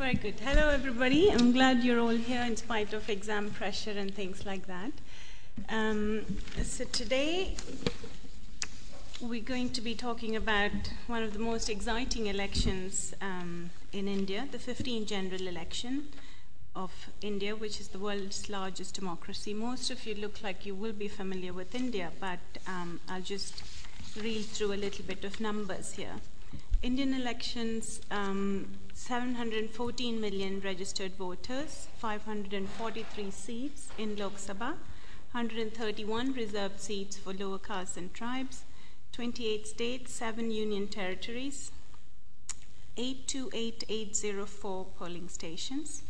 Very 0.00 0.14
good. 0.14 0.40
Hello, 0.40 0.70
everybody. 0.70 1.30
I'm 1.30 1.52
glad 1.52 1.84
you're 1.84 2.00
all 2.00 2.08
here 2.08 2.40
in 2.40 2.56
spite 2.56 2.94
of 2.94 3.06
exam 3.10 3.50
pressure 3.50 3.90
and 3.90 4.14
things 4.14 4.46
like 4.46 4.66
that. 4.66 4.92
Um, 5.68 6.24
so, 6.62 6.84
today 6.84 7.54
we're 9.20 9.42
going 9.42 9.68
to 9.68 9.82
be 9.82 9.94
talking 9.94 10.36
about 10.36 10.70
one 11.06 11.22
of 11.22 11.34
the 11.34 11.38
most 11.38 11.68
exciting 11.68 12.28
elections 12.28 13.12
um, 13.20 13.68
in 13.92 14.08
India, 14.08 14.48
the 14.50 14.56
15th 14.56 15.06
general 15.06 15.46
election 15.46 16.08
of 16.74 17.10
India, 17.20 17.54
which 17.54 17.78
is 17.78 17.88
the 17.88 17.98
world's 17.98 18.48
largest 18.48 18.94
democracy. 18.94 19.52
Most 19.52 19.90
of 19.90 20.06
you 20.06 20.14
look 20.14 20.42
like 20.42 20.64
you 20.64 20.74
will 20.74 20.94
be 20.94 21.08
familiar 21.08 21.52
with 21.52 21.74
India, 21.74 22.10
but 22.18 22.38
um, 22.66 23.00
I'll 23.06 23.20
just 23.20 23.62
reel 24.16 24.42
through 24.44 24.72
a 24.72 24.80
little 24.80 25.04
bit 25.04 25.26
of 25.26 25.42
numbers 25.42 25.92
here. 25.92 26.14
Indian 26.82 27.12
elections, 27.12 28.00
um, 28.10 28.66
714 28.94 30.18
million 30.18 30.60
registered 30.60 31.14
voters, 31.14 31.88
543 31.98 33.30
seats 33.30 33.88
in 33.98 34.16
Lok 34.16 34.38
Sabha, 34.38 34.76
131 35.32 36.32
reserved 36.32 36.80
seats 36.80 37.18
for 37.18 37.34
lower 37.34 37.58
castes 37.58 37.98
and 37.98 38.14
tribes, 38.14 38.64
28 39.12 39.66
states, 39.66 40.10
7 40.14 40.50
union 40.50 40.88
territories, 40.88 41.70
828804 42.96 44.86
polling 44.98 45.28
stations, 45.28 46.02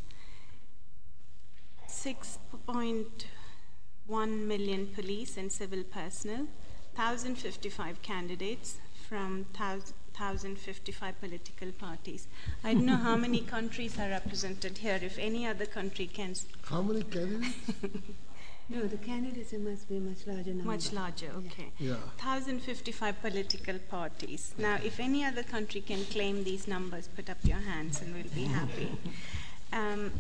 6.1 1.89 4.47
million 4.47 4.87
police 4.87 5.37
and 5.37 5.51
civil 5.51 5.83
personnel, 5.83 6.47
1,055 6.95 8.01
candidates 8.03 8.77
from 9.09 9.47
1,055 10.21 11.19
political 11.19 11.73
parties. 11.73 12.27
I 12.63 12.75
don't 12.75 12.85
know 12.85 12.97
how 12.97 13.17
many 13.17 13.41
countries 13.57 13.99
are 13.99 14.11
represented 14.11 14.79
here. 14.79 14.99
If 15.03 15.19
any 15.19 15.47
other 15.47 15.67
country 15.67 16.07
can. 16.07 16.35
How 16.65 16.83
many 16.83 17.03
candidates? 17.03 17.55
no, 18.69 18.83
the 18.83 18.99
candidates 18.99 19.55
must 19.55 19.89
be 19.89 19.99
much 19.99 20.27
larger 20.27 20.51
number. 20.51 20.65
Much 20.65 20.93
larger, 20.93 21.31
okay. 21.39 21.73
Yeah. 21.79 21.95
1,055 22.23 23.23
political 23.23 23.79
parties. 23.79 24.55
Now, 24.59 24.77
if 24.85 25.01
any 25.01 25.25
other 25.25 25.43
country 25.43 25.81
can 25.81 26.05
claim 26.05 26.45
these 26.45 26.69
numbers, 26.69 27.09
put 27.09 27.31
up 27.31 27.39
your 27.43 27.59
hands 27.59 28.03
and 28.03 28.15
we'll 28.15 28.35
be 28.35 28.45
happy. 28.45 28.91
Um, 29.73 30.11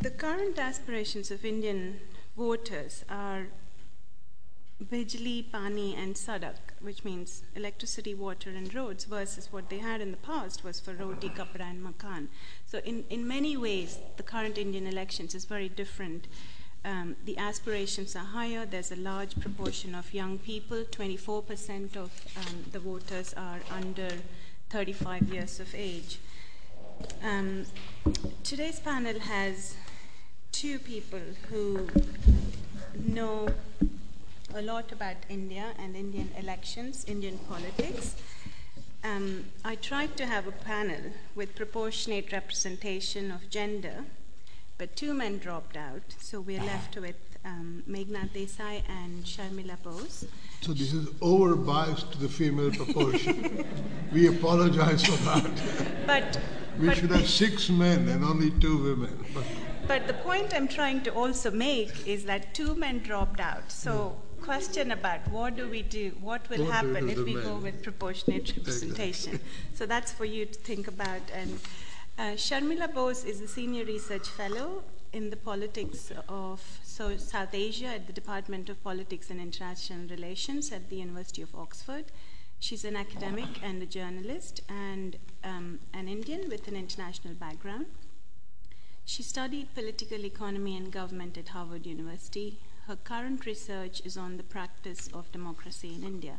the 0.00 0.08
current 0.08 0.58
aspirations 0.58 1.30
of 1.30 1.44
Indian 1.44 2.00
voters 2.36 3.04
are 3.08 3.46
Bijli, 4.90 5.50
Pani, 5.50 5.94
and 5.94 6.14
Sadak, 6.14 6.56
which 6.80 7.04
means 7.04 7.42
electricity, 7.54 8.14
water, 8.14 8.50
and 8.50 8.74
roads, 8.74 9.04
versus 9.04 9.52
what 9.52 9.68
they 9.70 9.78
had 9.78 10.00
in 10.00 10.10
the 10.10 10.16
past 10.16 10.64
was 10.64 10.80
for 10.80 10.94
roti, 10.94 11.28
kapra, 11.28 11.60
and 11.60 11.84
makan. 11.84 12.28
So, 12.66 12.78
in, 12.78 13.04
in 13.10 13.26
many 13.26 13.56
ways, 13.56 13.98
the 14.16 14.22
current 14.22 14.58
Indian 14.58 14.86
elections 14.86 15.34
is 15.34 15.44
very 15.44 15.68
different. 15.68 16.26
Um, 16.84 17.14
the 17.24 17.38
aspirations 17.38 18.16
are 18.16 18.24
higher. 18.24 18.66
There's 18.66 18.90
a 18.90 18.96
large 18.96 19.38
proportion 19.40 19.94
of 19.94 20.12
young 20.12 20.38
people. 20.38 20.82
24% 20.84 21.96
of 21.96 22.10
um, 22.36 22.64
the 22.72 22.80
voters 22.80 23.34
are 23.34 23.60
under 23.70 24.10
35 24.70 25.28
years 25.32 25.60
of 25.60 25.72
age. 25.76 26.18
Um, 27.22 27.66
today's 28.42 28.80
panel 28.80 29.18
has 29.20 29.76
two 30.52 30.78
people 30.78 31.20
who 31.50 31.88
know 32.94 33.48
a 34.54 34.62
lot 34.62 34.92
about 34.92 35.16
India 35.28 35.72
and 35.78 35.96
Indian 35.96 36.30
elections, 36.38 37.04
Indian 37.08 37.38
politics. 37.48 38.14
Um, 39.02 39.46
I 39.64 39.74
tried 39.74 40.16
to 40.18 40.26
have 40.26 40.46
a 40.46 40.52
panel 40.52 41.00
with 41.34 41.56
proportionate 41.56 42.30
representation 42.32 43.30
of 43.30 43.50
gender, 43.50 44.04
but 44.78 44.94
two 44.94 45.14
men 45.14 45.38
dropped 45.38 45.76
out, 45.76 46.02
so 46.20 46.40
we're 46.40 46.62
left 46.62 46.96
with 46.96 47.16
um, 47.44 47.82
Meghnad 47.88 48.30
Desai 48.30 48.82
and 48.88 49.24
Sharmila 49.24 49.82
Bose. 49.82 50.26
So 50.60 50.72
this 50.72 50.92
is 50.92 51.08
over 51.20 51.56
biased 51.56 52.12
to 52.12 52.18
the 52.18 52.28
female 52.28 52.70
proportion. 52.70 53.66
we 54.12 54.28
apologize 54.28 55.04
for 55.04 55.16
that. 55.24 56.06
But 56.06 56.38
we 56.78 56.86
but, 56.86 56.96
should 56.96 57.10
have 57.10 57.28
six 57.28 57.68
men 57.68 58.08
and 58.08 58.24
only 58.24 58.50
two 58.50 58.78
women. 58.84 59.24
But, 59.34 59.44
but 59.86 60.06
the 60.06 60.14
point 60.14 60.54
I'm 60.54 60.68
trying 60.68 61.02
to 61.02 61.10
also 61.12 61.50
make 61.50 62.06
is 62.06 62.24
that 62.24 62.54
two 62.54 62.74
men 62.74 62.98
dropped 63.00 63.40
out. 63.40 63.70
So 63.70 64.16
question 64.40 64.90
about 64.90 65.26
what 65.28 65.56
do 65.56 65.68
we 65.68 65.82
do, 65.82 66.12
what 66.20 66.48
will 66.50 66.64
What 66.64 66.72
happen 66.72 67.08
if 67.08 67.18
we 67.18 67.34
men? 67.34 67.44
go 67.44 67.56
with 67.56 67.82
proportionate 67.82 68.52
representation. 68.56 69.40
so 69.74 69.86
that's 69.86 70.12
for 70.12 70.24
you 70.24 70.46
to 70.46 70.58
think 70.58 70.88
about. 70.88 71.22
And 71.32 71.58
uh, 72.18 72.22
Sharmila 72.36 72.92
Bose 72.92 73.24
is 73.24 73.40
a 73.40 73.48
senior 73.48 73.84
research 73.84 74.28
fellow 74.28 74.82
in 75.12 75.30
the 75.30 75.36
politics 75.36 76.10
of 76.28 76.60
so 76.82 77.16
South 77.16 77.54
Asia 77.54 77.86
at 77.86 78.06
the 78.06 78.12
Department 78.12 78.68
of 78.68 78.82
Politics 78.82 79.30
and 79.30 79.40
International 79.40 80.06
Relations 80.08 80.72
at 80.72 80.88
the 80.90 80.96
University 80.96 81.42
of 81.42 81.54
Oxford. 81.54 82.06
She's 82.58 82.84
an 82.84 82.96
academic 82.96 83.48
and 83.62 83.82
a 83.82 83.86
journalist 83.86 84.60
and 84.68 85.16
um, 85.44 85.80
an 85.92 86.06
Indian 86.08 86.48
with 86.48 86.68
an 86.68 86.76
international 86.76 87.34
background. 87.34 87.86
She 89.04 89.22
studied 89.22 89.74
political 89.74 90.24
economy 90.24 90.76
and 90.76 90.92
government 90.92 91.36
at 91.36 91.48
Harvard 91.48 91.86
University. 91.86 92.58
Her 92.86 92.96
current 92.96 93.46
research 93.46 94.00
is 94.04 94.16
on 94.16 94.36
the 94.36 94.42
practice 94.42 95.08
of 95.12 95.30
democracy 95.32 95.94
in 95.94 96.02
India. 96.04 96.38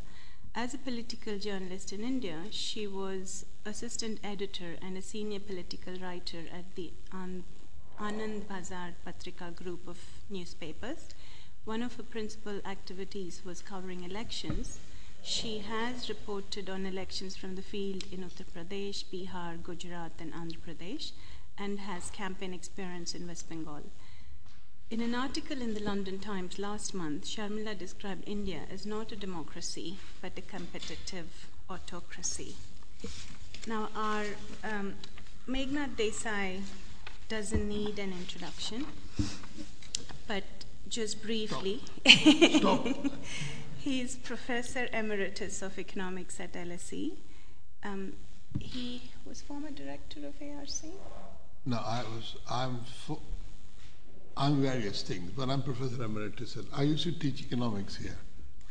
As 0.56 0.74
a 0.74 0.78
political 0.78 1.38
journalist 1.40 1.92
in 1.94 2.04
India, 2.04 2.44
she 2.52 2.88
was 2.88 3.46
assistant 3.66 4.20
editor 4.24 4.76
and 4.82 4.98
a 4.98 5.02
senior 5.02 5.40
political 5.40 5.96
writer 6.00 6.44
at 6.54 6.76
the 6.76 6.92
An- 7.12 7.44
Anand 8.00 8.48
Bazar 8.48 8.94
Patrika 9.06 9.52
group 9.56 9.88
of 9.88 9.98
newspapers. 10.30 11.10
One 11.66 11.82
of 11.82 11.96
her 11.96 12.04
principal 12.04 12.60
activities 12.66 13.42
was 13.46 13.62
covering 13.62 14.04
elections. 14.04 14.80
She 15.24 15.60
has 15.60 16.10
reported 16.10 16.70
on 16.70 16.86
elections 16.86 17.36
from 17.36 17.56
the 17.56 17.62
field 17.62 18.04
in 18.12 18.24
Uttar 18.24 18.46
Pradesh, 18.46 19.06
Bihar, 19.12 19.62
Gujarat, 19.64 20.12
and 20.20 20.34
Andhra 20.34 20.60
Pradesh, 20.60 21.12
and 21.58 21.80
has 21.80 22.10
campaign 22.10 22.54
experience 22.54 23.14
in 23.14 23.28
West 23.28 23.50
Bengal. 23.50 23.84
In 24.90 25.02
an 25.02 25.16
article 25.16 25.62
in 25.62 25.74
the 25.74 25.80
London 25.80 26.20
Times 26.20 26.60
last 26.60 26.94
month, 26.94 27.26
Sharmila 27.26 27.78
described 27.78 28.24
India 28.28 28.62
as 28.72 28.86
not 28.86 29.12
a 29.12 29.16
democracy, 29.16 29.98
but 30.22 30.38
a 30.38 30.42
competitive 30.42 31.48
autocracy. 31.70 32.56
Now, 33.66 33.90
our 33.96 34.26
um, 34.64 34.94
Meghnad 35.48 35.96
Desai 35.96 36.62
doesn't 37.28 37.68
need 37.68 37.98
an 37.98 38.12
introduction, 38.12 38.86
but 40.28 40.44
just 40.88 41.24
briefly, 41.24 41.82
Stop. 42.58 42.86
he 43.80 44.02
is 44.02 44.16
Professor 44.16 44.88
Emeritus 44.94 45.62
of 45.62 45.80
Economics 45.80 46.40
at 46.40 46.54
LSE. 46.54 47.14
Um, 47.84 48.14
he 48.60 49.10
was 49.26 49.42
former 49.42 49.72
director 49.72 50.20
of 50.20 50.36
ARC. 50.40 50.68
No, 51.66 51.78
I 51.78 52.04
was. 52.16 52.36
I'm. 52.50 52.80
I'm 54.36 54.62
various 54.64 55.04
things, 55.04 55.32
but 55.38 55.50
I'm 55.50 55.62
Professor 55.62 56.04
Emeritus. 56.04 56.56
And 56.56 56.66
I 56.74 56.82
used 56.84 57.04
to 57.04 57.12
teach 57.12 57.42
economics 57.44 57.96
here 57.96 58.18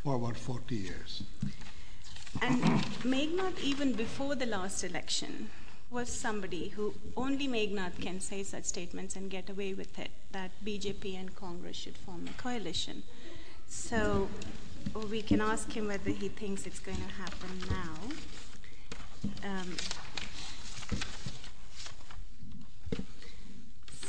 for 0.03 0.16
about 0.16 0.36
40 0.36 0.75
years. 0.75 1.22
And 2.41 2.60
Meghnad, 3.04 3.60
even 3.60 3.92
before 3.92 4.34
the 4.34 4.47
last 4.47 4.82
election, 4.82 5.50
was 5.92 6.08
somebody 6.08 6.70
who 6.70 6.94
only 7.16 7.47
Meghnad 7.47 8.00
can 8.00 8.19
say 8.19 8.42
such 8.42 8.64
statements 8.64 9.14
and 9.14 9.31
get 9.31 9.50
away 9.50 9.75
with 9.75 9.98
it 9.98 10.10
that 10.32 10.50
BJP 10.64 11.20
and 11.20 11.36
Congress 11.36 11.76
should 11.76 11.97
form 11.98 12.26
a 12.26 12.42
coalition. 12.42 13.02
So 13.69 14.28
we 15.10 15.22
can 15.22 15.41
ask 15.41 15.70
him 15.70 15.88
whether 15.88 16.10
he 16.10 16.28
thinks 16.28 16.66
it's 16.66 16.81
going 16.81 16.98
to 16.98 17.14
happen 17.14 17.50
now. 17.70 19.49
Um, 19.49 19.76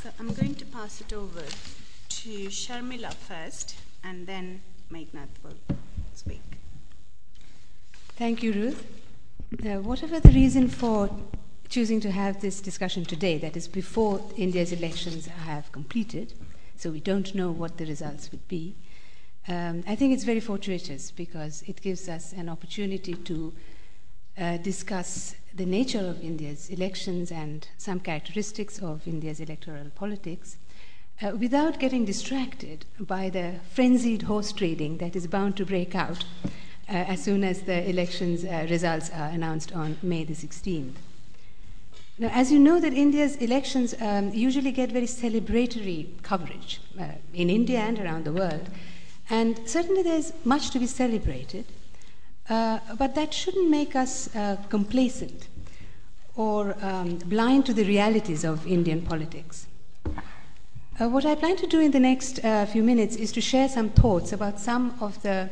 so 0.04 0.10
I'm 0.20 0.34
going 0.34 0.54
to 0.56 0.66
pass 0.66 1.00
it 1.00 1.14
over 1.14 1.40
to 1.40 2.30
Sharmila 2.48 3.14
first, 3.14 3.76
and 4.02 4.26
then 4.26 4.60
Meghnad 4.92 5.28
will 5.42 5.56
speak. 6.12 6.42
Thank 8.18 8.42
you, 8.42 8.52
Ruth. 8.52 8.86
Uh, 9.64 9.80
whatever 9.80 10.20
the 10.20 10.28
reason 10.28 10.68
for 10.68 11.08
choosing 11.70 12.02
to 12.02 12.10
have 12.10 12.42
this 12.42 12.60
discussion 12.60 13.06
today, 13.06 13.38
that 13.38 13.56
is 13.56 13.66
before 13.66 14.20
India's 14.36 14.72
elections 14.72 15.24
have 15.24 15.72
completed, 15.72 16.34
so 16.76 16.90
we 16.90 17.00
don't 17.00 17.34
know 17.34 17.50
what 17.50 17.78
the 17.78 17.86
results 17.86 18.30
would 18.30 18.46
be, 18.46 18.74
um, 19.48 19.84
I 19.86 19.94
think 19.94 20.12
it's 20.12 20.24
very 20.24 20.40
fortuitous 20.40 21.12
because 21.12 21.64
it 21.66 21.80
gives 21.80 22.10
us 22.10 22.34
an 22.34 22.50
opportunity 22.50 23.14
to 23.14 23.54
uh, 24.36 24.58
discuss 24.58 25.34
the 25.54 25.66
nature 25.66 26.00
of 26.00 26.22
India's 26.22 26.68
elections 26.68 27.30
and 27.30 27.68
some 27.78 28.00
characteristics 28.00 28.80
of 28.80 29.06
India's 29.06 29.40
electoral 29.40 29.90
politics 29.94 30.56
uh, 31.22 31.30
without 31.36 31.78
getting 31.78 32.04
distracted 32.04 32.84
by 32.98 33.30
the 33.30 33.54
frenzied 33.70 34.22
horse 34.22 34.52
trading 34.52 34.98
that 34.98 35.14
is 35.14 35.26
bound 35.26 35.56
to 35.56 35.64
break 35.64 35.94
out 35.94 36.24
as 36.88 37.22
soon 37.22 37.44
as 37.44 37.62
the 37.62 37.88
elections 37.88 38.44
results 38.70 39.10
are 39.10 39.28
announced 39.28 39.72
on 39.72 39.96
May 40.02 40.24
the 40.24 40.34
16th. 40.34 40.94
Now, 42.18 42.28
as 42.28 42.52
you 42.52 42.58
know, 42.58 42.78
that 42.80 42.92
India's 42.92 43.36
elections 43.36 43.94
um, 44.00 44.32
usually 44.32 44.70
get 44.70 44.92
very 44.92 45.06
celebratory 45.06 46.06
coverage 46.22 46.80
uh, 47.00 47.06
in 47.32 47.50
India 47.50 47.78
and 47.78 47.98
around 47.98 48.24
the 48.24 48.32
world, 48.32 48.68
and 49.30 49.60
certainly 49.66 50.02
there's 50.02 50.32
much 50.44 50.70
to 50.70 50.78
be 50.78 50.86
celebrated, 50.86 51.64
uh, 52.48 52.78
but 52.98 53.14
that 53.14 53.32
shouldn't 53.32 53.70
make 53.70 53.96
us 53.96 54.34
uh, 54.36 54.56
complacent 54.68 55.48
or 56.36 56.76
um, 56.82 57.16
blind 57.26 57.64
to 57.66 57.72
the 57.72 57.84
realities 57.84 58.44
of 58.44 58.66
Indian 58.66 59.00
politics. 59.00 59.66
Uh, 61.00 61.08
what 61.08 61.24
I 61.24 61.34
plan 61.34 61.56
to 61.56 61.66
do 61.66 61.80
in 61.80 61.90
the 61.90 62.00
next 62.00 62.44
uh, 62.44 62.66
few 62.66 62.82
minutes 62.82 63.16
is 63.16 63.32
to 63.32 63.40
share 63.40 63.68
some 63.68 63.88
thoughts 63.90 64.32
about 64.32 64.60
some 64.60 64.94
of 65.00 65.20
the 65.22 65.48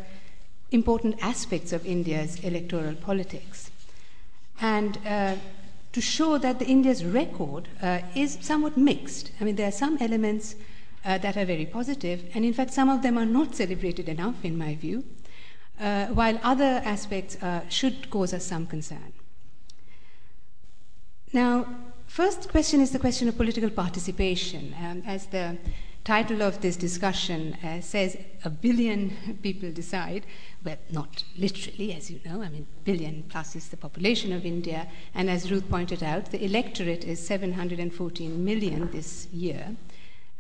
important 0.71 1.17
aspects 1.23 1.73
of 1.73 1.85
India's 1.87 2.39
electoral 2.41 2.95
politics. 2.95 3.71
And 4.61 4.99
uh, 5.07 5.37
to 5.93 6.01
show 6.01 6.39
that 6.39 6.59
the 6.59 6.67
India's 6.67 7.05
record 7.05 7.69
uh, 7.83 8.01
is 8.15 8.39
somewhat 8.41 8.77
mixed. 8.77 9.33
I 9.41 9.45
mean, 9.45 9.57
there 9.57 9.69
are 9.69 9.73
some 9.73 9.99
elements 10.01 10.55
that 11.05 11.37
are 11.37 11.45
very 11.45 11.67
positive, 11.67 12.23
and 12.33 12.45
in 12.45 12.53
fact, 12.53 12.73
some 12.73 12.89
of 12.89 13.03
them 13.03 13.19
are 13.19 13.27
not 13.27 13.57
celebrated 13.57 14.09
enough, 14.09 14.45
in 14.45 14.57
my 14.57 14.77
view, 14.77 15.03
uh, 15.81 16.07
while 16.07 16.39
other 16.43 16.83
aspects 16.85 17.37
uh, 17.43 17.69
should 17.69 18.11
cause 18.11 18.33
us 18.33 18.45
some 18.45 18.67
concern. 18.67 19.13
Now, 21.33 21.67
first 22.07 22.51
question 22.51 22.81
is 22.81 22.91
the 22.91 22.99
question 22.99 23.29
of 23.29 23.37
political 23.37 23.71
participation. 23.71 24.75
Um, 24.79 25.03
as 25.07 25.27
the 25.27 25.59
title 26.05 26.43
of 26.43 26.61
this 26.61 26.77
discussion 26.77 27.55
uh, 27.63 27.81
says 27.81 28.17
a 28.45 28.51
billion 28.51 29.39
people 29.43 29.71
decide. 29.71 30.27
Well, 30.65 30.79
not 30.91 31.25
literally, 31.37 31.95
as 31.95 32.11
you 32.11 32.21
know. 32.25 32.43
I 32.43 32.49
mean, 32.49 32.67
billion 32.85 33.25
plus 33.29 33.55
is 33.57 33.69
the 33.69 33.77
population 33.77 34.33
of 34.33 34.45
India. 34.45 34.89
And 35.15 35.31
as 35.31 35.51
Ruth 35.51 35.69
pointed 35.71 36.03
out, 36.03 36.31
the 36.31 36.45
electorate 36.45 37.05
is 37.05 37.25
714 37.25 38.45
million 38.45 38.91
this 38.91 39.27
year, 39.33 39.77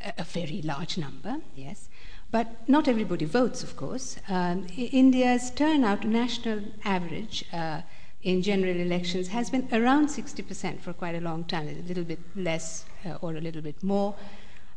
a, 0.04 0.12
a 0.18 0.24
very 0.24 0.62
large 0.62 0.98
number, 0.98 1.36
yes. 1.54 1.88
But 2.32 2.66
not 2.66 2.88
everybody 2.88 3.26
votes, 3.26 3.62
of 3.62 3.76
course. 3.76 4.16
Um, 4.26 4.66
India's 4.76 5.50
turnout, 5.50 6.04
national 6.04 6.62
average, 6.82 7.44
uh, 7.52 7.82
in 8.22 8.40
general 8.40 8.74
elections 8.74 9.28
has 9.28 9.50
been 9.50 9.68
around 9.70 10.08
60% 10.08 10.80
for 10.80 10.94
quite 10.94 11.14
a 11.14 11.20
long 11.20 11.44
time, 11.44 11.68
a 11.68 11.86
little 11.86 12.04
bit 12.04 12.20
less 12.34 12.86
uh, 13.04 13.18
or 13.20 13.36
a 13.36 13.40
little 13.40 13.60
bit 13.60 13.82
more. 13.82 14.14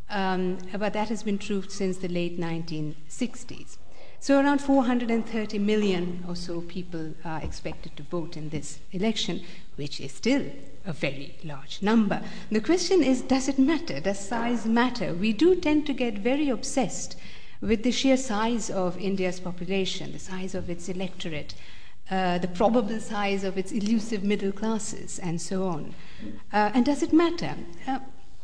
Um, 0.09 0.57
but 0.77 0.91
that 0.93 1.07
has 1.07 1.23
been 1.23 1.37
true 1.37 1.63
since 1.69 1.97
the 1.97 2.09
late 2.09 2.37
1960s. 2.37 3.77
So, 4.19 4.39
around 4.41 4.59
430 4.59 5.59
million 5.59 6.25
or 6.27 6.35
so 6.35 6.61
people 6.61 7.13
are 7.23 7.41
expected 7.41 7.95
to 7.95 8.03
vote 8.03 8.35
in 8.35 8.49
this 8.49 8.79
election, 8.91 9.43
which 9.75 10.01
is 10.01 10.11
still 10.11 10.43
a 10.85 10.93
very 10.93 11.35
large 11.43 11.81
number. 11.81 12.21
The 12.51 12.61
question 12.61 13.03
is 13.03 13.21
does 13.21 13.47
it 13.47 13.59
matter? 13.59 13.99
Does 13.99 14.19
size 14.19 14.65
matter? 14.65 15.13
We 15.13 15.31
do 15.31 15.55
tend 15.55 15.85
to 15.87 15.93
get 15.93 16.17
very 16.17 16.49
obsessed 16.49 17.15
with 17.61 17.83
the 17.83 17.91
sheer 17.91 18.17
size 18.17 18.69
of 18.69 18.97
India's 18.97 19.39
population, 19.39 20.11
the 20.11 20.19
size 20.19 20.55
of 20.55 20.69
its 20.69 20.89
electorate. 20.89 21.55
Uh, 22.11 22.37
the 22.37 22.47
probable 22.47 22.99
size 22.99 23.43
of 23.43 23.57
its 23.57 23.71
elusive 23.71 24.23
middle 24.23 24.51
classes, 24.51 25.17
and 25.17 25.41
so 25.41 25.65
on. 25.65 25.95
Uh, 26.53 26.69
and 26.75 26.85
does 26.85 27.01
it 27.01 27.11
matter? 27.11 27.55
Uh, 27.87 27.97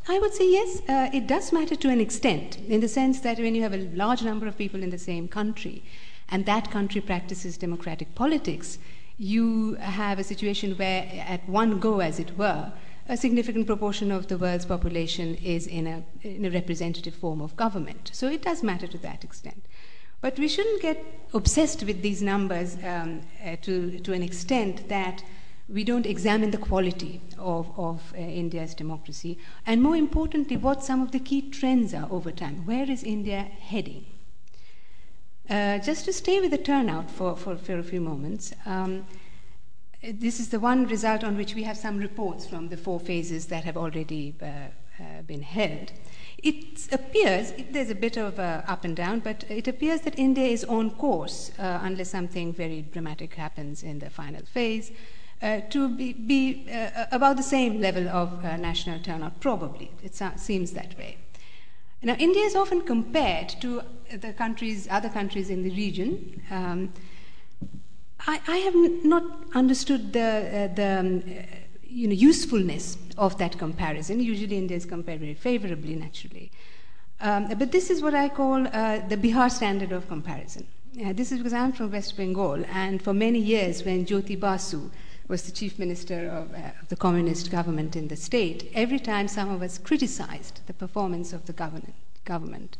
I 0.07 0.17
would 0.17 0.33
say 0.33 0.49
yes, 0.49 0.81
uh, 0.89 1.11
it 1.13 1.27
does 1.27 1.53
matter 1.53 1.75
to 1.75 1.89
an 1.89 2.01
extent, 2.01 2.57
in 2.67 2.81
the 2.81 2.87
sense 2.87 3.19
that 3.19 3.37
when 3.37 3.53
you 3.53 3.61
have 3.61 3.75
a 3.75 3.87
large 3.93 4.23
number 4.23 4.47
of 4.47 4.57
people 4.57 4.81
in 4.81 4.89
the 4.89 4.97
same 4.97 5.27
country, 5.27 5.83
and 6.29 6.43
that 6.47 6.71
country 6.71 7.01
practices 7.01 7.55
democratic 7.55 8.15
politics, 8.15 8.79
you 9.19 9.75
have 9.75 10.17
a 10.17 10.23
situation 10.23 10.75
where, 10.77 11.07
at 11.27 11.47
one 11.47 11.79
go, 11.79 11.99
as 11.99 12.19
it 12.19 12.35
were, 12.39 12.73
a 13.07 13.17
significant 13.17 13.67
proportion 13.67 14.11
of 14.11 14.27
the 14.27 14.37
world's 14.37 14.65
population 14.65 15.35
is 15.35 15.67
in 15.67 15.87
a, 15.87 16.03
in 16.21 16.45
a 16.45 16.49
representative 16.49 17.15
form 17.15 17.41
of 17.41 17.55
government. 17.55 18.11
So 18.13 18.27
it 18.27 18.41
does 18.41 18.63
matter 18.63 18.87
to 18.87 18.97
that 18.99 19.23
extent. 19.23 19.65
But 20.21 20.37
we 20.37 20.47
shouldn't 20.47 20.81
get 20.81 21.03
obsessed 21.33 21.83
with 21.83 22.01
these 22.01 22.21
numbers 22.21 22.77
um, 22.83 23.21
uh, 23.43 23.55
to, 23.63 23.99
to 23.99 24.13
an 24.13 24.21
extent 24.21 24.87
that 24.87 25.23
we 25.67 25.83
don't 25.83 26.05
examine 26.05 26.51
the 26.51 26.57
quality 26.57 27.21
of, 27.39 27.71
of 27.77 28.13
uh, 28.13 28.17
India's 28.17 28.75
democracy, 28.75 29.37
and 29.65 29.81
more 29.81 29.95
importantly, 29.95 30.57
what 30.57 30.83
some 30.83 31.01
of 31.01 31.11
the 31.11 31.19
key 31.19 31.49
trends 31.49 31.93
are 31.93 32.07
over 32.11 32.31
time. 32.31 32.65
Where 32.65 32.89
is 32.89 33.03
India 33.03 33.41
heading? 33.41 34.05
Uh, 35.49 35.79
just 35.79 36.05
to 36.05 36.13
stay 36.13 36.39
with 36.39 36.51
the 36.51 36.57
turnout 36.57 37.09
for, 37.09 37.35
for, 37.35 37.55
for 37.55 37.79
a 37.79 37.83
few 37.83 38.01
moments, 38.01 38.53
um, 38.65 39.05
this 40.03 40.39
is 40.39 40.49
the 40.49 40.59
one 40.59 40.87
result 40.87 41.23
on 41.23 41.37
which 41.37 41.53
we 41.53 41.63
have 41.63 41.77
some 41.77 41.97
reports 41.97 42.47
from 42.47 42.69
the 42.69 42.77
four 42.77 42.99
phases 42.99 43.45
that 43.47 43.63
have 43.63 43.77
already 43.77 44.33
uh, 44.41 44.45
uh, 44.45 45.21
been 45.27 45.43
held. 45.43 45.91
It 46.41 46.91
appears, 46.91 47.53
there's 47.69 47.91
a 47.91 47.95
bit 47.95 48.17
of 48.17 48.39
up 48.39 48.83
and 48.83 48.95
down, 48.95 49.19
but 49.19 49.43
it 49.47 49.67
appears 49.67 50.01
that 50.01 50.17
India 50.17 50.45
is 50.45 50.63
on 50.63 50.91
course, 50.91 51.51
uh, 51.59 51.79
unless 51.83 52.09
something 52.09 52.51
very 52.51 52.81
dramatic 52.81 53.35
happens 53.35 53.83
in 53.83 53.99
the 53.99 54.09
final 54.09 54.43
phase, 54.45 54.91
uh, 55.41 55.61
to 55.69 55.89
be, 55.89 56.13
be 56.13 56.67
uh, 56.71 57.05
about 57.11 57.37
the 57.37 57.43
same 57.43 57.79
level 57.79 58.07
of 58.09 58.43
uh, 58.43 58.57
national 58.57 58.99
turnout, 58.99 59.39
probably. 59.39 59.91
It 60.03 60.19
seems 60.37 60.71
that 60.71 60.97
way. 60.97 61.17
Now, 62.03 62.15
India 62.15 62.41
is 62.43 62.55
often 62.55 62.81
compared 62.81 63.49
to 63.61 63.83
the 64.11 64.33
countries, 64.33 64.87
other 64.89 65.09
countries 65.09 65.51
in 65.51 65.61
the 65.61 65.69
region. 65.69 66.41
Um, 66.49 66.93
I, 68.27 68.57
have 68.57 68.75
not 69.03 69.23
understood 69.53 70.13
the, 70.13 70.73
uh, 70.77 70.99
um, 70.99 71.23
usefulness 71.83 72.97
of 73.17 73.37
that 73.39 73.57
comparison. 73.57 74.19
Usually, 74.19 74.57
India 74.57 74.77
is 74.77 74.85
compared 74.85 75.19
very 75.19 75.33
favorably, 75.33 75.95
naturally. 75.95 76.51
Um, 77.19 77.49
but 77.57 77.71
this 77.71 77.89
is 77.89 78.01
what 78.01 78.13
I 78.13 78.29
call 78.29 78.67
uh, 78.67 78.99
the 79.07 79.17
Bihar 79.17 79.51
standard 79.51 79.91
of 79.91 80.07
comparison. 80.07 80.67
Uh, 81.03 81.13
this 81.13 81.31
is 81.31 81.37
because 81.39 81.53
I'm 81.53 81.71
from 81.71 81.91
West 81.91 82.17
Bengal, 82.17 82.63
and 82.71 83.01
for 83.01 83.13
many 83.13 83.39
years, 83.39 83.83
when 83.83 84.05
Jyoti 84.05 84.39
Basu 84.39 84.91
was 85.27 85.43
the 85.43 85.51
chief 85.51 85.79
minister 85.79 86.29
of, 86.29 86.89
the 86.89 86.95
communist 86.95 87.49
government 87.49 87.95
in 87.95 88.07
the 88.07 88.15
state, 88.15 88.69
every 88.73 88.99
time 88.99 89.27
some 89.27 89.49
of 89.49 89.61
us 89.61 89.77
criticized 89.77 90.61
the 90.67 90.73
performance 90.73 91.31
of 91.31 91.45
the 91.45 91.53
government, 91.53 92.77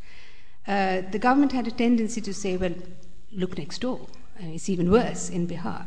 the 0.66 1.20
government 1.20 1.52
had 1.54 1.68
a 1.68 1.72
tendency 1.72 2.20
to 2.20 2.34
say, 2.34 2.58
well, 2.58 2.74
look 3.32 3.58
next 3.58 3.80
door. 3.80 4.08
Uh, 4.42 4.48
it's 4.48 4.70
even 4.70 4.90
worse 4.90 5.30
in 5.30 5.48
Bihar. 5.48 5.86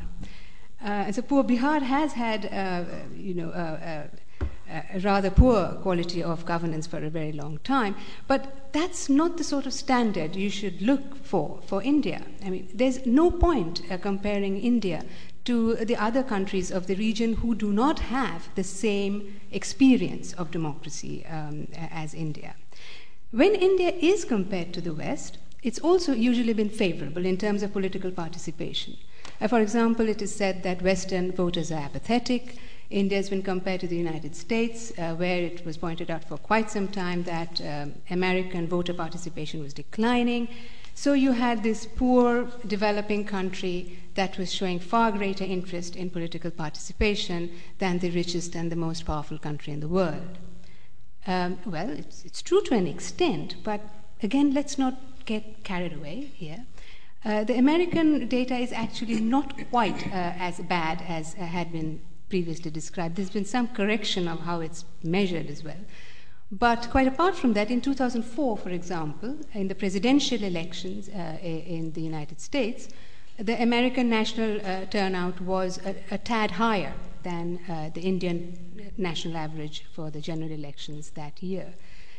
Uh, 0.80 1.06
and 1.06 1.14
so 1.14 1.22
poor 1.22 1.42
Bihar 1.42 1.82
has 1.82 2.12
had, 2.12 2.46
uh, 2.46 2.84
you 3.16 3.34
know, 3.34 3.50
uh, 3.50 4.06
a 4.94 5.00
rather 5.00 5.30
poor 5.30 5.68
quality 5.82 6.22
of 6.22 6.44
governance 6.46 6.86
for 6.86 7.04
a 7.04 7.10
very 7.10 7.32
long 7.32 7.58
time. 7.64 7.96
But 8.26 8.72
that's 8.72 9.08
not 9.08 9.36
the 9.36 9.44
sort 9.44 9.66
of 9.66 9.72
standard 9.72 10.36
you 10.36 10.50
should 10.50 10.82
look 10.82 11.16
for 11.16 11.60
for 11.66 11.82
India. 11.82 12.22
I 12.44 12.50
mean, 12.50 12.68
there's 12.74 13.06
no 13.06 13.30
point 13.30 13.82
uh, 13.90 13.98
comparing 13.98 14.58
India 14.60 15.04
to 15.44 15.76
the 15.76 15.96
other 15.96 16.22
countries 16.22 16.70
of 16.70 16.86
the 16.86 16.94
region 16.94 17.34
who 17.34 17.54
do 17.54 17.72
not 17.72 17.98
have 17.98 18.48
the 18.54 18.64
same 18.64 19.40
experience 19.52 20.32
of 20.34 20.50
democracy 20.50 21.24
um, 21.26 21.68
as 21.90 22.14
India. 22.14 22.54
When 23.30 23.54
India 23.54 23.90
is 23.90 24.24
compared 24.24 24.72
to 24.74 24.80
the 24.80 24.94
West, 24.94 25.38
it's 25.64 25.78
also 25.80 26.12
usually 26.12 26.52
been 26.52 26.68
favorable 26.68 27.24
in 27.24 27.38
terms 27.38 27.62
of 27.62 27.72
political 27.72 28.10
participation. 28.10 28.96
Uh, 29.40 29.48
for 29.48 29.60
example, 29.60 30.08
it 30.08 30.20
is 30.22 30.32
said 30.32 30.62
that 30.62 30.82
Western 30.82 31.32
voters 31.32 31.72
are 31.72 31.80
apathetic. 31.80 32.58
India 32.90 33.16
has 33.16 33.30
been 33.30 33.42
compared 33.42 33.80
to 33.80 33.88
the 33.88 33.96
United 33.96 34.36
States, 34.36 34.92
uh, 34.98 35.14
where 35.14 35.40
it 35.40 35.64
was 35.64 35.78
pointed 35.78 36.10
out 36.10 36.22
for 36.22 36.36
quite 36.36 36.70
some 36.70 36.86
time 36.86 37.24
that 37.24 37.60
um, 37.62 37.94
American 38.10 38.68
voter 38.68 38.92
participation 38.92 39.62
was 39.62 39.72
declining. 39.72 40.48
So 40.94 41.14
you 41.14 41.32
had 41.32 41.62
this 41.62 41.86
poor 41.86 42.44
developing 42.66 43.24
country 43.24 43.98
that 44.14 44.36
was 44.38 44.52
showing 44.52 44.78
far 44.78 45.10
greater 45.10 45.44
interest 45.44 45.96
in 45.96 46.10
political 46.10 46.50
participation 46.50 47.50
than 47.78 47.98
the 47.98 48.10
richest 48.10 48.54
and 48.54 48.70
the 48.70 48.76
most 48.76 49.04
powerful 49.04 49.38
country 49.38 49.72
in 49.72 49.80
the 49.80 49.88
world. 49.88 50.38
Um, 51.26 51.58
well, 51.64 51.90
it's, 51.90 52.24
it's, 52.24 52.42
true 52.42 52.62
to 52.64 52.74
an 52.74 52.86
extent, 52.86 53.56
but 53.64 53.80
again, 54.22 54.52
let's 54.52 54.76
not 54.76 54.94
get 55.24 55.64
carried 55.64 55.92
away 55.92 56.30
here. 56.34 56.64
Uh, 57.24 57.42
the 57.44 57.56
American 57.56 58.28
data 58.28 58.54
is 58.54 58.72
actually 58.72 59.20
not 59.20 59.54
quite 59.70 60.06
uh, 60.08 60.32
as 60.38 60.60
bad 60.60 61.02
as 61.08 61.34
uh, 61.34 61.44
had 61.44 61.72
been 61.72 62.00
previously 62.28 62.70
described. 62.70 63.16
There's 63.16 63.30
been 63.30 63.44
some 63.44 63.68
correction 63.68 64.28
of 64.28 64.40
how 64.40 64.60
it's 64.60 64.84
measured 65.02 65.46
as 65.46 65.64
well. 65.64 65.82
But 66.52 66.90
quite 66.90 67.08
apart 67.08 67.34
from 67.34 67.54
that, 67.54 67.70
in 67.70 67.80
2004, 67.80 68.56
for 68.58 68.68
example, 68.68 69.36
in 69.54 69.68
the 69.68 69.74
presidential 69.74 70.42
elections 70.42 71.08
uh, 71.08 71.38
in 71.42 71.92
the 71.92 72.02
United 72.02 72.40
States, 72.40 72.88
the 73.38 73.60
American 73.60 74.08
national 74.08 74.60
uh, 74.64 74.84
turnout 74.86 75.40
was 75.40 75.78
a, 75.84 75.96
a, 76.12 76.18
tad 76.18 76.52
higher 76.52 76.94
than 77.24 77.58
uh, 77.68 77.90
the 77.92 78.02
Indian 78.02 78.92
national 78.96 79.36
average 79.36 79.84
for 79.92 80.10
the 80.10 80.20
general 80.20 80.50
elections 80.50 81.10
that 81.10 81.42
year. 81.42 81.74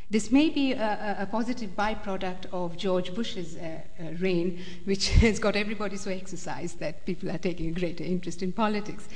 This 0.09 0.31
may 0.31 0.49
be 0.49 0.73
a, 0.73 1.17
a 1.21 1.25
positive 1.25 1.75
byproduct 1.75 2.45
of 2.53 2.77
George 2.77 3.13
Bush's 3.15 3.55
uh, 3.55 3.79
uh, 3.99 4.11
reign, 4.19 4.59
which 4.85 5.09
has 5.25 5.39
got 5.39 5.55
everybody 5.55 5.97
so 5.97 6.11
exercised 6.11 6.79
that 6.79 7.05
people 7.05 7.31
are 7.31 7.39
taking 7.39 7.69
a 7.69 7.71
greater 7.71 8.03
interest 8.03 8.43
in 8.43 8.51
politics. 8.51 9.07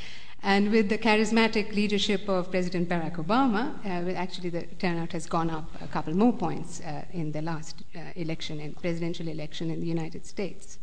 And 0.41 0.71
with 0.71 0.87
the 0.89 0.97
charismatic 0.97 1.75
leadership 1.75 2.27
of 2.29 2.49
President 2.49 2.87
Barack 2.87 3.17
Obama, 3.17 3.75
uh, 3.85 4.11
actually 4.13 4.49
the 4.49 4.63
turnout 4.79 5.11
has 5.11 5.25
gone 5.25 5.49
up 5.49 5.69
a 5.81 5.87
couple 5.87 6.13
more 6.15 6.31
points 6.33 6.79
uh, 6.79 7.03
in 7.11 7.33
the 7.33 7.41
last 7.41 7.83
uh, 7.93 7.99
election, 8.15 8.59
in 8.59 8.73
presidential 8.73 9.27
election 9.27 9.69
in 9.69 9.81
the 9.81 9.87
United 9.87 10.25
States. 10.25 10.79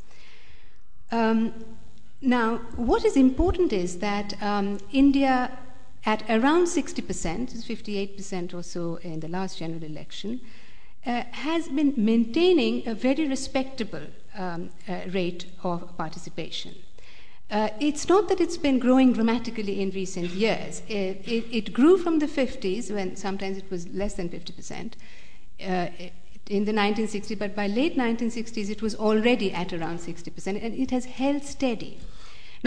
Um, 1.11 1.55
now, 2.21 2.59
what 2.77 3.05
is 3.05 3.17
important 3.17 3.73
is 3.73 3.99
that 3.99 4.41
um, 4.43 4.79
India 4.93 5.51
at 6.07 6.23
around 6.31 6.67
60%, 6.67 7.03
58% 7.03 8.55
or 8.55 8.63
so 8.63 8.97
in 9.03 9.21
the 9.21 9.29
last 9.29 9.59
general 9.59 9.83
election, 9.83 10.41
uh, 11.05 11.25
has 11.33 11.69
been 11.69 11.93
maintaining 11.97 12.87
a 12.89 12.95
very 12.95 13.29
respectable 13.29 14.03
um, 14.39 14.71
uh, 14.89 15.01
rate 15.11 15.47
of 15.65 15.97
participation. 15.97 16.75
Uh, 17.51 17.69
it's 17.81 18.09
not 18.09 18.29
that 18.29 18.41
it's 18.41 18.57
been 18.57 18.79
growing 18.79 19.13
dramatically 19.13 19.81
in 19.81 19.91
recent 19.91 20.31
years. 20.31 20.83
It, 20.89 21.23
it, 21.29 21.45
it, 21.53 21.73
grew 21.73 21.97
from 21.97 22.19
the 22.19 22.27
50s, 22.27 22.93
when 22.93 23.17
sometimes 23.17 23.57
it 23.57 23.71
was 23.71 23.87
less 23.89 24.15
than 24.15 24.29
50%, 24.29 24.93
uh, 25.65 25.89
in 26.49 26.65
the 26.65 26.73
1960s, 26.73 27.39
but 27.39 27.55
by 27.55 27.67
late 27.67 27.97
1960s 27.97 28.71
it 28.71 28.83
was 28.83 28.95
already 28.95 29.53
at 29.53 29.73
around 29.73 29.99
60%, 29.99 30.47
and 30.47 30.75
it 30.75 30.91
has 30.91 31.05
held 31.05 31.45
steady. 31.45 31.99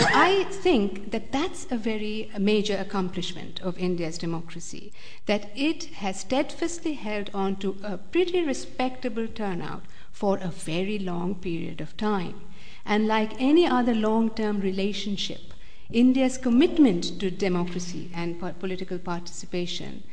I 0.01 0.45
think 0.49 1.11
that 1.11 1.31
that's 1.31 1.67
a 1.69 1.77
very 1.77 2.31
major 2.37 2.77
accomplishment 2.77 3.61
of 3.61 3.77
India's 3.77 4.17
democracy, 4.17 4.93
that 5.25 5.49
it 5.55 5.85
has 5.95 6.21
steadfastly 6.21 6.93
held 6.93 7.29
on 7.33 7.57
to 7.57 7.77
a 7.83 7.97
pretty 7.97 8.43
respectable 8.43 9.27
turnout 9.27 9.83
for 10.11 10.37
a 10.37 10.47
very 10.47 10.99
long 10.99 11.35
period 11.35 11.81
of 11.81 11.97
time. 11.97 12.41
And 12.85 13.07
like 13.07 13.39
any 13.41 13.67
other 13.67 13.93
long 13.93 14.29
term 14.31 14.59
relationship, 14.61 15.53
India's 15.91 16.37
commitment 16.37 17.19
to 17.19 17.31
democracy 17.31 18.09
and 18.13 18.39
political 18.59 18.99
participation 18.99 20.03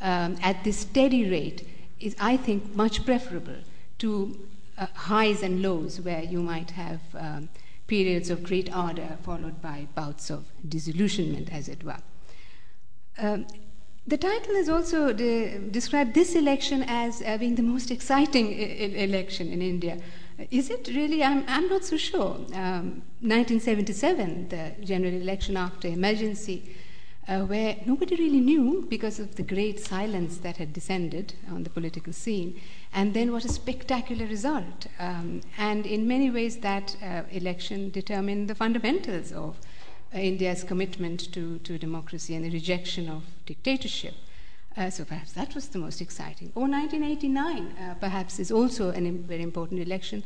um, 0.00 0.36
at 0.42 0.64
this 0.64 0.78
steady 0.78 1.30
rate 1.30 1.66
is, 2.00 2.16
I 2.20 2.36
think, 2.36 2.74
much 2.74 3.04
preferable 3.04 3.58
to 3.98 4.36
uh, 4.78 4.86
highs 4.94 5.42
and 5.42 5.62
lows 5.62 6.00
where 6.00 6.22
you 6.22 6.42
might 6.42 6.72
have. 6.72 7.00
Um, 7.14 7.48
periods 7.90 8.30
of 8.30 8.44
great 8.44 8.68
ardor 8.74 9.18
followed 9.22 9.60
by 9.60 9.78
bouts 9.96 10.30
of 10.30 10.44
disillusionment, 10.76 11.52
as 11.52 11.68
it 11.68 11.82
were. 11.82 12.02
Um, 13.18 13.46
the 14.06 14.16
title 14.16 14.54
has 14.54 14.68
also 14.68 15.12
de- 15.12 15.58
described 15.70 16.14
this 16.14 16.34
election 16.34 16.84
as 16.86 17.20
uh, 17.20 17.36
being 17.36 17.56
the 17.56 17.68
most 17.74 17.90
exciting 17.90 18.46
I- 18.46 18.94
election 19.08 19.52
in 19.52 19.60
India. 19.60 19.98
Is 20.50 20.70
it 20.70 20.88
really? 20.88 21.22
I'm, 21.22 21.44
I'm 21.48 21.68
not 21.68 21.84
so 21.84 21.96
sure. 21.96 22.36
Um, 22.64 23.02
1977, 23.20 24.48
the 24.48 24.72
general 24.86 25.12
election 25.12 25.56
after 25.56 25.88
emergency, 25.88 26.58
uh, 27.30 27.44
where 27.44 27.76
nobody 27.86 28.16
really 28.16 28.40
knew 28.40 28.84
because 28.90 29.20
of 29.20 29.36
the 29.36 29.42
great 29.42 29.78
silence 29.78 30.38
that 30.38 30.56
had 30.56 30.72
descended 30.72 31.32
on 31.48 31.62
the 31.62 31.70
political 31.70 32.12
scene. 32.12 32.60
And 32.92 33.14
then 33.14 33.30
what 33.30 33.44
a 33.44 33.48
spectacular 33.48 34.26
result. 34.26 34.88
Um, 34.98 35.40
and 35.56 35.86
in 35.86 36.08
many 36.08 36.28
ways, 36.28 36.56
that 36.58 36.96
uh, 37.00 37.22
election 37.30 37.90
determined 37.90 38.48
the 38.48 38.56
fundamentals 38.56 39.30
of 39.30 39.56
uh, 40.12 40.18
India's 40.18 40.64
commitment 40.64 41.32
to, 41.32 41.58
to 41.58 41.78
democracy 41.78 42.34
and 42.34 42.44
the 42.44 42.50
rejection 42.50 43.08
of 43.08 43.22
dictatorship. 43.46 44.14
Uh, 44.76 44.90
so 44.90 45.04
perhaps 45.04 45.32
that 45.32 45.54
was 45.54 45.68
the 45.68 45.78
most 45.78 46.00
exciting. 46.00 46.50
Or 46.56 46.66
1989, 46.66 47.66
uh, 47.78 47.94
perhaps, 48.00 48.40
is 48.40 48.50
also 48.50 48.90
a 48.90 49.10
very 49.10 49.42
important 49.42 49.80
election. 49.80 50.24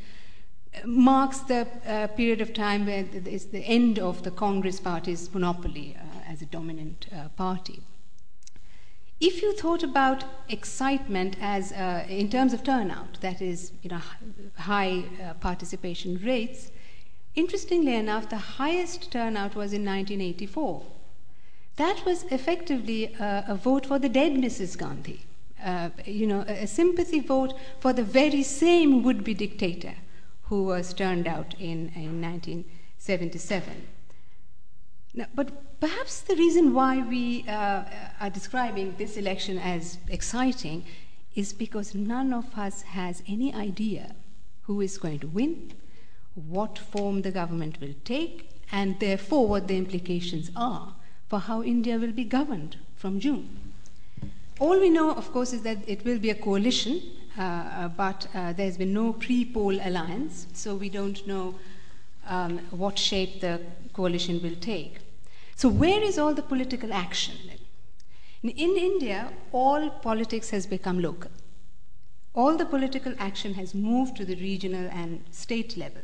Uh, 0.75 0.87
marks 0.87 1.41
the 1.41 1.69
uh, 1.87 2.07
period 2.09 2.41
of 2.41 2.55
time 2.55 2.87
where 2.87 3.05
it's 3.13 3.45
the 3.47 3.61
end 3.61 3.99
of 3.99 4.23
the 4.23 4.31
Congress 4.31 4.81
party's 4.81 5.33
monopoly 5.35 5.97
as 6.29 6.43
a 6.43 6.47
dominant 6.47 7.07
party. 7.37 7.81
If 9.21 9.43
you 9.43 9.55
thought 9.55 9.83
about 9.83 10.25
excitement 10.49 11.37
as 11.41 11.73
uh, 11.73 12.05
in 12.09 12.29
terms 12.29 12.53
of 12.53 12.65
turnout, 12.65 13.21
that 13.21 13.41
is, 13.41 13.73
you 13.83 13.91
know, 13.91 14.03
high 14.57 15.05
uh, 15.23 15.35
participation 15.35 16.21
rates, 16.25 16.71
interestingly 17.35 17.95
enough, 17.95 18.29
the 18.29 18.37
highest 18.37 19.11
turnout 19.13 19.55
was 19.55 19.73
in 19.73 19.85
1984. 19.85 20.83
That 21.77 22.05
was 22.05 22.25
effectively 22.25 23.15
uh, 23.17 23.43
a 23.49 23.55
vote 23.55 23.87
for 23.87 23.99
the 23.99 24.09
dead 24.09 24.33
Mrs. 24.33 24.77
Gandhi. 24.77 25.21
Uh, 25.65 25.91
you 26.05 26.27
know, 26.27 26.45
a, 26.47 26.65
a 26.65 26.67
sympathy 26.67 27.21
vote 27.21 27.55
for 27.81 27.93
the 27.93 28.03
very 28.03 28.43
same 28.43 29.03
would-be 29.03 29.35
dictator 29.35 29.95
who 30.43 30.65
was 30.65 30.93
turned 30.93 31.27
out 31.27 31.55
in, 31.59 31.91
in 31.95 32.21
1977. 32.21 33.87
Now, 35.17 35.27
but 35.33 35.81
perhaps 35.81 36.23
the 36.23 36.35
reason 36.35 36.75
why 36.75 37.03
we 37.03 37.45
uh, 37.49 37.85
are 38.21 38.31
describing 38.31 38.97
this 38.99 39.17
election 39.17 39.59
as 39.59 39.99
exciting 40.09 40.85
is 41.37 41.53
because 41.53 41.95
none 41.95 42.33
of 42.33 42.47
us 42.59 42.83
has 42.83 43.23
any 43.29 43.55
idea 43.55 44.15
who 44.63 44.81
is 44.81 44.99
going 44.99 45.21
to 45.21 45.29
win, 45.29 45.73
what 46.35 46.79
form 46.79 47.23
the 47.23 47.31
government 47.31 47.81
will 47.81 47.95
take, 48.05 48.51
and 48.73 48.99
therefore 48.99 49.47
what 49.47 49.69
the 49.69 49.77
implications 49.77 50.51
are 50.57 50.95
for 51.29 51.39
how 51.39 51.63
India 51.63 51.97
will 51.97 52.13
be 52.13 52.25
governed 52.25 52.77
from 52.97 53.21
June. 53.21 53.49
All 54.59 54.79
we 54.81 54.91
know, 54.91 55.13
of 55.13 55.33
course, 55.33 55.53
is 55.53 55.63
that 55.63 55.79
it 55.87 56.05
will 56.05 56.19
be 56.19 56.31
a 56.31 56.35
coalition, 56.35 57.03
uh, 57.39 57.89
but 57.89 58.27
uh, 58.35 58.53
there's 58.53 58.77
been 58.77 58.93
no 58.93 59.13
pre 59.13 59.45
poll 59.45 59.79
alliance, 59.81 60.47
so 60.55 60.75
we 60.75 60.89
don't 60.89 61.27
know 61.27 61.55
um, 62.27 62.59
what 62.71 62.99
shape 62.99 63.41
the 63.41 63.61
coalition 63.93 64.43
will 64.43 64.57
take. 64.61 65.04
So, 65.57 65.69
where 65.69 66.03
is 66.03 66.19
all 66.19 66.35
the 66.35 66.43
political 66.43 66.93
action? 66.93 67.37
In, 68.43 68.51
in 68.51 68.77
India, 68.77 69.33
all 69.53 69.91
politics 69.91 70.51
has 70.51 70.67
become 70.67 71.01
local. 71.01 71.31
All 72.35 72.57
the 72.57 72.67
political 72.67 73.15
action 73.19 73.55
has 73.55 73.75
moved 73.75 74.17
to 74.17 74.25
the 74.25 74.35
regional 74.37 74.89
and 74.91 75.25
state 75.31 75.77
level. 75.77 76.03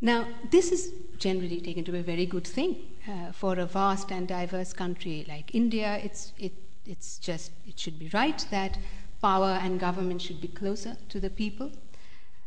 Now, 0.00 0.26
this 0.50 0.72
is 0.72 0.92
generally 1.18 1.60
taken 1.60 1.84
to 1.84 1.92
be 1.92 1.98
a 1.98 2.02
very 2.02 2.26
good 2.26 2.46
thing 2.46 2.76
uh, 3.08 3.32
for 3.32 3.58
a 3.58 3.66
vast 3.66 4.10
and 4.10 4.28
diverse 4.28 4.72
country 4.72 5.24
like 5.28 5.54
India. 5.54 6.00
It's, 6.02 6.32
it, 6.38 6.52
it's 6.86 7.18
just, 7.18 7.52
it 7.66 7.78
should 7.78 7.98
be 7.98 8.10
right 8.12 8.44
that 8.50 8.78
power 9.20 9.58
and 9.62 9.80
government 9.80 10.22
should 10.22 10.40
be 10.40 10.48
closer 10.48 10.96
to 11.08 11.20
the 11.20 11.30
people. 11.30 11.72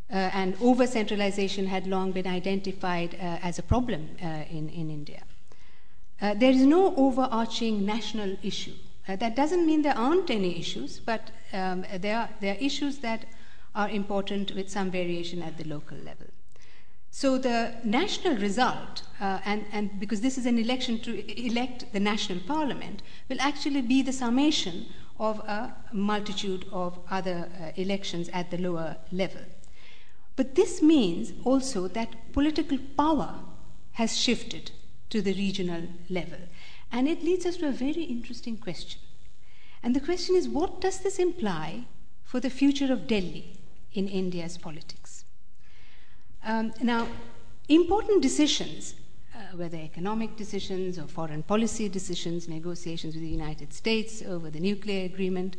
Uh, 0.10 0.30
and 0.34 0.56
over 0.62 0.86
centralization 0.86 1.66
had 1.68 1.88
long 1.88 2.12
been 2.12 2.28
identified 2.28 3.16
uh, 3.16 3.40
as 3.42 3.60
a 3.60 3.64
problem 3.64 4.10
uh, 4.22 4.26
in, 4.50 4.70
in 4.70 4.90
India. 4.90 5.24
Uh, 6.22 6.36
there 6.36 6.52
is 6.52 6.62
no 6.62 6.96
overarching 6.96 7.84
national 7.86 8.38
issue. 8.44 8.74
Uh, 9.08 9.16
that 9.16 9.36
doesn't 9.36 9.66
mean 9.66 9.82
there 9.82 9.98
aren't 9.98 10.30
any 10.30 10.60
issues, 10.60 11.00
but 11.00 11.32
um, 11.54 11.84
there, 11.98 12.18
are, 12.18 12.30
there 12.40 12.54
are 12.54 12.60
issues 12.60 13.00
that 13.00 13.26
are 13.74 13.90
important 13.90 14.54
with 14.54 14.70
some 14.70 14.92
variation 14.92 15.42
at 15.42 15.58
the 15.58 15.64
local 15.64 15.98
level. 15.98 16.28
So 17.10 17.38
the 17.38 17.74
national 17.84 18.38
result, 18.38 19.04
uh, 19.20 19.40
and, 19.44 19.66
and 19.72 20.00
because 20.00 20.22
this 20.22 20.38
is 20.38 20.46
an 20.46 20.58
election 20.60 21.00
to 21.00 21.46
elect 21.46 21.92
the 21.92 22.00
national 22.00 22.40
parliament, 22.42 23.02
will 23.28 23.42
actually 23.42 23.82
be 23.82 24.02
the 24.02 24.14
summation 24.14 24.86
of 25.20 25.40
a 25.40 25.76
multitude 25.92 26.66
of 26.72 27.00
other 27.10 27.50
uh, 27.60 27.72
elections 27.76 28.30
at 28.30 28.50
the 28.52 28.58
lower 28.58 28.96
level. 29.12 29.42
But 30.36 30.56
this 30.56 30.82
means 30.82 31.34
also 31.44 31.88
that 31.90 32.32
political 32.32 32.78
power 32.96 33.40
has 33.94 34.18
shifted 34.18 34.72
to 35.12 35.22
the 35.22 35.34
regional 35.34 35.84
level. 36.10 36.40
And 36.92 37.08
it 37.08 37.24
leads 37.24 37.46
us 37.46 37.58
to 37.58 37.68
a 37.68 37.72
very 37.72 38.04
interesting 38.04 38.58
question. 38.58 39.00
And 39.84 39.96
the 39.96 40.00
question 40.00 40.36
is 40.36 40.50
what 40.50 40.82
does 40.82 41.00
this 41.00 41.20
imply 41.20 41.86
for 42.24 42.40
the 42.40 42.50
future 42.50 42.92
of 42.92 43.08
Delhi 43.08 43.58
in 43.94 44.08
India's 44.08 44.58
politics? 44.58 45.26
Um, 46.44 46.74
now, 46.82 47.08
important 47.70 48.22
decisions, 48.22 48.96
uh, 49.36 49.56
whether 49.56 49.78
economic 49.78 50.36
decisions 50.36 50.98
or 50.98 51.08
foreign 51.08 51.44
policy 51.44 51.88
decisions, 51.88 52.48
negotiations 52.48 53.14
with 53.14 53.24
the 53.24 53.30
United 53.30 53.74
States 53.74 54.22
over 54.24 54.50
the 54.50 54.60
nuclear 54.60 55.06
agreement, 55.06 55.58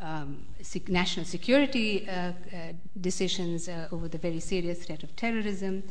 um, 0.00 0.44
national 0.88 1.26
security 1.26 2.08
uh, 2.08 2.12
uh, 2.12 2.32
decisions 3.00 3.68
uh, 3.68 3.88
over 3.90 4.08
the 4.08 4.18
very 4.18 4.40
serious 4.40 4.84
threat 4.84 5.02
of 5.02 5.14
terrorism, 5.16 5.82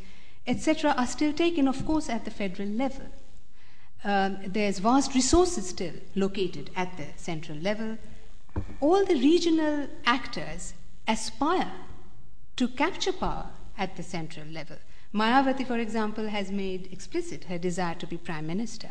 etc., 0.47 0.93
are 0.97 1.07
still 1.07 1.33
taken, 1.33 1.67
of 1.67 1.85
course, 1.85 2.09
at 2.09 2.25
the 2.25 2.31
federal 2.31 2.69
level. 2.69 3.05
Um, 4.03 4.37
there's 4.45 4.79
vast 4.79 5.13
resources 5.13 5.69
still 5.69 5.93
located 6.15 6.69
at 6.75 6.95
the 6.97 7.07
central 7.15 7.57
level. 7.57 7.97
All 8.79 9.05
the 9.05 9.15
regional 9.15 9.87
actors 10.05 10.73
aspire 11.07 11.71
to 12.55 12.67
capture 12.67 13.13
power 13.13 13.47
at 13.77 13.95
the 13.95 14.03
central 14.03 14.47
level. 14.47 14.77
Mayawati, 15.13 15.65
for 15.65 15.77
example, 15.77 16.27
has 16.27 16.51
made 16.51 16.89
explicit 16.91 17.45
her 17.45 17.57
desire 17.57 17.95
to 17.95 18.07
be 18.07 18.17
prime 18.17 18.47
minister. 18.47 18.89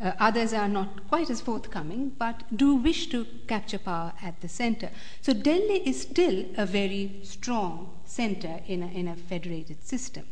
Uh, 0.00 0.12
others 0.18 0.52
are 0.52 0.68
not 0.68 1.08
quite 1.08 1.30
as 1.30 1.40
forthcoming, 1.40 2.10
but 2.18 2.42
do 2.54 2.74
wish 2.74 3.06
to 3.08 3.24
capture 3.46 3.78
power 3.78 4.12
at 4.20 4.40
the 4.40 4.48
center. 4.48 4.90
So 5.22 5.32
Delhi 5.32 5.88
is 5.88 6.02
still 6.02 6.46
a 6.56 6.66
very 6.66 7.20
strong 7.22 7.90
center 8.04 8.60
in 8.66 8.82
a, 8.82 8.88
in 8.88 9.06
a 9.06 9.14
federated 9.14 9.84
system. 9.84 10.26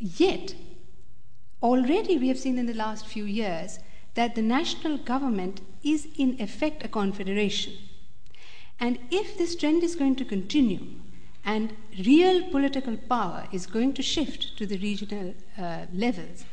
Yet, 0.00 0.54
already 1.62 2.18
we 2.18 2.28
have 2.28 2.38
seen 2.38 2.58
in 2.58 2.66
the 2.66 2.74
last 2.74 3.06
few 3.06 3.24
years 3.24 3.78
that 4.14 4.34
the 4.34 4.42
national 4.42 4.98
government 4.98 5.60
is 5.84 6.08
in 6.16 6.40
effect 6.40 6.84
a 6.84 6.88
confederation. 6.88 7.74
And 8.80 8.98
if 9.10 9.38
this 9.38 9.56
trend 9.56 9.82
is 9.82 9.94
going 9.94 10.16
to 10.16 10.24
continue, 10.24 10.86
and 11.44 11.74
real 12.04 12.42
political 12.50 12.96
power 12.96 13.46
is 13.52 13.66
going 13.66 13.94
to 13.94 14.02
shift 14.02 14.56
to 14.58 14.66
the 14.66 14.78
regional 14.78 15.34
uh, 15.56 15.86
levels, 15.92 16.44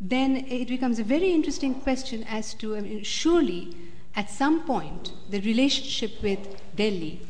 then 0.00 0.44
it 0.48 0.68
becomes 0.68 0.98
a 0.98 1.04
very 1.04 1.32
interesting 1.32 1.74
question 1.74 2.24
as 2.24 2.52
to 2.54 2.76
I 2.76 2.80
mean, 2.80 3.02
surely 3.02 3.74
at 4.14 4.30
some 4.30 4.64
point 4.64 5.12
the 5.30 5.40
relationship 5.40 6.22
with 6.22 6.60
Delhi 6.76 7.22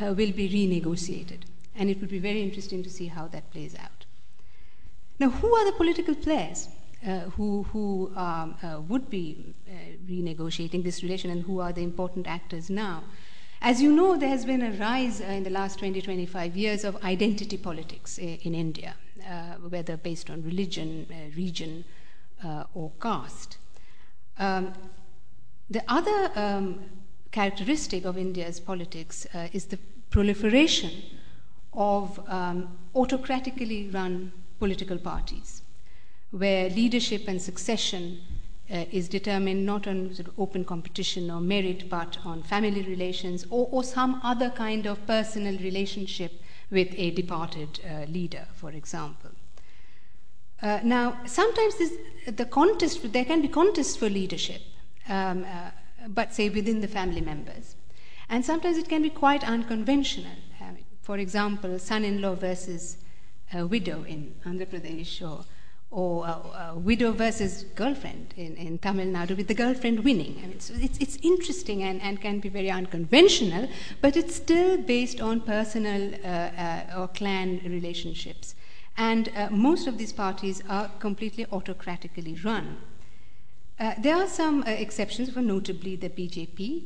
uh, 0.00 0.14
will 0.14 0.32
be 0.32 0.48
renegotiated. 0.48 1.40
And 1.74 1.90
it 1.90 2.00
would 2.00 2.10
be 2.10 2.18
very 2.18 2.42
interesting 2.42 2.82
to 2.82 2.90
see 2.90 3.06
how 3.06 3.26
that 3.28 3.50
plays 3.50 3.74
out. 3.74 3.99
Now, 5.20 5.28
who 5.28 5.54
are 5.54 5.66
the 5.66 5.72
political 5.72 6.14
players 6.14 6.68
uh, 7.06 7.20
who, 7.36 7.64
who 7.64 8.10
um, 8.16 8.56
uh, 8.62 8.80
would 8.88 9.10
be 9.10 9.54
uh, 9.68 9.72
renegotiating 10.08 10.82
this 10.82 11.02
relation 11.02 11.30
and 11.30 11.42
who 11.42 11.60
are 11.60 11.72
the 11.72 11.82
important 11.82 12.26
actors 12.26 12.70
now? 12.70 13.04
As 13.60 13.82
you 13.82 13.92
know, 13.92 14.16
there 14.16 14.30
has 14.30 14.46
been 14.46 14.62
a 14.62 14.70
rise 14.78 15.20
uh, 15.20 15.24
in 15.24 15.42
the 15.42 15.50
last 15.50 15.78
20, 15.78 16.00
25 16.00 16.56
years 16.56 16.84
of 16.84 16.96
identity 17.04 17.58
politics 17.58 18.18
uh, 18.18 18.22
in 18.22 18.54
India, 18.54 18.94
uh, 19.28 19.56
whether 19.68 19.98
based 19.98 20.30
on 20.30 20.42
religion, 20.42 21.06
region, 21.36 21.84
or 22.72 22.90
caste. 23.02 23.58
Um, 24.38 24.72
the 25.68 25.82
other 25.86 26.32
um, 26.34 26.80
characteristic 27.30 28.06
of 28.06 28.16
India's 28.16 28.58
politics 28.58 29.26
is 29.52 29.66
the 29.66 29.78
proliferation 30.08 30.90
of 31.74 32.18
um, 32.26 32.78
autocratically 32.94 33.90
run 33.92 34.32
political 34.60 34.98
parties, 34.98 35.62
where 36.30 36.70
leadership 36.70 37.26
and 37.26 37.42
succession 37.42 38.20
uh, 38.72 38.84
is 38.92 39.08
determined 39.08 39.66
not 39.66 39.88
on 39.88 40.14
sort 40.14 40.28
of 40.28 40.38
open 40.38 40.64
competition 40.64 41.30
or 41.30 41.40
merit, 41.40 41.88
but 41.88 42.18
on 42.24 42.42
family 42.44 42.82
relations 42.82 43.44
or, 43.50 43.68
or 43.72 43.82
some 43.82 44.20
other 44.22 44.50
kind 44.50 44.86
of 44.86 45.04
personal 45.06 45.58
relationship 45.58 46.32
with 46.70 46.88
a 46.96 47.10
departed 47.10 47.80
uh, 47.84 48.04
leader, 48.04 48.46
for 48.54 48.70
example. 48.70 49.30
Uh, 50.62 50.78
now, 50.84 51.18
sometimes 51.26 51.76
this, 51.78 51.92
the 52.26 52.44
contest, 52.44 53.12
there 53.12 53.24
can 53.24 53.42
be 53.42 53.48
contests 53.48 53.96
for 53.96 54.08
leadership, 54.08 54.60
um, 55.08 55.44
uh, 55.44 55.70
but 56.08 56.32
say 56.32 56.48
within 56.48 56.80
the 56.80 56.88
family 56.88 57.20
members. 57.20 57.74
And 58.28 58.44
sometimes 58.44 58.76
it 58.78 58.88
can 58.88 59.02
be 59.02 59.10
quite 59.10 59.42
unconventional. 59.42 60.36
Uh, 60.60 60.66
for 61.02 61.18
example, 61.18 61.78
son 61.78 62.04
in 62.04 62.20
versus 63.52 63.66
widow 63.66 64.04
in 64.04 64.34
Andhra 64.44 64.66
Pradesh, 64.66 65.22
or 65.22 65.44
or 65.90 66.24
uh, 66.24 66.74
widow 66.76 67.10
versus 67.10 67.64
girlfriend 67.74 68.32
in, 68.36 68.54
in 68.56 68.78
Tamil 68.78 69.06
Nadu, 69.06 69.36
with 69.36 69.48
the 69.48 69.54
girlfriend 69.54 70.04
winning. 70.04 70.40
I 70.42 70.46
mean, 70.46 70.60
so 70.60 70.72
it's, 70.76 70.98
it's 70.98 71.16
interesting 71.22 71.82
and, 71.82 72.00
and 72.00 72.20
can 72.20 72.38
be 72.38 72.48
very 72.48 72.70
unconventional, 72.70 73.68
but 74.00 74.16
it's 74.16 74.36
still 74.36 74.76
based 74.76 75.20
on 75.20 75.40
personal 75.40 76.14
uh, 76.22 76.28
uh, 76.28 76.84
or 76.96 77.08
clan 77.08 77.60
relationships. 77.64 78.54
And 78.96 79.30
uh, 79.34 79.48
most 79.50 79.88
of 79.88 79.98
these 79.98 80.12
parties 80.12 80.62
are 80.68 80.88
completely 81.00 81.46
autocratically 81.46 82.44
run. 82.44 82.76
Uh, 83.80 83.94
there 83.98 84.14
are 84.14 84.28
some 84.28 84.62
uh, 84.62 84.66
exceptions, 84.66 85.30
for 85.30 85.40
notably 85.40 85.96
the 85.96 86.10
BJP 86.10 86.82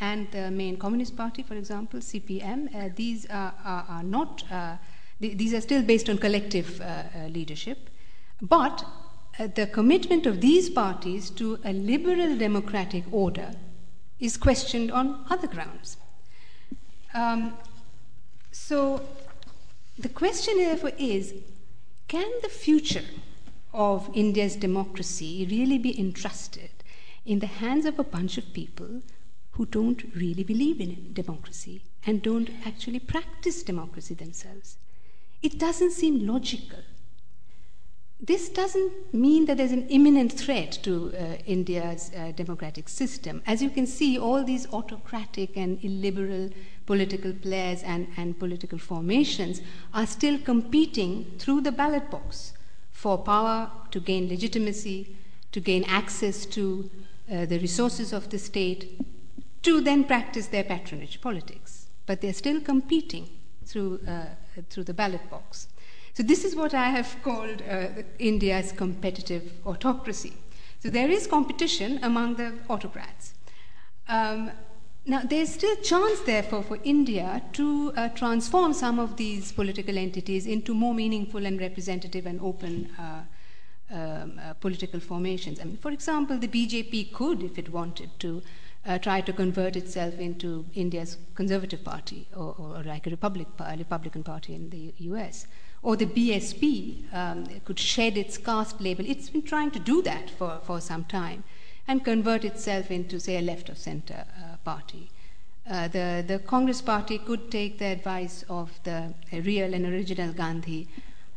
and 0.00 0.30
the 0.30 0.50
main 0.50 0.76
Communist 0.76 1.16
Party, 1.16 1.42
for 1.42 1.54
example, 1.54 1.98
CPM. 2.00 2.94
these 2.94 3.26
are, 3.26 3.54
are, 3.64 3.86
are 3.88 4.02
not, 4.02 4.44
th- 4.48 4.78
these 5.22 5.54
are 5.54 5.60
still 5.60 5.82
based 5.82 6.08
on 6.08 6.18
collective 6.18 6.82
leadership. 7.28 7.90
But 8.40 8.84
uh, 9.38 9.46
the 9.46 9.66
commitment 9.66 10.26
of 10.26 10.40
these 10.40 10.68
parties 10.68 11.30
to 11.30 11.58
a 11.64 11.72
liberal 11.72 12.36
democratic 12.36 13.04
order 13.10 13.52
is 14.20 14.36
questioned 14.36 14.90
on 14.90 15.24
other 15.30 15.46
grounds. 15.46 15.96
Um, 17.14 17.54
so 18.50 19.00
the 19.98 20.08
question, 20.08 20.58
therefore, 20.58 20.92
is 20.98 21.34
can 22.08 22.30
the 22.42 22.48
future 22.48 23.04
of 23.72 24.10
India's 24.12 24.56
democracy 24.56 25.46
really 25.50 25.78
be 25.78 25.98
entrusted 25.98 26.70
in 27.24 27.38
the 27.38 27.46
hands 27.46 27.86
of 27.86 27.98
a 27.98 28.04
bunch 28.04 28.36
of 28.36 28.52
people 28.52 29.00
who 29.52 29.64
don't 29.66 30.02
really 30.14 30.42
believe 30.42 30.80
in 30.80 31.12
democracy 31.12 31.82
and 32.04 32.20
don't 32.20 32.50
actually 32.66 32.98
practice 32.98 33.62
democracy 33.62 34.14
themselves? 34.14 34.76
It 35.42 35.58
doesn't 35.58 35.92
seem 35.92 36.26
logical 36.26 36.78
this 38.24 38.48
doesn't 38.48 39.12
mean 39.12 39.46
that 39.46 39.56
there's 39.56 39.72
an 39.72 39.88
imminent 39.88 40.32
threat 40.32 40.78
to 40.84 41.12
uh, 41.12 41.36
India's 41.44 42.12
uh, 42.16 42.30
democratic 42.36 42.88
system. 42.88 43.42
As 43.48 43.60
you 43.60 43.68
can 43.68 43.84
see, 43.84 44.16
all 44.16 44.44
these 44.44 44.72
autocratic 44.72 45.56
and 45.56 45.82
illiberal 45.82 46.50
political 46.86 47.32
players 47.32 47.82
and, 47.82 48.06
and 48.16 48.38
political 48.38 48.78
formations 48.78 49.60
are 49.92 50.06
still 50.06 50.38
competing 50.38 51.32
through 51.40 51.62
the 51.62 51.72
ballot 51.72 52.12
box 52.12 52.52
for 52.92 53.18
power 53.18 53.68
to 53.90 53.98
gain 53.98 54.28
legitimacy, 54.28 55.16
to 55.50 55.58
gain 55.58 55.82
access 55.88 56.46
to 56.46 56.88
uh, 57.30 57.44
the 57.46 57.58
resources 57.58 58.12
of 58.12 58.30
the 58.30 58.38
state, 58.38 59.00
to 59.62 59.80
then 59.80 60.04
practice 60.04 60.46
their 60.46 60.64
patronage 60.64 61.20
politics. 61.20 61.88
But 62.06 62.20
they're 62.20 62.32
still 62.32 62.60
competing 62.60 63.28
through, 63.66 63.98
uh, 64.06 64.26
through 64.70 64.84
the 64.84 64.94
ballot 64.94 65.28
box. 65.30 65.68
So, 66.14 66.22
this 66.22 66.44
is 66.44 66.54
what 66.54 66.74
I 66.74 66.90
have 66.90 67.16
called 67.22 67.62
uh, 67.68 67.86
India's 68.18 68.72
competitive 68.72 69.52
autocracy. 69.64 70.34
So, 70.80 70.90
there 70.90 71.10
is 71.10 71.26
competition 71.26 71.98
among 72.02 72.36
the 72.36 72.52
autocrats. 72.68 73.34
Um, 74.08 74.50
now, 75.04 75.22
there's 75.22 75.48
still 75.48 75.74
chance, 75.76 76.20
therefore, 76.20 76.62
for 76.62 76.78
India 76.84 77.42
to 77.54 77.92
uh, 77.96 78.08
transform 78.10 78.72
some 78.72 78.98
of 79.00 79.16
these 79.16 79.50
political 79.50 79.98
entities 79.98 80.46
into 80.46 80.74
more 80.74 80.94
meaningful 80.94 81.44
and 81.44 81.58
representative 81.58 82.26
and 82.26 82.40
open 82.40 82.88
uh, 82.98 83.22
um, 83.90 84.40
uh, 84.40 84.54
political 84.54 85.00
formations. 85.00 85.60
I 85.60 85.64
mean, 85.64 85.76
for 85.76 85.90
example, 85.90 86.38
the 86.38 86.46
BJP 86.46 87.12
could, 87.12 87.42
if 87.42 87.58
it 87.58 87.70
wanted 87.70 88.10
to, 88.20 88.42
uh, 88.86 88.98
try 88.98 89.20
to 89.20 89.32
convert 89.32 89.76
itself 89.76 90.18
into 90.18 90.64
India's 90.74 91.16
conservative 91.34 91.84
party 91.84 92.26
or, 92.34 92.54
or 92.58 92.82
like 92.84 93.06
a, 93.06 93.10
Republic, 93.10 93.46
Republican 93.78 94.22
party 94.22 94.54
in 94.54 94.70
the 94.70 94.92
US 94.98 95.46
or 95.82 95.96
the 95.96 96.06
BSP 96.06 97.12
um, 97.12 97.46
could 97.64 97.78
shed 97.78 98.16
its 98.16 98.38
caste 98.38 98.80
label. 98.80 99.04
It's 99.06 99.28
been 99.28 99.42
trying 99.42 99.72
to 99.72 99.78
do 99.78 100.02
that 100.02 100.30
for, 100.30 100.60
for 100.62 100.80
some 100.80 101.04
time 101.04 101.44
and 101.88 102.04
convert 102.04 102.44
itself 102.44 102.90
into, 102.90 103.18
say, 103.18 103.38
a 103.38 103.42
left 103.42 103.68
of 103.68 103.76
center 103.78 104.24
uh, 104.38 104.56
party. 104.64 105.10
Uh, 105.68 105.88
the, 105.88 106.24
the 106.26 106.38
Congress 106.40 106.80
party 106.80 107.18
could 107.18 107.50
take 107.50 107.78
the 107.78 107.86
advice 107.86 108.44
of 108.48 108.70
the 108.84 109.12
real 109.32 109.74
and 109.74 109.84
original 109.86 110.32
Gandhi 110.32 110.88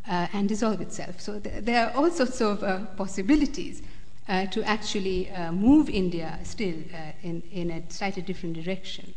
uh, 0.08 0.28
and 0.34 0.48
dissolve 0.48 0.82
itself. 0.82 1.20
So 1.20 1.40
th- 1.40 1.64
there 1.64 1.88
are 1.88 1.96
all 1.96 2.12
sorts 2.12 2.42
of 2.42 2.64
uh, 2.64 2.86
possibilities 2.98 3.82
uh, 4.28 4.46
to 4.48 4.64
actually 4.64 5.30
uh, 5.30 5.52
move 5.52 5.90
India 5.90 6.40
still 6.44 6.76
in, 7.22 7.42
in 7.52 7.72
a 7.72 7.84
slightly 7.92 8.22
different 8.22 8.56
direction. 8.56 9.14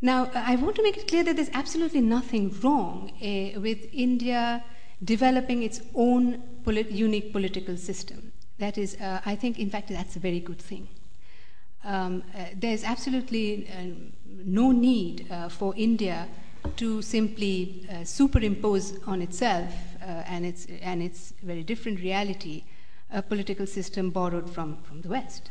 Now, 0.00 0.30
I 0.34 0.54
want 0.56 0.76
to 0.76 0.82
make 0.82 0.96
it 0.96 1.08
clear 1.08 1.24
that 1.24 1.36
there's 1.36 1.50
absolutely 1.52 2.00
nothing 2.00 2.54
wrong 2.60 3.10
uh, 3.20 3.60
with 3.60 3.88
India 3.92 4.62
developing 5.02 5.62
its 5.62 5.80
own 5.94 6.42
polit- 6.64 6.90
unique 6.90 7.32
political 7.32 7.76
system. 7.76 8.30
That 8.58 8.78
is, 8.78 8.96
uh, 9.00 9.20
I 9.24 9.34
think, 9.34 9.58
in 9.58 9.70
fact, 9.70 9.88
that's 9.88 10.16
a 10.16 10.20
very 10.20 10.40
good 10.40 10.60
thing. 10.60 10.88
Um, 11.84 12.22
uh, 12.34 12.44
there's 12.54 12.84
absolutely 12.84 13.68
uh, 13.70 13.94
no 14.44 14.70
need 14.70 15.30
uh, 15.30 15.48
for 15.48 15.74
India 15.76 16.28
to 16.76 17.02
simply 17.02 17.88
superimpose 18.04 18.98
on 19.06 19.22
itself 19.22 19.72
and, 20.00 20.44
its, 20.44 20.66
and 20.82 21.02
its 21.02 21.32
very 21.42 21.62
different 21.62 22.00
reality 22.00 22.64
a 23.10 23.22
political 23.22 23.66
system 23.66 24.10
borrowed 24.10 24.50
from, 24.50 24.76
from 24.82 25.00
the 25.00 25.08
West. 25.08 25.50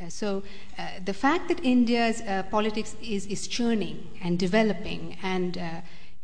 Uh, 0.00 0.08
so 0.08 0.42
uh, 0.78 0.86
the 1.04 1.12
fact 1.12 1.48
that 1.48 1.64
India's 1.64 2.20
uh, 2.20 2.44
politics 2.50 2.94
is, 3.02 3.26
is 3.26 3.48
churning 3.48 4.06
and 4.22 4.38
developing 4.38 5.16
and 5.22 5.58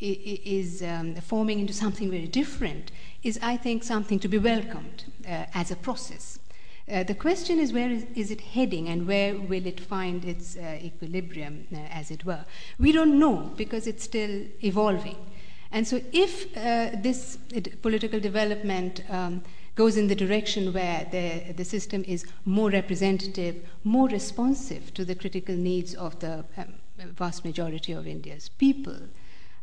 is 0.01 0.83
um, 0.83 1.15
forming 1.17 1.61
into 1.61 1.73
something 1.73 2.11
very 2.11 2.27
different 2.27 2.93
is, 3.23 3.39
I 3.43 3.57
think, 3.57 3.83
something 3.83 4.19
to 4.21 4.29
be 4.29 4.39
welcomed 4.39 5.05
as 5.27 5.71
a 5.71 5.77
process. 5.77 6.39
Uh, 6.87 7.03
the 7.03 7.15
question 7.15 7.59
is 7.59 7.73
where 7.73 7.91
is, 7.91 8.05
is, 8.15 8.31
it 8.31 8.43
heading 8.43 8.89
and 8.89 9.07
where 9.07 9.35
will 9.35 9.67
it 9.67 9.81
find 9.81 10.25
its 10.27 10.57
uh, 10.57 10.79
equilibrium, 10.83 11.67
uh, 11.73 11.79
as 11.91 12.11
it 12.11 12.27
were? 12.27 12.45
We 12.79 12.93
don't 12.93 13.19
know 13.19 13.53
because 13.57 13.87
it's 13.87 14.05
still 14.05 14.43
evolving. 14.63 15.17
And 15.73 15.89
so, 15.89 16.01
if 16.13 16.53
this 17.03 17.39
political 17.83 18.21
development 18.21 19.03
um, 19.11 19.43
goes 19.75 19.97
in 19.97 20.07
the 20.07 20.15
direction 20.15 20.73
where 20.73 21.07
the, 21.11 21.53
the 21.53 21.65
system 21.65 22.05
is 22.07 22.25
more 22.45 22.71
representative, 22.71 23.57
more 23.83 24.09
responsive 24.09 24.95
to 24.95 25.05
the 25.05 25.15
critical 25.15 25.55
needs 25.55 25.95
of 25.95 26.19
the 26.21 26.45
um, 26.57 26.75
vast 27.17 27.45
majority 27.45 27.93
of 27.93 28.07
India's 28.07 28.49
people. 28.49 28.97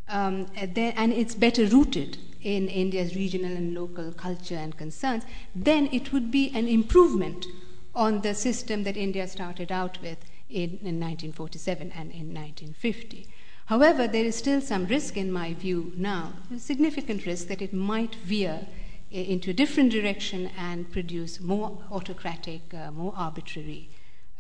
Um, 0.10 0.48
and 0.56 1.14
it's 1.14 1.36
better 1.36 1.66
rooted 1.66 2.18
in 2.42 2.68
India's 2.68 3.16
regional 3.16 3.52
and 3.52 3.74
local 3.74 4.12
culture 4.12 4.56
and 4.56 4.76
concerns, 4.78 5.24
then 5.56 5.88
it 5.92 6.12
would 6.12 6.32
be 6.32 6.52
an 6.54 6.68
improvement 6.68 7.46
on 7.94 8.22
the 8.22 8.34
system 8.34 8.84
that 8.84 8.98
India 8.98 9.28
started 9.28 9.72
out 9.72 10.02
with 10.02 10.18
in, 10.50 10.80
in 10.82 11.00
1947 11.00 11.92
and 11.92 12.12
in 12.12 12.34
1950. 12.34 13.28
However, 13.68 14.08
there 14.08 14.26
is 14.26 14.36
still 14.36 14.60
some 14.60 14.86
risk, 14.88 15.16
in 15.16 15.32
my 15.32 15.54
view, 15.54 15.94
now, 15.96 16.34
significant 16.58 17.26
risk 17.26 17.48
that 17.48 17.62
it 17.62 17.74
might 17.74 18.16
veer 18.16 18.68
into 19.12 19.50
a 19.50 19.54
different 19.54 19.92
direction 19.92 20.50
and 20.58 20.90
produce 20.92 21.42
more 21.42 21.78
autocratic, 21.92 22.74
uh, 22.74 22.92
more 22.92 23.14
arbitrary 23.18 23.90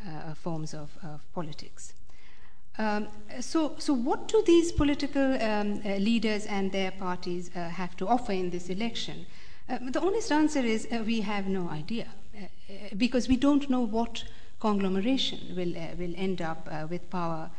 uh, 0.07 0.33
forms 0.33 0.73
of, 0.73 0.89
of 1.03 1.21
politics. 1.33 1.93
Um, 2.77 3.07
so, 3.41 3.75
so, 3.77 3.93
what 3.93 4.29
do 4.29 4.41
these 4.45 4.71
political 4.71 5.33
um, 5.41 5.81
uh, 5.85 5.97
leaders 5.97 6.45
and 6.45 6.71
their 6.71 6.91
parties 6.91 7.51
uh, 7.55 7.67
have 7.67 7.97
to 7.97 8.07
offer 8.07 8.31
in 8.31 8.49
this 8.49 8.69
election? 8.69 9.25
Uh, 9.69 9.77
the 9.91 9.99
honest 9.99 10.31
answer 10.31 10.61
is 10.61 10.87
uh, 10.91 11.03
we 11.05 11.21
have 11.21 11.47
no 11.47 11.69
idea, 11.69 12.07
because 12.97 13.27
we 13.27 13.35
don't 13.35 13.69
know 13.69 13.81
what 13.81 14.23
conglomeration 14.59 15.39
will, 15.55 15.73
will 15.99 16.13
end 16.15 16.41
up 16.41 16.67
with 16.89 17.09
power 17.09 17.49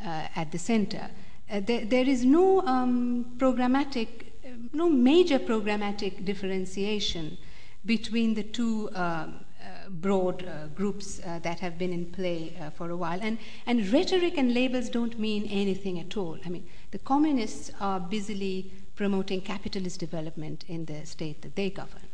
at 0.00 0.50
the 0.52 0.58
center. 0.58 1.10
There, 1.48 1.84
there 1.84 2.08
is 2.08 2.24
no 2.24 2.62
um, 2.62 3.26
programmatic 3.36 4.31
no 4.72 4.88
major 4.88 5.38
programmatic 5.38 6.24
differentiation 6.24 7.38
between 7.84 8.34
the 8.34 8.42
two 8.42 8.88
um, 8.94 9.44
uh, 9.62 9.88
broad 9.88 10.44
uh, 10.44 10.66
groups 10.74 11.20
uh, 11.20 11.38
that 11.40 11.60
have 11.60 11.78
been 11.78 11.92
in 11.92 12.06
play 12.06 12.56
uh, 12.60 12.70
for 12.70 12.90
a 12.90 12.96
while. 12.96 13.18
And, 13.22 13.38
and 13.66 13.86
rhetoric 13.92 14.36
and 14.36 14.52
labels 14.52 14.88
don't 14.88 15.18
mean 15.20 15.46
anything 15.46 16.00
at 16.00 16.16
all. 16.16 16.36
I 16.44 16.48
mean, 16.48 16.66
the 16.90 16.98
communists 16.98 17.70
are 17.80 18.00
busily 18.00 18.72
promoting 18.96 19.40
capitalist 19.40 20.00
development 20.00 20.64
in 20.66 20.86
the 20.86 21.06
state 21.06 21.42
that 21.42 21.54
they 21.54 21.70
govern. 21.70 22.08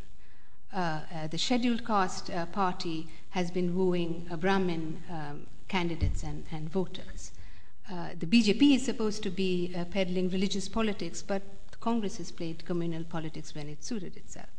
Uh, 0.71 1.27
the 1.31 1.37
scheduled 1.39 1.83
caste 1.85 2.29
party 2.51 3.07
has 3.31 3.49
been 3.49 3.75
wooing 3.75 4.27
Brahmin 4.39 5.01
um, 5.09 5.47
candidates 5.67 6.21
and, 6.21 6.45
and 6.51 6.69
voters. 6.69 7.31
the 8.19 8.27
BJP 8.27 8.75
is 8.75 8.85
supposed 8.85 9.23
to 9.23 9.31
be 9.31 9.75
peddling 9.89 10.29
religious 10.29 10.69
politics, 10.69 11.23
but 11.23 11.41
Congress 11.79 12.17
has 12.17 12.31
played 12.31 12.65
communal 12.65 13.03
politics 13.03 13.55
when 13.55 13.69
it 13.69 13.83
suited 13.83 14.17
itself. 14.17 14.49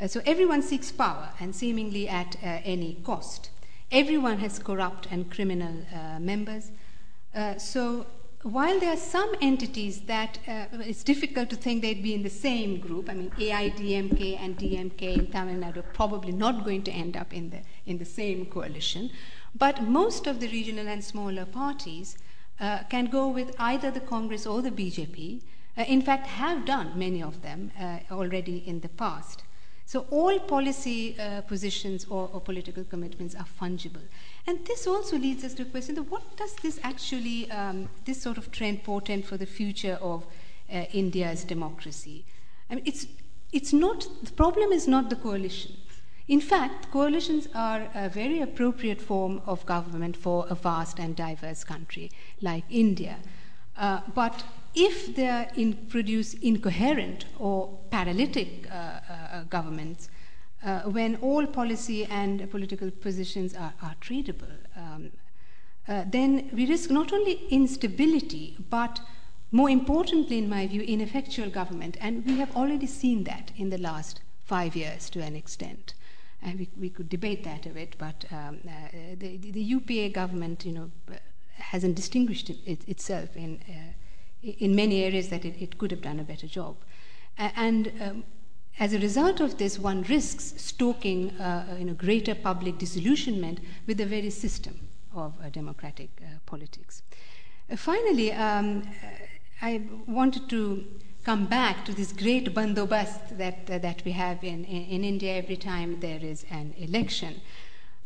Uh, 0.00 0.06
so 0.06 0.20
everyone 0.26 0.62
seeks 0.62 0.92
power, 0.92 1.30
and 1.40 1.54
seemingly 1.54 2.08
at 2.08 2.36
uh, 2.36 2.60
any 2.64 2.94
cost. 3.04 3.50
Everyone 3.90 4.38
has 4.38 4.58
corrupt 4.58 5.08
and 5.10 5.30
criminal 5.30 5.74
uh, 5.92 6.20
members. 6.20 6.70
Uh, 7.34 7.56
so 7.58 8.06
while 8.42 8.78
there 8.78 8.92
are 8.92 8.96
some 8.96 9.34
entities 9.40 10.02
that 10.02 10.38
uh, 10.46 10.66
it's 10.72 11.02
difficult 11.02 11.50
to 11.50 11.56
think 11.56 11.82
they'd 11.82 12.02
be 12.02 12.14
in 12.14 12.22
the 12.22 12.30
same 12.30 12.78
group, 12.78 13.10
I 13.10 13.14
mean, 13.14 13.30
AIADMK 13.30 14.38
and 14.40 14.56
DMK 14.56 15.02
in 15.18 15.26
Tamil 15.26 15.56
Nadu 15.56 15.78
are 15.78 15.92
probably 15.94 16.32
not 16.32 16.64
going 16.64 16.82
to 16.84 16.92
end 16.92 17.16
up 17.16 17.32
in 17.32 17.50
the, 17.50 17.60
in 17.86 17.98
the 17.98 18.04
same 18.04 18.46
coalition, 18.46 19.10
but 19.56 19.82
most 19.82 20.28
of 20.28 20.38
the 20.38 20.46
regional 20.48 20.86
and 20.86 21.02
smaller 21.02 21.44
parties 21.44 22.18
uh, 22.60 22.84
can 22.88 23.06
go 23.06 23.26
with 23.26 23.54
either 23.58 23.90
the 23.90 24.00
Congress 24.00 24.46
or 24.46 24.62
the 24.62 24.70
BJP 24.70 25.40
in 25.86 26.02
fact, 26.02 26.26
have 26.26 26.64
done 26.64 26.92
many 26.96 27.22
of 27.22 27.42
them 27.42 27.70
uh, 27.80 27.98
already 28.10 28.64
in 28.66 28.80
the 28.80 28.88
past. 28.88 29.42
So 29.86 30.04
all 30.10 30.38
policy 30.38 31.18
uh, 31.18 31.40
positions 31.42 32.04
or, 32.10 32.28
or, 32.32 32.42
political 32.42 32.84
commitments 32.84 33.34
are 33.34 33.46
fungible. 33.58 34.02
And 34.46 34.62
this 34.66 34.86
also 34.86 35.16
leads 35.16 35.44
us 35.44 35.54
to 35.54 35.62
a 35.62 35.64
question 35.64 35.96
what 36.10 36.36
does 36.36 36.54
this 36.56 36.78
actually, 36.82 37.50
um, 37.50 37.88
this 38.04 38.20
sort 38.20 38.36
of 38.36 38.52
trend 38.52 38.84
portend 38.84 39.24
for 39.24 39.38
the 39.38 39.46
future 39.46 39.98
of 40.02 40.26
uh, 40.70 40.84
India's 40.92 41.42
democracy? 41.42 42.26
I 42.68 42.74
mean, 42.74 42.84
it's, 42.84 43.06
it's 43.50 43.72
not, 43.72 44.06
the 44.22 44.32
problem 44.32 44.72
is 44.72 44.86
not 44.86 45.08
the 45.08 45.16
coalition. 45.16 45.76
In 46.28 46.42
fact, 46.42 46.90
coalitions 46.90 47.48
are 47.54 47.88
a 47.94 48.10
very 48.10 48.42
appropriate 48.42 49.00
form 49.00 49.40
of 49.46 49.64
government 49.64 50.18
for 50.18 50.46
a 50.50 50.54
vast 50.54 50.98
and 50.98 51.16
diverse 51.16 51.64
country 51.64 52.10
like 52.42 52.64
India. 52.68 53.16
Uh, 53.78 54.00
but 54.14 54.44
if 54.78 55.14
they 55.16 55.48
in, 55.56 55.74
produce 55.88 56.34
incoherent 56.34 57.24
or 57.38 57.78
paralytic 57.90 58.70
uh, 58.70 58.74
uh, 58.74 59.42
governments, 59.50 60.08
uh, 60.64 60.80
when 60.82 61.16
all 61.16 61.46
policy 61.46 62.04
and 62.06 62.50
political 62.50 62.90
positions 62.90 63.54
are, 63.54 63.72
are 63.82 63.94
um, 64.76 65.10
uh, 65.88 66.04
then 66.06 66.50
we 66.52 66.66
risk 66.66 66.90
not 66.90 67.12
only 67.12 67.46
instability, 67.48 68.56
but 68.68 69.00
more 69.50 69.70
importantly, 69.70 70.38
in 70.38 70.48
my 70.48 70.66
view, 70.66 70.82
ineffectual 70.82 71.48
government. 71.48 71.96
And 72.00 72.24
we 72.26 72.36
have 72.36 72.54
already 72.54 72.86
seen 72.86 73.24
that 73.24 73.50
in 73.56 73.70
the 73.70 73.78
last 73.78 74.20
five 74.44 74.76
years 74.76 75.08
to 75.10 75.22
an 75.22 75.34
extent. 75.34 75.94
And 76.42 76.58
we, 76.58 76.68
we 76.78 76.90
could 76.90 77.08
debate 77.08 77.42
that 77.44 77.66
a 77.66 77.70
bit, 77.70 77.96
but 77.98 78.24
um, 78.30 78.58
uh, 78.68 78.88
the, 79.16 79.38
the, 79.38 79.62
UPA 79.62 80.10
government, 80.10 80.64
you 80.64 80.72
know, 80.72 80.90
hasn't 81.54 81.96
distinguished 81.96 82.50
it, 82.50 82.86
itself 82.86 83.36
in 83.36 83.60
in 84.42 84.74
many 84.74 85.02
areas 85.02 85.28
that 85.28 85.44
it, 85.44 85.54
it 85.60 85.78
could 85.78 85.90
have 85.90 86.02
done 86.02 86.20
a 86.20 86.24
better 86.24 86.46
job. 86.46 86.76
and 87.38 87.92
um, 88.00 88.24
as 88.80 88.92
a 88.92 88.98
result 88.98 89.40
of 89.40 89.58
this, 89.58 89.78
one 89.78 90.02
risks 90.04 90.54
stoking 90.56 91.30
uh, 91.40 91.76
you 91.78 91.84
know, 91.84 91.94
greater 91.94 92.34
public 92.34 92.78
disillusionment 92.78 93.58
with 93.86 93.98
the 93.98 94.06
very 94.06 94.30
system 94.30 94.78
of 95.14 95.34
uh, 95.42 95.48
democratic 95.48 96.10
uh, 96.22 96.38
politics. 96.46 97.02
Uh, 97.70 97.76
finally, 97.76 98.32
um, 98.32 98.82
I 99.60 99.82
wanted 100.06 100.48
to 100.50 100.84
come 101.24 101.46
back 101.46 101.84
to 101.86 101.92
this 101.92 102.12
great 102.12 102.54
bandobast 102.54 103.36
that, 103.36 103.66
that 103.66 104.02
we 104.04 104.12
have 104.12 104.44
in, 104.44 104.64
in, 104.64 104.84
in 104.84 105.04
India 105.04 105.34
every 105.34 105.56
time 105.56 105.98
there 106.00 106.20
is 106.22 106.46
an 106.50 106.72
election. 106.78 107.40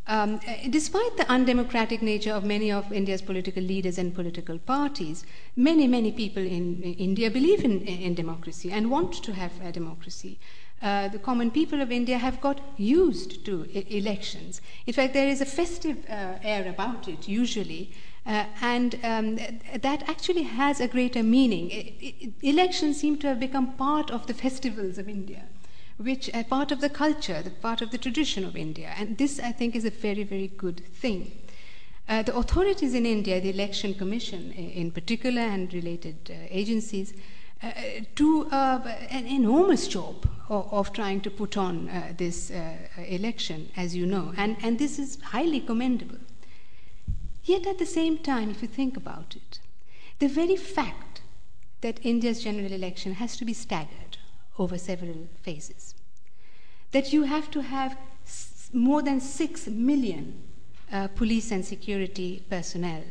Um, 0.05 0.41
despite 0.69 1.15
the 1.15 1.29
undemocratic 1.31 2.01
nature 2.01 2.33
of 2.33 2.43
many 2.43 2.69
of 2.71 2.91
India's 2.91 3.21
political 3.21 3.63
leaders 3.63 3.97
and 3.97 4.13
political 4.13 4.59
parties, 4.59 5.25
many, 5.55 5.87
many 5.87 6.11
people 6.11 6.43
in, 6.43 6.81
in 6.83 6.93
India 6.95 7.31
believe 7.31 7.63
in, 7.63 7.81
in, 7.81 8.13
democracy 8.13 8.69
and 8.69 8.91
want 8.91 9.13
to 9.23 9.33
have 9.33 9.53
a 9.61 9.71
democracy. 9.71 10.39
Uh, 10.81 11.07
the 11.07 11.19
common 11.19 11.49
people 11.49 11.79
of 11.79 11.89
India 11.89 12.17
have 12.17 12.41
got 12.41 12.59
used 12.75 13.45
to 13.45 13.65
I- 13.73 13.85
elections. 13.89 14.59
In 14.85 14.93
fact, 14.93 15.13
there 15.13 15.29
is 15.29 15.39
a 15.39 15.45
festive 15.45 16.05
uh, 16.09 16.33
air 16.43 16.67
about 16.67 17.07
it, 17.07 17.29
usually, 17.29 17.93
uh, 18.25 18.43
and 18.59 18.99
um, 19.05 19.37
that 19.81 20.03
actually 20.09 20.43
has 20.43 20.81
a 20.81 20.89
greater 20.89 21.23
meaning. 21.23 21.71
I- 21.71 21.93
I- 22.03 22.33
elections 22.41 22.99
seem 22.99 23.17
to 23.19 23.27
have 23.27 23.39
become 23.39 23.71
part 23.75 24.11
of 24.11 24.27
the 24.27 24.33
festivals 24.33 24.97
of 24.97 25.07
India 25.07 25.45
which 25.97 26.29
are 26.33 26.43
part 26.43 26.71
of 26.71 26.81
the 26.81 26.89
culture, 26.89 27.41
the 27.41 27.49
part 27.49 27.81
of 27.81 27.91
the 27.91 27.97
tradition 27.97 28.43
of 28.43 28.55
India. 28.55 28.93
And 28.97 29.17
this, 29.17 29.39
I 29.39 29.51
think, 29.51 29.75
is 29.75 29.85
a 29.85 29.89
very, 29.89 30.23
very 30.23 30.47
good 30.47 30.85
thing. 30.85 31.31
Uh, 32.09 32.23
the 32.23 32.35
authorities 32.35 32.93
in 32.93 33.05
India, 33.05 33.39
the 33.39 33.49
Election 33.49 33.93
Commission 33.93 34.51
in 34.51 34.91
particular, 34.91 35.41
and 35.41 35.73
related 35.73 36.29
uh, 36.29 36.47
agencies, 36.49 37.13
uh, 37.63 37.71
do 38.15 38.45
uh, 38.49 38.81
an 39.09 39.25
enormous 39.25 39.87
job 39.87 40.27
of, 40.49 40.73
of, 40.73 40.91
trying 40.91 41.21
to 41.21 41.31
put 41.31 41.55
on 41.55 41.87
uh, 41.87 42.11
this 42.17 42.51
uh, 42.51 42.75
election, 43.07 43.69
as 43.77 43.95
you 43.95 44.05
know, 44.05 44.33
and, 44.35 44.57
and 44.61 44.77
this 44.77 44.99
is 44.99 45.17
highly 45.21 45.61
commendable. 45.61 46.17
Yet 47.45 47.65
at 47.65 47.79
the 47.79 47.85
same 47.85 48.17
time, 48.17 48.49
if 48.49 48.61
you 48.61 48.67
think 48.67 48.97
about 48.97 49.37
it, 49.37 49.59
the 50.19 50.27
very 50.27 50.57
fact 50.57 51.21
that 51.79 51.99
India's 52.03 52.43
general 52.43 52.71
election 52.71 53.13
has 53.13 53.37
to 53.37 53.45
be 53.45 53.53
staggered 53.53 54.02
over 54.57 54.77
several 54.77 55.27
phases. 55.41 55.95
That 56.91 57.11
you 57.11 57.23
have 57.23 57.49
to 57.51 57.61
have 57.61 57.97
more 58.71 59.01
than 59.01 59.19
six 59.19 59.67
million 59.67 60.41
uh, 60.91 61.07
police 61.09 61.51
and 61.51 61.65
security 61.65 62.43
personnel 62.49 63.03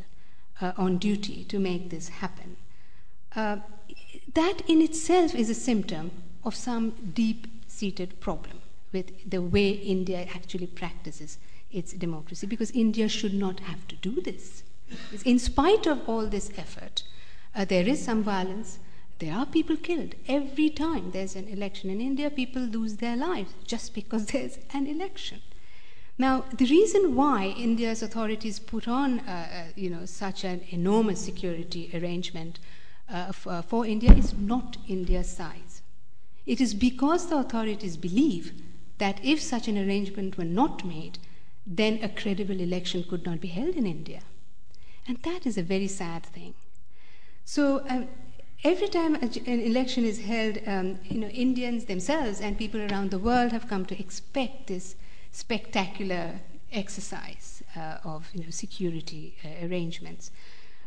uh, 0.60 0.72
on 0.76 0.98
duty 0.98 1.44
to 1.44 1.58
make 1.58 1.90
this 1.90 2.08
happen. 2.08 2.56
Uh, 3.34 3.56
that 4.34 4.62
in 4.68 4.80
itself 4.82 5.34
is 5.34 5.50
a 5.50 5.54
symptom 5.54 6.10
of 6.44 6.54
some 6.54 6.90
deep 7.14 7.46
seated 7.66 8.20
problem 8.20 8.60
with 8.92 9.10
the 9.28 9.40
way 9.40 9.70
India 9.70 10.26
actually 10.34 10.66
practices 10.66 11.38
its 11.70 11.92
democracy, 11.94 12.46
because 12.46 12.70
India 12.72 13.08
should 13.08 13.32
not 13.32 13.60
have 13.60 13.88
to 13.88 13.96
do 13.96 14.20
this. 14.20 14.62
In 15.24 15.38
spite 15.38 15.86
of 15.86 16.06
all 16.06 16.26
this 16.26 16.50
effort, 16.58 17.02
uh, 17.54 17.64
there 17.64 17.88
is 17.88 18.04
some 18.04 18.22
violence, 18.22 18.78
there 19.22 19.34
are 19.34 19.46
people 19.46 19.76
killed. 19.76 20.16
Every 20.26 20.68
time 20.68 21.12
there's 21.12 21.36
an 21.36 21.46
election 21.46 21.90
in 21.90 22.00
India, 22.00 22.28
people 22.28 22.62
lose 22.62 22.96
their 22.96 23.16
lives 23.16 23.54
just 23.64 23.94
because 23.94 24.26
there's 24.32 24.58
an 24.74 24.88
election. 24.88 25.40
Now, 26.18 26.44
the 26.58 26.66
reason 26.66 27.14
why 27.14 27.54
India's 27.56 28.02
authorities 28.02 28.58
put 28.58 28.88
on, 28.88 29.20
uh, 29.20 29.30
uh, 29.30 29.72
you 29.76 29.90
know, 29.90 30.06
such 30.06 30.42
an 30.42 30.62
enormous 30.70 31.20
security 31.20 31.88
arrangement 31.94 32.58
uh, 33.08 33.26
f- 33.28 33.46
uh, 33.46 33.62
for 33.62 33.86
India 33.86 34.12
is 34.12 34.34
not 34.34 34.76
India's 34.88 35.28
size. 35.28 35.82
It 36.44 36.60
is 36.60 36.74
because 36.74 37.28
the 37.28 37.38
authorities 37.38 37.96
believe 37.96 38.52
that 38.98 39.24
if 39.24 39.40
such 39.40 39.68
an 39.68 39.78
arrangement 39.78 40.36
were 40.36 40.52
not 40.60 40.84
made, 40.84 41.18
then 41.64 42.00
a 42.02 42.08
credible 42.08 42.60
election 42.60 43.04
could 43.08 43.24
not 43.24 43.40
be 43.40 43.48
held 43.48 43.76
in 43.76 43.86
India. 43.86 44.22
And 45.06 45.18
that 45.22 45.46
is 45.46 45.56
a 45.56 45.62
very 45.62 45.88
sad 45.88 46.24
thing. 46.24 46.54
So 47.44 47.84
um, 47.88 48.08
every 48.64 48.88
time 48.88 49.16
an 49.16 49.60
election 49.60 50.04
is 50.04 50.20
held, 50.20 50.58
um, 50.66 50.98
you 51.04 51.18
know, 51.18 51.28
Indians 51.28 51.86
themselves 51.86 52.40
and 52.40 52.56
people 52.56 52.80
around 52.80 53.10
the 53.10 53.18
world 53.18 53.52
have 53.52 53.68
come 53.68 53.84
to 53.86 53.98
expect 53.98 54.68
this 54.68 54.94
spectacular 55.32 56.40
exercise 56.72 57.62
uh, 57.76 57.98
of 58.04 58.28
you 58.32 58.44
know, 58.44 58.50
security 58.50 59.36
uh, 59.44 59.66
arrangements. 59.66 60.30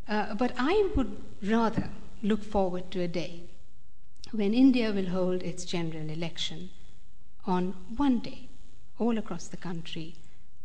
Uh, 0.08 0.34
but 0.36 0.54
I 0.58 0.90
would 0.96 1.22
rather 1.44 1.90
look 2.22 2.44
forward 2.44 2.92
to 2.92 3.02
a 3.02 3.08
day 3.08 3.44
when 4.32 4.54
India 4.54 4.92
will 4.92 5.08
hold 5.08 5.44
its 5.44 5.66
general 5.66 6.10
election 6.10 6.70
on 7.46 7.76
one 7.96 8.20
day, 8.20 8.50
all 9.00 9.18
across 9.18 9.48
the 9.48 9.58
country, 9.58 10.16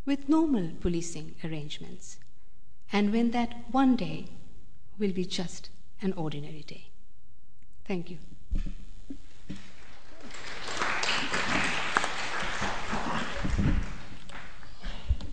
with 0.06 0.28
normal 0.28 0.70
policing 0.80 1.34
arrangements, 1.44 2.18
and 2.92 3.12
when 3.12 3.30
that 3.32 3.54
one 3.70 3.96
day 3.96 4.26
will 4.98 5.12
be 5.12 5.24
just 5.24 5.68
an 6.00 6.12
ordinary 6.14 6.64
day. 6.66 6.89
Thank 7.90 8.08
you. 8.08 8.18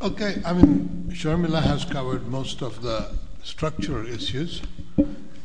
Okay, 0.01 0.41
I 0.43 0.53
mean, 0.53 1.05
Sharmila 1.09 1.61
has 1.61 1.85
covered 1.85 2.27
most 2.27 2.63
of 2.63 2.81
the 2.81 3.15
structural 3.43 4.07
issues, 4.07 4.63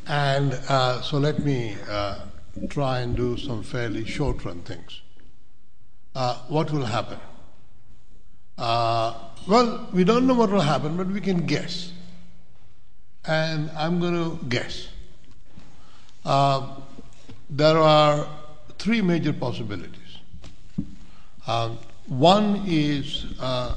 and 0.07 0.53
uh, 0.67 1.03
so 1.03 1.19
let 1.19 1.37
me 1.45 1.77
uh, 1.87 2.21
try 2.69 3.01
and 3.01 3.15
do 3.15 3.37
some 3.37 3.61
fairly 3.61 4.05
short 4.05 4.43
run 4.43 4.61
things. 4.63 5.01
Uh, 6.15 6.39
what 6.47 6.71
will 6.71 6.85
happen? 6.85 7.19
Uh, 8.57 9.13
well, 9.47 9.87
we 9.93 10.03
don't 10.03 10.25
know 10.25 10.33
what 10.33 10.49
will 10.49 10.61
happen, 10.61 10.97
but 10.97 11.05
we 11.05 11.21
can 11.21 11.45
guess. 11.45 11.91
And 13.23 13.69
I'm 13.77 13.99
going 13.99 14.15
to 14.15 14.43
guess. 14.47 14.87
There 17.55 17.77
are 17.77 18.27
three 18.79 19.03
major 19.03 19.31
possibilities. 19.31 20.17
Um, 21.45 21.77
one 22.07 22.63
is, 22.65 23.25
uh, 23.39 23.75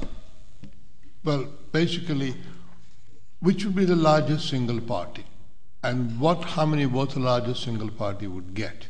well, 1.23 1.47
basically, 1.71 2.33
which 3.39 3.65
would 3.65 3.75
be 3.75 3.85
the 3.85 3.95
largest 3.95 4.49
single 4.49 4.81
party, 4.81 5.25
and 5.83 6.19
what, 6.19 6.43
how 6.43 6.65
many 6.65 6.85
votes 6.85 7.13
the 7.13 7.19
largest 7.19 7.63
single 7.65 7.91
party 7.91 8.25
would 8.25 8.55
get. 8.55 8.87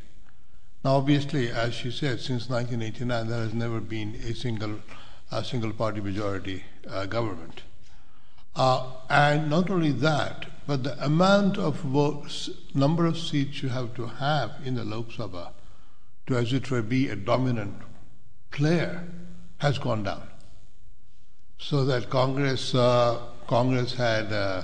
Now, 0.85 0.95
obviously, 0.95 1.49
as 1.51 1.73
she 1.73 1.91
said, 1.91 2.21
since 2.21 2.49
1989, 2.49 3.27
there 3.27 3.39
has 3.39 3.53
never 3.53 3.81
been 3.81 4.15
a 4.23 4.33
single, 4.33 4.79
a 5.33 5.43
single 5.43 5.73
party 5.73 5.99
majority 5.99 6.63
uh, 6.89 7.07
government. 7.07 7.63
Uh, 8.55 8.89
and 9.09 9.49
not 9.49 9.69
only 9.69 9.91
that, 9.91 10.45
but 10.67 10.83
the 10.83 11.03
amount 11.03 11.57
of 11.57 11.77
votes, 11.77 12.49
number 12.73 13.05
of 13.05 13.17
seats 13.17 13.63
you 13.63 13.69
have 13.69 13.95
to 13.95 14.05
have 14.05 14.51
in 14.65 14.75
the 14.75 14.83
Lok 14.83 15.07
Sabha 15.07 15.51
to, 16.27 16.35
as 16.35 16.51
it 16.51 16.69
were, 16.69 16.81
be 16.81 17.07
a 17.07 17.15
dominant 17.15 17.81
player 18.51 19.07
has 19.59 19.77
gone 19.77 20.03
down. 20.03 20.27
So 21.57 21.85
that 21.85 22.09
Congress, 22.09 22.75
uh, 22.75 23.19
Congress 23.47 23.95
had 23.95 24.33
uh, 24.33 24.63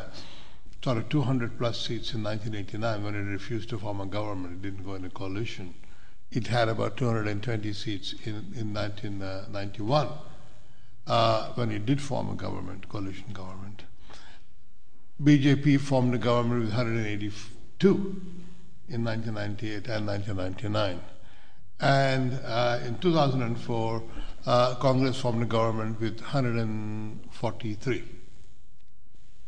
sort 0.83 0.97
of 0.97 1.07
200 1.07 1.57
plus 1.57 1.79
seats 1.79 2.13
in 2.13 2.21
1989 2.21 3.03
when 3.03 3.15
it 3.15 3.31
refused 3.31 3.69
to 3.69 3.79
form 3.79 4.01
a 4.01 4.05
government. 4.05 4.55
It 4.55 4.61
didn't 4.61 4.83
go 4.83 4.95
in 4.95 5.05
a 5.05 5.09
coalition. 5.09 5.73
It 6.31 6.47
had 6.47 6.67
about 6.67 6.97
220 6.97 7.71
seats 7.71 8.13
in, 8.25 8.53
in 8.57 8.73
1991 8.73 10.09
uh, 11.07 11.53
when 11.53 11.71
it 11.71 11.85
did 11.85 12.01
form 12.01 12.29
a 12.29 12.35
government, 12.35 12.89
coalition 12.89 13.31
government. 13.31 13.82
BJP 15.21 15.79
formed 15.79 16.15
a 16.15 16.17
government 16.17 16.61
with 16.61 16.73
182 16.73 17.87
in 18.89 19.03
1998 19.03 19.87
and 19.87 20.07
1999. 20.07 20.99
And 21.79 22.39
uh, 22.43 22.79
in 22.85 22.97
2004, 22.99 24.03
uh, 24.45 24.75
Congress 24.75 25.19
formed 25.19 25.43
a 25.43 25.45
government 25.45 25.99
with 25.99 26.19
143, 26.19 27.97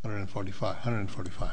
145, 0.01 0.75
145. 0.75 1.51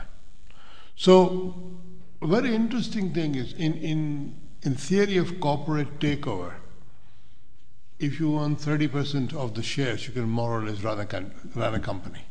So, 0.97 1.79
a 2.21 2.27
very 2.27 2.55
interesting 2.55 3.13
thing 3.15 3.35
is 3.35 3.53
in, 3.55 3.75
in, 3.75 4.37
in 4.63 4.75
theory 4.75 5.17
of 5.17 5.41
corporate 5.41 5.99
takeover, 5.99 6.55
if 7.99 8.21
you 8.21 8.37
own 8.39 8.57
30% 8.57 9.35
of 9.35 9.55
the 9.55 9.63
shares, 9.63 10.07
you 10.07 10.13
can 10.13 10.29
more 10.29 10.59
or 10.59 10.65
less 10.65 10.83
run 10.83 11.01
a, 11.01 11.07
run 11.59 11.75
a 11.75 11.81
company. 11.81 12.27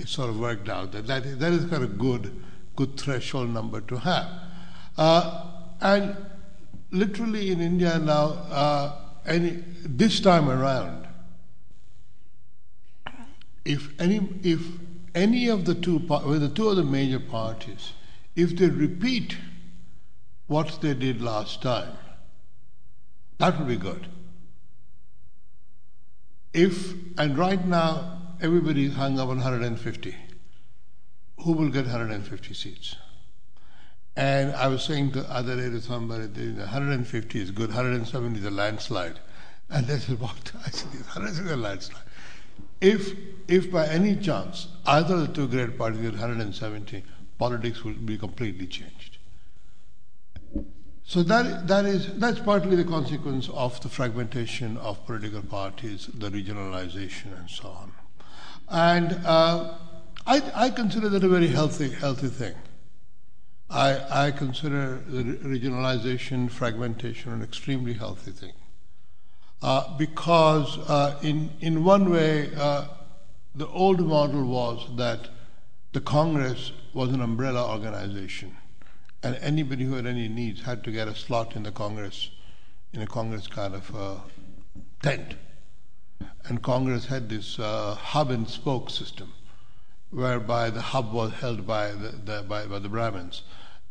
It 0.00 0.08
sort 0.08 0.30
of 0.30 0.40
worked 0.40 0.70
out 0.70 0.92
that 0.92 1.06
that 1.06 1.26
is, 1.26 1.64
kind 1.66 1.84
of 1.84 1.98
good, 1.98 2.42
good 2.74 2.98
threshold 2.98 3.50
number 3.50 3.82
to 3.82 3.98
have. 3.98 4.30
Uh, 4.96 5.44
and 5.82 6.16
literally 6.90 7.50
in 7.50 7.60
India 7.60 7.98
now, 7.98 8.28
uh, 8.50 8.96
any, 9.26 9.62
this 9.84 10.20
time 10.20 10.48
around, 10.48 11.06
if 13.66 13.90
any, 14.00 14.26
if 14.42 14.62
any 15.14 15.48
of 15.48 15.66
the 15.66 15.74
two, 15.74 15.98
well, 16.08 16.22
the 16.22 16.48
two 16.48 16.70
other 16.70 16.82
major 16.82 17.20
parties, 17.20 17.92
if 18.34 18.56
they 18.56 18.70
repeat 18.70 19.36
what 20.46 20.80
they 20.80 20.94
did 20.94 21.20
last 21.20 21.60
time, 21.60 21.92
that 23.36 23.58
would 23.58 23.68
be 23.68 23.76
good. 23.76 24.06
If, 26.54 26.94
and 27.18 27.36
right 27.36 27.62
now, 27.66 28.19
everybody 28.40 28.88
hung 28.88 29.18
up 29.18 29.28
on 29.28 29.36
150. 29.36 30.16
Who 31.44 31.52
will 31.52 31.68
get 31.68 31.84
150 31.84 32.54
seats? 32.54 32.96
And 34.16 34.52
I 34.52 34.66
was 34.68 34.82
saying 34.82 35.12
the 35.12 35.30
other 35.30 35.56
day 35.56 35.70
to 35.70 35.80
somebody, 35.80 36.26
150 36.26 37.40
is 37.40 37.50
good, 37.50 37.68
170 37.68 38.38
is 38.38 38.44
a 38.44 38.50
landslide. 38.50 39.20
And 39.68 39.86
they 39.86 39.98
said, 39.98 40.20
what? 40.20 40.52
I 40.66 40.70
said, 40.70 40.92
170 40.92 41.46
is 41.46 41.52
a 41.52 41.56
landslide. 41.56 42.02
If, 42.80 43.12
if 43.46 43.70
by 43.70 43.86
any 43.86 44.16
chance 44.16 44.68
either 44.86 45.14
of 45.14 45.20
the 45.28 45.34
two 45.34 45.48
great 45.48 45.76
parties 45.76 46.00
get 46.00 46.12
170, 46.12 47.04
politics 47.38 47.84
will 47.84 47.94
be 47.94 48.16
completely 48.18 48.66
changed. 48.66 49.18
So 51.04 51.22
that, 51.24 51.66
that 51.66 51.86
is, 51.86 52.14
that's 52.14 52.38
partly 52.38 52.76
the 52.76 52.84
consequence 52.84 53.48
of 53.52 53.80
the 53.80 53.88
fragmentation 53.88 54.76
of 54.76 55.04
political 55.06 55.42
parties, 55.42 56.08
the 56.14 56.30
regionalization, 56.30 57.36
and 57.38 57.50
so 57.50 57.68
on. 57.68 57.92
And 58.70 59.12
uh, 59.24 59.74
I, 60.26 60.42
I, 60.54 60.70
consider 60.70 61.08
that 61.08 61.24
a 61.24 61.28
very 61.28 61.48
healthy, 61.48 61.90
healthy 61.90 62.28
thing. 62.28 62.54
I, 63.68 64.26
I 64.26 64.30
consider 64.30 65.02
the 65.06 65.22
regionalization, 65.22 66.50
fragmentation 66.50 67.32
an 67.32 67.42
extremely 67.42 67.94
healthy 67.94 68.30
thing. 68.30 68.52
Uh, 69.60 69.96
because 69.98 70.78
uh, 70.88 71.18
in, 71.22 71.50
in 71.60 71.84
one 71.84 72.10
way, 72.10 72.50
uh, 72.56 72.86
the 73.54 73.66
old 73.68 74.00
model 74.00 74.44
was 74.44 74.88
that 74.96 75.28
the 75.92 76.00
Congress 76.00 76.72
was 76.94 77.10
an 77.10 77.20
umbrella 77.20 77.68
organization 77.68 78.56
and 79.22 79.36
anybody 79.36 79.84
who 79.84 79.94
had 79.94 80.06
any 80.06 80.28
needs 80.28 80.62
had 80.62 80.82
to 80.84 80.90
get 80.90 81.08
a 81.08 81.14
slot 81.14 81.56
in 81.56 81.62
the 81.62 81.72
Congress, 81.72 82.30
in 82.92 83.02
a 83.02 83.06
Congress 83.06 83.46
kind 83.46 83.74
of 83.74 83.94
uh, 83.94 84.14
tent. 85.02 85.34
And 86.44 86.62
Congress 86.62 87.06
had 87.06 87.28
this 87.28 87.58
uh, 87.58 87.94
hub 87.94 88.30
and 88.30 88.48
spoke 88.48 88.90
system, 88.90 89.32
whereby 90.10 90.70
the 90.70 90.80
hub 90.80 91.12
was 91.12 91.32
held 91.32 91.66
by 91.66 91.92
the, 91.92 92.08
the 92.08 92.42
by, 92.48 92.66
by, 92.66 92.78
the 92.78 92.88
Brahmins, 92.88 93.42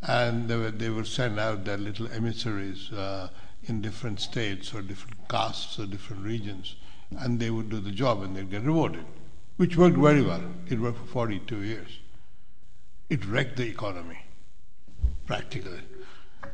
and 0.02 0.50
they, 0.50 0.56
were, 0.56 0.72
they 0.72 0.89
would 0.89 1.08
send 1.08 1.39
out 1.39 1.65
their 1.65 1.78
little 1.78 2.12
emissaries 2.12 2.92
uh, 2.92 3.30
in 3.63 3.82
different 3.82 4.20
states 4.20 4.74
or 4.74 4.82
different 4.82 5.28
castes 5.30 5.80
or 5.80 5.86
different 5.86 6.24
regions, 6.24 6.76
and 7.18 7.39
they 7.39 7.50
would 7.50 7.70
do 7.70 7.80
the 7.80 7.92
job 7.92 8.22
and 8.24 8.36
they'd 8.36 8.50
get 8.50 8.63
rewarded, 8.63 9.06
which 9.58 9.78
worked 9.78 9.98
very 9.98 10.22
well. 10.22 10.44
It 10.68 10.80
worked 10.80 11.00
for 11.00 11.06
42 11.06 11.63
years. 11.63 12.00
It 13.10 13.26
wrecked 13.26 13.58
the 13.58 13.68
economy 13.68 14.20
practically. 15.26 15.82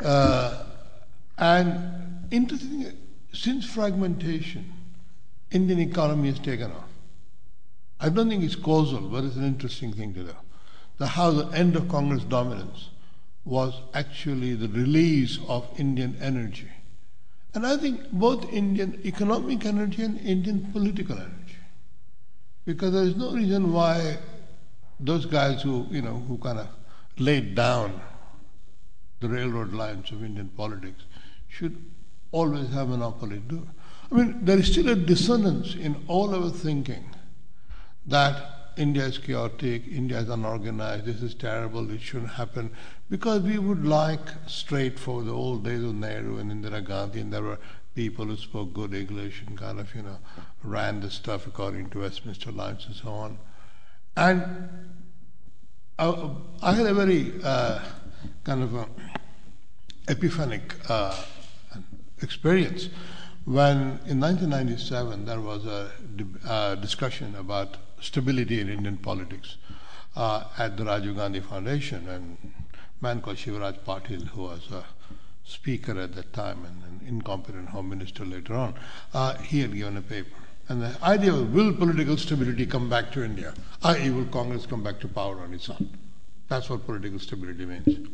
Uh, 0.03 0.65
and 1.37 2.27
interesting, 2.31 2.91
since 3.33 3.65
fragmentation, 3.65 4.74
Indian 5.55 5.79
economy 5.79 6.27
has 6.29 6.39
taken 6.39 6.69
off. 6.69 6.89
I 8.01 8.09
don't 8.09 8.27
think 8.27 8.43
it's 8.43 8.57
causal, 8.57 8.99
but 8.99 9.23
it's 9.23 9.37
an 9.37 9.45
interesting 9.45 9.93
thing 9.93 10.13
to 10.15 10.23
know. 10.23 10.35
The 10.97 11.07
how 11.07 11.31
the 11.31 11.57
end 11.57 11.77
of 11.77 11.87
Congress 11.87 12.25
dominance 12.25 12.89
was 13.45 13.73
actually 13.93 14.55
the 14.55 14.67
release 14.67 15.39
of 15.47 15.67
Indian 15.77 16.17
energy. 16.19 16.71
And 17.53 17.65
I 17.65 17.77
think 17.77 18.11
both 18.11 18.51
Indian 18.51 18.99
economic 19.05 19.65
energy 19.65 20.03
and 20.03 20.19
Indian 20.19 20.69
political 20.73 21.15
energy. 21.17 21.59
Because 22.65 22.91
there 22.91 23.03
is 23.03 23.15
no 23.15 23.31
reason 23.31 23.71
why 23.71 24.17
those 24.99 25.25
guys 25.25 25.61
who, 25.61 25.87
you 25.89 26.01
know, 26.01 26.19
who 26.27 26.37
kind 26.37 26.59
of 26.59 26.67
laid 27.17 27.55
down 27.55 28.01
the 29.21 29.29
railroad 29.29 29.71
lines 29.71 30.11
of 30.11 30.21
Indian 30.21 30.49
politics 30.49 31.03
should 31.47 31.81
always 32.31 32.69
have 32.73 32.89
monopoly 32.89 33.41
do. 33.47 33.65
I 34.11 34.15
mean, 34.15 34.45
there 34.45 34.57
is 34.57 34.71
still 34.71 34.89
a 34.89 34.95
dissonance 34.95 35.75
in 35.75 35.95
all 36.07 36.35
our 36.35 36.49
thinking 36.49 37.05
that 38.05 38.73
India 38.77 39.05
is 39.05 39.17
chaotic, 39.17 39.83
India 39.87 40.19
is 40.19 40.29
unorganized, 40.29 41.05
this 41.05 41.21
is 41.21 41.33
terrible, 41.33 41.89
it 41.91 42.01
shouldn't 42.01 42.31
happen, 42.31 42.71
because 43.09 43.41
we 43.41 43.57
would 43.57 43.85
like 43.85 44.27
straightforward 44.47 45.25
the 45.25 45.31
old 45.31 45.63
days 45.63 45.83
of 45.83 45.95
Nehru 45.95 46.37
and 46.37 46.51
Indira 46.51 46.83
Gandhi, 46.83 47.21
and 47.21 47.31
there 47.31 47.41
were 47.41 47.59
people 47.95 48.25
who 48.25 48.35
spoke 48.35 48.73
good 48.73 48.93
English 48.93 49.43
and 49.47 49.57
kind 49.57 49.79
of, 49.79 49.93
you 49.95 50.01
know, 50.01 50.17
ran 50.63 50.99
the 50.99 51.09
stuff 51.09 51.47
according 51.47 51.89
to 51.91 51.99
Westminster 51.99 52.51
lines 52.51 52.85
and 52.85 52.95
so 52.95 53.09
on. 53.09 53.37
And 54.17 54.69
uh, 55.97 56.29
I 56.61 56.73
had 56.73 56.85
a 56.85 56.93
very 56.93 57.33
uh, 57.43 57.79
kind 58.43 58.63
of 58.63 58.89
epiphanic 60.09 60.75
uh, 60.89 61.15
experience 62.21 62.89
when 63.45 63.99
in 64.07 64.19
1997 64.19 65.25
there 65.25 65.39
was 65.39 65.65
a 65.65 65.91
uh, 66.47 66.75
discussion 66.75 67.35
about 67.35 67.77
stability 68.01 68.59
in 68.59 68.69
Indian 68.69 68.97
politics 68.97 69.57
uh, 70.15 70.45
at 70.57 70.77
the 70.77 70.83
Rajiv 70.83 71.15
Gandhi 71.15 71.41
Foundation, 71.41 72.07
and 72.09 72.37
a 72.73 73.03
man 73.03 73.21
called 73.21 73.37
Shivaraj 73.37 73.79
Patil, 73.79 74.27
who 74.29 74.43
was 74.43 74.71
a 74.71 74.83
speaker 75.43 75.99
at 75.99 76.15
that 76.15 76.33
time 76.33 76.65
and 76.65 77.01
an 77.01 77.07
incompetent 77.07 77.69
home 77.69 77.89
minister 77.89 78.25
later 78.25 78.55
on, 78.55 78.73
uh, 79.13 79.35
he 79.37 79.59
had 79.59 79.75
given 79.75 79.97
a 79.97 80.01
paper. 80.01 80.29
And 80.67 80.81
the 80.81 80.97
idea 81.03 81.31
was, 81.31 81.43
will 81.43 81.73
political 81.73 82.17
stability 82.17 82.65
come 82.65 82.89
back 82.89 83.11
to 83.11 83.23
India? 83.23 83.53
I.e., 83.83 84.09
will 84.09 84.25
Congress 84.25 84.65
come 84.65 84.81
back 84.81 84.99
to 85.01 85.07
power 85.07 85.41
on 85.41 85.53
its 85.53 85.69
own? 85.69 85.89
That's 86.47 86.69
what 86.69 86.85
political 86.85 87.19
stability 87.19 87.65
means. 87.65 88.07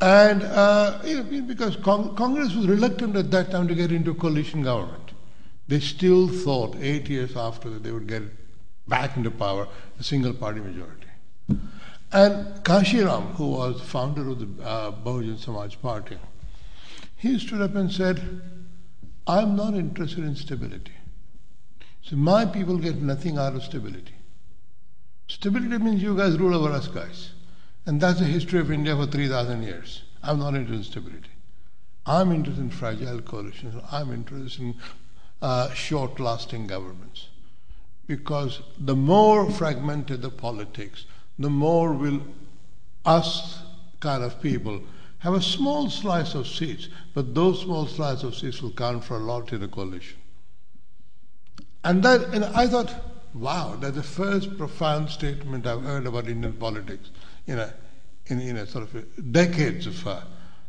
And 0.00 0.44
uh, 0.44 1.00
because 1.46 1.76
Cong- 1.76 2.14
Congress 2.14 2.54
was 2.54 2.68
reluctant 2.68 3.16
at 3.16 3.30
that 3.32 3.50
time 3.50 3.66
to 3.66 3.74
get 3.74 3.90
into 3.90 4.14
coalition 4.14 4.62
government, 4.62 5.12
they 5.66 5.80
still 5.80 6.28
thought 6.28 6.76
eight 6.80 7.08
years 7.08 7.36
after 7.36 7.68
that 7.70 7.82
they 7.82 7.90
would 7.90 8.06
get 8.06 8.22
back 8.86 9.16
into 9.16 9.30
power 9.30 9.66
a 9.98 10.02
single 10.02 10.32
party 10.32 10.60
majority. 10.60 11.08
And 12.10 12.64
Kanshi 12.64 13.04
Ram, 13.04 13.34
who 13.34 13.50
was 13.50 13.80
founder 13.80 14.28
of 14.28 14.38
the 14.38 14.64
uh, 14.64 14.92
Bahujan 14.92 15.38
Samaj 15.38 15.80
Party, 15.82 16.16
he 17.16 17.38
stood 17.38 17.60
up 17.60 17.74
and 17.74 17.92
said, 17.92 18.40
I'm 19.26 19.56
not 19.56 19.74
interested 19.74 20.24
in 20.24 20.36
stability. 20.36 20.92
So 22.02 22.16
my 22.16 22.46
people 22.46 22.78
get 22.78 23.02
nothing 23.02 23.36
out 23.36 23.54
of 23.54 23.62
stability. 23.62 24.14
Stability 25.26 25.76
means 25.76 26.02
you 26.02 26.16
guys 26.16 26.38
rule 26.38 26.54
over 26.54 26.72
us 26.72 26.88
guys. 26.88 27.32
And 27.88 28.02
that's 28.02 28.18
the 28.18 28.26
history 28.26 28.60
of 28.60 28.70
India 28.70 28.94
for 28.94 29.06
3,000 29.06 29.62
years. 29.62 30.02
I'm 30.22 30.40
not 30.40 30.54
interested 30.54 30.76
in 30.76 30.84
stability. 30.84 31.30
I'm 32.04 32.32
interested 32.32 32.60
in 32.60 32.68
fragile 32.68 33.22
coalitions. 33.22 33.82
I'm 33.90 34.12
interested 34.12 34.60
in 34.60 34.74
uh, 35.40 35.72
short 35.72 36.20
lasting 36.20 36.66
governments. 36.66 37.28
Because 38.06 38.60
the 38.78 38.94
more 38.94 39.50
fragmented 39.50 40.20
the 40.20 40.28
politics, 40.28 41.06
the 41.38 41.48
more 41.48 41.94
will 41.94 42.20
us 43.06 43.62
kind 44.00 44.22
of 44.22 44.42
people 44.42 44.82
have 45.20 45.32
a 45.32 45.40
small 45.40 45.88
slice 45.88 46.34
of 46.34 46.46
seats, 46.46 46.90
but 47.14 47.34
those 47.34 47.62
small 47.62 47.86
slices 47.86 48.24
of 48.24 48.34
seats 48.36 48.60
will 48.60 48.72
count 48.72 49.02
for 49.02 49.16
a 49.16 49.20
lot 49.20 49.50
in 49.54 49.62
a 49.62 49.68
coalition. 49.68 50.18
And 51.82 52.02
that, 52.02 52.34
and 52.34 52.44
I 52.44 52.66
thought, 52.66 52.94
wow, 53.32 53.76
that's 53.80 53.96
the 53.96 54.02
first 54.02 54.58
profound 54.58 55.08
statement 55.08 55.66
I've 55.66 55.84
heard 55.84 56.06
about 56.06 56.28
Indian 56.28 56.52
politics 56.52 57.08
in 57.48 57.58
a, 57.58 57.74
in, 58.26 58.40
in 58.40 58.56
a 58.58 58.66
sort 58.66 58.84
of 58.84 59.32
decades 59.32 59.86
of 59.86 60.06
uh, 60.06 60.20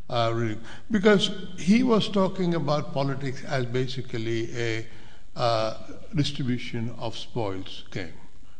uh, 0.09 0.31
reading. 0.33 0.61
Because 0.89 1.29
he 1.57 1.83
was 1.83 2.09
talking 2.09 2.55
about 2.55 2.93
politics 2.93 3.43
as 3.43 3.65
basically 3.65 4.49
a 4.57 4.87
uh, 5.35 5.77
distribution 6.15 6.95
of 6.97 7.15
spoils 7.17 7.83
game, 7.91 8.13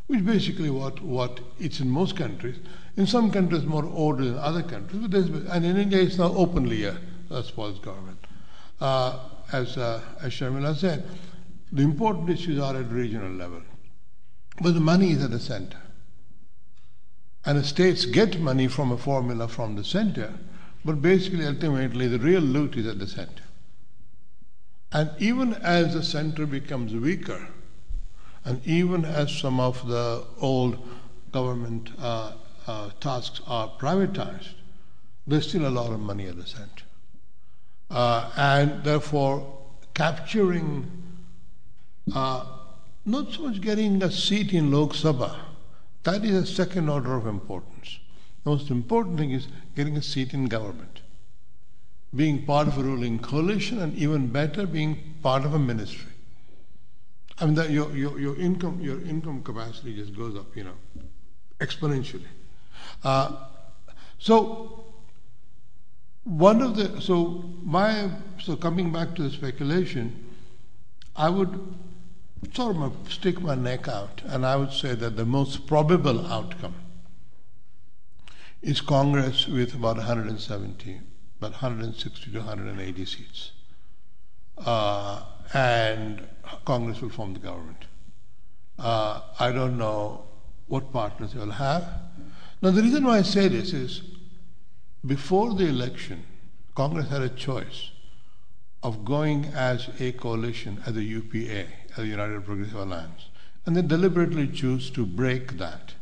which 0.06 0.24
basically 0.24 0.70
what, 0.70 1.00
what 1.02 1.40
it's 1.58 1.80
in 1.80 1.90
most 1.90 2.16
countries. 2.16 2.56
In 2.96 3.06
some 3.06 3.30
countries 3.30 3.64
more 3.64 3.84
order 3.84 4.24
than 4.24 4.38
other 4.38 4.62
countries, 4.62 5.00
but 5.08 5.42
and 5.54 5.64
in 5.64 5.76
India 5.76 6.00
it's 6.00 6.18
now 6.18 6.32
openly 6.36 6.84
a, 6.84 6.96
a 7.30 7.42
spoils 7.42 7.78
government. 7.78 8.18
Uh, 8.80 9.18
as, 9.52 9.76
uh, 9.76 10.00
as 10.22 10.32
Sharmila 10.32 10.76
said, 10.76 11.04
the 11.72 11.82
important 11.82 12.30
issues 12.30 12.58
are 12.58 12.76
at 12.76 12.90
regional 12.90 13.32
level, 13.32 13.62
but 14.60 14.74
the 14.74 14.80
money 14.80 15.12
is 15.12 15.24
at 15.24 15.30
the 15.30 15.40
center. 15.40 15.78
And 17.44 17.58
the 17.58 17.64
states 17.64 18.04
get 18.04 18.40
money 18.40 18.68
from 18.68 18.92
a 18.92 18.98
formula 18.98 19.48
from 19.48 19.76
the 19.76 19.84
center, 19.84 20.34
but 20.84 21.00
basically, 21.00 21.46
ultimately, 21.46 22.06
the 22.08 22.18
real 22.18 22.40
loot 22.40 22.76
is 22.76 22.86
at 22.86 22.98
the 22.98 23.06
center. 23.06 23.44
And 24.92 25.10
even 25.18 25.54
as 25.54 25.94
the 25.94 26.02
center 26.02 26.46
becomes 26.46 26.92
weaker, 26.94 27.48
and 28.44 28.66
even 28.66 29.04
as 29.04 29.32
some 29.32 29.60
of 29.60 29.86
the 29.86 30.24
old 30.40 30.78
government 31.32 31.90
uh, 31.98 32.32
uh, 32.66 32.90
tasks 33.00 33.40
are 33.46 33.70
privatized, 33.78 34.54
there's 35.26 35.48
still 35.48 35.66
a 35.66 35.70
lot 35.70 35.92
of 35.92 36.00
money 36.00 36.26
at 36.26 36.36
the 36.36 36.46
center. 36.46 36.84
Uh, 37.90 38.30
and 38.36 38.84
therefore, 38.84 39.58
capturing, 39.94 40.90
uh, 42.14 42.44
not 43.04 43.32
so 43.32 43.42
much 43.42 43.60
getting 43.60 44.02
a 44.02 44.10
seat 44.10 44.52
in 44.52 44.70
Lok 44.70 44.92
Sabha, 44.92 45.36
that 46.04 46.24
is 46.24 46.34
a 46.34 46.46
second 46.46 46.88
order 46.88 47.16
of 47.16 47.26
importance. 47.26 47.98
The 48.44 48.50
most 48.50 48.70
important 48.70 49.18
thing 49.18 49.32
is 49.32 49.48
getting 49.76 49.96
a 49.96 50.02
seat 50.02 50.32
in 50.32 50.46
government, 50.46 51.00
being 52.14 52.46
part 52.46 52.68
of 52.68 52.78
a 52.78 52.82
ruling 52.82 53.18
coalition, 53.18 53.80
and 53.80 53.94
even 53.96 54.28
better, 54.28 54.66
being 54.66 55.14
part 55.22 55.44
of 55.44 55.52
a 55.52 55.58
ministry. 55.58 56.12
I 57.38 57.46
mean, 57.46 57.54
that 57.54 57.70
your, 57.70 57.94
your, 57.96 58.18
your, 58.18 58.38
income, 58.38 58.80
your 58.80 59.00
income 59.02 59.42
capacity 59.42 59.94
just 59.94 60.14
goes 60.16 60.36
up, 60.36 60.54
you 60.56 60.64
know, 60.64 60.74
exponentially. 61.58 62.28
Uh, 63.02 63.46
so, 64.18 64.84
one 66.24 66.60
of 66.60 66.76
the, 66.76 67.00
so 67.00 67.44
my, 67.62 68.10
so 68.42 68.56
coming 68.56 68.92
back 68.92 69.14
to 69.14 69.22
the 69.22 69.30
speculation, 69.30 70.26
I 71.16 71.30
would 71.30 71.74
sort 72.54 72.76
of 72.76 73.12
stick 73.12 73.40
my 73.40 73.54
neck 73.54 73.88
out, 73.88 74.22
and 74.24 74.44
I 74.44 74.56
would 74.56 74.72
say 74.72 74.94
that 74.94 75.16
the 75.16 75.24
most 75.24 75.66
probable 75.66 76.26
outcome 76.26 76.74
is 78.62 78.80
Congress 78.80 79.46
with 79.46 79.74
about 79.74 79.96
170, 79.96 81.00
about 81.38 81.52
160 81.52 82.30
to 82.32 82.38
180 82.38 83.04
seats. 83.04 83.52
Uh, 84.58 85.22
and 85.54 86.26
Congress 86.64 87.00
will 87.00 87.08
form 87.08 87.34
the 87.34 87.40
government. 87.40 87.84
Uh, 88.78 89.22
I 89.38 89.52
don't 89.52 89.78
know 89.78 90.24
what 90.66 90.92
partners 90.92 91.32
they 91.32 91.40
will 91.40 91.50
have. 91.52 91.84
Now, 92.62 92.70
the 92.70 92.82
reason 92.82 93.04
why 93.04 93.18
I 93.18 93.22
say 93.22 93.48
this 93.48 93.72
is 93.72 94.02
before 95.06 95.54
the 95.54 95.66
election, 95.66 96.24
Congress 96.74 97.08
had 97.08 97.22
a 97.22 97.28
choice 97.30 97.90
of 98.82 99.04
going 99.04 99.46
as 99.46 99.88
a 99.98 100.12
coalition, 100.12 100.82
as 100.86 100.96
a 100.96 101.02
UPA, 101.02 101.66
a 101.96 102.04
United 102.04 102.44
Progressive 102.44 102.74
Alliance. 102.74 103.26
And 103.66 103.76
they 103.76 103.82
deliberately 103.82 104.48
choose 104.48 104.90
to 104.90 105.04
break 105.04 105.58
that. 105.58 105.94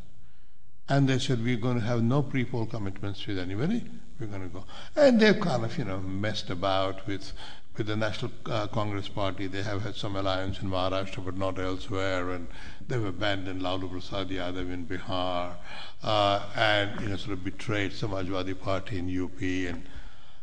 And 0.88 1.09
they 1.09 1.18
said, 1.18 1.44
we're 1.44 1.57
going 1.57 1.81
to 1.81 1.87
have 1.87 2.03
no 2.03 2.22
pre-poll 2.22 2.66
commitments 2.66 3.27
with 3.27 3.38
anybody. 3.38 3.85
We're 4.18 4.27
going 4.27 4.42
to 4.42 4.48
go. 4.48 4.64
And 4.96 5.20
they've 5.20 5.38
kind 5.38 5.64
of, 5.64 5.77
you 5.77 5.85
know, 5.85 5.98
messed 6.01 6.51
about 6.51 7.07
with 7.07 7.33
with 7.79 7.87
the 7.87 7.96
National 7.96 8.33
uh, 8.46 8.66
Congress 8.66 9.09
Party. 9.09 9.46
They 9.46 9.62
have 9.62 9.83
had 9.83 9.94
some 9.94 10.16
alliance 10.16 10.61
in 10.61 10.68
Maharashtra, 10.68 11.24
but 11.24 11.37
not 11.37 11.59
elsewhere. 11.61 12.31
And 12.31 12.48
they've 12.87 13.05
abandoned 13.05 13.62
Lalu 13.62 13.88
Prasad 13.88 14.29
Yadav 14.29 14.72
in 14.72 14.85
Bihar, 14.85 15.55
uh, 16.03 16.42
and 16.57 17.01
you 17.01 17.09
know, 17.09 17.16
sort 17.16 17.35
of 17.35 17.44
betrayed 17.44 17.92
Samajwadi 17.92 18.59
Party 18.59 18.98
in 18.98 19.22
UP. 19.22 19.40
And 19.40 19.85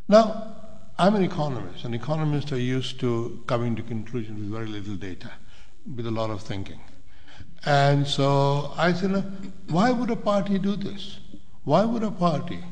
now, 0.07 0.55
I'm 0.97 1.15
an 1.15 1.23
economist, 1.23 1.83
and 1.83 1.93
economists 1.93 2.53
are 2.53 2.59
used 2.59 3.01
to 3.01 3.43
coming 3.47 3.75
to 3.75 3.83
conclusions 3.83 4.39
with 4.39 4.49
very 4.49 4.67
little 4.67 4.95
data, 4.95 5.29
with 5.93 6.07
a 6.07 6.11
lot 6.11 6.29
of 6.29 6.41
thinking. 6.41 6.79
And 7.65 8.07
so 8.07 8.71
I 8.77 8.93
said, 8.93 9.11
why 9.67 9.91
would 9.91 10.09
a 10.09 10.15
party 10.15 10.57
do 10.57 10.77
this? 10.77 11.19
Why 11.65 11.83
would 11.83 12.03
a 12.03 12.11
party, 12.11 12.63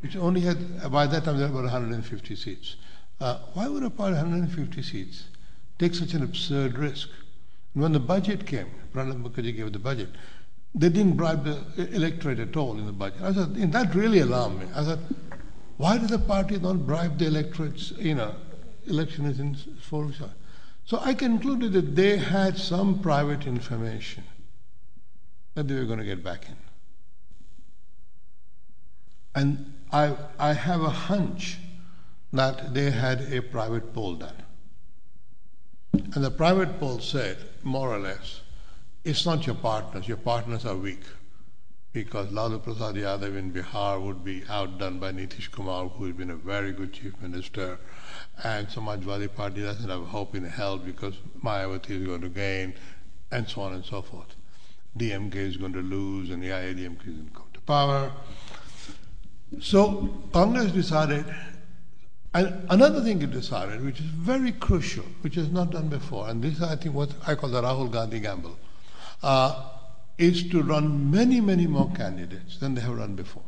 which 0.00 0.16
only 0.16 0.40
had, 0.40 0.90
by 0.90 1.06
that 1.06 1.24
time 1.24 1.38
there 1.38 1.46
were 1.46 1.60
about 1.60 1.72
150 1.72 2.34
seats, 2.34 2.76
uh, 3.20 3.38
why 3.54 3.68
would 3.68 3.84
a 3.84 3.90
party 3.90 4.14
150 4.14 4.82
seats 4.82 5.28
take 5.78 5.94
such 5.94 6.14
an 6.14 6.24
absurd 6.24 6.78
risk? 6.78 7.08
And 7.74 7.82
when 7.84 7.92
the 7.92 8.00
budget 8.00 8.44
came, 8.44 8.66
Pranab 8.92 9.22
Mukherjee 9.22 9.56
gave 9.56 9.72
the 9.72 9.78
budget, 9.78 10.08
they 10.74 10.88
didn't 10.88 11.16
bribe 11.16 11.44
the 11.44 11.94
electorate 11.94 12.40
at 12.40 12.56
all 12.56 12.76
in 12.76 12.86
the 12.86 12.92
budget. 12.92 13.22
I 13.22 13.32
said, 13.32 13.54
that 13.72 13.94
really 13.94 14.18
alarmed 14.18 14.60
me. 14.60 14.66
I 14.74 14.82
said, 14.82 14.98
why 15.78 15.96
did 15.96 16.10
the 16.10 16.18
party 16.18 16.58
not 16.58 16.86
bribe 16.86 17.18
the 17.18 17.26
electorate's, 17.26 17.92
you 17.92 18.14
know, 18.14 18.34
election 18.86 19.24
is 19.24 19.38
in 19.40 19.56
weeks? 19.80 20.30
So 20.84 20.98
I 21.00 21.14
concluded 21.14 21.72
that 21.72 21.94
they 21.94 22.16
had 22.16 22.58
some 22.58 22.98
private 22.98 23.46
information 23.46 24.24
that 25.54 25.68
they 25.68 25.74
were 25.74 25.84
going 25.84 26.00
to 26.00 26.04
get 26.04 26.22
back 26.24 26.46
in. 26.48 26.56
And 29.34 29.72
I, 29.92 30.16
I 30.38 30.52
have 30.52 30.82
a 30.82 30.90
hunch 30.90 31.58
that 32.32 32.74
they 32.74 32.90
had 32.90 33.32
a 33.32 33.40
private 33.40 33.94
poll 33.94 34.16
done. 34.16 34.42
And 35.92 36.24
the 36.24 36.30
private 36.30 36.80
poll 36.80 36.98
said, 36.98 37.38
more 37.62 37.94
or 37.94 37.98
less, 37.98 38.40
it's 39.04 39.24
not 39.24 39.46
your 39.46 39.54
partners, 39.54 40.08
your 40.08 40.16
partners 40.16 40.64
are 40.64 40.76
weak. 40.76 41.02
Because 42.04 42.30
Lalu 42.30 42.60
Prasad 42.60 42.94
Yadav 42.94 43.36
in 43.36 43.52
Bihar 43.52 44.00
would 44.00 44.22
be 44.24 44.44
outdone 44.48 45.00
by 45.00 45.10
Nitish 45.10 45.50
Kumar, 45.50 45.88
who 45.88 46.04
has 46.04 46.14
been 46.14 46.30
a 46.30 46.36
very 46.36 46.70
good 46.70 46.92
chief 46.92 47.12
minister, 47.20 47.76
and 48.44 48.68
Samajwadi 48.68 49.34
Party 49.34 49.62
doesn't 49.62 49.90
have 49.90 50.04
hope 50.04 50.36
in 50.36 50.44
hell 50.44 50.78
because 50.78 51.14
Mayawati 51.42 51.90
is 51.90 52.06
going 52.06 52.20
to 52.20 52.28
gain, 52.28 52.74
and 53.32 53.48
so 53.48 53.62
on 53.62 53.72
and 53.72 53.84
so 53.84 54.00
forth. 54.00 54.36
DMK 54.96 55.34
is 55.34 55.56
going 55.56 55.72
to 55.72 55.80
lose, 55.80 56.30
and 56.30 56.40
the 56.40 56.50
AIADMK 56.50 57.00
is 57.00 57.14
going 57.14 57.30
to 57.30 57.34
come 57.34 57.48
to 57.52 57.60
power. 57.62 58.12
So 59.60 60.08
Congress 60.32 60.70
decided, 60.70 61.24
and 62.32 62.64
another 62.70 63.02
thing 63.02 63.20
it 63.22 63.32
decided, 63.32 63.84
which 63.84 63.98
is 63.98 64.06
very 64.06 64.52
crucial, 64.52 65.04
which 65.22 65.36
is 65.36 65.50
not 65.50 65.72
done 65.72 65.88
before, 65.88 66.28
and 66.28 66.44
this 66.44 66.62
I 66.62 66.76
think, 66.76 66.94
what 66.94 67.10
I 67.26 67.34
call 67.34 67.50
the 67.50 67.60
Rahul 67.60 67.90
Gandhi 67.90 68.20
gamble, 68.20 68.56
uh, 69.24 69.70
is 70.18 70.48
to 70.50 70.62
run 70.62 71.10
many, 71.10 71.40
many 71.40 71.66
more 71.66 71.90
candidates 71.94 72.58
than 72.58 72.74
they 72.74 72.80
have 72.80 72.98
run 72.98 73.14
before. 73.14 73.44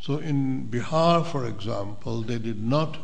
So 0.00 0.18
in 0.18 0.68
Bihar, 0.68 1.26
for 1.26 1.44
example, 1.44 2.22
they 2.22 2.38
did 2.38 2.62
not 2.62 2.96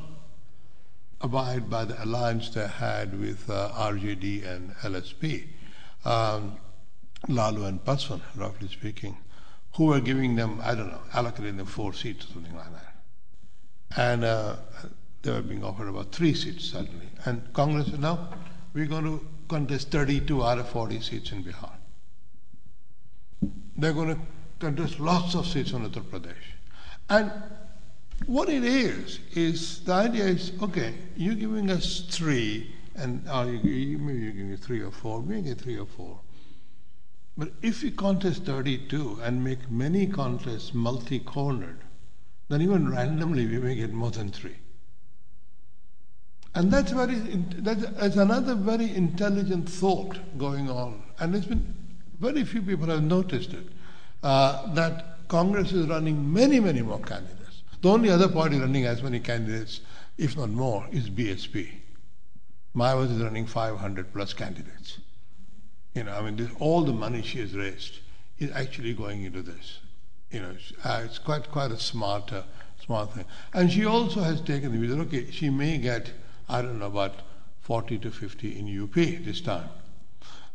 abide 1.21 1.69
by 1.69 1.85
the 1.85 2.03
alliance 2.03 2.51
they 2.51 2.67
had 2.67 3.19
with 3.19 3.51
uh, 3.51 3.71
RJD 3.75 4.47
and 4.47 4.75
LJP, 4.77 5.47
um, 6.05 6.57
Lalu 7.29 7.65
and 7.65 7.85
Paswan, 7.85 8.21
roughly 8.37 8.69
speaking, 8.69 9.17
who 9.75 9.87
were 9.87 10.01
giving 10.01 10.37
them, 10.37 10.61
I 10.63 10.75
don't 10.75 10.89
know, 10.89 11.03
allocating 11.13 11.57
them 11.57 11.67
four 11.67 11.93
seats 11.93 12.27
or 12.27 12.35
something 12.35 12.55
like 12.55 12.73
that. 12.73 12.95
And 13.97 14.25
uh, 14.25 14.57
they 15.23 15.33
were 15.33 15.43
being 15.43 15.65
offered 15.65 15.89
about 15.89 16.13
three 16.13 16.35
seats 16.35 16.71
suddenly. 16.71 17.09
And 17.25 17.53
Congress 17.53 17.89
said, 17.89 18.01
no, 18.01 18.29
we're 18.73 18.87
going 18.87 19.05
to 19.05 19.27
contest 19.49 19.91
32 19.91 20.45
out 20.45 20.59
of 20.59 20.69
40 20.69 21.01
seats 21.01 21.33
in 21.33 21.43
Bihar. 21.43 21.73
They're 23.79 23.93
going 23.93 24.15
to 24.15 24.21
contest 24.59 24.99
lots 25.01 25.35
of 25.35 25.47
seats 25.47 25.73
in 25.73 25.89
Uttar 25.89 26.03
Pradesh. 26.03 26.35
And 27.09 27.31
what 28.27 28.49
it 28.49 28.65
is, 28.65 29.21
is 29.35 29.85
the 29.85 29.93
idea 29.93 30.25
is 30.25 30.53
okay, 30.63 30.95
you're 31.17 31.35
giving 31.35 31.71
us 31.71 32.07
three, 32.09 32.75
and 32.95 33.23
uh, 33.29 33.47
you, 33.47 33.99
maybe 33.99 34.19
you're 34.21 34.33
giving 34.33 34.57
three 34.57 34.81
or 34.81 34.91
four, 34.91 35.23
maybe 35.23 35.53
three 35.55 35.79
or 35.79 35.87
four. 35.87 36.21
But 37.37 37.53
if 37.61 37.83
we 37.83 37.91
contest 37.91 38.45
32 38.45 39.21
and 39.23 39.45
make 39.45 39.71
many 39.71 40.07
contests 40.07 40.73
multi 40.73 41.19
cornered, 41.19 41.81
then 42.49 42.63
even 42.63 42.91
randomly 42.91 43.47
we 43.47 43.59
may 43.59 43.75
get 43.75 43.93
more 43.93 44.11
than 44.11 44.31
three. 44.31 44.57
And 46.55 46.71
that's 46.71 46.93
very 46.93 47.17
that's 47.17 48.17
another 48.17 48.55
very 48.55 48.95
intelligent 48.95 49.69
thought 49.69 50.17
going 50.39 50.71
on, 50.71 51.03
and 51.19 51.35
it's 51.35 51.45
been 51.45 51.86
very 52.21 52.45
few 52.45 52.63
people 52.63 52.87
have 52.87 53.03
noticed 53.03 53.53
it 53.53 53.67
uh, 54.23 54.73
that 54.75 55.29
Congress 55.29 55.73
is 55.73 55.87
running 55.87 56.33
many 56.33 56.61
many 56.61 56.83
more 56.83 57.01
candidates. 57.01 57.63
The 57.83 57.91
only 57.91 58.11
other 58.11 58.29
party 58.29 58.59
running 58.59 58.87
as 58.87 59.03
many 59.03 59.21
candidates, 59.21 59.81
if 60.17 60.37
not 60.37 60.51
more, 60.51 60.87
is 60.91 61.11
BSP. 61.11 61.71
Mayawati 62.75 63.17
is 63.17 63.23
running 63.23 63.47
500 63.47 64.13
plus 64.13 64.33
candidates. 64.33 64.99
You 65.95 66.05
know, 66.05 66.13
I 66.13 66.23
mean, 66.23 66.37
this, 66.37 66.51
all 66.59 66.83
the 66.83 66.93
money 66.93 67.23
she 67.23 67.39
has 67.41 67.55
raised 67.55 68.01
is 68.39 68.51
actually 68.53 68.93
going 68.93 69.25
into 69.25 69.43
this. 69.43 69.81
You 70.31 70.41
know, 70.41 70.57
uh, 70.85 71.03
it's 71.05 71.19
quite 71.19 71.51
quite 71.51 71.71
a 71.71 71.79
smart 71.79 72.33
uh, 72.33 72.43
smart 72.85 73.13
thing. 73.13 73.25
And 73.53 73.73
she 73.73 73.85
also 73.85 74.21
has 74.21 74.41
taken 74.41 74.73
the 74.73 74.79
view 74.79 74.95
that 74.95 75.01
okay, 75.03 75.31
she 75.31 75.51
may 75.51 75.79
get 75.79 76.13
I 76.49 76.63
don't 76.63 76.79
know, 76.79 76.87
about 76.87 77.15
40 77.63 77.99
to 77.99 78.11
50 78.11 78.59
in 78.59 78.83
UP 78.83 78.95
this 78.95 79.41
time. 79.41 79.69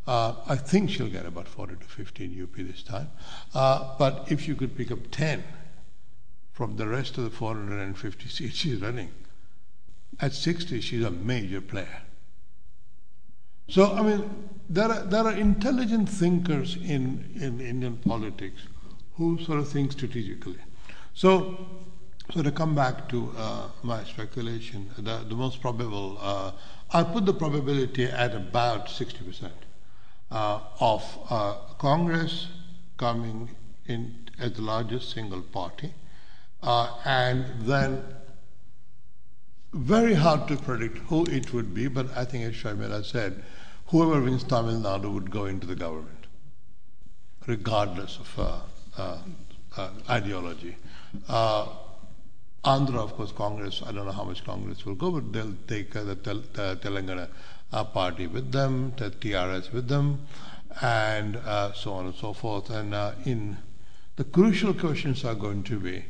Uh, 0.08 0.34
I 0.48 0.56
think 0.56 0.90
she'll 0.90 1.10
get 1.10 1.26
about 1.26 1.48
40 1.48 1.76
to 1.76 1.86
15 1.86 2.44
UP 2.44 2.56
this 2.56 2.84
time. 2.84 3.10
Uh, 3.54 3.96
but 4.00 4.32
if 4.32 4.48
you 4.48 4.56
could 4.56 4.76
pick 4.76 4.92
up 4.92 5.00
10 5.12 5.44
from 6.52 6.76
the 6.76 6.88
rest 6.88 7.18
of 7.18 7.24
the 7.24 7.30
450 7.30 8.28
seats 8.28 8.56
she's 8.56 8.82
running, 8.82 9.12
at 10.20 10.34
60, 10.34 10.82
she's 10.82 11.04
a 11.04 11.12
major 11.12 11.62
player. 11.62 12.02
So, 13.70 13.94
I 13.94 14.02
mean, 14.02 14.50
there 14.70 14.90
are, 14.90 15.04
there 15.04 15.24
are 15.24 15.34
intelligent 15.34 16.10
thinkers 16.10 16.76
in, 16.76 17.32
in 17.40 17.62
Indian 17.62 17.98
politics 17.98 18.64
who 19.16 19.42
sort 19.44 19.60
of 19.60 19.70
think 19.70 19.92
strategically. 19.94 20.58
So, 21.14 21.68
so 22.34 22.42
to 22.42 22.52
come 22.52 22.76
back 22.76 23.08
to 23.10 23.34
uh, 23.38 23.68
my 23.84 24.04
speculation, 24.04 24.90
the, 24.98 25.20
the 25.28 25.36
most 25.36 25.62
probable, 25.62 26.18
uh, 26.20 26.52
I 26.92 27.04
put 27.04 27.26
the 27.26 27.34
probability 27.34 28.06
at 28.06 28.36
about 28.36 28.88
60% 28.88 29.44
uh, 29.44 29.50
of 30.32 31.04
uh, 31.30 31.54
Congress 31.78 32.48
coming 32.98 33.50
in 33.86 34.16
as 34.40 34.54
the 34.54 34.62
largest 34.62 35.12
single 35.12 35.42
party, 35.42 35.94
uh, 36.64 36.96
and 37.06 37.46
then 37.62 38.04
very 39.74 40.14
hard 40.14 40.48
to 40.48 40.58
predict 40.58 40.98
who 41.10 41.26
it 41.26 41.54
would 41.54 41.74
be, 41.74 41.88
but 41.88 42.16
I 42.16 42.26
think 42.26 42.46
as 42.46 42.54
Sharmila 42.54 43.06
said, 43.06 43.44
whoever 43.88 44.22
wins 44.22 44.44
Tamil 44.44 44.80
Nadu 44.80 45.14
would 45.14 45.32
go 45.32 45.46
into 45.46 45.68
the 45.68 45.76
government, 45.76 46.28
regardless 47.48 48.20
of 48.20 48.64
uh, 48.98 49.18
ideology. 50.10 50.76
Andhra, 52.64 53.00
of 53.00 53.16
course, 53.16 53.32
Congress, 53.32 53.82
I 53.86 53.92
don't 53.92 54.06
know 54.06 54.12
how 54.12 54.24
much 54.24 54.44
Congress 54.44 54.86
will 54.86 54.94
go, 54.94 55.10
but 55.12 55.34
they'll 55.34 55.56
take 55.68 55.96
uh, 55.96 56.04
the, 56.04 56.16
tel- 56.16 56.44
the, 56.54 56.78
Telangana 56.82 57.28
uh, 57.72 57.84
party 57.84 58.28
with 58.28 58.52
them, 58.52 58.94
the 58.98 59.12
TRS 59.12 59.72
with 59.72 59.88
them, 59.88 60.28
and 60.82 61.38
uh, 61.38 61.74
so 61.74 61.94
on 61.94 62.06
and 62.08 62.16
so 62.16 62.34
forth. 62.34 62.70
And 62.70 62.94
uh, 62.94 63.14
in 63.26 63.58
the 64.16 64.24
crucial 64.24 64.74
questions 64.74 65.24
are 65.26 65.36
going 65.36 65.64
to 65.64 65.80
be 65.80 66.06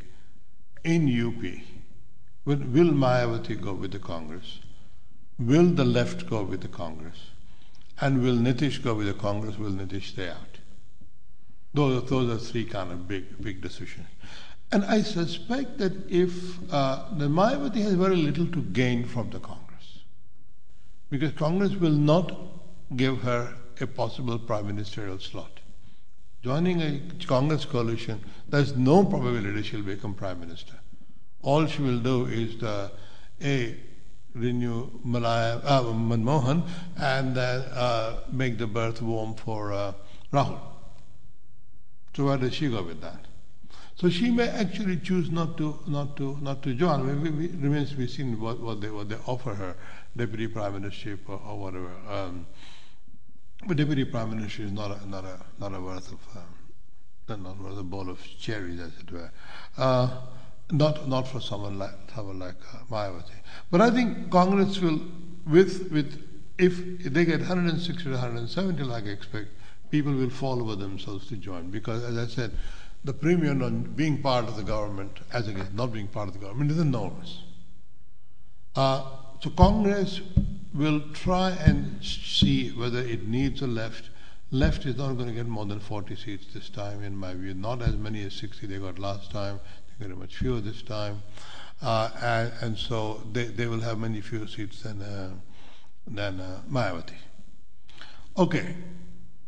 in 0.84 1.08
UP, 1.08 1.44
will, 2.46 2.58
will 2.58 2.92
Mayawati 2.92 3.60
go 3.60 3.74
with 3.74 3.92
the 3.92 4.00
Congress? 4.00 4.60
Will 5.40 5.68
the 5.68 5.86
left 5.86 6.30
go 6.30 6.44
with 6.44 6.62
the 6.62 6.68
Congress? 6.68 7.18
And 8.00 8.24
will 8.24 8.36
Nitish 8.36 8.84
go 8.84 8.96
with 8.96 9.08
the 9.08 9.14
Congress? 9.14 9.58
Will 9.58 9.72
Nitish 9.72 10.10
stay 10.10 10.30
out? 10.30 10.58
Those 11.74 12.04
are, 12.04 12.06
those 12.06 12.30
are 12.30 12.44
three 12.44 12.66
kind 12.66 12.92
of 12.92 13.08
big, 13.08 13.42
big 13.42 13.62
decisions. 13.62 14.08
And 14.72 14.86
I 14.86 15.02
suspect 15.02 15.78
that 15.80 16.10
if 16.10 16.32
uh, 16.72 17.06
the 17.18 17.28
Mayawati 17.28 17.82
has 17.82 17.94
very 17.94 18.16
little 18.16 18.48
to 18.48 18.62
gain 18.62 19.06
from 19.06 19.30
the 19.30 19.40
Congress, 19.40 19.71
because 21.12 21.34
Congress 21.34 21.74
will 21.76 21.92
not 21.92 22.32
give 22.96 23.22
her 23.22 23.54
a 23.80 23.86
possible 23.86 24.40
prime 24.40 24.66
ministerial 24.66 25.20
slot. 25.20 25.60
Joining 26.42 26.82
a 26.82 27.02
Congress 27.28 27.66
coalition, 27.66 28.24
there's 28.50 28.76
no 28.76 29.04
probability 29.04 29.62
she'll 29.62 29.84
become 29.84 30.16
prime 30.16 30.40
minister. 30.40 30.74
All 31.44 31.68
she 31.68 31.82
will 31.82 32.00
do 32.00 32.26
is 32.26 32.58
the, 32.58 32.92
a 33.44 33.76
renew 34.34 34.90
Malaya, 35.04 35.62
uh, 35.64 35.84
Manmohan 35.84 36.68
and 36.98 37.38
uh, 37.38 38.18
make 38.32 38.58
the 38.58 38.68
berth 38.68 39.02
warm 39.02 39.36
for 39.36 39.74
uh, 39.74 39.94
Rahul. 40.32 40.60
So 42.16 42.26
where 42.26 42.38
does 42.38 42.54
she 42.54 42.70
go 42.70 42.84
with 42.84 43.02
that? 43.02 43.26
So 44.02 44.10
she 44.10 44.32
may 44.32 44.50
actually 44.50 44.98
choose 44.98 45.30
not 45.30 45.58
to 45.58 45.78
not 45.86 46.18
to 46.18 46.36
not 46.42 46.64
to 46.64 46.74
join. 46.74 47.08
It 47.08 47.52
remains 47.62 47.92
to 47.92 47.98
be 47.98 48.08
seen 48.08 48.40
what, 48.40 48.60
what 48.60 48.82
they 48.82 48.90
what 48.90 49.10
they 49.10 49.18
offer 49.28 49.54
her, 49.54 49.76
deputy 50.18 50.48
prime 50.48 50.82
ministership 50.82 51.20
or, 51.28 51.40
or 51.48 51.60
whatever. 51.60 51.92
Um, 52.10 52.48
but 53.68 53.78
deputy 53.78 54.06
prime 54.06 54.32
minister 54.32 54.64
is 54.64 54.72
not 54.72 54.90
a 54.90 55.08
not 55.08 55.24
a 55.24 55.38
not 55.60 55.76
a 55.76 55.80
worth 55.80 56.12
of 56.12 56.20
um, 56.36 57.44
not 57.44 57.60
worth 57.60 57.78
a 57.78 57.84
bowl 57.84 58.10
of 58.10 58.20
cherries, 58.40 58.80
as 58.80 58.92
it 59.00 59.12
were. 59.12 59.32
Uh, 59.78 60.10
not 60.72 61.08
not 61.08 61.28
for 61.28 61.40
someone 61.40 61.78
like 61.78 61.94
someone 62.16 62.40
like 62.40 62.56
uh, 62.74 62.78
Mayawati. 62.90 63.38
But 63.70 63.82
I 63.82 63.92
think 63.92 64.32
Congress 64.32 64.80
will, 64.80 65.00
with 65.46 65.92
with 65.92 66.28
if 66.58 67.04
they 67.04 67.24
get 67.24 67.42
160 67.42 68.04
to 68.06 68.10
170, 68.10 68.82
like 68.82 69.04
I 69.04 69.10
expect, 69.10 69.50
people 69.92 70.14
will 70.14 70.32
fall 70.32 70.60
over 70.60 70.76
themselves 70.76 71.28
to 71.28 71.36
join 71.36 71.70
because, 71.70 72.04
as 72.04 72.18
I 72.18 72.26
said 72.26 72.52
the 73.04 73.14
premium 73.14 73.64
on 73.64 73.82
being 73.82 74.22
part 74.22 74.48
of 74.48 74.56
the 74.56 74.64
government 74.64 75.20
as 75.34 75.48
against 75.48 75.74
not 75.74 75.92
being 75.92 76.08
part 76.08 76.28
of 76.28 76.34
the 76.34 76.40
government 76.40 76.72
is 76.72 76.80
enormous. 76.80 77.44
Uh, 78.76 79.04
so 79.42 79.50
Congress 79.50 80.22
will 80.74 81.02
try 81.14 81.52
and 81.52 82.04
see 82.04 82.70
whether 82.70 83.00
it 83.00 83.28
needs 83.28 83.62
a 83.62 83.68
left. 83.68 84.10
Left 84.52 84.86
is 84.86 84.98
not 84.98 85.14
going 85.14 85.28
to 85.28 85.34
get 85.34 85.48
more 85.48 85.66
than 85.66 85.80
40 85.80 86.16
seats 86.16 86.48
this 86.54 86.70
time, 86.70 87.04
in 87.04 87.16
my 87.16 87.34
view. 87.34 87.54
Not 87.54 87.82
as 87.82 87.96
many 87.96 88.24
as 88.24 88.34
60 88.34 88.68
they 88.68 88.78
got 88.78 89.00
last 89.00 89.32
time. 89.32 89.60
They 90.00 90.08
got 90.08 90.18
much 90.18 90.38
fewer 90.38 90.60
this 90.60 90.82
time. 90.82 91.24
Uh, 91.82 92.10
and, 92.22 92.54
and, 92.62 92.78
so 92.78 93.24
they, 93.32 93.46
they 93.46 93.66
will 93.66 93.80
have 93.80 93.98
many 93.98 94.22
fewer 94.22 94.46
seats 94.46 94.84
than, 94.84 95.02
uh, 95.02 95.32
than 96.06 96.40
uh, 96.40 96.62
Mayawati. 96.70 97.16
Okay, 98.38 98.76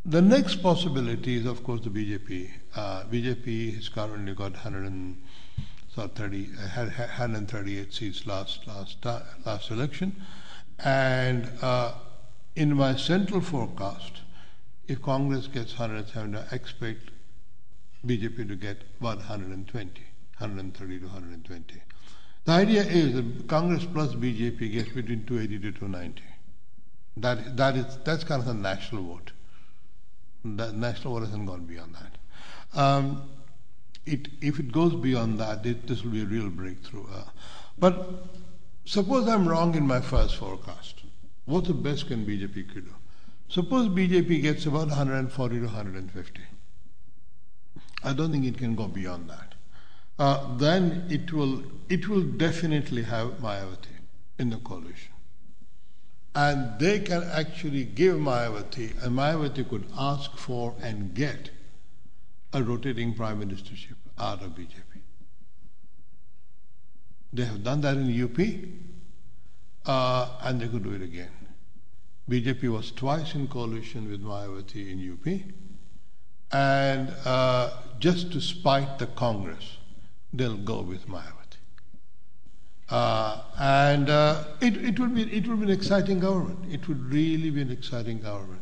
the 0.06 0.22
next 0.22 0.58
possibility 0.62 1.36
is, 1.38 1.46
of 1.46 1.64
course, 1.64 1.82
the 1.82 1.90
BJP. 1.90 2.50
Uh, 2.76 3.04
BJP 3.06 3.76
has 3.76 3.88
currently 3.88 4.34
got 4.34 4.52
130, 4.52 6.50
uh, 6.60 6.86
138 6.86 7.94
seats 7.94 8.28
last 8.28 8.68
last 8.68 9.06
uh, 9.06 9.22
last 9.46 9.72
election, 9.72 10.22
And 10.80 11.50
uh, 11.62 11.94
in 12.56 12.76
my 12.76 12.96
central 12.98 13.40
forecast, 13.40 14.22
if 14.88 15.02
Congress 15.02 15.48
gets 15.48 15.80
170, 15.80 16.38
I 16.38 16.56
expect 16.56 17.12
BJP 18.06 18.50
to 18.50 18.56
get 18.56 18.82
about 19.00 19.18
120, 19.20 20.02
130 20.38 21.00
to 21.00 21.06
120. 21.06 21.82
The 22.46 22.52
idea 22.52 22.84
is 22.84 23.14
that 23.14 23.48
Congress 23.48 23.86
plus 23.86 24.16
BJP 24.16 24.74
gets 24.74 24.90
between 24.90 25.26
280 25.26 25.60
to 25.60 25.72
290. 25.72 26.22
That, 27.16 27.56
that 27.56 27.78
is, 27.78 27.98
that's 28.04 28.26
kind 28.26 28.42
of 28.42 28.48
the 28.48 28.54
national 28.54 29.04
vote. 29.04 29.32
The 30.44 30.72
national 30.74 31.20
hasn't 31.20 31.46
gone 31.46 31.66
beyond 31.66 31.96
that. 31.96 32.80
Um, 32.80 33.30
it, 34.06 34.28
if 34.42 34.60
it 34.60 34.72
goes 34.72 34.94
beyond 34.94 35.40
that, 35.40 35.66
it, 35.66 35.88
this 35.88 36.04
will 36.04 36.12
be 36.12 36.22
a 36.22 36.26
real 36.26 36.50
breakthrough. 36.50 37.06
Uh, 37.14 37.24
but 37.78 38.26
suppose 38.86 39.28
I'm 39.28 39.48
wrong 39.48 39.76
in 39.76 39.88
my 39.88 40.02
first 40.02 40.36
forecast. 40.36 40.96
What's 41.46 41.68
the 41.68 41.74
best 41.74 42.08
can 42.08 42.26
BJP 42.26 42.74
could 42.74 42.86
do? 42.86 42.94
Suppose 43.48 43.88
BJP 43.88 44.42
gets 44.42 44.66
about 44.66 44.88
140 44.88 45.60
to 45.60 45.66
150. 45.66 46.42
I 48.04 48.14
don't 48.14 48.32
think 48.32 48.46
it 48.46 48.58
can 48.58 48.76
go 48.76 48.88
beyond 48.88 49.30
that. 49.30 49.56
Uh, 50.20 50.58
then 50.58 51.08
it 51.10 51.32
will 51.34 51.64
it 51.90 52.08
will 52.08 52.22
definitely 52.22 53.04
have 53.04 53.40
Mayawati 53.40 53.96
in 54.38 54.50
the 54.50 54.58
coalition, 54.58 55.13
and 56.36 56.80
they 56.80 57.00
can 57.00 57.24
actually 57.24 57.86
give 57.86 58.16
Mayawati, 58.16 59.04
and 59.04 59.18
Mayawati 59.18 59.68
could 59.70 59.86
ask 59.98 60.36
for 60.38 60.74
and 60.82 61.14
get 61.14 61.52
a 62.54 62.64
rotating 62.64 63.14
prime 63.14 63.40
ministership 63.42 63.96
out 64.18 64.42
of 64.42 64.52
BJP. 64.52 65.02
They 67.34 67.46
have 67.46 67.64
done 67.64 67.82
that 67.82 67.98
in 67.98 68.24
UP, 68.24 68.40
uh, 69.86 70.38
and 70.42 70.60
they 70.60 70.68
could 70.68 70.84
do 70.84 70.94
it 70.94 71.02
again. 71.02 71.32
BJP 72.30 72.72
was 72.72 72.92
twice 72.92 73.36
in 73.36 73.48
coalition 73.48 74.10
with 74.10 74.24
Mayawati 74.24 74.92
in 74.92 75.12
UP, 75.14 75.42
and 76.52 77.14
uh, 77.26 77.72
just 78.00 78.32
to 78.32 78.42
spite 78.42 78.98
the 78.98 79.08
Congress, 79.08 79.78
they'll 80.32 80.58
go 80.58 80.82
with 80.82 81.08
Mayawati. 81.08 81.33
Uh, 82.94 83.42
and 83.60 84.08
uh, 84.08 84.44
it, 84.62 84.78
it, 84.78 85.00
will 85.00 85.08
be, 85.08 85.24
it 85.24 85.48
will 85.48 85.58
be 85.58 85.64
an 85.64 85.72
exciting 85.72 86.20
government. 86.20 86.60
It 86.72 86.88
would 86.88 87.12
really 87.12 87.50
be 87.50 87.60
an 87.60 87.72
exciting 87.72 88.20
government. 88.20 88.62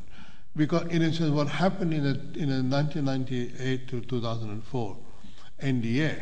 Because, 0.56 0.88
in 0.88 1.02
a 1.02 1.12
sense, 1.12 1.32
what 1.32 1.50
happened 1.50 1.94
in, 1.94 2.06
a, 2.06 2.40
in 2.40 2.50
a 2.50 2.64
1998 2.64 3.90
to 3.90 4.00
2004 4.00 4.98
NDA 5.62 6.22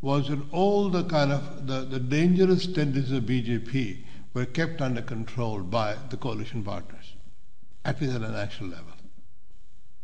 was 0.00 0.28
that 0.28 0.38
all 0.52 0.90
the 0.90 1.02
kind 1.02 1.32
of 1.32 1.66
the, 1.66 1.80
the 1.80 1.98
dangerous 1.98 2.68
tendencies 2.68 3.10
of 3.10 3.24
BJP 3.24 4.04
were 4.32 4.46
kept 4.46 4.80
under 4.80 5.02
control 5.02 5.58
by 5.58 5.96
the 6.10 6.16
coalition 6.16 6.62
partners, 6.62 7.14
at 7.84 8.00
least 8.00 8.14
at 8.14 8.22
a 8.22 8.30
national 8.30 8.70
level. 8.70 8.94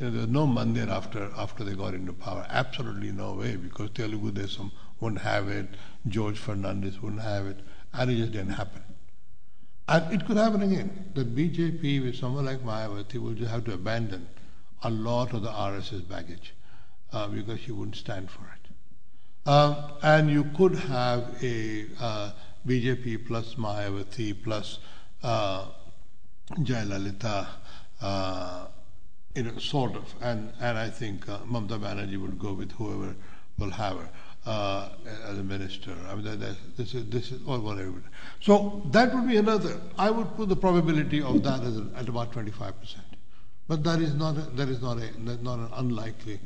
You 0.01 0.07
know, 0.07 0.11
there 0.11 0.20
was 0.22 0.30
no 0.30 0.49
mandir 0.49 0.88
after, 0.88 1.30
after 1.36 1.62
they 1.62 1.74
got 1.76 1.94
into 1.94 2.12
power. 2.12 2.44
Absolutely 2.51 3.12
no 3.12 3.34
way, 3.34 3.55
because 3.55 3.90
Telugu 3.90 4.32
Desam 4.32 4.72
wouldn't 5.01 5.22
have 5.22 5.49
it, 5.49 5.68
George 6.09 6.40
Fernandes 6.40 7.01
wouldn't 7.01 7.22
have 7.22 7.47
it, 7.47 7.61
and 7.92 8.11
it 8.11 8.16
just 8.16 8.32
didn't 8.32 8.55
happen. 8.55 8.82
And 9.88 10.12
it 10.12 10.26
could 10.26 10.36
happen 10.36 10.62
again. 10.62 11.12
The 11.14 11.24
BJP, 11.24 12.03
with 12.03 12.16
someone 12.16 12.44
like 12.44 12.61
Mayawati, 12.61 13.18
will 13.18 13.34
just 13.34 13.51
have 13.51 13.64
to 13.66 13.74
abandon 13.74 14.28
a 14.82 14.90
lot 14.90 15.32
of 15.32 15.42
the 15.42 15.51
RSS 15.51 16.09
baggage 16.09 16.55
uh, 17.12 17.28
because 17.28 17.61
she 17.61 17.72
wouldn't 17.72 17.97
stand 17.97 18.30
for 18.30 18.42
it. 18.42 19.49
Um, 19.49 19.76
and 20.03 20.28
you 20.30 20.44
could 20.57 20.74
have 20.74 21.42
a 21.42 21.86
uh, 22.01 22.32
BJP 22.66 23.28
plus 23.28 23.55
Mayawati 23.55 24.42
plus 24.42 24.78
uh, 25.22 25.66
Jayalalitha, 26.55 27.47
uh, 28.01 28.66
you 29.36 29.44
know, 29.44 29.59
sort 29.59 29.94
of. 29.94 30.12
And, 30.20 30.53
and 30.61 30.76
I 30.76 30.90
think 30.90 31.28
uh, 31.28 31.38
Mamata 31.38 31.78
Banerjee 31.78 32.20
would 32.20 32.40
go 32.40 32.55
with 32.55 32.72
whoever 32.72 33.14
will 33.57 33.70
have 33.70 33.99
her. 33.99 34.11
Uh, 34.47 34.90
as 35.26 35.38
a 35.38 35.42
minister. 35.42 35.92
I 36.09 36.14
mean, 36.14 36.24
that, 36.24 36.38
that, 36.38 36.57
this 36.76 36.94
is 36.94 37.05
this 37.11 37.32
is 37.32 37.40
or 37.49 37.59
whatever. 37.59 38.01
So 38.40 38.80
that 38.92 39.12
would 39.12 39.26
be 39.26 39.38
another. 39.38 39.80
I 39.99 40.09
would 40.09 40.36
put 40.36 40.49
the 40.49 40.55
probability 40.55 41.20
of 41.20 41.42
that 41.42 41.62
a, 41.62 41.99
at 41.99 42.09
about 42.09 42.30
25 42.30 42.80
percent, 42.80 43.07
but 43.66 43.82
that 43.82 44.01
is 44.01 44.14
not 44.14 44.36
a, 44.36 44.42
that 44.55 44.68
is 44.68 44.80
not 44.80 44.99
a 44.99 45.42
not 45.42 45.59
an 45.59 45.70
unlikely 45.74 46.38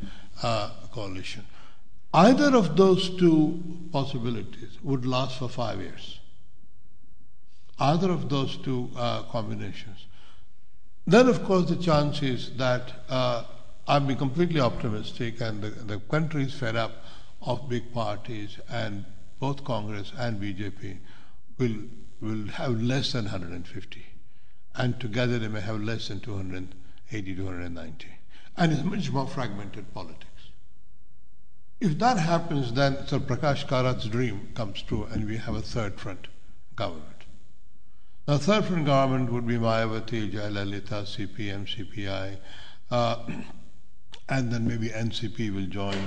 uh, 0.43 0.71
coalition. 0.95 1.45
Either 2.15 2.57
of 2.57 2.75
those 2.75 3.11
two 3.19 3.63
possibilities 3.93 4.79
would 4.83 5.05
last 5.05 5.39
for 5.39 5.51
five 5.51 5.79
years. 5.79 6.21
Either 7.79 8.11
of 8.11 8.31
those 8.31 8.57
two 8.57 8.89
uh, 8.97 9.25
combinations. 9.25 10.07
Then, 11.07 11.29
of 11.29 11.45
course, 11.45 11.69
the 11.69 11.77
chance 11.77 12.23
is 12.23 12.57
that 12.57 12.93
uh, 13.11 13.45
be 14.07 14.15
completely 14.15 14.61
optimistic, 14.61 15.43
and 15.43 15.63
the, 15.63 15.69
the 15.69 15.99
country 15.99 16.45
is 16.45 16.55
fed 16.55 16.77
up 16.77 16.93
of 17.43 17.69
big 17.69 17.93
parties, 17.93 18.59
and 18.69 19.05
both 19.39 19.65
Congress 19.65 20.13
and 20.19 20.41
BJP 20.41 20.99
will 21.59 21.77
will 22.21 22.47
have 22.49 22.81
less 22.83 23.13
than 23.13 23.25
150, 23.25 24.07
and 24.75 25.01
together 25.01 25.39
they 25.39 25.49
may 25.49 25.61
have 25.61 25.81
less 25.81 26.09
than 26.09 26.21
280, 26.21 27.35
290, 27.35 28.07
and 28.57 28.73
it's 28.73 28.85
much 28.85 29.11
more 29.11 29.27
fragmented 29.27 29.93
politics. 29.95 30.27
If 31.81 31.99
that 31.99 32.19
happens, 32.19 32.75
then 32.75 33.07
Sir 33.07 33.21
Prakash 33.21 33.67
Karat's 33.67 34.05
dream 34.05 34.51
comes 34.55 34.83
true, 34.83 35.05
and 35.05 35.27
we 35.27 35.39
have 35.39 35.55
a 35.55 35.63
third 35.63 35.99
front 35.99 36.29
government. 36.77 37.25
Now, 38.29 38.37
third 38.37 38.67
front 38.67 38.85
government 38.85 39.33
would 39.33 39.47
be 39.47 39.55
Mayawati, 39.55 40.31
Jayalalitha, 40.31 41.05
CPM, 41.05 41.65
CPI, 41.67 42.37
uh, 42.91 43.25
and 44.29 44.53
then 44.53 44.69
maybe 44.69 44.91
NCP 44.91 45.55
will 45.55 45.67
join. 45.67 45.99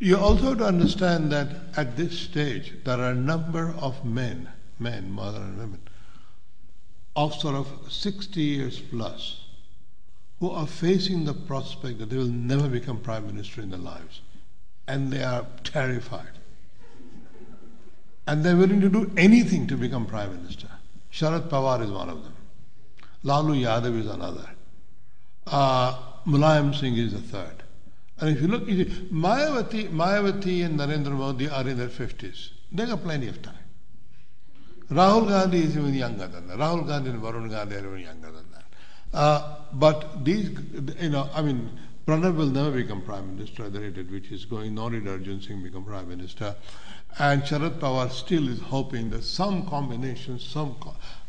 You 0.00 0.16
also 0.16 0.50
have 0.50 0.58
to 0.58 0.64
understand 0.64 1.32
that 1.32 1.48
at 1.76 1.96
this 1.96 2.16
stage, 2.16 2.72
there 2.84 3.00
are 3.00 3.10
a 3.10 3.14
number 3.14 3.74
of 3.78 4.04
men, 4.04 4.48
men, 4.78 5.10
mother 5.10 5.38
and 5.38 5.58
women, 5.58 5.80
of 7.16 7.34
sort 7.34 7.56
of 7.56 7.66
60 7.92 8.40
years 8.40 8.78
plus, 8.78 9.40
who 10.38 10.50
are 10.50 10.68
facing 10.68 11.24
the 11.24 11.34
prospect 11.34 11.98
that 11.98 12.10
they 12.10 12.16
will 12.16 12.26
never 12.26 12.68
become 12.68 13.00
prime 13.00 13.26
minister 13.26 13.60
in 13.60 13.70
their 13.70 13.80
lives. 13.80 14.20
And 14.86 15.12
they 15.12 15.22
are 15.22 15.44
terrified. 15.64 16.38
And 18.28 18.44
they're 18.44 18.56
willing 18.56 18.80
to 18.80 18.88
do 18.88 19.10
anything 19.16 19.66
to 19.66 19.76
become 19.76 20.06
prime 20.06 20.32
minister. 20.40 20.68
Sharad 21.12 21.48
Pawar 21.48 21.82
is 21.82 21.90
one 21.90 22.08
of 22.08 22.22
them. 22.22 22.34
Lalu 23.24 23.64
Yadav 23.64 23.98
is 23.98 24.06
another. 24.06 24.48
Uh, 25.46 25.98
Mulayam 26.24 26.72
Singh 26.78 26.96
is 26.96 27.12
the 27.12 27.20
third. 27.20 27.57
And 28.20 28.30
if 28.30 28.42
you 28.42 28.48
look, 28.48 28.66
you 28.66 28.84
see, 28.84 28.90
Mayawati, 29.12 29.90
Mayawati 29.90 30.64
and 30.64 30.78
Narendra 30.78 31.12
Modi 31.12 31.48
are 31.48 31.66
in 31.68 31.78
their 31.78 31.88
50s. 31.88 32.50
They 32.72 32.86
got 32.86 33.02
plenty 33.02 33.28
of 33.28 33.40
time. 33.42 33.54
Rahul 34.90 35.28
Gandhi 35.28 35.64
is 35.64 35.76
even 35.76 35.94
younger 35.94 36.26
than 36.26 36.48
that. 36.48 36.58
Rahul 36.58 36.86
Gandhi 36.86 37.10
and 37.10 37.22
Varun 37.22 37.50
Gandhi 37.50 37.76
are 37.76 37.86
even 37.86 38.00
younger 38.00 38.30
than 38.32 38.44
that. 38.52 38.64
Uh, 39.12 39.56
but 39.72 40.24
these, 40.24 40.50
you 41.00 41.10
know, 41.10 41.28
I 41.34 41.42
mean, 41.42 41.78
Pranab 42.06 42.36
will 42.36 42.46
never 42.46 42.70
become 42.70 43.02
prime 43.02 43.36
minister 43.36 43.66
at 43.66 43.74
the 43.74 43.80
rate 43.80 43.98
at 43.98 44.10
which 44.10 44.28
he's 44.28 44.46
going, 44.46 44.74
nor 44.74 44.90
did 44.90 45.06
Arjun 45.06 45.42
Singh 45.42 45.62
become 45.62 45.84
prime 45.84 46.08
minister. 46.08 46.56
And 47.18 47.42
Sharad 47.42 47.78
Pawar 47.78 48.10
still 48.10 48.48
is 48.48 48.60
hoping 48.60 49.10
that 49.10 49.24
some 49.24 49.66
combination, 49.66 50.38
some, 50.38 50.76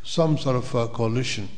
some 0.03 0.37
sort 0.37 0.55
of 0.55 0.75
uh, 0.75 0.87
coalition 0.87 1.49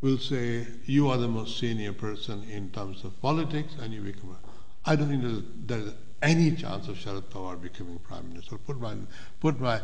will 0.00 0.18
say, 0.18 0.66
you 0.86 1.08
are 1.08 1.18
the 1.18 1.28
most 1.28 1.58
senior 1.58 1.92
person 1.92 2.42
in 2.50 2.70
terms 2.70 3.04
of 3.04 3.20
politics, 3.20 3.74
and 3.82 3.92
you 3.92 4.00
become 4.00 4.30
a 4.30 4.53
I 4.86 4.96
don't 4.96 5.08
think 5.08 5.44
there's, 5.66 5.92
any 6.22 6.52
chance 6.52 6.88
of 6.88 6.96
Sharad 6.96 7.24
Pawar 7.24 7.60
becoming 7.60 7.98
prime 7.98 8.28
minister. 8.30 8.56
Put 8.56 8.80
my 8.80 8.94
put 9.40 9.60
my 9.60 9.80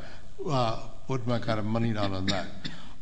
uh, 0.49 0.77
put 1.07 1.27
my 1.27 1.39
kind 1.39 1.59
of 1.59 1.67
money 1.67 1.93
down 1.93 2.15
on 2.15 2.25
that. 2.27 2.47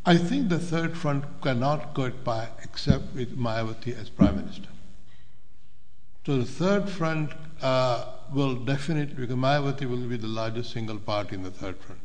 I 0.05 0.17
think 0.17 0.49
the 0.49 0.59
third 0.59 0.97
front 0.97 1.23
cannot 1.41 1.93
go 1.93 2.05
it 2.05 2.23
by 2.23 2.49
except 2.63 3.13
with 3.15 3.37
Mayawati 3.37 3.97
as 3.97 4.09
prime 4.09 4.35
minister. 4.35 4.67
So 6.25 6.37
the 6.37 6.45
third 6.45 6.89
front 6.89 7.31
uh, 7.61 8.05
will 8.33 8.55
definitely 8.55 9.15
because 9.15 9.35
Mayawati 9.35 9.89
will 9.89 10.07
be 10.07 10.17
the 10.17 10.27
largest 10.27 10.71
single 10.73 10.99
party 10.99 11.35
in 11.35 11.43
the 11.43 11.51
third 11.51 11.79
front. 11.79 12.01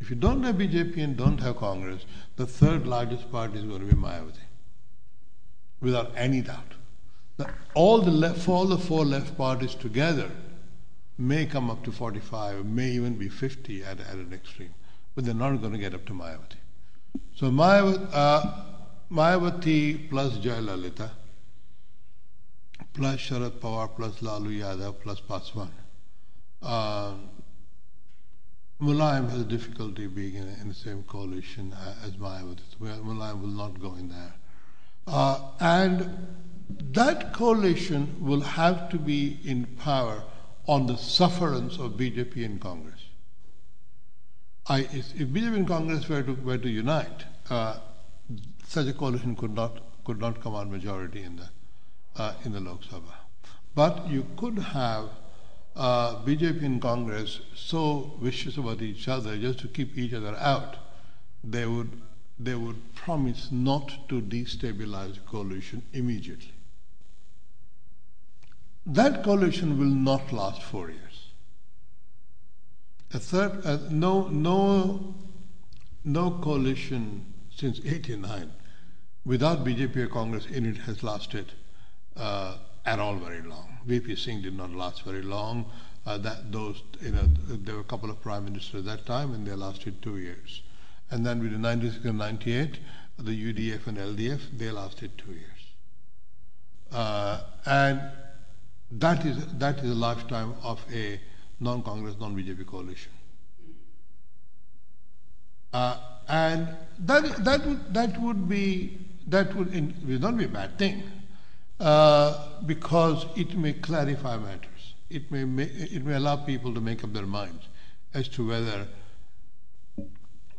If 0.00 0.08
you 0.08 0.16
don't 0.16 0.42
have 0.44 0.56
BJP 0.56 0.96
and 1.02 1.16
don't 1.16 1.38
have 1.40 1.58
Congress, 1.58 2.06
the 2.36 2.46
third 2.46 2.86
largest 2.86 3.30
party 3.30 3.58
is 3.58 3.64
going 3.64 3.80
to 3.80 3.94
be 3.94 4.00
Mayawati, 4.00 4.46
without 5.80 6.12
any 6.16 6.40
doubt 6.40 6.72
all 7.74 8.00
the 8.00 8.10
left, 8.10 8.48
all 8.48 8.66
the 8.66 8.78
four 8.78 9.04
left 9.04 9.36
parties 9.36 9.74
together 9.74 10.30
may 11.18 11.46
come 11.46 11.70
up 11.70 11.82
to 11.84 11.92
45, 11.92 12.64
may 12.64 12.90
even 12.90 13.14
be 13.14 13.28
50 13.28 13.84
at, 13.84 14.00
at 14.00 14.14
an 14.14 14.32
extreme, 14.32 14.74
but 15.14 15.24
they're 15.24 15.34
not 15.34 15.56
going 15.56 15.72
to 15.72 15.78
get 15.78 15.94
up 15.94 16.04
to 16.06 16.12
Mayawati. 16.12 16.56
So 17.34 17.50
Mayawati, 17.50 18.08
uh, 18.12 18.64
Mayawati 19.10 20.08
plus 20.10 20.38
Jayalalitha, 20.38 21.10
plus 22.92 23.16
Sharad 23.16 23.58
Pawar, 23.60 23.94
plus 23.94 24.22
Lalu 24.22 24.60
Yadav, 24.60 25.00
plus 25.00 25.20
Paswan. 25.20 25.70
Uh, 26.62 27.14
Mulayam 28.80 29.30
has 29.30 29.44
difficulty 29.44 30.06
being 30.06 30.34
in, 30.34 30.48
in 30.60 30.68
the 30.68 30.74
same 30.74 31.02
coalition 31.04 31.72
uh, 31.72 31.94
as 32.04 32.12
Mayawati. 32.12 32.62
Mulayam 32.80 33.40
will 33.40 33.48
not 33.48 33.80
go 33.80 33.94
in 33.94 34.08
there. 34.08 34.34
Uh, 35.06 35.38
and 35.60 36.10
that 36.68 37.32
coalition 37.32 38.16
will 38.20 38.40
have 38.40 38.88
to 38.90 38.98
be 38.98 39.38
in 39.44 39.66
power 39.78 40.22
on 40.66 40.86
the 40.86 40.96
sufferance 40.96 41.76
of 41.78 41.92
BJP 41.92 42.44
and 42.44 42.60
Congress. 42.60 43.00
I, 44.66 44.80
if 44.80 45.12
BJP 45.12 45.56
and 45.56 45.68
Congress 45.68 46.08
were 46.08 46.22
to, 46.22 46.32
were 46.32 46.58
to 46.58 46.68
unite, 46.68 47.24
uh, 47.50 47.78
such 48.66 48.86
a 48.86 48.92
coalition 48.92 49.36
could 49.36 49.54
not 49.54 49.80
could 50.04 50.20
not 50.20 50.40
command 50.40 50.70
majority 50.70 51.22
in 51.22 51.36
the 51.36 51.48
uh, 52.16 52.34
in 52.44 52.52
the 52.52 52.60
Lok 52.60 52.82
Sabha. 52.82 53.14
But 53.74 54.08
you 54.08 54.26
could 54.36 54.58
have 54.58 55.10
uh, 55.76 56.22
BJP 56.24 56.62
and 56.64 56.80
Congress 56.80 57.40
so 57.54 58.12
vicious 58.20 58.56
about 58.56 58.80
each 58.80 59.08
other 59.08 59.36
just 59.36 59.58
to 59.60 59.68
keep 59.68 59.98
each 59.98 60.14
other 60.14 60.36
out, 60.36 60.76
they 61.42 61.66
would 61.66 62.00
they 62.38 62.54
would 62.54 62.94
promise 62.94 63.48
not 63.52 64.08
to 64.08 64.20
destabilize 64.20 65.14
the 65.14 65.20
coalition 65.20 65.82
immediately. 65.92 66.53
That 68.86 69.22
coalition 69.22 69.78
will 69.78 69.86
not 69.86 70.32
last 70.32 70.62
four 70.62 70.90
years. 70.90 71.28
A 73.14 73.18
third, 73.18 73.64
uh, 73.64 73.78
no, 73.90 74.28
no, 74.28 75.14
no 76.04 76.30
coalition 76.42 77.32
since 77.54 77.80
'89 77.84 78.52
without 79.24 79.64
BJP 79.64 79.96
or 79.96 80.06
Congress 80.08 80.46
in 80.46 80.66
it 80.66 80.76
has 80.78 81.02
lasted 81.02 81.52
uh, 82.16 82.58
at 82.84 82.98
all 82.98 83.16
very 83.16 83.40
long. 83.42 83.78
VP 83.86 84.16
Singh 84.16 84.42
did 84.42 84.56
not 84.56 84.70
last 84.70 85.02
very 85.04 85.22
long. 85.22 85.66
Uh, 86.06 86.18
that 86.18 86.52
those, 86.52 86.82
you 87.00 87.12
know, 87.12 87.26
there 87.48 87.76
were 87.76 87.80
a 87.80 87.84
couple 87.84 88.10
of 88.10 88.20
prime 88.20 88.44
ministers 88.44 88.80
at 88.80 88.84
that 88.84 89.06
time, 89.06 89.32
and 89.32 89.46
they 89.46 89.54
lasted 89.54 90.02
two 90.02 90.18
years. 90.18 90.62
And 91.10 91.24
then 91.24 91.40
with 91.40 91.52
96 91.52 92.04
and 92.04 92.18
98, 92.18 92.78
the 93.18 93.52
UDF 93.54 93.86
and 93.86 93.96
LDF, 93.96 94.40
they 94.58 94.70
lasted 94.70 95.12
two 95.16 95.32
years. 95.32 95.50
Uh, 96.92 97.40
and 97.64 98.02
that 98.98 99.24
is 99.24 99.46
that 99.58 99.78
is 99.78 99.90
a 99.90 99.94
lifetime 99.94 100.54
of 100.62 100.80
a 100.92 101.20
non-Congress, 101.60 102.16
non-BJP 102.20 102.66
coalition. 102.66 103.12
Uh, 105.72 105.98
and 106.28 106.68
that 107.00 107.44
that 107.44 107.66
would 107.66 107.94
that 107.94 108.20
would 108.20 108.48
be 108.48 108.98
that 109.26 109.54
would, 109.54 109.74
in, 109.74 109.94
would 110.06 110.20
not 110.20 110.36
be 110.36 110.44
a 110.44 110.48
bad 110.48 110.78
thing 110.78 111.02
uh, 111.80 112.60
because 112.66 113.26
it 113.36 113.56
may 113.56 113.72
clarify 113.72 114.36
matters. 114.36 114.94
It 115.10 115.30
may, 115.30 115.44
may, 115.44 115.64
it 115.64 116.04
may 116.04 116.14
allow 116.14 116.36
people 116.36 116.74
to 116.74 116.80
make 116.80 117.04
up 117.04 117.12
their 117.12 117.26
minds 117.26 117.68
as 118.14 118.28
to 118.28 118.48
whether 118.48 118.86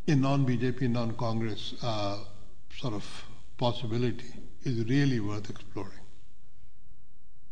a 0.07 0.15
non-BJP, 0.15 0.89
non-Congress 0.89 1.75
uh, 1.81 2.19
sort 2.77 2.93
of 2.93 3.25
possibility 3.57 4.33
is 4.63 4.83
really 4.85 5.19
worth 5.19 5.49
exploring. 5.49 6.04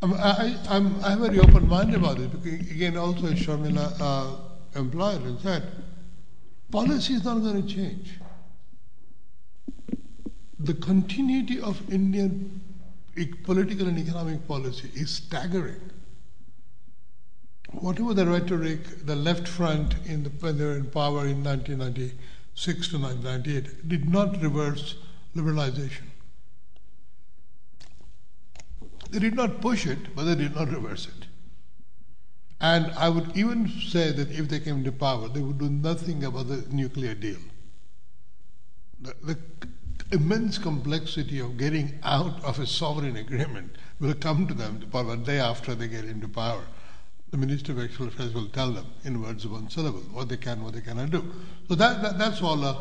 I'm, 0.03 0.13
I, 0.15 0.57
I'm, 0.67 1.03
I'm 1.03 1.21
very 1.21 1.39
open-minded 1.39 1.95
about 1.95 2.19
it 2.19 2.29
because, 2.31 2.69
again, 2.69 2.97
also 2.97 3.27
as 3.27 3.39
Sharmila 3.39 3.95
uh, 4.01 4.79
implied 4.79 5.21
and 5.21 5.39
said, 5.39 5.63
policy 6.69 7.13
is 7.13 7.23
not 7.23 7.39
going 7.39 7.65
to 7.65 7.73
change 7.73 8.19
the 10.59 10.73
continuity 10.73 11.59
of 11.59 11.81
Indian 11.91 12.61
political 13.43 13.87
and 13.87 13.99
economic 13.99 14.47
policy 14.47 14.89
is 14.95 15.11
staggering. 15.11 15.91
Whatever 17.71 18.13
the 18.13 18.25
rhetoric, 18.25 19.05
the 19.05 19.15
left 19.15 19.47
front 19.47 19.95
in 20.05 20.23
the, 20.23 20.29
when 20.29 20.57
they 20.57 20.65
were 20.65 20.77
in 20.77 20.85
power 20.85 21.27
in 21.27 21.43
1996 21.43 22.87
to 22.89 22.97
1998 22.97 23.87
did 23.87 24.09
not 24.09 24.41
reverse 24.41 24.95
liberalization. 25.35 26.12
They 29.13 29.19
did 29.19 29.35
not 29.35 29.61
push 29.61 29.85
it, 29.85 30.15
but 30.15 30.23
they 30.23 30.33
did 30.33 30.55
not 30.55 30.71
reverse 30.71 31.07
it. 31.07 31.27
And 32.59 32.91
I 32.93 33.09
would 33.09 33.37
even 33.37 33.69
say 33.69 34.11
that 34.11 34.31
if 34.31 34.49
they 34.49 34.59
came 34.59 34.83
to 34.85 34.91
power, 34.91 35.27
they 35.27 35.41
would 35.41 35.59
do 35.59 35.69
nothing 35.69 36.23
about 36.23 36.47
the 36.47 36.65
nuclear 36.71 37.13
deal. 37.13 37.37
The, 38.99 39.13
the 39.21 39.37
immense 40.11 40.57
complexity 40.57 41.39
of 41.39 41.57
getting 41.57 41.99
out 42.01 42.43
of 42.43 42.57
a 42.57 42.65
sovereign 42.65 43.17
agreement 43.17 43.75
will 43.99 44.15
come 44.15 44.47
to 44.47 44.53
them 44.55 44.79
the 44.79 45.15
day 45.17 45.39
after 45.39 45.75
they 45.75 45.87
get 45.87 46.05
into 46.05 46.27
power. 46.27 46.63
The 47.29 47.37
Minister 47.37 47.73
of 47.73 47.79
External 47.79 48.11
Affairs 48.11 48.33
will 48.33 48.47
tell 48.47 48.71
them 48.71 48.87
in 49.03 49.21
words 49.21 49.45
of 49.45 49.51
one 49.51 49.69
syllable 49.69 50.01
what 50.11 50.29
they 50.29 50.37
can, 50.37 50.63
what 50.63 50.73
they 50.73 50.81
cannot 50.81 51.11
do. 51.11 51.23
So 51.67 51.75
that, 51.75 52.01
that 52.01 52.17
that's 52.17 52.41
all. 52.41 52.63
Uh, 52.63 52.77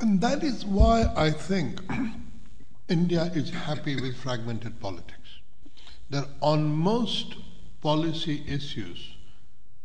and 0.00 0.20
that 0.20 0.42
is 0.42 0.64
why 0.64 1.12
I 1.16 1.30
think 1.30 1.80
India 2.88 3.24
is 3.34 3.50
happy 3.50 3.96
with 3.96 4.16
fragmented 4.16 4.80
politics. 4.80 5.40
That 6.10 6.28
on 6.40 6.72
most 6.72 7.34
policy 7.80 8.44
issues, 8.46 9.14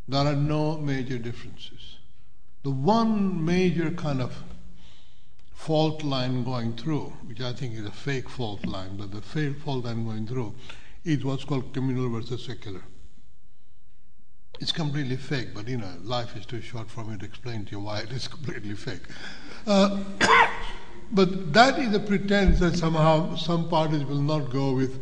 there 0.08 0.26
are 0.26 0.36
no 0.36 0.78
major 0.78 1.18
differences. 1.18 1.97
The 2.64 2.70
one 2.70 3.43
major 3.43 3.89
kind 3.91 4.22
of 4.22 4.43
fault 5.54 6.04
line 6.04 6.43
going 6.43 6.76
through, 6.76 7.14
which 7.26 7.41
I 7.41 7.54
think 7.54 7.74
is 7.74 7.86
a 7.86 7.91
fake 7.91 8.30
fault 8.30 8.66
line, 8.66 8.97
but 8.97 9.12
the 9.12 9.22
fake 9.22 9.60
fault 9.60 9.86
line 9.86 10.06
going 10.06 10.28
through 10.28 10.54
is 11.04 11.24
what's 11.24 11.43
called 11.43 11.74
communal 11.74 12.10
versus 12.10 12.45
secular. 12.45 12.84
It's 14.60 14.72
completely 14.72 15.18
fake, 15.18 15.56
but 15.56 15.68
you 15.68 15.78
know, 15.78 15.91
life 16.04 16.36
is 16.38 16.45
too 16.45 16.62
short 16.62 16.89
for 16.89 17.04
me 17.04 17.18
to 17.18 17.26
explain 17.26 17.66
to 17.66 17.72
you 17.72 17.80
why 17.80 18.02
it 18.02 18.12
is 18.12 18.28
completely 18.28 18.76
fake. 18.76 19.02
Uh, 19.66 20.04
but 21.12 21.53
that 21.53 21.78
is 21.80 21.93
a 21.93 21.99
pretense 21.99 22.59
that 22.59 22.78
somehow 22.78 23.36
some 23.36 23.70
parties 23.70 24.03
will 24.05 24.22
not 24.22 24.49
go 24.49 24.74
with 24.74 24.99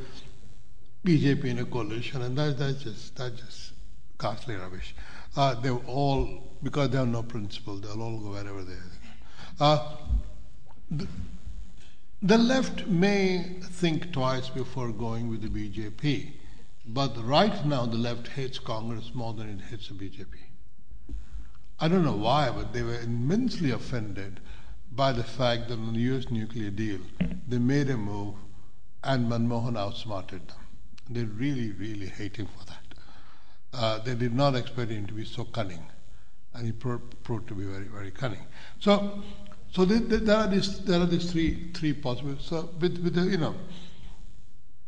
BJP 1.05 1.45
in 1.45 1.59
a 1.59 1.65
coalition, 1.65 2.21
and 2.21 2.37
that, 2.37 2.57
that's 2.57 2.83
just 2.83 3.15
that's 3.15 3.39
just 3.39 3.73
ghastly 4.17 4.55
rubbish. 4.55 4.95
Uh, 5.35 5.55
they 5.55 5.69
all 5.69 6.43
because 6.63 6.89
they 6.89 6.97
have 6.97 7.07
no 7.07 7.23
principle. 7.23 7.75
They'll 7.77 8.01
all 8.01 8.19
go 8.19 8.31
wherever 8.31 8.63
they. 8.63 8.75
Uh, 9.59 9.95
the, 10.91 11.07
the 12.21 12.37
left 12.37 12.87
may 12.87 13.59
think 13.61 14.11
twice 14.11 14.49
before 14.49 14.91
going 14.91 15.29
with 15.29 15.41
the 15.41 15.47
BJP, 15.47 16.31
but 16.87 17.15
right 17.23 17.65
now 17.65 17.85
the 17.85 17.97
left 17.97 18.27
hates 18.29 18.59
Congress 18.59 19.11
more 19.13 19.33
than 19.33 19.49
it 19.49 19.61
hates 19.69 19.87
the 19.89 19.93
BJP. 19.93 20.25
I 21.79 21.87
don't 21.87 22.03
know 22.03 22.17
why, 22.17 22.49
but 22.49 22.73
they 22.73 22.81
were 22.81 22.99
immensely 22.99 23.71
offended 23.71 24.41
by 24.99 25.13
the 25.13 25.23
fact 25.23 25.69
that 25.69 25.79
on 25.79 25.93
the 25.93 26.01
US 26.13 26.29
nuclear 26.29 26.69
deal, 26.69 26.99
they 27.47 27.57
made 27.57 27.89
a 27.89 27.95
move 27.95 28.35
and 29.01 29.31
Manmohan 29.31 29.77
outsmarted 29.77 30.45
them. 30.49 30.57
They 31.09 31.23
really, 31.23 31.71
really 31.71 32.07
hate 32.07 32.35
him 32.35 32.47
for 32.47 32.65
that. 32.65 32.87
Uh, 33.71 33.99
they 33.99 34.13
did 34.13 34.33
not 34.33 34.55
expect 34.55 34.91
him 34.91 35.07
to 35.07 35.13
be 35.13 35.23
so 35.23 35.45
cunning 35.45 35.85
and 36.53 36.65
he 36.65 36.73
proved 36.73 37.47
to 37.47 37.55
be 37.55 37.63
very, 37.63 37.85
very 37.85 38.11
cunning. 38.11 38.45
So, 38.79 39.21
so 39.71 39.85
there, 39.85 39.99
there 39.99 40.35
are 40.35 40.47
these 40.47 40.79
there 40.79 40.99
are 40.99 41.05
these 41.05 41.31
three 41.31 41.71
three 41.73 41.93
possibilities. 41.93 42.47
So 42.47 42.69
with 42.81 42.97
with 43.01 43.13
the, 43.13 43.21
you 43.21 43.37
know, 43.37 43.55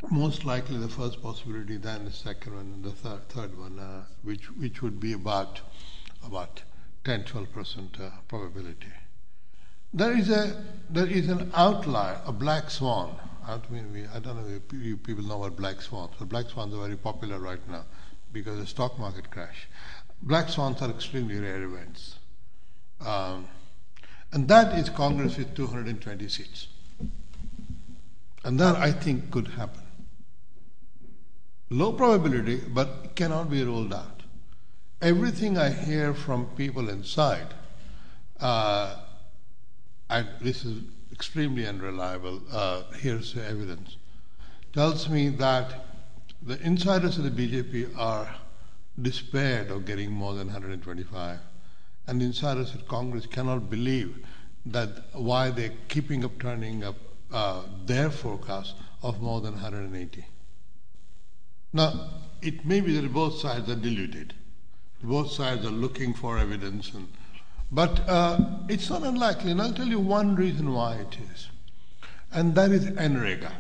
most 0.10 0.44
likely 0.44 0.78
the 0.78 0.90
first 0.90 1.22
possibility, 1.24 1.78
then 1.78 2.04
the 2.04 2.12
second 2.12 2.56
one, 2.56 2.66
and 2.74 2.84
the 2.84 2.92
third 2.92 3.30
third 3.30 3.58
one, 3.58 3.80
uh, 3.80 4.04
which 4.24 4.52
which 4.64 4.82
would 4.82 5.00
be 5.00 5.14
about 5.14 5.62
about 6.26 6.64
10 7.06 7.24
12 7.24 7.54
percent 7.54 7.98
uh, 8.02 8.10
probability. 8.28 8.92
There 9.94 10.18
is 10.18 10.30
a 10.30 10.64
there 10.90 11.08
is 11.08 11.30
an 11.30 11.52
outlier, 11.54 12.22
a 12.26 12.32
black 12.32 12.70
swan. 12.70 13.16
I 13.48 13.58
don't 13.58 14.24
know 14.24 14.46
if 14.48 14.74
you 14.74 14.98
people 14.98 15.24
know 15.24 15.38
what 15.38 15.56
black 15.56 15.82
swans. 15.82 16.12
But 16.18 16.30
black 16.30 16.50
swans 16.50 16.74
are 16.74 16.82
very 16.82 16.98
popular 16.98 17.40
right 17.40 17.66
now 17.70 17.84
because 18.32 18.54
of 18.54 18.60
the 18.60 18.68
stock 18.68 18.98
market 19.00 19.30
crash. 19.32 19.68
Black 20.22 20.50
swans 20.50 20.82
are 20.82 20.90
extremely 20.90 21.40
rare 21.40 21.64
events. 21.64 22.16
Um, 23.00 23.48
and 24.32 24.48
that 24.48 24.78
is 24.78 24.90
Congress 24.90 25.38
with 25.38 25.56
220 25.56 26.30
seats. 26.30 26.68
And 28.44 28.60
that, 28.60 28.76
I 28.76 28.92
think, 28.92 29.32
could 29.32 29.48
happen. 29.50 29.84
Low 31.70 31.94
probability, 31.94 32.62
but 32.74 33.16
cannot 33.16 33.50
be 33.50 33.64
ruled 33.64 33.94
out. 33.94 34.24
Everything 35.02 35.58
I 35.58 35.70
hear 35.70 36.14
from 36.14 36.46
people 36.56 36.90
inside, 36.90 37.54
uh, 38.40 38.98
this 40.42 40.66
is 40.66 40.84
extremely 41.12 41.66
unreliable, 41.66 42.42
uh, 42.52 42.84
the 43.02 43.46
evidence, 43.48 43.98
tells 44.74 45.08
me 45.10 45.30
that 45.30 45.86
the 46.42 46.60
insiders 46.62 47.18
of 47.18 47.24
the 47.24 47.30
BJP 47.30 47.98
are 47.98 48.36
despaired 49.02 49.72
of 49.72 49.86
getting 49.86 50.12
more 50.12 50.34
than 50.34 50.48
125. 50.48 51.40
And 52.08 52.22
insiders 52.22 52.76
at 52.76 52.88
Congress 52.88 53.26
cannot 53.26 53.70
believe 53.70 54.26
that 54.66 54.90
why 55.14 55.50
they're 55.50 55.74
keeping 55.88 56.26
up 56.26 56.38
turning 56.40 56.84
up 56.84 56.96
uh, 57.32 57.64
their 57.86 58.10
forecast 58.10 58.76
of 59.02 59.22
more 59.22 59.40
than 59.42 59.54
180. 59.54 60.26
Now, 61.74 62.10
it 62.42 62.66
may 62.66 62.82
be 62.82 63.00
that 63.00 63.14
both 63.14 63.38
sides 63.40 63.70
are 63.70 63.76
deluded, 63.76 64.34
both 65.02 65.32
sides 65.32 65.66
are 65.66 65.70
looking 65.70 66.14
for 66.14 66.38
evidence. 66.38 66.92
And, 66.94 67.08
but 67.72 68.08
uh, 68.08 68.38
it's 68.68 68.90
not 68.90 69.04
unlikely, 69.04 69.52
and 69.52 69.62
I'll 69.62 69.74
tell 69.74 69.88
you 69.88 70.00
one 70.00 70.36
reason 70.36 70.74
why 70.74 70.96
it 70.96 71.18
is. 71.34 71.48
And 72.34 72.54
that 72.56 72.72
is 72.72 72.86
NREGA, 72.86 73.52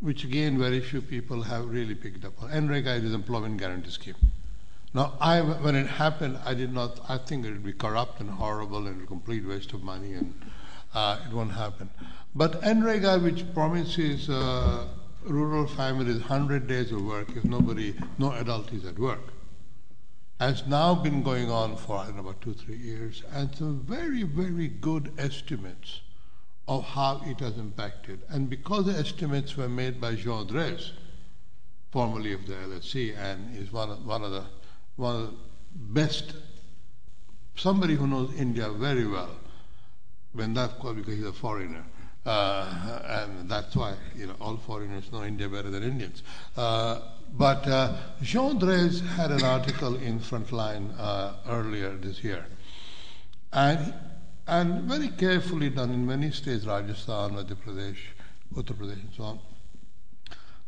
which 0.00 0.24
again 0.24 0.58
very 0.58 0.80
few 0.80 1.00
people 1.00 1.42
have 1.42 1.66
really 1.66 1.94
picked 1.94 2.24
up 2.24 2.42
on. 2.42 2.50
NREGA 2.50 3.04
is 3.04 3.14
Employment 3.14 3.58
Guarantee 3.58 3.90
Scheme. 3.90 4.16
Now, 4.94 5.12
I, 5.20 5.40
when 5.40 5.76
it 5.76 5.86
happened, 5.86 6.38
I 6.44 6.54
did 6.54 6.72
not, 6.72 7.00
I 7.08 7.18
think 7.18 7.44
it 7.44 7.50
would 7.50 7.64
be 7.64 7.72
corrupt 7.72 8.20
and 8.20 8.30
horrible 8.30 8.86
and 8.86 9.02
a 9.02 9.06
complete 9.06 9.46
waste 9.46 9.72
of 9.72 9.82
money 9.82 10.14
and 10.14 10.34
uh, 10.94 11.18
it 11.26 11.34
won't 11.34 11.52
happen. 11.52 11.90
But 12.34 12.62
NREGA, 12.62 13.22
which 13.22 13.52
promises 13.52 14.30
uh, 14.30 14.86
rural 15.24 15.66
families 15.66 16.20
100 16.20 16.66
days 16.66 16.92
of 16.92 17.04
work 17.04 17.28
if 17.36 17.44
nobody, 17.44 17.94
no 18.18 18.32
adult 18.32 18.72
is 18.72 18.84
at 18.86 18.98
work, 18.98 19.20
has 20.40 20.66
now 20.66 20.94
been 20.94 21.22
going 21.22 21.50
on 21.50 21.76
for 21.76 21.98
I 21.98 22.06
don't 22.06 22.16
know, 22.16 22.22
about 22.22 22.40
two, 22.40 22.52
three 22.52 22.76
years, 22.76 23.22
and 23.32 23.54
some 23.54 23.80
very, 23.80 24.22
very 24.22 24.68
good 24.68 25.12
estimates 25.18 26.00
of 26.68 26.84
how 26.84 27.22
it 27.24 27.40
has 27.40 27.56
impacted. 27.56 28.20
And 28.28 28.50
because 28.50 28.86
the 28.86 28.92
estimates 28.92 29.56
were 29.56 29.68
made 29.68 30.00
by 30.00 30.14
Jean 30.14 30.46
Drèze, 30.46 30.90
formerly 31.90 32.32
of 32.32 32.46
the 32.46 32.54
LSE, 32.54 33.16
and 33.16 33.56
is 33.56 33.72
one 33.72 33.90
of, 33.90 34.06
one 34.06 34.22
of 34.24 34.32
the 34.32 34.44
one 34.96 35.16
of 35.16 35.22
the 35.22 35.34
best, 35.74 36.34
somebody 37.54 37.94
who 37.94 38.06
knows 38.06 38.34
India 38.38 38.68
very 38.70 39.06
well, 39.06 39.36
when 40.32 40.54
that 40.54 40.78
because 40.78 41.14
he's 41.14 41.24
a 41.24 41.32
foreigner. 41.32 41.84
Uh, 42.24 43.00
and 43.04 43.48
that's 43.48 43.76
why 43.76 43.94
you 44.16 44.26
know 44.26 44.34
all 44.40 44.56
foreigners 44.56 45.12
know 45.12 45.22
India 45.22 45.48
better 45.48 45.70
than 45.70 45.82
Indians. 45.82 46.22
Uh, 46.56 47.00
but 47.32 47.66
uh, 47.66 47.96
Jean 48.22 48.58
Drèze 48.58 49.06
had 49.06 49.30
an 49.30 49.42
article 49.42 49.96
in 49.96 50.20
Frontline 50.20 50.94
uh, 50.98 51.34
earlier 51.48 51.96
this 51.96 52.22
year, 52.22 52.46
and 53.52 53.94
and 54.46 54.82
very 54.84 55.08
carefully 55.08 55.70
done 55.70 55.90
in 55.90 56.06
many 56.06 56.30
states, 56.30 56.64
Rajasthan, 56.64 57.32
Madhya 57.32 57.56
Pradesh, 57.56 57.98
Uttar 58.54 58.74
Pradesh, 58.74 59.00
and 59.00 59.10
so 59.16 59.24
on. 59.24 59.40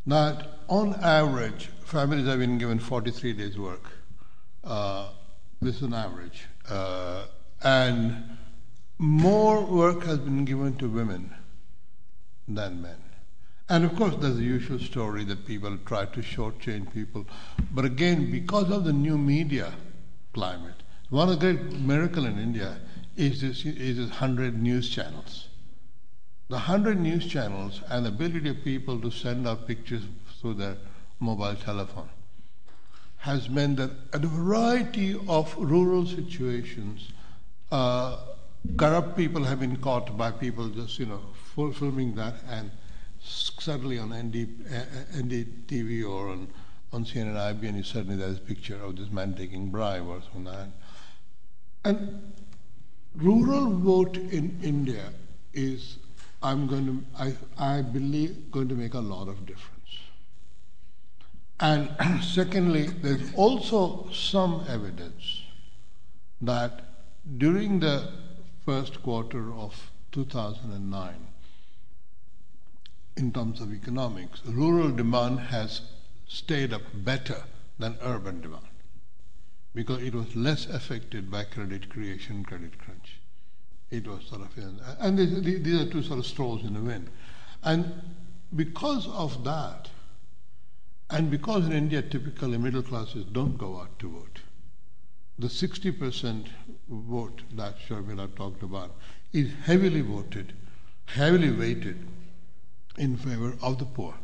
That 0.06 0.48
on 0.68 0.94
average, 0.94 1.66
families 1.84 2.26
have 2.26 2.38
been 2.38 2.58
given 2.58 2.78
43 2.78 3.32
days' 3.34 3.58
work. 3.58 3.92
Uh, 4.64 5.10
this 5.60 5.76
is 5.76 5.82
an 5.82 5.94
average, 5.94 6.46
uh, 6.68 7.26
and 7.62 8.36
more 8.98 9.64
work 9.64 10.04
has 10.04 10.18
been 10.18 10.44
given 10.44 10.76
to 10.78 10.88
women 10.88 11.34
than 12.48 12.82
men. 12.82 13.07
And 13.70 13.84
of 13.84 13.94
course, 13.96 14.14
there's 14.18 14.36
the 14.36 14.44
usual 14.44 14.78
story 14.78 15.24
that 15.24 15.46
people 15.46 15.76
try 15.84 16.06
to 16.06 16.20
shortchange 16.20 16.92
people. 16.94 17.26
But 17.70 17.84
again, 17.84 18.30
because 18.30 18.70
of 18.70 18.84
the 18.84 18.92
new 18.92 19.18
media 19.18 19.74
climate, 20.32 20.82
one 21.10 21.28
of 21.28 21.38
the 21.38 21.52
great 21.52 21.72
miracles 21.80 22.26
in 22.26 22.38
India 22.38 22.78
is 23.16 23.42
this, 23.42 23.64
is 23.66 23.98
this 23.98 24.08
100 24.08 24.60
news 24.60 24.88
channels. 24.88 25.48
The 26.48 26.56
100 26.56 26.98
news 26.98 27.26
channels 27.26 27.82
and 27.90 28.06
the 28.06 28.08
ability 28.08 28.48
of 28.48 28.64
people 28.64 29.00
to 29.00 29.10
send 29.10 29.46
out 29.46 29.66
pictures 29.66 30.02
through 30.40 30.54
their 30.54 30.78
mobile 31.20 31.56
telephone 31.56 32.08
has 33.18 33.50
meant 33.50 33.76
that 33.76 33.90
a 34.12 34.18
variety 34.18 35.18
of 35.28 35.54
rural 35.58 36.06
situations, 36.06 37.08
uh, 37.70 38.16
corrupt 38.76 39.16
people 39.16 39.44
have 39.44 39.60
been 39.60 39.76
caught 39.76 40.16
by 40.16 40.30
people 40.30 40.68
just, 40.68 40.98
you 40.98 41.06
know, 41.06 41.20
filming 41.74 42.14
that 42.14 42.34
and 42.48 42.70
certainly 43.28 43.98
on 43.98 44.08
ND, 44.08 44.66
uh, 44.72 45.16
NDTV 45.16 46.08
or 46.08 46.28
on, 46.28 46.48
on 46.92 47.04
CNN 47.04 47.34
IBN, 47.34 47.76
you 47.76 47.82
certainly 47.82 48.16
there's 48.16 48.38
a 48.38 48.40
picture 48.40 48.82
of 48.82 48.96
this 48.96 49.10
man 49.10 49.34
taking 49.34 49.70
bribe 49.70 50.06
or 50.06 50.20
something 50.22 50.44
like 50.44 50.56
that. 50.56 50.68
And 51.84 52.32
rural 53.14 53.70
vote 53.70 54.16
in 54.16 54.58
India 54.62 55.12
is, 55.52 55.98
I'm 56.42 56.66
going 56.66 56.86
to, 56.86 57.22
I, 57.22 57.34
I 57.58 57.82
believe, 57.82 58.50
going 58.50 58.68
to 58.68 58.74
make 58.74 58.94
a 58.94 59.00
lot 59.00 59.28
of 59.28 59.46
difference. 59.46 59.78
And 61.60 61.90
secondly, 62.22 62.86
there's 62.86 63.34
also 63.34 64.08
some 64.12 64.64
evidence 64.68 65.42
that 66.40 66.84
during 67.36 67.80
the 67.80 68.12
first 68.64 69.02
quarter 69.02 69.52
of 69.52 69.90
2009, 70.12 71.27
in 73.18 73.32
terms 73.32 73.60
of 73.60 73.74
economics, 73.74 74.40
rural 74.46 74.90
demand 74.90 75.40
has 75.40 75.82
stayed 76.28 76.72
up 76.72 76.82
better 76.94 77.42
than 77.78 77.98
urban 78.02 78.40
demand 78.40 78.62
because 79.74 80.02
it 80.02 80.14
was 80.14 80.34
less 80.36 80.66
affected 80.66 81.30
by 81.30 81.44
credit 81.44 81.88
creation, 81.88 82.44
credit 82.44 82.78
crunch. 82.78 83.20
It 83.90 84.06
was 84.06 84.24
sort 84.26 84.42
of, 84.42 84.48
and 85.00 85.18
these 85.18 85.80
are 85.80 85.90
two 85.90 86.02
sort 86.02 86.18
of 86.18 86.26
straws 86.26 86.62
in 86.62 86.74
the 86.74 86.80
wind. 86.80 87.10
And 87.62 87.92
because 88.54 89.08
of 89.08 89.44
that, 89.44 89.88
and 91.10 91.30
because 91.30 91.66
in 91.66 91.72
India 91.72 92.02
typically 92.02 92.58
middle 92.58 92.82
classes 92.82 93.24
don't 93.24 93.56
go 93.58 93.80
out 93.80 93.98
to 93.98 94.10
vote, 94.10 94.40
the 95.38 95.48
60% 95.48 96.48
vote 96.88 97.42
that 97.52 97.78
Sharmila 97.78 98.34
talked 98.36 98.62
about 98.62 98.96
is 99.32 99.50
heavily 99.64 100.02
voted, 100.02 100.52
heavily 101.06 101.50
weighted 101.50 102.06
in 102.98 103.16
favor 103.16 103.56
of 103.62 103.78
the 103.78 103.84
poor. 103.84 104.14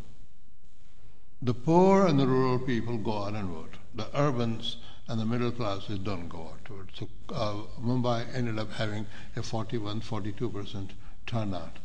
The 1.42 1.54
poor 1.54 2.06
and 2.06 2.18
the 2.18 2.26
rural 2.26 2.58
people 2.58 2.96
go 2.98 3.24
out 3.24 3.34
and 3.34 3.48
vote. 3.48 3.74
The 3.94 4.06
urbans 4.18 4.76
and 5.08 5.20
the 5.20 5.26
middle 5.26 5.52
classes 5.52 5.98
don't 5.98 6.28
go 6.28 6.48
out 6.52 6.64
to 6.66 6.72
vote. 6.72 6.90
So 6.94 7.08
uh, 7.34 7.54
Mumbai 7.80 8.24
ended 8.34 8.58
up 8.58 8.72
having 8.72 9.06
a 9.36 9.42
41, 9.42 10.00
42% 10.00 10.90
turnout, 11.26 11.78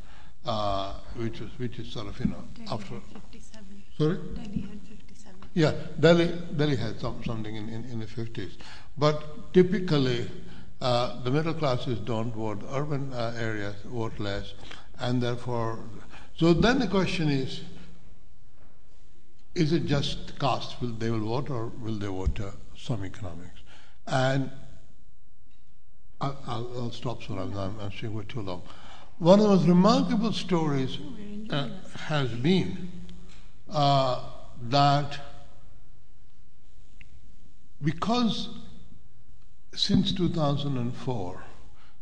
uh, 0.45 0.93
which 1.15 1.41
is 1.41 1.49
which 1.57 1.77
is 1.79 1.91
sort 1.91 2.07
of 2.07 2.19
you 2.19 2.27
know 2.27 2.43
Delhi 2.55 2.69
after. 2.71 3.01
57. 3.31 3.83
Sorry. 3.97 4.17
Delhi 4.17 4.61
had 4.61 4.81
57. 4.87 5.35
Yeah, 5.53 5.73
Delhi 5.99 6.27
Delhi 6.55 6.75
had 6.77 6.99
some, 6.99 7.23
something 7.25 7.55
in, 7.55 7.69
in, 7.69 7.83
in 7.85 7.99
the 7.99 8.07
50s, 8.07 8.53
but 8.97 9.53
typically. 9.53 10.29
Uh, 10.81 11.21
the 11.23 11.29
middle 11.29 11.53
classes 11.53 11.99
don't 11.99 12.33
vote. 12.33 12.63
Urban 12.71 13.11
uh, 13.11 13.35
areas 13.37 13.75
vote 13.83 14.17
less, 14.17 14.53
and 15.01 15.21
therefore 15.21 15.77
so 16.39 16.53
then 16.53 16.79
the 16.79 16.87
question 16.87 17.27
is, 17.27 17.59
is 19.55 19.73
it 19.73 19.87
just 19.87 20.39
caste? 20.39 20.79
Will 20.79 20.93
they 20.93 21.09
will 21.09 21.19
vote 21.19 21.49
or 21.49 21.67
will 21.81 21.95
they 21.99 22.07
vote 22.07 22.39
uh, 22.39 22.51
some 22.77 23.03
economics? 23.03 23.59
And 24.07 24.49
I'll, 26.21 26.37
I'll, 26.47 26.71
I'll 26.77 26.91
stop 26.91 27.23
so 27.23 27.33
I'm, 27.33 27.53
I'm 27.57 27.91
saying 27.91 28.13
we're 28.13 28.23
too 28.23 28.39
long. 28.39 28.61
One 29.17 29.41
of 29.41 29.49
the 29.49 29.49
most 29.57 29.67
remarkable 29.67 30.31
stories 30.31 30.97
uh, 31.49 31.71
has 32.05 32.29
been 32.29 32.89
uh, 33.69 34.23
that 34.69 35.19
because 37.83 38.47
since 39.75 40.13
2004, 40.13 41.43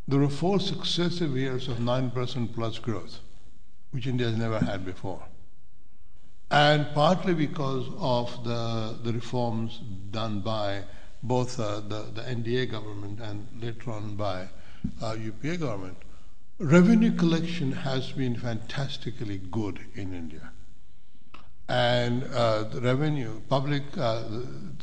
there 0.06 0.20
were 0.20 0.28
four 0.28 0.60
successive 0.60 1.36
years 1.36 1.66
of 1.66 1.78
9% 1.78 2.54
plus 2.54 2.78
growth 2.78 3.18
which 3.90 4.06
India 4.06 4.28
has 4.28 4.36
never 4.36 4.58
had 4.58 4.84
before. 4.84 5.22
And 6.50 6.86
partly 6.94 7.34
because 7.34 7.86
of 7.98 8.44
the, 8.44 8.98
the 9.02 9.12
reforms 9.12 9.80
done 10.10 10.40
by 10.40 10.84
both 11.22 11.58
uh, 11.60 11.80
the, 11.80 12.10
the 12.14 12.22
NDA 12.22 12.70
government 12.70 13.20
and 13.20 13.46
later 13.60 13.90
on 13.90 14.14
by 14.16 14.48
uh, 15.02 15.16
UPA 15.18 15.58
government, 15.58 15.98
revenue 16.58 17.14
collection 17.14 17.72
has 17.72 18.12
been 18.12 18.36
fantastically 18.36 19.38
good 19.50 19.80
in 19.94 20.14
India. 20.14 20.50
And 21.68 22.24
uh, 22.24 22.62
the 22.64 22.80
revenue, 22.80 23.40
public, 23.48 23.82
uh, 23.98 24.22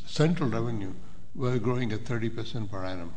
central 0.05 0.49
revenue, 0.49 0.93
were 1.33 1.57
growing 1.57 1.91
at 1.91 2.03
30% 2.03 2.69
per 2.69 2.85
annum 2.85 3.13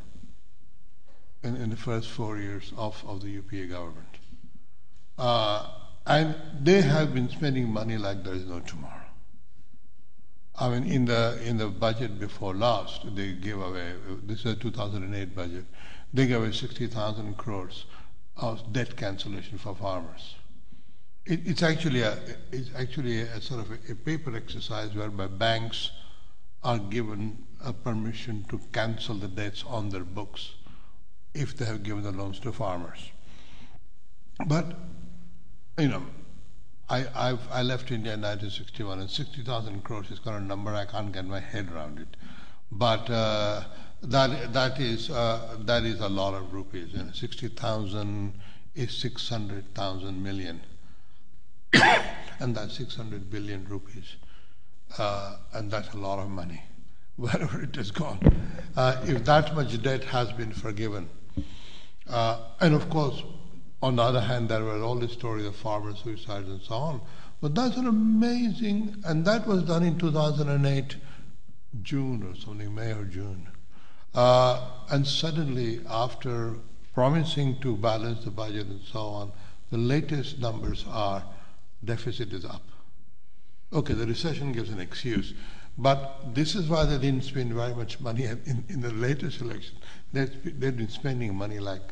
in, 1.43 1.55
in 1.57 1.71
the 1.71 1.77
first 1.77 2.09
four 2.09 2.39
years 2.39 2.73
of, 2.77 3.03
of 3.07 3.21
the 3.21 3.29
UPA 3.29 3.67
government. 3.67 4.09
Uh, 5.19 5.69
and 6.09 6.35
they 6.61 6.81
have 6.81 7.13
been 7.13 7.29
spending 7.29 7.69
money 7.71 7.99
like 7.99 8.25
there 8.25 8.35
is 8.35 8.47
no 8.47 8.61
tomorrow. 8.61 8.95
I 10.59 10.71
mean, 10.71 10.91
in 10.91 11.05
the 11.05 11.39
in 11.45 11.59
the 11.59 11.69
budget 11.69 12.19
before 12.19 12.55
last, 12.55 13.15
they 13.15 13.33
gave 13.33 13.61
away. 13.61 13.93
This 14.25 14.41
is 14.41 14.47
a 14.47 14.57
2008 14.57 15.37
budget. 15.37 15.65
They 16.13 16.27
gave 16.27 16.39
away 16.39 16.53
60,000 16.53 17.37
crores 17.37 17.85
of 18.39 18.73
debt 18.73 18.97
cancellation 18.97 19.59
for 19.59 19.75
farmers. 19.75 20.35
It, 21.27 21.47
it's 21.47 21.63
actually 21.63 22.03
a 22.03 22.19
it's 22.51 22.71
actually 22.75 23.21
a, 23.21 23.41
sort 23.41 23.61
of 23.61 23.71
a, 23.71 23.93
a 23.93 23.95
paper 23.95 24.35
exercise 24.35 24.95
whereby 24.95 25.27
banks 25.27 25.91
are 26.65 26.79
given 26.79 27.47
a 27.65 27.73
permission 27.73 28.45
to 28.49 28.59
cancel 28.73 29.15
the 29.15 29.29
debts 29.29 29.63
on 29.69 29.91
their 29.91 30.05
books 30.05 30.53
if 31.35 31.57
they 31.57 31.67
have 31.67 31.83
given 31.83 32.03
the 32.03 32.13
loans 32.13 32.41
to 32.41 32.51
farmers. 32.51 33.11
But 34.47 34.77
you 35.79 35.89
know, 35.89 36.03
I, 36.89 37.07
I've, 37.15 37.41
I 37.51 37.63
left 37.63 37.91
India 37.91 38.15
in 38.15 38.23
1961, 38.23 39.01
and 39.01 39.11
60,000 39.11 39.85
crores 39.85 40.11
is 40.11 40.19
kind 40.19 40.37
of 40.37 40.43
a 40.43 40.47
number 40.47 40.75
I 40.75 40.85
can't 40.87 41.13
get 41.13 41.25
my 41.27 41.41
head 41.41 41.71
around 41.73 41.99
it. 41.99 42.17
but 42.71 43.09
uh, 43.11 43.65
that 44.03 44.53
that 44.53 44.79
is 44.79 45.11
uh, 45.11 45.57
that 45.61 45.85
is 45.85 46.01
a 46.01 46.09
lot 46.09 46.35
of 46.35 46.53
rupees. 46.53 46.93
You 46.93 47.03
know, 47.05 47.13
sixty 47.13 47.49
thousand 47.49 48.35
is 48.75 48.97
six 48.97 49.29
hundred 49.29 49.75
thousand 49.75 50.23
million, 50.23 50.61
and 52.41 52.55
that's 52.55 52.77
six 52.77 52.97
hundred 52.97 53.31
billion 53.31 53.67
rupees, 53.69 54.17
uh, 54.99 55.37
and 55.53 55.71
that's 55.71 55.93
a 55.95 55.97
lot 55.97 56.19
of 56.19 56.29
money, 56.29 56.63
wherever 57.17 57.63
it 57.63 57.75
has 57.77 57.91
gone. 57.91 58.21
Uh, 58.77 59.01
if 59.05 59.25
that 59.25 59.55
much 59.55 59.81
debt 59.83 60.05
has 60.05 60.31
been 60.33 60.53
forgiven, 60.53 61.09
uh, 62.09 62.41
and 62.61 62.75
of 62.75 62.89
course, 62.91 63.23
on 63.83 63.97
the 63.97 64.03
other 64.03 64.21
hand, 64.21 64.49
there 64.49 64.65
were 64.65 64.83
all 64.83 64.97
the 64.97 65.09
stories 65.09 65.47
of 65.47 65.55
farmer 65.55 65.95
suicides 65.95 66.49
and 66.49 66.61
so 66.63 66.75
on. 66.75 67.01
But 67.41 67.55
that's 67.55 67.77
an 67.77 67.87
amazing, 67.87 69.03
and 69.05 69.25
that 69.25 69.47
was 69.47 69.63
done 69.63 69.85
in 69.85 69.99
2008, 69.99 70.97
June 71.83 72.25
or 72.25 72.35
something, 72.35 72.75
May 72.75 72.93
or 72.93 73.05
June. 73.05 73.49
Uh, 74.15 74.69
and 74.91 75.07
suddenly, 75.07 75.81
after 75.89 76.55
promising 76.93 77.61
to 77.61 77.77
balance 77.77 78.25
the 78.25 78.31
budget 78.31 78.67
and 78.67 78.81
so 78.81 79.01
on, 79.01 79.33
the 79.71 79.79
latest 79.79 80.41
numbers 80.41 80.85
are 80.89 81.23
deficit 81.85 82.33
is 82.33 82.45
up. 82.45 82.63
Okay, 83.73 83.95
the 83.95 84.07
recession 84.07 84.51
gives 84.51 84.71
an 84.71 84.81
excuse, 84.81 85.35
but 85.77 86.35
this 86.35 86.57
is 86.57 86.69
why 86.69 86.85
they 86.87 86.99
didn't 86.99 87.23
spend 87.23 87.53
very 87.53 87.75
much 87.75 88.01
money 88.01 88.25
in, 88.47 88.65
in 88.69 88.81
the 88.81 88.93
latest 88.93 89.41
election. 89.41 89.77
They've, 90.13 90.59
they've 90.59 90.77
been 90.77 90.89
spending 90.89 91.37
money 91.37 91.61
like 91.61 91.83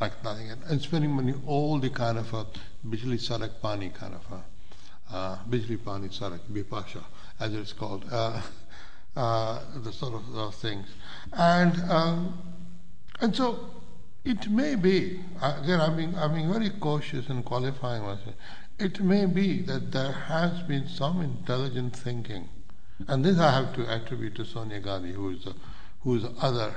like 0.00 0.24
nothing, 0.24 0.50
and 0.50 0.80
spending 0.80 1.10
money 1.10 1.34
all 1.46 1.78
the 1.78 1.90
kind 1.90 2.18
of 2.18 2.32
a 2.32 2.46
bijli 2.86 3.18
sarak 3.18 3.60
pani 3.60 3.90
kind 3.90 4.14
of 4.14 4.24
a 4.32 5.14
uh, 5.14 5.38
bijli 5.48 5.82
pani 5.84 6.08
sarak 6.08 6.40
bipasha 6.50 7.04
as 7.38 7.54
it's 7.54 7.72
called, 7.72 8.04
uh, 8.10 8.40
uh, 9.16 9.60
the 9.76 9.92
sort 9.92 10.14
of 10.14 10.32
those 10.32 10.56
things, 10.56 10.86
and 11.32 11.78
um, 11.90 12.38
and 13.20 13.34
so 13.34 13.70
it 14.24 14.48
may 14.48 14.74
be 14.74 15.20
again. 15.42 15.80
I'm 15.80 15.96
being 15.96 16.14
I'm 16.16 16.34
being 16.34 16.52
very 16.52 16.70
cautious 16.70 17.28
in 17.28 17.42
qualifying 17.42 18.02
myself. 18.02 18.34
It 18.78 19.00
may 19.00 19.26
be 19.26 19.60
that 19.62 19.92
there 19.92 20.12
has 20.12 20.62
been 20.62 20.88
some 20.88 21.20
intelligent 21.20 21.96
thinking, 21.96 22.48
and 23.08 23.24
this 23.24 23.38
I 23.38 23.50
have 23.50 23.74
to 23.74 23.92
attribute 23.92 24.36
to 24.36 24.44
Sonia 24.44 24.80
Gandhi, 24.80 25.12
who 25.12 25.30
is 25.30 25.44
the, 25.44 25.54
who 26.02 26.16
is 26.16 26.22
the 26.22 26.32
other 26.40 26.74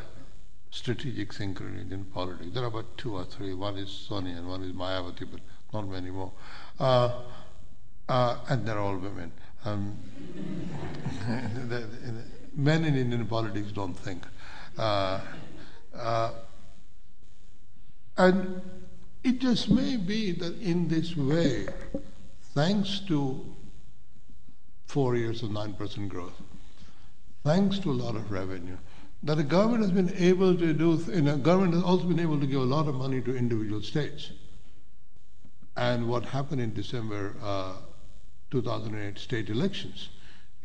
strategic 0.73 1.31
thinker 1.33 1.67
in 1.67 1.79
Indian 1.79 2.03
politics. 2.05 2.49
There 2.51 2.63
are 2.63 2.67
about 2.67 2.97
two 2.97 3.15
or 3.15 3.25
three. 3.25 3.53
One 3.53 3.77
is 3.77 3.91
Sonia 3.91 4.37
and 4.37 4.47
one 4.47 4.63
is 4.63 4.71
Mayawati, 4.71 5.27
but 5.31 5.39
not 5.71 5.87
many 5.87 6.09
more. 6.09 6.31
Uh, 6.79 7.21
uh, 8.09 8.37
and 8.49 8.65
they're 8.65 8.79
all 8.79 8.97
women. 8.97 9.31
Um, 9.65 9.95
men 12.55 12.85
in 12.85 12.95
Indian 12.95 13.27
politics 13.27 13.71
don't 13.71 13.93
think. 13.93 14.23
Uh, 14.75 15.21
uh, 15.95 16.31
and 18.17 18.61
it 19.23 19.39
just 19.39 19.69
may 19.69 19.95
be 19.95 20.31
that 20.31 20.59
in 20.59 20.87
this 20.87 21.15
way, 21.15 21.67
thanks 22.55 22.99
to 23.07 23.45
four 24.87 25.15
years 25.15 25.43
of 25.43 25.51
9% 25.51 26.09
growth, 26.09 26.41
thanks 27.43 27.77
to 27.79 27.91
a 27.91 27.93
lot 27.93 28.15
of 28.15 28.31
revenue, 28.31 28.77
that 29.23 29.35
the 29.35 29.43
government 29.43 29.81
has 29.81 29.91
been 29.91 30.13
able 30.17 30.55
to 30.55 30.73
do, 30.73 31.01
you 31.07 31.21
government 31.37 31.73
has 31.73 31.83
also 31.83 32.03
been 32.03 32.19
able 32.19 32.39
to 32.39 32.45
give 32.45 32.61
a 32.61 32.65
lot 32.65 32.87
of 32.87 32.95
money 32.95 33.21
to 33.21 33.35
individual 33.35 33.81
states. 33.81 34.31
And 35.77 36.07
what 36.09 36.25
happened 36.25 36.61
in 36.61 36.73
December 36.73 37.35
uh, 37.41 37.73
2008 38.51 39.17
state 39.17 39.49
elections 39.49 40.09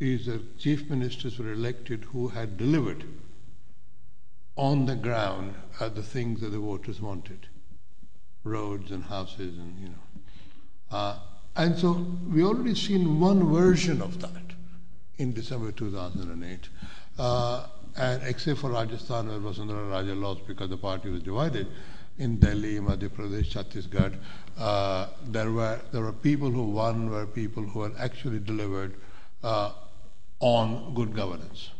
is 0.00 0.26
that 0.26 0.58
chief 0.58 0.90
ministers 0.90 1.38
were 1.38 1.52
elected 1.52 2.04
who 2.04 2.28
had 2.28 2.56
delivered 2.56 3.04
on 4.56 4.86
the 4.86 4.96
ground 4.96 5.54
uh, 5.80 5.88
the 5.88 6.02
things 6.02 6.40
that 6.40 6.50
the 6.50 6.58
voters 6.58 7.00
wanted. 7.00 7.46
Roads 8.44 8.90
and 8.90 9.04
houses 9.04 9.56
and 9.56 9.78
you 9.78 9.88
know. 9.88 10.20
Uh, 10.90 11.18
and 11.56 11.78
so 11.78 12.06
we 12.32 12.42
already 12.42 12.74
seen 12.74 13.20
one 13.20 13.52
version 13.52 14.02
of 14.02 14.20
that 14.20 14.54
in 15.16 15.32
December 15.32 15.72
2008 15.72 16.68
uh, 17.18 17.66
and 17.98 18.22
except 18.22 18.60
for 18.60 18.70
Rajasthan 18.70 19.28
where 19.28 19.38
Vasundhara 19.38 19.90
Raje 19.90 20.18
lost 20.18 20.46
because 20.46 20.70
the 20.70 20.76
party 20.76 21.10
was 21.10 21.22
divided, 21.22 21.66
in 22.18 22.36
Delhi, 22.38 22.78
Madhya 22.80 23.08
Pradesh, 23.08 23.52
Chhattisgarh, 23.52 24.16
uh, 24.58 25.08
there 25.26 25.52
were 25.52 25.80
there 25.92 26.02
were 26.02 26.12
people 26.12 26.50
who 26.50 26.64
won 26.64 27.10
were 27.10 27.26
people 27.26 27.62
who 27.62 27.82
had 27.82 27.92
actually 27.98 28.40
delivered 28.40 28.94
uh, 29.42 29.72
on 30.40 30.94
good 30.94 31.14
governance. 31.14 31.70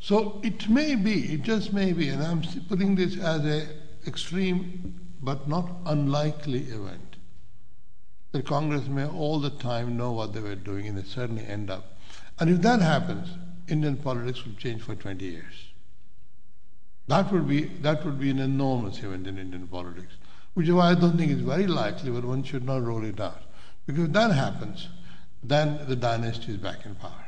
So 0.00 0.40
it 0.42 0.68
may 0.68 0.94
be, 0.94 1.34
it 1.34 1.42
just 1.42 1.72
may 1.72 1.92
be, 1.92 2.08
and 2.08 2.22
I'm 2.22 2.42
putting 2.68 2.94
this 2.94 3.18
as 3.18 3.44
a 3.44 3.68
extreme 4.06 4.98
but 5.22 5.48
not 5.48 5.70
unlikely 5.86 6.62
event. 6.64 7.16
The 8.32 8.42
Congress 8.42 8.86
may 8.86 9.06
all 9.06 9.40
the 9.40 9.50
time 9.50 9.96
know 9.96 10.12
what 10.12 10.32
they 10.32 10.40
were 10.40 10.54
doing, 10.54 10.86
and 10.86 10.96
they 10.96 11.02
certainly 11.02 11.44
end 11.44 11.70
up. 11.70 11.98
And 12.38 12.48
if 12.48 12.62
that 12.62 12.80
happens, 12.80 13.28
Indian 13.70 13.96
politics 13.96 14.44
will 14.44 14.54
change 14.54 14.82
for 14.82 14.94
20 14.94 15.24
years. 15.24 15.70
That 17.06 17.32
would 17.32 17.48
be 17.48 17.64
that 17.86 18.04
would 18.04 18.20
be 18.20 18.30
an 18.30 18.38
enormous 18.38 18.98
event 18.98 19.26
in 19.26 19.36
Indian 19.36 19.66
politics, 19.66 20.14
which 20.54 20.68
is 20.68 20.74
why 20.74 20.90
I 20.90 20.94
don't 20.94 21.16
think 21.16 21.32
it's 21.32 21.40
very 21.40 21.66
likely, 21.66 22.10
but 22.10 22.24
one 22.24 22.44
should 22.44 22.64
not 22.64 22.82
rule 22.82 23.04
it 23.04 23.20
out. 23.20 23.42
Because 23.86 24.04
if 24.04 24.12
that 24.12 24.30
happens, 24.30 24.88
then 25.42 25.80
the 25.88 25.96
dynasty 25.96 26.52
is 26.52 26.58
back 26.58 26.86
in 26.86 26.94
power. 26.94 27.26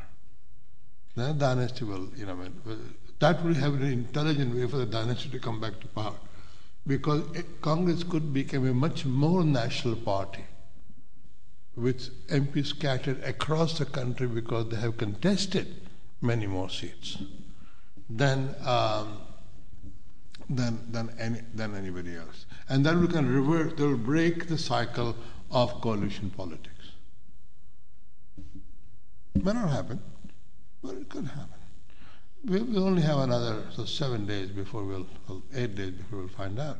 Then 1.16 1.36
the 1.36 1.46
dynasty 1.46 1.84
will, 1.84 2.08
you 2.16 2.26
know, 2.26 2.38
that 3.18 3.44
will 3.44 3.54
have 3.54 3.74
an 3.74 3.82
intelligent 3.84 4.54
way 4.54 4.68
for 4.68 4.76
the 4.76 4.86
dynasty 4.86 5.30
to 5.30 5.38
come 5.40 5.60
back 5.60 5.80
to 5.80 5.88
power. 5.88 6.14
Because 6.86 7.22
Congress 7.60 8.02
could 8.04 8.32
become 8.32 8.66
a 8.66 8.74
much 8.74 9.04
more 9.04 9.44
national 9.44 9.96
party 9.96 10.44
with 11.74 12.28
MPs 12.28 12.66
scattered 12.66 13.22
across 13.24 13.78
the 13.78 13.84
country 13.84 14.26
because 14.26 14.68
they 14.68 14.76
have 14.76 14.96
contested 14.96 15.81
many 16.22 16.46
more 16.46 16.70
seats 16.70 17.18
than, 18.08 18.54
um, 18.64 19.18
than, 20.48 20.90
than, 20.90 21.10
any, 21.18 21.40
than 21.54 21.74
anybody 21.74 22.16
else. 22.16 22.46
And 22.68 22.86
then 22.86 23.00
we 23.00 23.08
can 23.08 23.28
revert, 23.28 23.76
they 23.76 23.84
will 23.84 23.96
break 23.96 24.48
the 24.48 24.58
cycle 24.58 25.16
of 25.50 25.80
coalition 25.80 26.30
politics. 26.30 26.68
May 29.34 29.52
not 29.52 29.70
happen, 29.70 30.00
but 30.82 30.94
it 30.94 31.08
could 31.08 31.26
happen. 31.26 31.48
We, 32.44 32.60
we 32.60 32.78
only 32.78 33.02
have 33.02 33.18
another 33.18 33.64
so 33.74 33.84
seven 33.84 34.26
days 34.26 34.50
before 34.50 34.84
we'll, 34.84 35.06
eight 35.54 35.74
days 35.74 35.92
before 35.92 36.20
we'll 36.20 36.28
find 36.28 36.58
out. 36.58 36.78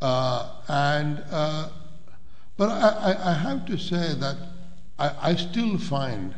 Uh, 0.00 0.60
and 0.68 1.22
uh, 1.30 1.68
but 2.56 2.68
I, 2.70 3.30
I, 3.30 3.32
have 3.32 3.66
to 3.66 3.76
say 3.76 4.14
that 4.14 4.36
I, 4.98 5.30
I 5.30 5.34
still 5.34 5.78
find 5.78 6.34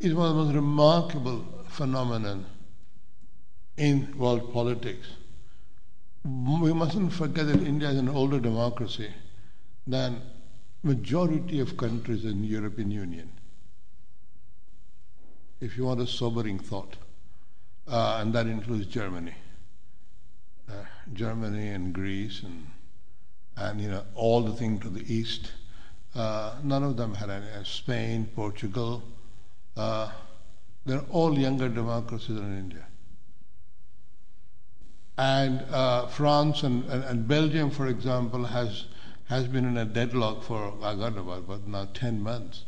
is 0.00 0.14
one 0.14 0.30
of 0.30 0.36
the 0.36 0.44
most 0.44 0.54
remarkable 0.54 1.44
phenomenon 1.68 2.46
in 3.76 4.16
world 4.18 4.52
politics. 4.52 5.06
We 6.24 6.72
mustn't 6.72 7.12
forget 7.12 7.46
that 7.46 7.62
India 7.62 7.90
is 7.90 7.98
an 7.98 8.08
older 8.08 8.40
democracy 8.40 9.10
than 9.86 10.20
majority 10.82 11.60
of 11.60 11.76
countries 11.76 12.24
in 12.24 12.42
the 12.42 12.48
European 12.48 12.90
Union. 12.90 13.30
If 15.60 15.76
you 15.76 15.84
want 15.84 16.00
a 16.00 16.06
sobering 16.06 16.58
thought, 16.58 16.96
uh, 17.86 18.18
and 18.20 18.32
that 18.34 18.46
includes 18.46 18.86
Germany, 18.86 19.34
uh, 20.68 20.84
Germany 21.12 21.68
and 21.68 21.92
Greece 21.92 22.42
and 22.42 22.66
and 23.56 23.80
you 23.80 23.88
know 23.88 24.04
all 24.14 24.40
the 24.40 24.52
things 24.52 24.82
to 24.82 24.88
the 24.88 25.12
east. 25.12 25.52
Uh, 26.14 26.54
none 26.64 26.82
of 26.82 26.96
them 26.96 27.14
had 27.14 27.30
any. 27.30 27.46
Spain, 27.64 28.28
Portugal, 28.34 29.02
uh, 29.76 30.10
they're 30.86 31.04
all 31.10 31.38
younger 31.38 31.68
democracies 31.68 32.36
than 32.36 32.58
India. 32.58 32.86
And 35.18 35.60
uh, 35.70 36.06
France 36.06 36.62
and, 36.62 36.84
and, 36.84 37.04
and, 37.04 37.28
Belgium, 37.28 37.70
for 37.70 37.88
example, 37.88 38.44
has, 38.44 38.86
has 39.26 39.46
been 39.46 39.66
in 39.66 39.76
a 39.76 39.84
deadlock 39.84 40.42
for, 40.42 40.72
I 40.82 40.94
know, 40.94 41.30
about 41.30 41.68
now 41.68 41.86
10 41.92 42.22
months 42.22 42.64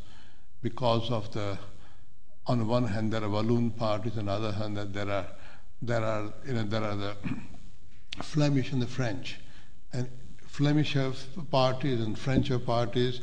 because 0.61 1.11
of 1.11 1.33
the, 1.33 1.59
on 2.47 2.59
the 2.59 2.65
one 2.67 2.85
hand, 2.85 3.13
there 3.13 3.25
are 3.25 3.29
balloon 3.29 3.71
parties, 3.71 4.19
on 4.19 4.27
the 4.27 4.33
other 4.33 4.53
hand, 4.53 4.77
that 4.77 4.93
there 4.93 5.09
are, 5.09 5.27
there 5.81 6.05
are, 6.05 6.33
you 6.47 6.53
know, 6.53 6.65
there 6.65 6.83
are 6.83 6.97
the 6.97 7.17
Flemish 8.23 8.71
and 8.73 8.83
the 8.83 8.87
French. 8.87 9.41
And 9.95 10.11
Flemish 10.47 10.93
have 10.93 11.19
parties 11.51 12.01
and 12.01 12.19
French 12.19 12.49
have 12.49 12.67
parties, 12.67 13.23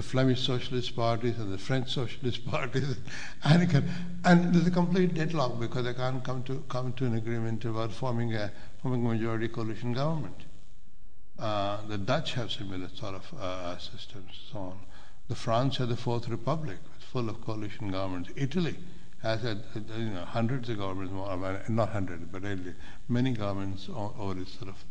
the 0.00 0.06
Flemish 0.06 0.40
Socialist 0.40 0.96
parties 0.96 1.38
and 1.38 1.52
the 1.52 1.58
French 1.58 1.90
Socialist 1.90 2.46
parties, 2.50 2.96
and, 3.44 3.84
and 4.24 4.54
there's 4.54 4.66
a 4.66 4.70
complete 4.70 5.12
deadlock 5.12 5.60
because 5.60 5.84
they 5.84 5.92
can't 5.92 6.24
come 6.24 6.42
to 6.44 6.64
come 6.70 6.94
to 6.94 7.04
an 7.04 7.16
agreement 7.16 7.66
about 7.66 7.92
forming 7.92 8.34
a 8.34 8.50
forming 8.80 9.04
a 9.04 9.08
majority 9.10 9.48
coalition 9.48 9.92
government. 9.92 10.46
Uh, 11.38 11.86
the 11.86 11.98
Dutch 11.98 12.32
have 12.32 12.50
similar 12.50 12.88
sort 12.94 13.14
of 13.14 13.34
uh, 13.38 13.76
systems, 13.76 14.40
so 14.50 14.58
on. 14.58 14.78
The 15.28 15.34
France 15.34 15.76
had 15.76 15.90
the 15.90 15.96
Fourth 15.96 16.28
Republic, 16.30 16.78
full 16.98 17.28
of 17.28 17.42
coalition 17.42 17.90
governments. 17.90 18.30
Italy 18.36 18.76
has 19.22 19.42
had 19.42 19.62
you 19.98 20.04
know, 20.14 20.24
hundreds 20.24 20.70
of 20.70 20.78
governments, 20.78 21.12
not 21.68 21.90
hundreds, 21.90 22.24
but 22.32 22.42
many 23.06 23.32
governments 23.32 23.90
over 23.94 24.40
its 24.40 24.54
sort 24.54 24.70
of 24.70 24.82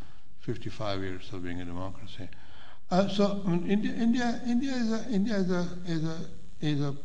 55 0.41 1.01
years 1.01 1.33
of 1.33 1.43
being 1.43 1.61
a 1.61 1.65
democracy. 1.65 2.29
Uh, 2.91 3.07
so 3.07 3.41
India, 3.45 3.91
is 3.91 4.91
a, 4.91 5.05
India 5.11 5.35
is 5.35 5.51
a, 5.51 5.77
is 5.85 6.03
a, 6.03 6.17
is 6.59 6.81
a 6.81 6.95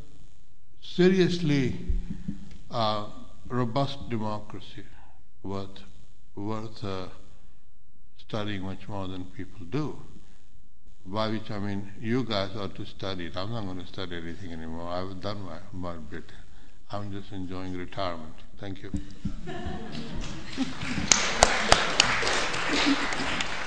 seriously 0.80 1.76
uh, 2.70 3.06
robust 3.48 4.08
democracy 4.08 4.84
worth 5.42 5.82
worth 6.36 6.82
uh, 6.82 7.06
studying 8.16 8.62
much 8.62 8.88
more 8.88 9.06
than 9.08 9.24
people 9.36 9.66
do. 9.66 9.96
By 11.06 11.28
which 11.28 11.50
I 11.50 11.58
mean, 11.58 11.92
you 12.00 12.24
guys 12.24 12.56
ought 12.56 12.74
to 12.76 12.86
study 12.86 13.26
it. 13.26 13.36
I'm 13.36 13.52
not 13.52 13.64
going 13.66 13.78
to 13.78 13.86
study 13.86 14.16
anything 14.16 14.52
anymore. 14.52 14.88
I've 14.88 15.20
done 15.20 15.42
my, 15.42 15.58
my 15.72 15.96
bit. 15.96 16.32
I'm 16.90 17.12
just 17.12 17.30
enjoying 17.30 17.76
retirement. 17.76 18.34
Thank 18.58 18.82
you. 18.82 18.90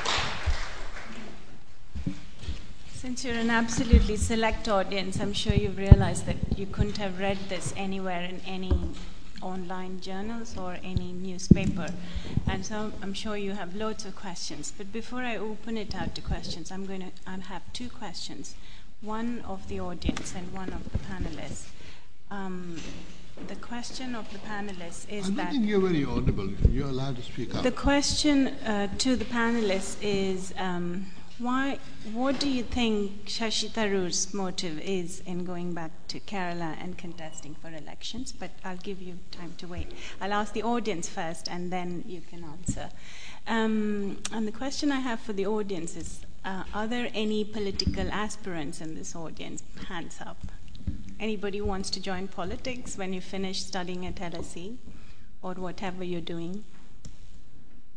Since 2.98 3.26
you're 3.26 3.36
an 3.36 3.52
absolutely 3.52 4.18
select 4.18 4.68
audience, 4.68 5.20
I'm 5.20 5.32
sure 5.32 5.54
you've 5.54 5.78
realized 5.78 6.26
that 6.26 6.58
you 6.58 6.66
couldn't 6.66 6.98
have 6.98 7.20
read 7.20 7.38
this 7.48 7.72
anywhere 7.78 8.24
in 8.24 8.42
any 8.44 8.74
online 9.40 10.02
journals 10.02 10.58
or 10.58 10.78
any 10.84 11.14
newspaper. 11.14 11.90
And 12.48 12.66
so 12.66 12.92
I'm 13.04 13.14
sure 13.14 13.38
you 13.38 13.52
have 13.52 13.76
loads 13.76 14.04
of 14.06 14.16
questions. 14.16 14.74
But 14.76 14.92
before 14.92 15.20
I 15.20 15.38
open 15.38 15.78
it 15.78 15.94
out 15.94 16.16
to 16.16 16.22
questions, 16.22 16.72
I'm 16.72 16.88
going 16.88 17.02
to 17.02 17.12
I 17.28 17.38
have 17.38 17.62
two 17.72 17.90
questions 17.90 18.56
one 19.02 19.44
of 19.48 19.68
the 19.68 19.80
audience 19.80 20.34
and 20.36 20.52
one 20.52 20.74
of 20.74 20.92
the 20.92 20.98
panelists. 20.98 21.68
Um, 22.32 22.78
the 23.48 23.58
question 23.58 24.16
of 24.16 24.28
the 24.34 24.40
panelists 24.40 25.08
is 25.08 25.28
I 25.28 25.34
that. 25.34 25.48
I 25.50 25.52
think 25.52 25.68
you're 25.68 25.82
very 25.82 26.04
audible. 26.04 26.50
You're 26.72 26.90
allowed 26.90 27.18
to 27.18 27.22
speak 27.22 27.54
up. 27.54 27.62
The 27.62 27.72
question 27.72 28.48
uh, 28.48 28.88
to 28.98 29.16
the 29.16 29.26
panelists 29.26 29.98
is 30.02 30.52
um, 30.58 31.06
why, 31.40 31.78
what 32.14 32.40
do 32.40 32.50
you 32.50 32.64
think 32.64 33.26
Shashi 33.26 33.70
Tharoor's 33.70 34.34
motive 34.34 34.80
is 34.80 35.22
in 35.26 35.46
going 35.46 35.74
back 35.74 35.92
to 36.08 36.20
Kerala 36.20 36.76
and 36.82 36.98
contesting 36.98 37.56
for 37.56 37.68
elections? 37.68 38.32
But 38.32 38.52
I'll 38.66 38.78
give 38.78 39.02
you 39.02 39.20
time 39.32 39.54
to 39.60 39.68
wait. 39.68 39.92
I'll 40.20 40.34
ask 40.34 40.54
the 40.54 40.64
audience 40.64 41.08
first 41.08 41.48
and 41.48 41.72
then 41.72 42.04
you 42.08 42.22
can 42.28 42.44
answer. 42.44 42.90
Um, 43.48 44.18
and 44.34 44.48
the 44.48 44.52
question 44.52 44.92
I 44.92 45.00
have 45.00 45.20
for 45.20 45.34
the 45.34 45.46
audience 45.46 45.96
is 45.96 46.22
uh, 46.44 46.64
Are 46.74 46.88
there 46.88 47.12
any 47.14 47.46
political 47.46 48.10
aspirants 48.12 48.82
in 48.82 48.96
this 48.96 49.16
audience? 49.16 49.62
Hands 49.90 50.18
up. 50.26 50.40
Anybody 51.20 51.62
wants 51.62 51.92
to 51.92 52.00
join 52.00 52.28
politics 52.28 52.98
when 52.98 53.14
you 53.14 53.22
finish 53.22 53.64
studying 53.64 54.06
at 54.08 54.16
LSE 54.16 54.78
or 55.44 55.54
whatever 55.54 56.04
you're 56.04 56.20
doing? 56.20 56.64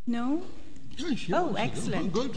No? 0.06 0.42
Oh, 1.32 1.54
excellent. 1.54 2.12
Good 2.12 2.36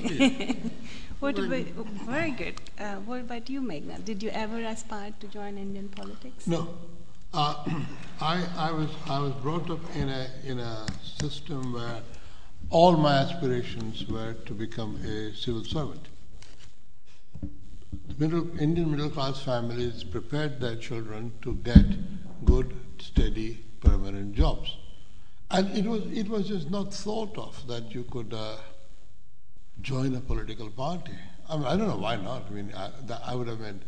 what 1.20 1.40
about, 1.40 1.66
very 2.06 2.32
good. 2.32 2.56
Uh, 2.78 2.96
what 2.96 3.22
about 3.22 3.50
you, 3.50 3.62
Meghna? 3.62 4.04
Did 4.04 4.22
you 4.22 4.30
ever 4.32 4.62
aspire 4.62 5.14
to 5.22 5.28
join 5.28 5.58
Indian 5.58 5.88
politics? 5.88 6.48
No. 6.48 6.68
Uh, 7.34 7.64
I, 8.22 8.46
I, 8.58 8.72
was, 8.72 8.90
I 9.08 9.20
was 9.20 9.32
brought 9.36 9.70
up 9.70 9.80
in 9.96 10.10
a, 10.10 10.28
in 10.44 10.60
a 10.60 10.86
system 11.22 11.74
where 11.74 12.02
all 12.70 12.98
my 12.98 13.14
aspirations 13.14 14.06
were 14.08 14.34
to 14.34 14.54
become 14.54 14.98
a 15.06 15.34
civil 15.34 15.64
servant. 15.64 16.08
The 17.42 18.16
middle, 18.18 18.60
Indian 18.60 18.92
middle 18.92 19.10
class 19.10 19.42
families 19.42 20.04
prepared 20.04 20.60
their 20.60 20.76
children 20.76 21.32
to 21.42 21.56
get 21.56 21.86
good, 22.46 22.76
steady, 23.00 23.64
permanent 23.80 24.36
jobs. 24.36 24.76
And 25.54 25.78
it 25.78 25.86
was, 25.86 26.02
it 26.12 26.28
was 26.28 26.48
just 26.48 26.72
not 26.72 26.92
thought 26.92 27.38
of 27.38 27.68
that 27.68 27.94
you 27.94 28.04
could 28.06 28.34
uh, 28.34 28.56
join 29.82 30.16
a 30.16 30.20
political 30.20 30.68
party. 30.72 31.14
I, 31.48 31.58
mean, 31.58 31.66
I 31.68 31.78
don't 31.78 31.88
know 31.90 31.98
why 31.98 32.16
not. 32.16 32.48
I 32.48 32.50
mean, 32.50 32.74
I, 32.76 32.90
I 33.24 33.36
would 33.36 33.48
have 33.48 33.60
made 33.60 33.80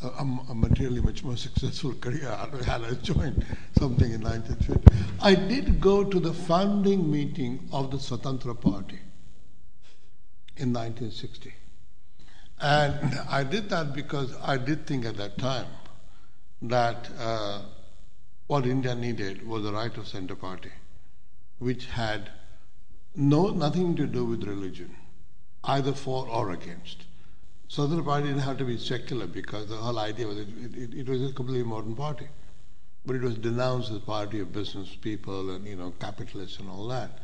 a, 0.00 0.06
a, 0.06 0.54
materially 0.54 1.00
much 1.00 1.24
more 1.24 1.36
successful 1.36 1.92
career 2.00 2.30
had 2.64 2.84
I 2.84 2.92
joined 3.02 3.44
something 3.76 4.12
in 4.12 4.20
1950. 4.20 4.84
I 5.20 5.34
did 5.34 5.80
go 5.80 6.04
to 6.04 6.20
the 6.20 6.32
founding 6.32 7.10
meeting 7.10 7.68
of 7.72 7.90
the 7.90 7.96
Swatantra 7.96 8.54
Party 8.60 9.00
in 10.56 10.72
1960. 10.72 11.52
And 12.60 13.18
I 13.28 13.42
did 13.42 13.68
that 13.70 13.92
because 13.92 14.36
I 14.40 14.56
did 14.56 14.86
think 14.86 15.04
at 15.04 15.16
that 15.16 15.36
time 15.36 15.66
that 16.62 17.10
uh, 17.18 17.62
what 18.46 18.66
India 18.66 18.94
needed 18.94 19.44
was 19.44 19.66
a 19.66 19.72
right 19.72 19.96
of 19.96 20.06
center 20.06 20.36
party 20.36 20.70
which 21.58 21.86
had 21.86 22.30
no 23.14 23.48
nothing 23.48 23.96
to 23.96 24.06
do 24.06 24.24
with 24.24 24.44
religion, 24.44 24.94
either 25.64 25.92
for 25.92 26.26
or 26.28 26.50
against. 26.50 27.04
Swatantra 27.70 28.04
Party 28.04 28.28
didn't 28.28 28.42
have 28.42 28.56
to 28.58 28.64
be 28.64 28.78
secular 28.78 29.26
because 29.26 29.68
the 29.68 29.76
whole 29.76 29.98
idea 29.98 30.26
was 30.26 30.38
it, 30.38 30.48
it, 30.74 30.94
it 30.94 31.08
was 31.08 31.22
a 31.22 31.32
completely 31.32 31.64
modern 31.64 31.94
party. 31.94 32.28
But 33.04 33.16
it 33.16 33.22
was 33.22 33.36
denounced 33.36 33.90
as 33.90 33.96
a 33.96 34.00
party 34.00 34.40
of 34.40 34.52
business 34.52 34.94
people 34.94 35.50
and 35.50 35.66
you 35.66 35.76
know 35.76 35.92
capitalists 35.98 36.58
and 36.58 36.70
all 36.70 36.86
that. 36.88 37.18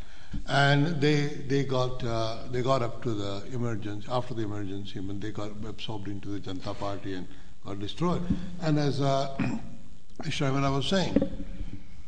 And 0.47 1.01
they 1.01 1.26
they 1.26 1.64
got 1.64 2.05
uh, 2.05 2.45
they 2.51 2.62
got 2.62 2.82
up 2.82 3.03
to 3.05 3.14
the 3.14 3.45
emergency 3.53 4.07
after 4.11 4.35
the 4.35 4.43
emergency, 4.43 5.01
when 5.01 5.20
they 5.20 5.30
got 5.30 5.53
absorbed 5.66 6.09
into 6.09 6.28
the 6.28 6.41
Janata 6.41 6.76
Party 6.78 7.14
and 7.14 7.26
got 7.64 7.78
destroyed. 7.78 8.22
And 8.61 8.78
as 8.78 9.01
uh, 9.01 9.37
Sharmila 10.24 10.74
was 10.74 10.87
saying, 10.87 11.16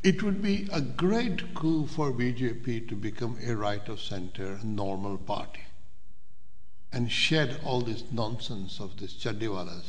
it 0.07 0.23
would 0.23 0.41
be 0.41 0.69
a 0.73 0.81
great 0.81 1.53
coup 1.53 1.85
for 1.89 2.13
BJP 2.13 2.89
to 2.89 2.95
become 2.95 3.37
a 3.45 3.57
right 3.57 3.89
of 3.89 4.01
center 4.01 4.57
normal 4.63 5.19
party 5.19 5.65
and 6.93 7.11
shed 7.11 7.59
all 7.65 7.81
this 7.81 8.05
nonsense 8.13 8.79
of 8.79 8.97
these 9.01 9.15
chaddiwalas 9.15 9.87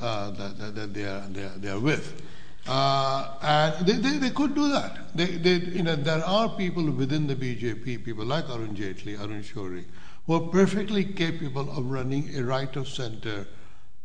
uh, 0.00 0.30
that, 0.30 0.58
that, 0.58 0.74
that, 0.74 0.94
they, 0.94 1.04
are, 1.04 1.28
they, 1.28 1.42
are, 1.42 1.58
they 1.58 1.68
are 1.68 1.80
with. 1.80 2.22
Uh, 2.66 3.34
and 3.42 3.86
they, 3.86 3.92
they, 3.92 4.16
they, 4.16 4.30
could 4.30 4.54
do 4.54 4.70
that. 4.70 5.14
They, 5.14 5.26
they, 5.26 5.56
you 5.56 5.82
know, 5.82 5.96
there 5.96 6.24
are 6.24 6.48
people 6.48 6.90
within 6.90 7.26
the 7.26 7.36
BJP, 7.36 8.06
people 8.06 8.24
like 8.24 8.48
Arun 8.48 8.74
Jaitley, 8.74 9.20
Arun 9.20 9.42
Shourie, 9.42 9.84
who 10.26 10.32
are 10.32 10.48
perfectly 10.48 11.04
capable 11.04 11.70
of 11.76 11.90
running 11.90 12.34
a 12.34 12.42
right 12.42 12.74
of 12.74 12.88
center, 12.88 13.46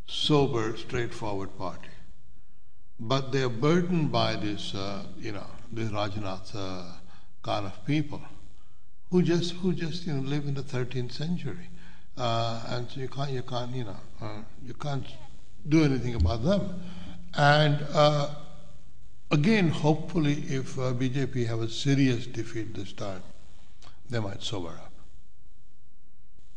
sober, 0.08 0.76
straightforward 0.76 1.58
party 1.58 1.93
but 3.08 3.32
they 3.32 3.44
are 3.44 3.50
burdened 3.50 4.12
by 4.12 4.36
this, 4.36 4.74
uh, 4.74 5.04
you 5.18 5.34
know, 5.34 5.46
this 5.72 5.90
Rajnath 5.90 6.56
uh, 6.56 6.84
kind 7.42 7.66
of 7.66 7.86
people 7.86 8.22
who 9.10 9.22
just 9.22 9.54
who 9.56 9.74
just 9.74 10.08
you 10.08 10.14
know 10.14 10.22
live 10.22 10.46
in 10.46 10.54
the 10.54 10.64
13th 10.64 11.12
century, 11.12 11.68
uh, 12.18 12.64
and 12.70 12.90
so 12.90 13.02
you 13.02 13.10
can't 13.10 13.32
you 13.32 13.44
can't 13.44 13.76
you 13.76 13.84
know 13.84 13.98
uh, 14.22 14.42
you 14.66 14.74
can't 14.74 15.06
do 15.68 15.84
anything 15.84 16.16
about 16.16 16.44
them, 16.44 16.82
and 17.36 17.86
uh, 17.94 18.30
again, 19.32 19.70
hopefully, 19.70 20.46
if 20.48 20.80
uh, 20.80 20.94
BJP 20.94 21.46
have 21.48 21.60
a 21.60 21.70
serious 21.70 22.26
defeat 22.26 22.74
this 22.74 22.94
time, 22.94 23.24
they 24.10 24.20
might 24.20 24.42
sober 24.42 24.70
up. 24.70 24.94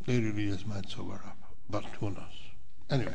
They 0.07 0.21
really 0.21 0.49
just 0.49 0.67
might 0.67 0.89
sober 0.89 1.15
up, 1.15 1.39
but 1.69 1.85
who 1.99 2.11
knows? 2.11 2.37
Anyway. 2.89 3.15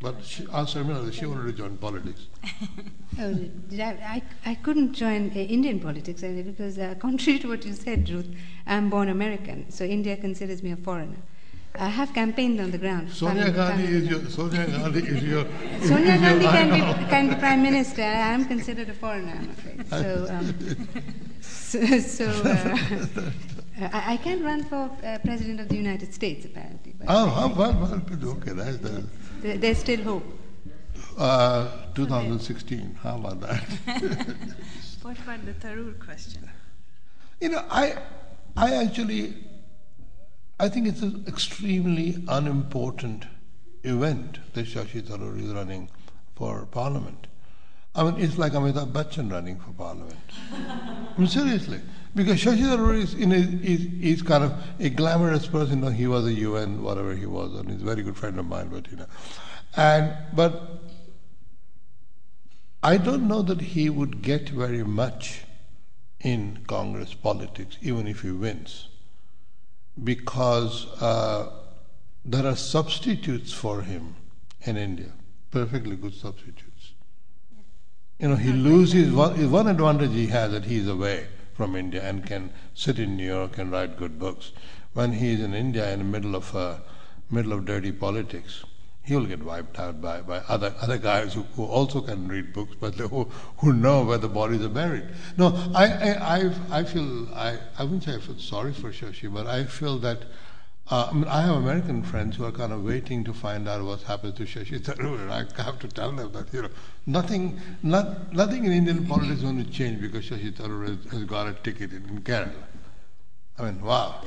But 0.00 0.24
she, 0.24 0.46
ask 0.52 0.76
Sharmila, 0.76 1.12
she 1.12 1.26
wanted 1.26 1.46
to 1.46 1.52
join 1.52 1.76
politics. 1.76 2.26
oh, 3.20 3.34
did 3.68 3.80
I, 3.80 4.22
I, 4.44 4.50
I 4.50 4.54
couldn't 4.56 4.94
join 4.94 5.30
uh, 5.30 5.34
Indian 5.34 5.80
politics 5.80 6.22
because, 6.22 6.78
uh, 6.78 6.94
contrary 6.98 7.38
to 7.40 7.48
what 7.48 7.64
you 7.64 7.72
said, 7.72 8.08
Ruth, 8.08 8.28
I'm 8.66 8.90
born 8.90 9.08
American, 9.08 9.70
so 9.70 9.84
India 9.84 10.16
considers 10.16 10.62
me 10.62 10.72
a 10.72 10.76
foreigner. 10.76 11.18
I 11.74 11.88
have 11.88 12.12
campaigned 12.12 12.60
on 12.60 12.70
the 12.70 12.78
ground. 12.78 13.10
Sonia 13.10 13.50
Gandhi 13.50 13.84
is 13.84 14.08
your 14.08 14.28
Sonia 14.28 14.66
Gandhi 14.66 15.00
is 15.00 15.22
your 15.22 15.46
Sonia 15.82 16.18
Gandhi 16.18 16.44
can 16.44 16.70
be, 16.70 17.04
can 17.08 17.28
be 17.30 17.34
prime 17.36 17.62
minister. 17.62 18.02
I 18.02 18.34
am 18.34 18.44
considered 18.44 18.90
a 18.90 18.94
foreigner, 18.94 19.38
I'm 19.38 19.50
afraid. 19.50 19.88
So, 19.88 20.26
um, 20.28 20.88
so, 21.40 21.98
so 22.00 22.26
uh, 22.26 22.76
I, 23.80 24.12
I, 24.12 24.16
can 24.18 24.44
run 24.44 24.64
for 24.64 24.90
uh, 25.02 25.18
president 25.24 25.60
of 25.60 25.68
the 25.70 25.76
United 25.76 26.12
States, 26.12 26.44
apparently. 26.44 26.94
oh, 27.08 27.54
well, 27.56 27.72
well, 27.72 28.32
okay, 28.36 28.52
that's 28.52 28.76
the. 28.78 29.04
There's 29.42 29.78
still 29.78 30.02
hope. 30.02 30.38
Uh, 31.18 31.68
2016. 31.94 32.98
How 33.02 33.16
about 33.16 33.40
that? 33.40 33.62
what 35.02 35.18
about 35.18 35.44
the 35.44 35.52
Tharoor 35.52 35.98
question? 35.98 36.48
You 37.40 37.48
know, 37.50 37.64
I, 37.68 37.96
I 38.56 38.74
actually, 38.74 39.34
I 40.60 40.68
think 40.68 40.86
it's 40.86 41.02
an 41.02 41.24
extremely 41.26 42.22
unimportant 42.28 43.26
event 43.82 44.38
that 44.54 44.66
Shashi 44.66 45.02
Tharoor 45.02 45.36
is 45.40 45.48
running 45.48 45.90
for 46.36 46.64
Parliament. 46.66 47.26
I 47.96 48.04
mean, 48.04 48.20
it's 48.22 48.38
like 48.38 48.52
Amitabh 48.52 48.92
Bachchan 48.92 49.30
running 49.30 49.58
for 49.58 49.72
Parliament. 49.72 50.20
I 50.52 51.14
mean, 51.18 51.26
seriously. 51.26 51.80
Because 52.14 52.42
Shashi 52.42 52.60
Tharoor 52.60 53.00
is, 53.00 53.14
in 53.14 53.32
a, 53.32 53.36
is, 53.36 53.86
is 54.00 54.22
kind 54.22 54.44
of 54.44 54.52
a 54.78 54.90
glamorous 54.90 55.46
person. 55.46 55.78
You 55.78 55.84
know, 55.86 55.90
he 55.90 56.06
was 56.06 56.26
a 56.26 56.32
UN, 56.32 56.82
whatever 56.82 57.14
he 57.14 57.24
was, 57.24 57.54
and 57.54 57.70
he's 57.70 57.80
a 57.80 57.84
very 57.84 58.02
good 58.02 58.16
friend 58.16 58.38
of 58.38 58.46
mine. 58.46 58.68
But 58.68 58.90
you 58.90 58.98
know, 58.98 59.06
and 59.76 60.14
but 60.34 60.82
I 62.82 62.98
don't 62.98 63.26
know 63.28 63.40
that 63.42 63.60
he 63.60 63.88
would 63.88 64.20
get 64.20 64.50
very 64.50 64.82
much 64.82 65.42
in 66.20 66.64
Congress 66.66 67.14
politics, 67.14 67.78
even 67.80 68.06
if 68.06 68.20
he 68.20 68.30
wins, 68.30 68.88
because 70.04 70.86
uh, 71.00 71.50
there 72.24 72.46
are 72.46 72.56
substitutes 72.56 73.52
for 73.52 73.82
him 73.82 74.16
in 74.60 74.76
India, 74.76 75.12
perfectly 75.50 75.96
good 75.96 76.14
substitutes. 76.14 76.92
You 78.18 78.28
know, 78.28 78.36
he 78.36 78.52
loses 78.52 79.12
one, 79.12 79.50
one 79.50 79.66
advantage 79.66 80.12
he 80.12 80.26
has 80.26 80.52
that 80.52 80.64
he's 80.64 80.86
away 80.86 81.26
from 81.62 81.76
India 81.76 82.02
and 82.02 82.26
can 82.26 82.50
sit 82.74 82.98
in 82.98 83.16
New 83.16 83.26
York 83.26 83.56
and 83.56 83.70
write 83.70 83.96
good 83.96 84.18
books. 84.18 84.50
When 84.94 85.12
he 85.12 85.34
is 85.34 85.40
in 85.40 85.54
India 85.54 85.92
in 85.92 86.00
the 86.00 86.04
middle 86.04 86.34
of 86.34 86.56
uh, 86.56 86.78
middle 87.30 87.52
of 87.52 87.64
dirty 87.66 87.92
politics, 87.92 88.64
he 89.04 89.14
will 89.14 89.26
get 89.26 89.44
wiped 89.44 89.78
out 89.78 90.00
by, 90.00 90.22
by 90.22 90.38
other 90.48 90.74
other 90.80 90.98
guys 90.98 91.34
who, 91.34 91.42
who 91.54 91.64
also 91.64 92.00
can 92.00 92.26
read 92.26 92.52
books, 92.52 92.74
but 92.80 92.94
who, 92.94 93.28
who 93.58 93.72
know 93.72 94.02
where 94.04 94.18
the 94.18 94.28
bodies 94.28 94.64
are 94.64 94.74
buried. 94.80 95.06
No, 95.36 95.52
I 95.72 95.86
I 95.86 96.34
I've, 96.36 96.72
i 96.80 96.82
feel 96.82 97.28
I 97.32 97.58
I 97.78 97.84
wouldn't 97.84 98.04
say 98.08 98.16
I 98.16 98.18
feel 98.18 98.38
sorry 98.38 98.72
for 98.72 98.90
Shashi, 98.90 99.32
but 99.32 99.46
I 99.46 99.64
feel 99.64 99.98
that. 100.00 100.24
Uh, 100.90 101.08
I, 101.10 101.14
mean, 101.14 101.24
I 101.24 101.42
have 101.42 101.56
American 101.56 102.02
friends 102.02 102.36
who 102.36 102.44
are 102.44 102.50
kind 102.52 102.72
of 102.72 102.82
waiting 102.84 103.22
to 103.24 103.32
find 103.32 103.68
out 103.68 103.82
what's 103.84 104.02
happened 104.02 104.36
to 104.36 104.42
Shashi 104.44 104.80
Tharoor, 104.80 105.30
I 105.30 105.62
have 105.62 105.78
to 105.78 105.88
tell 105.88 106.10
them 106.12 106.32
that 106.32 106.52
you 106.52 106.62
know 106.62 106.68
nothing, 107.06 107.60
not, 107.82 108.32
nothing 108.32 108.64
in 108.64 108.72
Indian 108.72 109.06
politics 109.06 109.36
is 109.38 109.42
going 109.42 109.64
to 109.64 109.70
change 109.70 110.00
because 110.00 110.28
Shashi 110.28 110.52
Tharoor 110.52 110.88
has, 110.88 111.12
has 111.12 111.24
got 111.24 111.46
a 111.46 111.54
ticket 111.54 111.92
in, 111.92 112.08
in 112.08 112.20
Kerala. 112.22 112.52
I 113.58 113.62
mean, 113.64 113.80
wow. 113.80 114.22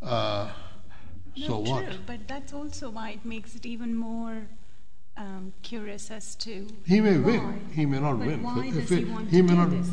Uh, 0.00 0.50
so 1.36 1.60
no, 1.62 1.70
what? 1.70 1.84
But 2.06 2.28
that's 2.28 2.52
also 2.52 2.90
why 2.90 3.10
it 3.10 3.24
makes 3.24 3.56
it 3.56 3.66
even 3.66 3.94
more 3.96 4.42
um, 5.16 5.52
curious 5.62 6.10
as 6.12 6.36
to 6.36 6.66
he 6.86 7.00
may 7.00 7.18
why. 7.18 7.32
win. 7.32 7.70
He 7.74 7.86
may 7.86 7.98
not 7.98 8.18
but 8.18 8.26
win. 8.28 8.42
Why 8.44 8.66
If 8.66 8.74
does 8.74 8.88
he 8.88 9.04
want 9.04 9.28
he 9.30 9.42
to 9.42 9.48
do 9.48 9.54
not- 9.56 9.70
this? 9.70 9.90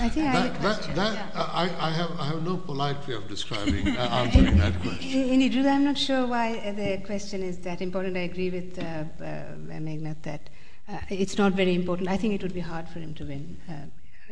I 0.00 0.08
think 0.08 0.26
I, 0.26 0.32
That, 0.32 0.60
that, 0.62 0.94
that, 0.94 1.14
Yeah. 1.14 1.30
I, 1.34 1.64
I 1.88 1.90
have 1.90 2.10
I 2.18 2.26
have 2.26 2.42
no 2.42 2.56
polite 2.56 3.06
way 3.06 3.14
of 3.14 3.28
describing 3.28 3.96
uh, 3.96 4.00
answering 4.00 4.56
that 4.58 4.80
question. 4.82 5.28
Indeed, 5.30 5.54
Ruth, 5.54 5.66
I'm 5.66 5.84
not 5.84 5.98
sure 5.98 6.26
why 6.26 6.58
uh, 6.58 6.72
the 6.72 7.02
question 7.04 7.42
is 7.42 7.58
that 7.58 7.80
important. 7.80 8.16
I 8.16 8.20
agree 8.20 8.50
with 8.50 8.78
uh, 8.78 8.82
uh, 8.82 9.24
Meghnad 9.56 10.22
that 10.22 10.48
uh, 10.88 10.98
it's 11.08 11.36
not 11.38 11.52
very 11.52 11.74
important. 11.74 12.08
I 12.08 12.16
think 12.16 12.34
it 12.34 12.42
would 12.42 12.54
be 12.54 12.60
hard 12.60 12.88
for 12.88 13.00
him 13.00 13.14
to 13.14 13.24
win 13.24 13.56
uh, 13.68 13.72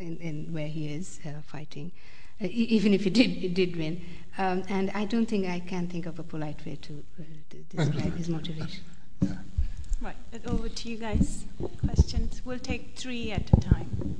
in, 0.00 0.16
in 0.18 0.52
where 0.52 0.68
he 0.68 0.92
is 0.92 1.20
uh, 1.26 1.30
fighting, 1.46 1.92
even 2.40 2.94
if 2.94 3.04
he 3.04 3.10
did, 3.10 3.30
he 3.30 3.48
did 3.48 3.76
win. 3.76 4.00
Um, 4.38 4.62
and 4.68 4.90
I 4.94 5.04
don't 5.04 5.26
think 5.26 5.46
I 5.46 5.60
can 5.60 5.86
think 5.88 6.06
of 6.06 6.18
a 6.18 6.22
polite 6.22 6.64
way 6.66 6.76
to, 6.82 7.04
uh, 7.20 7.22
to 7.50 7.56
describe 7.76 8.16
his 8.16 8.28
motivation. 8.28 8.84
Right, 10.00 10.16
over 10.46 10.68
to 10.68 10.88
you 10.88 10.96
guys. 10.96 11.44
Questions? 11.84 12.42
We'll 12.44 12.58
take 12.58 12.96
three 12.96 13.30
at 13.30 13.50
a 13.52 13.60
time. 13.60 14.16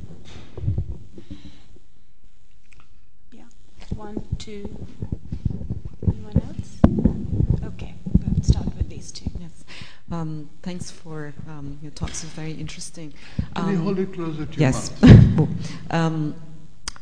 Yeah, 3.33 3.43
one, 3.93 4.25
two. 4.39 4.69
Anyone 6.07 6.37
else? 6.37 7.65
Okay, 7.65 7.95
we'll 8.27 8.43
start 8.43 8.67
with 8.77 8.89
these 8.89 9.11
two. 9.11 9.31
Yes. 9.41 9.65
Um, 10.11 10.49
thanks 10.63 10.91
for 10.91 11.33
um, 11.49 11.79
your 11.83 11.91
talks. 11.93 12.23
It's 12.25 12.33
very 12.33 12.53
interesting. 12.53 13.13
Can 13.55 13.71
you 13.71 13.77
Um, 13.79 13.85
hold 13.85 13.99
it 13.99 14.13
closer 14.13 14.47
to 14.47 14.53
your 14.53 14.61
Yes. 14.61 14.91
mouth? 15.03 15.49
um, 15.91 16.35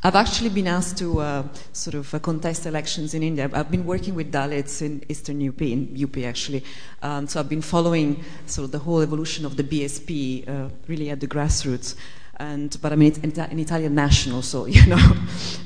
I've 0.05 0.17
actually 0.17 0.49
been 0.49 0.67
asked 0.67 0.99
to 0.99 1.21
uh, 1.21 1.47
sort 1.73 1.95
of 1.95 2.13
uh, 2.13 2.19
contest 2.19 2.67
elections 2.67 3.15
in 3.15 3.23
India. 3.23 3.49
I've 3.53 3.71
been 3.71 3.87
working 3.87 4.17
with 4.17 4.33
Dalits 4.33 4.83
in 4.83 5.01
Eastern 5.09 5.47
UP, 5.47 5.63
in 5.63 5.97
UP 6.03 6.19
actually. 6.19 6.65
Um, 7.03 7.29
so 7.29 7.39
I've 7.39 7.49
been 7.49 7.63
following 7.63 8.25
sort 8.47 8.65
of 8.65 8.73
the 8.73 8.81
whole 8.81 9.01
evolution 9.01 9.45
of 9.47 9.57
the 9.57 9.63
BSP 9.63 10.49
uh, 10.49 10.69
really 10.89 11.11
at 11.11 11.21
the 11.21 11.29
grassroots. 11.29 11.95
And, 12.39 12.77
but 12.81 12.93
I 12.93 12.97
mean, 12.97 13.15
it's 13.23 13.39
an 13.39 13.59
Italian 13.59 13.95
national, 13.95 14.43
so 14.43 14.67
you 14.77 14.85
know, 14.87 15.13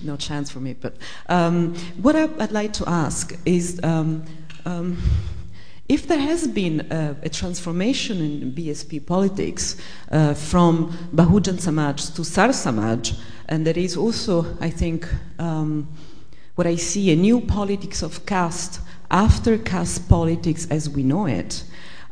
no 0.02 0.16
chance 0.16 0.50
for 0.50 0.60
me. 0.60 0.74
But 0.74 0.96
um, 1.28 1.74
what 2.02 2.16
I, 2.16 2.28
I'd 2.38 2.52
like 2.52 2.72
to 2.74 2.88
ask 2.88 3.38
is. 3.44 3.80
Um, 3.82 4.24
um, 4.64 4.98
if 5.88 6.08
there 6.08 6.18
has 6.18 6.48
been 6.48 6.88
a, 6.90 7.16
a 7.22 7.28
transformation 7.28 8.20
in 8.20 8.52
BSP 8.52 9.06
politics 9.06 9.76
uh, 10.10 10.34
from 10.34 10.90
Bahujan 11.14 11.60
Samaj 11.60 12.10
to 12.10 12.24
Sar 12.24 12.52
Samaj, 12.52 13.14
and 13.48 13.64
there 13.64 13.78
is 13.78 13.96
also, 13.96 14.56
I 14.60 14.68
think, 14.68 15.08
um, 15.38 15.86
what 16.56 16.66
I 16.66 16.74
see 16.74 17.12
a 17.12 17.16
new 17.16 17.40
politics 17.40 18.02
of 18.02 18.26
caste 18.26 18.80
after 19.10 19.58
caste 19.58 20.08
politics 20.08 20.66
as 20.70 20.90
we 20.90 21.04
know 21.04 21.26
it, 21.26 21.62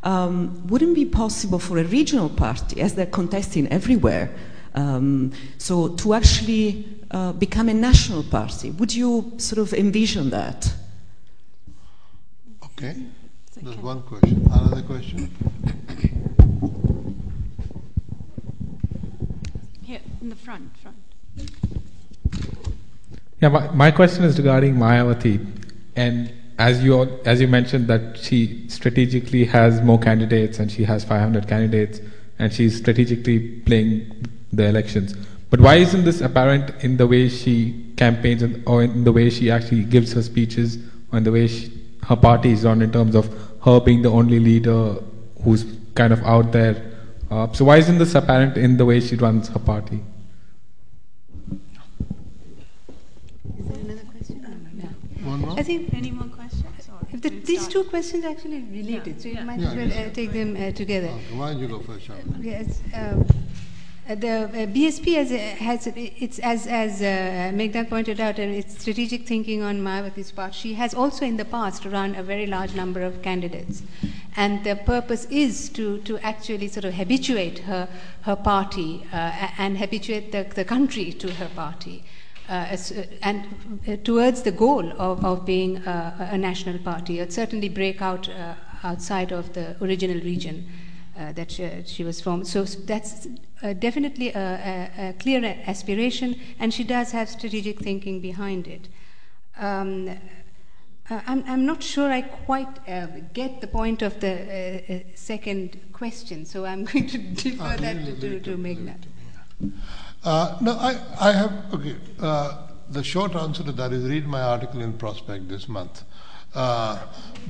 um, 0.05 0.65
wouldn't 0.67 0.95
be 0.95 1.05
possible 1.05 1.59
for 1.59 1.77
a 1.79 1.83
regional 1.83 2.29
party, 2.29 2.79
as 2.79 2.93
they're 2.95 3.05
contesting 3.07 3.67
everywhere, 3.67 4.29
um, 4.75 5.31
so 5.57 5.89
to 5.89 6.13
actually 6.13 6.85
uh, 7.11 7.33
become 7.33 7.67
a 7.69 7.73
national 7.73 8.23
party? 8.23 8.71
Would 8.71 8.93
you 8.93 9.33
sort 9.37 9.59
of 9.59 9.73
envision 9.73 10.29
that? 10.29 10.71
Okay. 12.63 12.95
There's 13.61 13.77
one 13.77 14.03
question. 14.03 14.45
Another 14.51 14.81
question? 14.81 15.31
Here, 19.81 20.01
in 20.21 20.29
the 20.29 20.35
front, 20.35 20.75
front. 20.77 20.97
Yeah, 23.41 23.49
my, 23.49 23.71
my 23.71 23.91
question 23.91 24.23
is 24.25 24.37
regarding 24.37 24.75
Mayawati, 24.75 25.45
and 25.95 26.33
as 26.57 26.83
you 26.83 27.03
as 27.25 27.41
you 27.41 27.47
mentioned 27.47 27.87
that 27.87 28.17
she 28.17 28.67
strategically 28.69 29.45
has 29.45 29.81
more 29.81 29.99
candidates 29.99 30.59
and 30.59 30.71
she 30.71 30.83
has 30.83 31.03
500 31.03 31.47
candidates 31.47 31.99
and 32.39 32.53
she's 32.53 32.77
strategically 32.77 33.39
playing 33.61 34.27
the 34.51 34.65
elections. 34.65 35.15
But 35.49 35.61
why 35.61 35.75
isn't 35.75 36.05
this 36.05 36.21
apparent 36.21 36.83
in 36.83 36.97
the 36.97 37.07
way 37.07 37.29
she 37.29 37.93
campaigns 37.97 38.41
and, 38.41 38.63
or 38.67 38.83
in 38.83 39.03
the 39.03 39.11
way 39.11 39.29
she 39.29 39.51
actually 39.51 39.83
gives 39.83 40.13
her 40.13 40.21
speeches 40.21 40.77
or 41.11 41.17
in 41.17 41.23
the 41.23 41.31
way 41.31 41.47
she, 41.47 41.71
her 42.03 42.15
party 42.15 42.51
is 42.51 42.63
run 42.63 42.81
in 42.81 42.91
terms 42.91 43.15
of 43.15 43.33
her 43.63 43.79
being 43.79 44.01
the 44.01 44.09
only 44.09 44.39
leader 44.39 44.95
who's 45.43 45.65
kind 45.95 46.11
of 46.11 46.21
out 46.23 46.51
there? 46.51 46.91
Uh, 47.31 47.51
so 47.53 47.65
why 47.65 47.77
isn't 47.77 47.97
this 47.97 48.15
apparent 48.15 48.57
in 48.57 48.77
the 48.77 48.85
way 48.85 48.99
she 48.99 49.15
runs 49.15 49.47
her 49.49 49.59
party? 49.59 50.03
Is 53.59 53.65
there 53.67 53.79
another 53.79 54.01
question? 54.11 54.41
No. 54.73 55.29
One 55.29 55.39
more? 55.41 55.59
I 55.59 55.63
think 55.63 55.93
Any 55.93 56.11
more 56.11 56.25
questions? 56.25 56.34
Or 56.34 56.34
if 56.34 56.34
the, 57.29 57.39
these 57.41 57.67
two 57.67 57.83
questions 57.85 58.25
are 58.25 58.29
actually 58.29 58.61
related, 58.71 59.21
so 59.21 59.27
you 59.27 59.35
yeah. 59.35 59.43
might 59.43 59.59
Yeah, 59.59 59.69
as 59.69 59.75
well 59.75 59.87
yeah. 59.87 60.01
uh, 60.01 60.09
take 60.13 60.31
them 60.31 60.55
uh, 60.55 60.71
together. 60.71 61.07
Okay, 61.07 61.37
why 61.37 61.51
don't 61.51 61.59
you 61.61 61.67
go 61.67 61.79
first, 61.79 62.07
Sharma? 62.07 62.43
Yes. 62.43 62.81
Um, 62.93 63.25
uh, 64.07 64.13
the 64.13 64.29
uh, 64.29 64.49
BSP 64.67 65.15
has, 65.15 65.31
uh, 65.31 65.37
has 65.63 65.87
it's 65.95 66.37
as 66.39 66.67
as 66.67 67.01
uh, 67.01 67.51
Meghnad 67.57 67.89
pointed 67.89 68.19
out, 68.19 68.37
and 68.37 68.53
it's 68.53 68.79
strategic 68.79 69.25
thinking 69.25 69.63
on 69.63 69.81
Mayawati's 69.81 70.31
part. 70.31 70.53
She 70.53 70.75
has 70.75 70.93
also 70.93 71.25
in 71.25 71.37
the 71.37 71.45
past 71.45 71.85
run 71.85 72.13
a 72.13 72.21
very 72.21 72.45
large 72.45 72.75
number 72.75 73.01
of 73.01 73.23
candidates, 73.23 73.81
and 74.35 74.63
the 74.63 74.75
purpose 74.75 75.25
is 75.31 75.69
to 75.69 75.97
to 76.01 76.19
actually 76.19 76.67
sort 76.67 76.85
of 76.85 76.93
habituate 76.93 77.59
her 77.59 77.89
her 78.21 78.35
party 78.35 79.07
uh, 79.11 79.49
and 79.57 79.79
habituate 79.79 80.31
the, 80.31 80.45
the 80.53 80.65
country 80.65 81.11
to 81.13 81.31
her 81.33 81.49
party. 81.55 82.03
Uh, 82.47 82.51
uh, 82.51 83.03
and 83.23 83.79
uh, 83.87 83.95
towards 84.03 84.43
the 84.43 84.51
goal 84.51 84.91
of, 84.99 85.25
of 85.25 85.45
being 85.45 85.77
uh, 85.79 86.29
a 86.31 86.37
national 86.37 86.77
party, 86.77 87.19
or 87.19 87.27
certainly 87.29 87.69
break 87.69 88.03
out 88.03 88.29
uh, 88.29 88.53
outside 88.83 89.31
of 89.31 89.51
the 89.53 89.75
original 89.83 90.19
region 90.21 90.67
uh, 91.17 91.31
that 91.31 91.49
she, 91.49 91.67
she 91.87 92.03
was 92.03 92.21
from. 92.21 92.43
So 92.45 92.63
that's 92.63 93.27
uh, 93.63 93.73
definitely 93.73 94.29
a, 94.29 94.91
a, 94.97 95.09
a 95.09 95.13
clear 95.13 95.43
aspiration, 95.65 96.39
and 96.59 96.71
she 96.71 96.83
does 96.83 97.11
have 97.13 97.29
strategic 97.29 97.79
thinking 97.79 98.21
behind 98.21 98.67
it. 98.67 98.89
Um, 99.57 100.15
I'm, 101.09 101.43
I'm 101.47 101.65
not 101.65 101.81
sure 101.81 102.11
I 102.11 102.21
quite 102.21 102.79
uh, 102.87 103.07
get 103.33 103.61
the 103.61 103.67
point 103.67 104.03
of 104.03 104.19
the 104.19 105.03
second 105.15 105.79
question, 105.93 106.45
so 106.45 106.65
I'm 106.65 106.83
going 106.93 107.07
to 107.07 107.17
defer 107.17 107.63
Ah, 107.63 107.77
that 107.77 107.95
leave 107.95 108.19
to, 108.19 108.29
to, 108.29 108.35
it 108.35 108.43
to 108.43 108.57
leave 108.57 108.87
Uh, 110.23 110.57
no, 110.61 110.77
I, 110.77 111.31
have, 111.31 111.73
okay, 111.73 111.95
uh, 112.19 112.67
the 112.89 113.03
short 113.03 113.35
answer 113.35 113.63
to 113.63 113.71
that 113.73 113.93
is 113.93 114.09
read 114.09 114.27
my 114.27 114.41
article 114.41 114.81
in 114.81 114.93
Prospect 114.93 115.47
this 115.47 115.67
month. 115.69 116.03
Uh, 116.53 116.99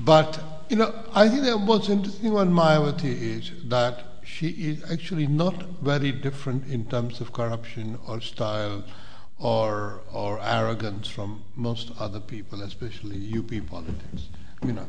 but, 0.03 0.39
you 0.69 0.75
know, 0.75 0.93
I 1.13 1.29
think 1.29 1.43
the 1.43 1.57
most 1.57 1.89
interesting 1.89 2.33
one, 2.33 2.51
Mayawati, 2.51 3.05
is 3.05 3.51
that 3.65 4.03
she 4.25 4.49
is 4.49 4.91
actually 4.91 5.27
not 5.27 5.55
very 5.81 6.11
different 6.11 6.67
in 6.67 6.85
terms 6.85 7.21
of 7.21 7.31
corruption 7.31 7.97
or 8.07 8.19
style 8.19 8.83
or, 9.39 10.01
or 10.11 10.41
arrogance 10.41 11.07
from 11.07 11.43
most 11.55 11.91
other 11.99 12.19
people, 12.19 12.61
especially 12.61 13.31
UP 13.37 13.51
politics. 13.67 14.29
You 14.65 14.73
know, 14.73 14.87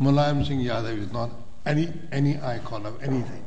Mulayam 0.00 0.46
Singh 0.46 0.60
Yadav 0.60 0.98
is 0.98 1.12
not 1.12 1.30
any, 1.66 1.92
any 2.10 2.40
icon 2.40 2.86
of 2.86 3.02
anything. 3.02 3.44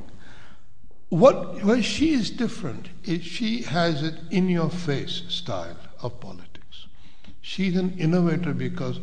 What 1.11 1.83
she 1.83 2.13
is 2.13 2.29
different 2.29 2.87
is 3.03 3.21
she 3.21 3.63
has 3.63 4.01
an 4.01 4.29
in-your-face 4.31 5.23
style 5.27 5.75
of 6.01 6.21
politics. 6.21 6.87
She's 7.41 7.75
an 7.75 7.99
innovator 7.99 8.53
because 8.53 9.01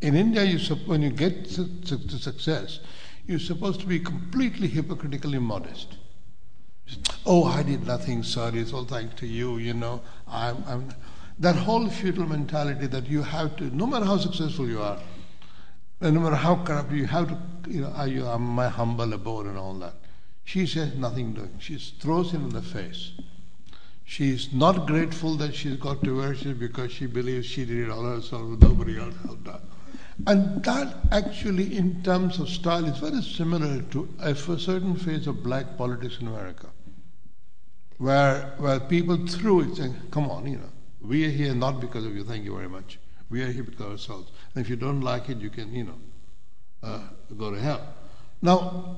in 0.00 0.16
India, 0.16 0.44
you 0.44 0.58
when 0.86 1.02
you 1.02 1.10
get 1.10 1.44
to, 1.50 2.08
success, 2.18 2.80
you're 3.26 3.38
supposed 3.38 3.80
to 3.80 3.86
be 3.86 4.00
completely 4.00 4.66
hypocritically 4.66 5.38
modest. 5.38 5.98
Oh, 7.26 7.44
I 7.44 7.62
did 7.62 7.86
nothing, 7.86 8.22
sorry, 8.22 8.60
It's 8.60 8.72
all 8.72 8.86
thanks 8.86 9.20
to 9.20 9.26
you, 9.26 9.58
you 9.58 9.74
know. 9.74 10.00
I'm, 10.26 10.64
I'm, 10.66 10.88
that 11.38 11.54
whole 11.54 11.86
feudal 11.90 12.26
mentality 12.26 12.86
that 12.86 13.06
you 13.06 13.20
have 13.20 13.56
to, 13.56 13.64
no 13.64 13.86
matter 13.86 14.06
how 14.06 14.16
successful 14.16 14.66
you 14.66 14.80
are, 14.80 14.98
no 16.00 16.12
matter 16.12 16.34
how 16.34 16.64
corrupt 16.64 16.92
you 16.92 17.04
have 17.04 17.28
to, 17.28 17.70
you 17.70 17.82
know, 17.82 17.88
are 17.88 18.08
you 18.08 18.26
are 18.26 18.38
my 18.38 18.68
humble 18.68 19.12
abode 19.12 19.48
and 19.48 19.58
all 19.58 19.74
that. 19.74 19.96
She 20.44 20.66
says 20.66 20.94
nothing 20.94 21.34
doing. 21.34 21.56
She 21.58 21.76
throws 21.76 22.32
him 22.32 22.44
in 22.44 22.50
the 22.50 22.62
face. 22.62 23.12
She 24.04 24.30
is 24.30 24.52
not 24.52 24.86
grateful 24.86 25.36
that 25.36 25.54
she's 25.54 25.76
got 25.76 26.02
to 26.04 26.16
worship 26.16 26.58
because 26.58 26.92
she 26.92 27.06
believes 27.06 27.46
she 27.46 27.64
did 27.64 27.88
it 27.88 27.90
all 27.90 28.02
herself, 28.02 28.60
nobody 28.60 28.98
else 28.98 29.14
helped 29.24 29.46
her. 29.46 29.60
And 30.26 30.62
that 30.64 30.96
actually, 31.10 31.76
in 31.76 32.02
terms 32.02 32.38
of 32.38 32.48
style, 32.48 32.84
is 32.84 32.98
very 32.98 33.22
similar 33.22 33.80
to 33.82 34.08
a 34.20 34.34
certain 34.34 34.96
phase 34.96 35.26
of 35.26 35.42
black 35.42 35.78
politics 35.78 36.18
in 36.20 36.28
America, 36.28 36.68
where, 37.98 38.54
where 38.58 38.80
people 38.80 39.26
threw 39.26 39.62
it 39.62 39.76
saying, 39.76 39.96
come 40.10 40.30
on, 40.30 40.46
you 40.46 40.58
know, 40.58 40.70
we 41.00 41.24
are 41.24 41.30
here 41.30 41.54
not 41.54 41.80
because 41.80 42.04
of 42.04 42.14
you, 42.14 42.24
thank 42.24 42.44
you 42.44 42.54
very 42.54 42.68
much. 42.68 42.98
We 43.30 43.42
are 43.42 43.50
here 43.50 43.62
because 43.62 43.80
of 43.86 43.92
ourselves. 43.92 44.32
And 44.54 44.62
if 44.64 44.68
you 44.68 44.76
don't 44.76 45.00
like 45.00 45.30
it, 45.30 45.38
you 45.38 45.48
can, 45.48 45.74
you 45.74 45.84
know, 45.84 45.98
uh, 46.82 47.00
go 47.38 47.50
to 47.50 47.58
hell. 47.58 47.94
Now, 48.42 48.96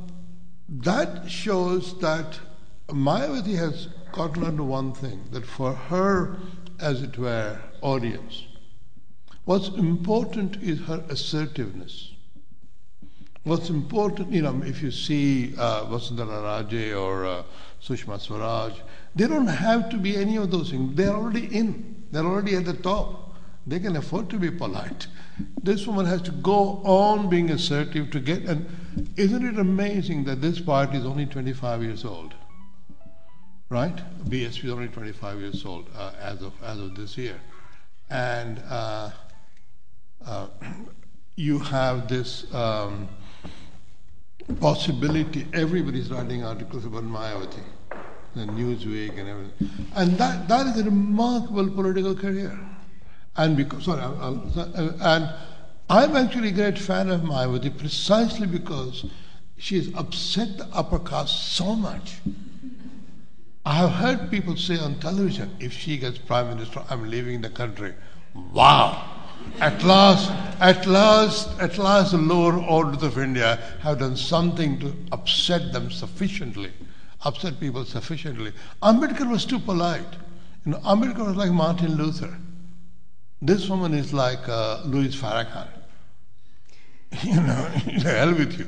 that 0.69 1.31
shows 1.31 1.99
that 2.01 2.39
Mayawati 2.89 3.57
has 3.57 3.89
gotten 4.13 4.45
onto 4.45 4.65
one 4.65 4.93
thing 4.93 5.25
that 5.33 5.45
for 5.45 5.75
her, 5.75 6.37
as 6.81 7.03
it 7.03 7.19
were, 7.19 7.61
audience, 7.81 8.45
what's 9.45 9.69
important 9.69 10.57
is 10.63 10.81
her 10.83 11.05
assertiveness. 11.09 12.13
What's 13.43 13.69
important, 13.69 14.33
you 14.33 14.41
know, 14.41 14.63
if 14.65 14.83
you 14.83 14.91
see 14.91 15.55
uh, 15.59 15.85
Vasundhara 15.85 16.43
Raje 16.43 16.99
or 16.99 17.27
uh, 17.27 17.43
Sushma 17.83 18.19
Swaraj, 18.19 18.73
they 19.15 19.27
don't 19.27 19.47
have 19.47 19.91
to 19.91 19.99
be 19.99 20.17
any 20.17 20.37
of 20.37 20.51
those 20.51 20.71
things. 20.71 20.97
They're 20.97 21.15
already 21.15 21.55
in, 21.55 22.05
they're 22.11 22.25
already 22.25 22.57
at 22.57 22.65
the 22.65 22.73
top. 22.73 23.24
They 23.67 23.81
can 23.81 23.97
afford 23.97 24.29
to 24.31 24.39
be 24.39 24.51
polite. 24.51 25.07
This 25.63 25.87
woman 25.87 26.07
has 26.07 26.21
to 26.23 26.31
go 26.31 26.83
on 26.85 27.31
being 27.31 27.51
assertive 27.51 28.11
to 28.11 28.21
get, 28.21 28.43
and 28.43 28.67
isn't 29.17 29.45
it 29.45 29.59
amazing 29.59 30.25
that 30.25 30.43
this 30.43 30.61
party 30.61 30.99
is 30.99 31.07
only 31.07 31.27
25 31.27 31.83
years 31.83 32.05
old? 32.05 32.35
Right? 33.71 33.97
BSP 34.29 34.65
is 34.65 34.71
only 34.71 34.89
25 34.89 35.41
years 35.41 35.65
old 35.65 35.89
uh, 35.97 36.13
as, 36.21 36.43
of, 36.43 36.53
as 36.63 36.79
of 36.79 36.95
this 36.95 37.17
year. 37.17 37.41
And 38.11 38.63
uh, 38.69 39.11
uh, 40.27 40.49
you 41.37 41.59
have 41.59 42.07
this 42.07 42.53
um, 42.55 43.09
possibility, 44.61 45.47
everybody's 45.55 46.11
writing 46.11 46.45
articles 46.45 46.85
about 46.85 47.05
Mayawati, 47.05 47.63
the 48.35 48.43
Newsweek 48.43 49.19
and 49.19 49.29
everything. 49.29 49.71
And 49.97 50.19
that, 50.19 50.49
that 50.49 50.67
is 50.67 50.81
a 50.81 50.85
remarkable 50.85 51.71
political 51.71 52.15
career. 52.15 52.59
And 53.37 53.57
because, 53.57 53.85
sorry, 53.85 54.03
and 54.03 55.35
I'm 55.91 56.17
actually 56.17 56.49
a 56.49 56.53
great 56.53 56.79
fan 56.79 57.11
of 57.11 57.23
Mayawati 57.23 57.77
precisely 57.77 58.47
because 58.47 59.05
she 59.57 59.77
has 59.77 59.91
upset 59.95 60.57
the 60.59 60.67
upper 60.73 60.99
caste 60.99 61.55
so 61.55 61.75
much. 61.75 62.19
I 63.67 63.75
have 63.75 63.91
heard 63.91 64.31
people 64.31 64.57
say 64.57 64.79
on 64.79 65.01
television, 65.01 65.57
if 65.59 65.73
she 65.73 65.97
gets 65.99 66.19
prime 66.19 66.49
minister, 66.49 66.83
I'm 66.91 67.11
leaving 67.11 67.41
the 67.41 67.51
country. 67.51 67.95
Wow! 68.53 69.11
At 69.61 69.83
last, 69.83 70.31
at 70.61 70.87
last, 70.87 71.49
at 71.61 71.79
last, 71.79 72.13
the 72.13 72.19
lower 72.19 72.59
orders 72.59 73.03
of 73.03 73.19
India 73.19 73.57
have 73.81 73.99
done 73.99 74.17
something 74.17 74.79
to 74.81 74.95
upset 75.13 75.73
them 75.73 75.91
sufficiently, 75.91 76.73
upset 77.23 77.59
people 77.59 77.85
sufficiently. 77.85 78.53
Ambedkar 78.83 79.31
was 79.31 79.45
too 79.45 79.59
polite. 79.59 80.15
You 80.65 80.73
know, 80.73 80.79
Ambedkar 80.79 81.27
was 81.27 81.37
like 81.37 81.51
Martin 81.51 81.97
Luther. 81.97 82.37
This 83.45 83.69
woman 83.69 83.93
is 83.93 84.15
like 84.15 84.49
uh, 84.49 84.81
Louis 84.87 85.15
Farrakhan. 85.15 85.69
You 87.23 87.35
know, 87.43 87.69
the 88.03 88.11
hell 88.19 88.33
with 88.35 88.59
you. 88.59 88.67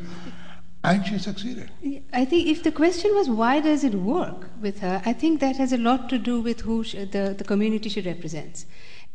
And 0.85 1.05
she 1.05 1.19
succeeded. 1.19 1.71
I 2.13 2.25
think 2.27 2.47
if 2.47 2.63
the 2.63 2.71
question 2.71 3.13
was 3.15 3.29
why 3.29 3.59
does 3.61 3.83
it 3.85 3.95
work 3.95 4.51
with 4.61 4.81
her, 4.81 5.03
I 5.05 5.15
think 5.15 5.41
that 5.41 5.57
has 5.57 5.73
a 5.73 5.79
lot 5.79 6.09
to 6.11 6.19
do 6.19 6.41
with 6.41 6.61
who 6.61 6.85
she, 6.85 7.05
the, 7.05 7.35
the 7.37 7.43
community 7.43 7.89
she 7.89 8.03
represents. 8.03 8.67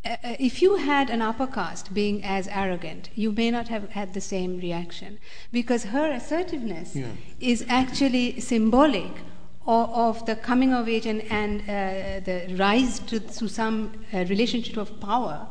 Uh, 0.04 0.10
uh, 0.24 0.36
if 0.40 0.62
you 0.64 0.78
had 0.78 1.10
an 1.12 1.22
upper 1.22 1.46
caste 1.48 1.94
being 1.94 2.24
as 2.24 2.48
arrogant, 2.48 3.10
you 3.16 3.32
may 3.32 3.52
not 3.52 3.68
have 3.68 3.92
had 3.92 4.14
the 4.16 4.20
same 4.20 4.58
reaction 4.58 5.20
because 5.52 5.84
her 5.86 6.12
assertiveness 6.12 6.96
Yeah. 6.96 7.12
is 7.40 7.64
actually 7.70 8.40
symbolic 8.42 9.14
of, 9.66 9.90
of 9.90 10.26
the 10.26 10.36
coming 10.36 10.74
of 10.74 10.90
age 10.90 11.06
and, 11.06 11.22
and 11.32 11.62
uh, 11.62 12.20
the 12.26 12.56
rise 12.58 13.00
to, 13.00 13.20
to 13.20 13.48
some 13.48 13.92
uh, 14.14 14.26
relationship 14.30 14.78
of 14.78 15.00
power 15.00 15.48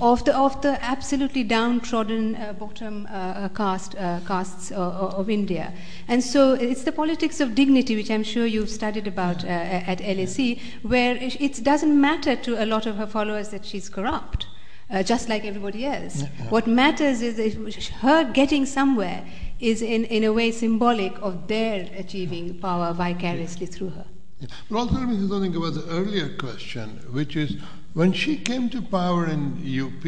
of 0.00 0.24
the 0.24 0.36
of 0.36 0.60
the 0.62 0.82
absolutely 0.82 1.42
downtrodden 1.42 2.36
uh, 2.36 2.52
bottom 2.52 3.06
uh, 3.10 3.14
uh, 3.14 3.48
caste 3.48 3.94
uh, 3.96 4.20
castes 4.26 4.70
uh, 4.72 4.76
of 4.76 5.28
India, 5.28 5.72
and 6.08 6.22
so 6.22 6.52
it's 6.52 6.84
the 6.84 6.92
politics 6.92 7.40
of 7.40 7.54
dignity, 7.54 7.96
which 7.96 8.10
I'm 8.10 8.22
sure 8.22 8.46
you've 8.46 8.70
studied 8.70 9.06
about 9.06 9.44
uh, 9.44 9.48
at 9.48 9.98
LSE, 9.98 10.60
where 10.82 11.16
it, 11.16 11.40
it 11.40 11.64
doesn't 11.64 12.00
matter 12.00 12.36
to 12.36 12.62
a 12.62 12.66
lot 12.66 12.86
of 12.86 12.96
her 12.96 13.06
followers 13.06 13.48
that 13.50 13.66
she's 13.66 13.88
corrupt. 13.88 14.46
Uh, 14.90 15.02
just 15.02 15.26
like 15.26 15.42
everybody 15.46 15.86
else. 15.86 16.22
What 16.50 16.66
matters 16.66 17.22
is 17.22 17.88
her 18.02 18.30
getting 18.30 18.66
somewhere 18.66 19.24
is 19.62 19.80
in, 19.80 20.04
in 20.06 20.24
a 20.24 20.32
way 20.32 20.50
symbolic 20.50 21.16
of 21.22 21.46
their 21.46 21.88
achieving 21.96 22.58
power 22.58 22.92
vicariously 22.92 23.66
through 23.66 23.90
her. 23.90 24.06
Yeah. 24.40 24.48
But 24.68 24.78
also 24.78 24.94
let 24.94 25.08
me 25.08 25.28
something 25.28 25.54
about 25.54 25.74
the 25.74 25.86
earlier 25.88 26.36
question, 26.36 26.98
which 27.12 27.36
is 27.36 27.56
when 27.94 28.12
she 28.12 28.36
came 28.36 28.68
to 28.70 28.82
power 28.82 29.26
in 29.26 29.62
UP, 29.64 30.04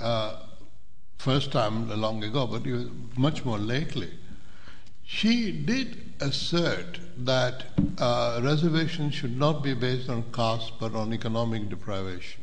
uh, 0.00 0.36
first 1.18 1.50
time 1.50 1.88
long 2.00 2.22
ago, 2.22 2.46
but 2.46 2.62
much 3.18 3.44
more 3.44 3.58
lately, 3.58 4.10
she 5.04 5.50
did 5.50 6.12
assert 6.20 7.00
that 7.18 7.64
uh, 7.98 8.40
reservations 8.42 9.14
should 9.14 9.36
not 9.36 9.64
be 9.64 9.74
based 9.74 10.08
on 10.08 10.22
caste 10.32 10.72
but 10.78 10.94
on 10.94 11.12
economic 11.12 11.68
deprivation. 11.68 12.42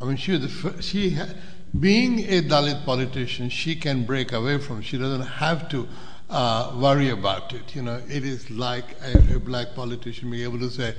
I 0.00 0.04
mean, 0.04 0.16
she 0.16 0.32
was 0.32 0.42
the 0.42 0.82
she 0.82 1.10
ha- 1.10 1.34
being 1.78 2.20
a 2.20 2.42
Dalit 2.42 2.84
politician, 2.84 3.50
she 3.50 3.76
can 3.76 4.04
break 4.04 4.32
away 4.32 4.58
from. 4.58 4.82
She 4.82 4.98
doesn't 4.98 5.26
have 5.26 5.68
to 5.70 5.88
uh, 6.30 6.74
worry 6.76 7.10
about 7.10 7.52
it. 7.52 7.74
You 7.74 7.82
know, 7.82 8.00
it 8.08 8.24
is 8.24 8.50
like 8.50 8.96
a, 9.02 9.36
a 9.36 9.38
black 9.40 9.74
politician 9.74 10.30
being 10.30 10.44
able 10.44 10.58
to 10.60 10.70
say, 10.70 10.94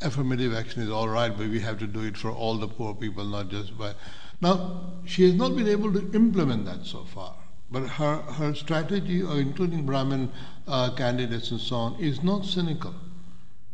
affirmative 0.00 0.54
action 0.54 0.82
is 0.82 0.90
all 0.90 1.08
right, 1.08 1.36
but 1.36 1.48
we 1.48 1.60
have 1.60 1.78
to 1.78 1.86
do 1.86 2.02
it 2.02 2.16
for 2.16 2.30
all 2.30 2.56
the 2.56 2.68
poor 2.68 2.94
people, 2.94 3.24
not 3.24 3.48
just 3.48 3.76
by. 3.78 3.94
Now, 4.40 4.92
she 5.04 5.24
has 5.24 5.34
not 5.34 5.56
been 5.56 5.68
able 5.68 5.92
to 5.92 6.10
implement 6.14 6.64
that 6.66 6.84
so 6.84 7.04
far. 7.04 7.34
But 7.70 7.86
her, 7.86 8.16
her 8.16 8.54
strategy, 8.54 9.20
including 9.20 9.84
Brahmin 9.84 10.32
uh, 10.66 10.94
candidates 10.94 11.50
and 11.50 11.60
so 11.60 11.76
on, 11.76 12.00
is 12.00 12.22
not 12.22 12.46
cynical. 12.46 12.94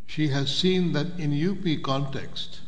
She 0.05 0.27
has 0.29 0.55
seen 0.55 0.91
that 0.93 1.17
in 1.17 1.31
UP 1.33 1.81
context, 1.81 2.59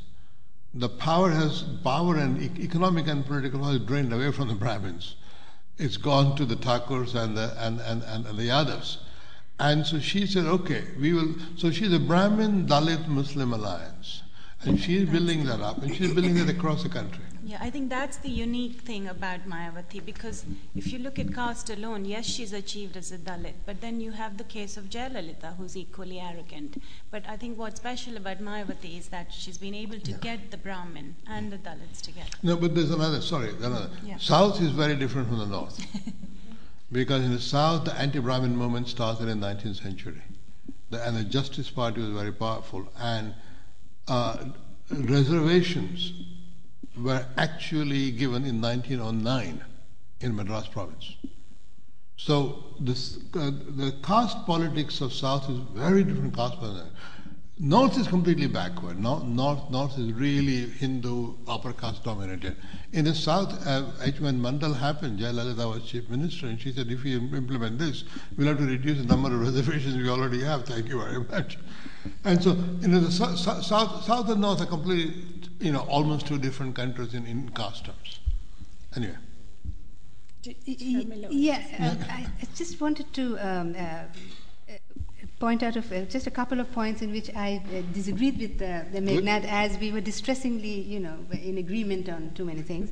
the 0.74 0.90
power 0.90 1.32
has 1.32 1.64
power 1.84 2.18
and 2.18 2.42
economic 2.60 3.08
and 3.08 3.26
political 3.26 3.60
power 3.60 3.74
is 3.74 3.80
drained 3.80 4.14
away 4.14 4.32
from 4.32 4.48
the 4.48 4.54
Brahmins. 4.56 5.16
It's 5.78 5.98
gone 5.98 6.36
to 6.38 6.46
the 6.46 6.56
Thakurs 6.56 7.16
and 7.16 7.38
the 7.38 7.54
and, 7.58 7.80
and, 7.82 8.04
and, 8.04 8.38
the 8.38 8.52
others. 8.52 9.00
And 9.60 9.86
so 9.86 10.00
she 10.00 10.26
said, 10.26 10.46
okay, 10.46 10.84
we 11.00 11.14
will 11.14 11.36
so 11.56 11.72
she's 11.72 11.94
a 11.94 12.00
Brahmin 12.00 12.68
Dalit 12.68 13.08
Muslim 13.08 13.54
alliance. 13.54 14.24
And 14.64 14.80
she's 14.80 15.08
building 15.08 15.46
that 15.46 15.62
up 15.62 15.82
and 15.84 15.96
she's 15.96 16.14
building 16.14 16.38
it 16.38 16.50
across 16.50 16.84
the 16.84 16.90
country. 16.90 17.24
Yeah, 17.48 17.60
I 17.62 17.70
think 17.70 17.90
that's 17.90 18.18
the 18.18 18.30
unique 18.30 18.82
thing 18.82 19.08
about 19.08 19.48
Mayawati 19.48 20.06
because 20.06 20.44
if 20.76 20.92
you 20.92 21.00
look 21.00 21.18
at 21.18 21.34
caste 21.34 21.70
alone, 21.70 22.04
yes, 22.04 22.26
she's 22.26 22.52
achieved 22.52 22.98
as 22.98 23.14
a 23.14 23.18
Dalit, 23.18 23.54
but 23.66 23.80
then 23.80 24.02
you 24.02 24.12
have 24.12 24.38
the 24.38 24.44
case 24.44 24.76
of 24.76 24.90
Jayalalitha, 24.90 25.56
who's 25.56 25.78
equally 25.78 26.20
arrogant. 26.20 26.84
But 27.10 27.24
I 27.26 27.38
think 27.38 27.58
what's 27.58 27.80
special 27.80 28.18
about 28.18 28.40
Mayawati 28.42 29.00
is 29.00 29.08
that 29.08 29.32
she's 29.32 29.58
been 29.58 29.74
able 29.74 29.98
to 29.98 30.12
get 30.12 30.52
the 30.52 30.58
Brahmin 30.58 31.16
and 31.26 31.50
the 31.50 31.58
Dalits 31.58 32.02
together. 32.02 32.28
No, 32.44 32.58
but 32.58 32.76
there's 32.76 32.92
another, 32.92 33.22
sorry, 33.22 33.52
another. 33.52 33.92
Yeah. 34.04 34.18
South 34.18 34.62
is 34.62 34.72
very 34.72 34.98
different 34.98 35.30
from 35.30 35.40
the 35.40 35.46
North. 35.46 35.80
because 36.92 37.24
in 37.24 37.32
the 37.32 37.40
South, 37.40 37.86
the 37.86 37.94
anti-Brahmin 37.98 38.58
movement 38.58 38.90
started 38.90 39.30
in 39.30 39.40
the 39.40 39.48
19th 39.48 39.82
century. 39.82 40.22
The, 40.90 41.02
and 41.08 41.16
the 41.16 41.24
Justice 41.24 41.70
Party 41.70 42.02
was 42.02 42.10
very 42.10 42.34
powerful. 42.34 42.90
And 43.00 43.34
uh, 44.10 44.48
reservations 44.92 46.12
were 47.02 47.26
actually 47.38 48.12
given 48.12 48.46
in 48.46 48.62
1909 48.62 49.64
in 50.22 50.36
Madras 50.36 50.68
province. 50.68 51.16
So 52.18 52.64
this, 52.80 53.18
uh, 53.36 53.52
the 53.52 53.96
caste 54.04 54.46
politics 54.46 55.02
of 55.02 55.14
South 55.14 55.50
is 55.50 55.58
very 55.74 56.04
different 56.04 56.36
caste 56.36 56.60
politics. 56.60 56.90
North 57.60 57.98
is 57.98 58.08
completely 58.08 58.46
backward. 58.46 59.00
North, 59.00 59.24
North, 59.24 59.72
North 59.72 59.98
is 59.98 60.14
really 60.14 60.70
Hindu, 60.70 61.34
upper 61.48 61.74
caste 61.74 62.04
dominated. 62.04 62.56
In 62.94 63.06
the 63.06 63.16
South, 63.16 63.52
uh, 63.66 63.84
when 64.20 64.40
Mandal 64.40 64.78
happened, 64.78 65.20
Jayalalitha 65.20 65.68
was 65.68 65.84
chief 65.90 66.08
minister, 66.08 66.46
and 66.46 66.62
she 66.62 66.72
said, 66.72 66.92
if 66.92 67.04
we 67.04 67.16
implement 67.16 67.80
this, 67.80 68.04
we'll 68.38 68.48
have 68.48 68.60
to 68.60 68.66
reduce 68.66 69.00
the 69.00 69.06
number 69.06 69.34
of 69.34 69.42
reservations 69.56 69.96
we 69.96 70.08
already 70.08 70.44
have. 70.44 70.66
Thank 70.66 70.88
you 70.88 71.00
very 71.00 71.24
much. 71.24 71.58
And 72.26 72.42
so, 72.44 72.52
you 72.80 72.90
know, 72.90 73.00
the 73.00 73.12
south, 73.12 73.40
south, 73.40 74.04
south 74.04 74.30
and 74.30 74.40
north 74.40 74.62
are 74.62 74.68
completely, 74.68 75.24
you 75.60 75.72
know, 75.72 75.82
almost 75.82 76.28
two 76.28 76.38
different 76.38 76.76
countries 76.76 77.16
in, 77.16 77.26
in 77.26 77.50
caste 77.50 77.86
terms. 77.86 78.20
Anyway. 78.96 79.16
Yeah, 81.30 81.62
uh, 81.80 81.96
I 82.10 82.28
just 82.56 82.80
wanted 82.80 83.12
to 83.14 83.38
um, 83.40 83.76
uh, 83.78 84.04
point 85.40 85.62
out 85.62 85.76
of 85.76 85.92
uh, 85.92 86.02
just 86.06 86.26
a 86.26 86.32
couple 86.32 86.60
of 86.60 86.72
points 86.72 87.02
in 87.02 87.12
which 87.12 87.30
I 87.36 87.62
uh, 87.72 87.94
disagreed 87.94 88.40
with 88.40 88.58
the, 88.58 88.86
the 88.92 89.00
Meghnad 89.00 89.46
as 89.46 89.78
we 89.78 89.92
were 89.92 90.02
distressingly, 90.02 90.82
you 90.82 91.00
know, 91.00 91.18
in 91.32 91.60
agreement 91.60 92.10
on 92.10 92.32
too 92.34 92.46
many 92.46 92.62
things. 92.64 92.92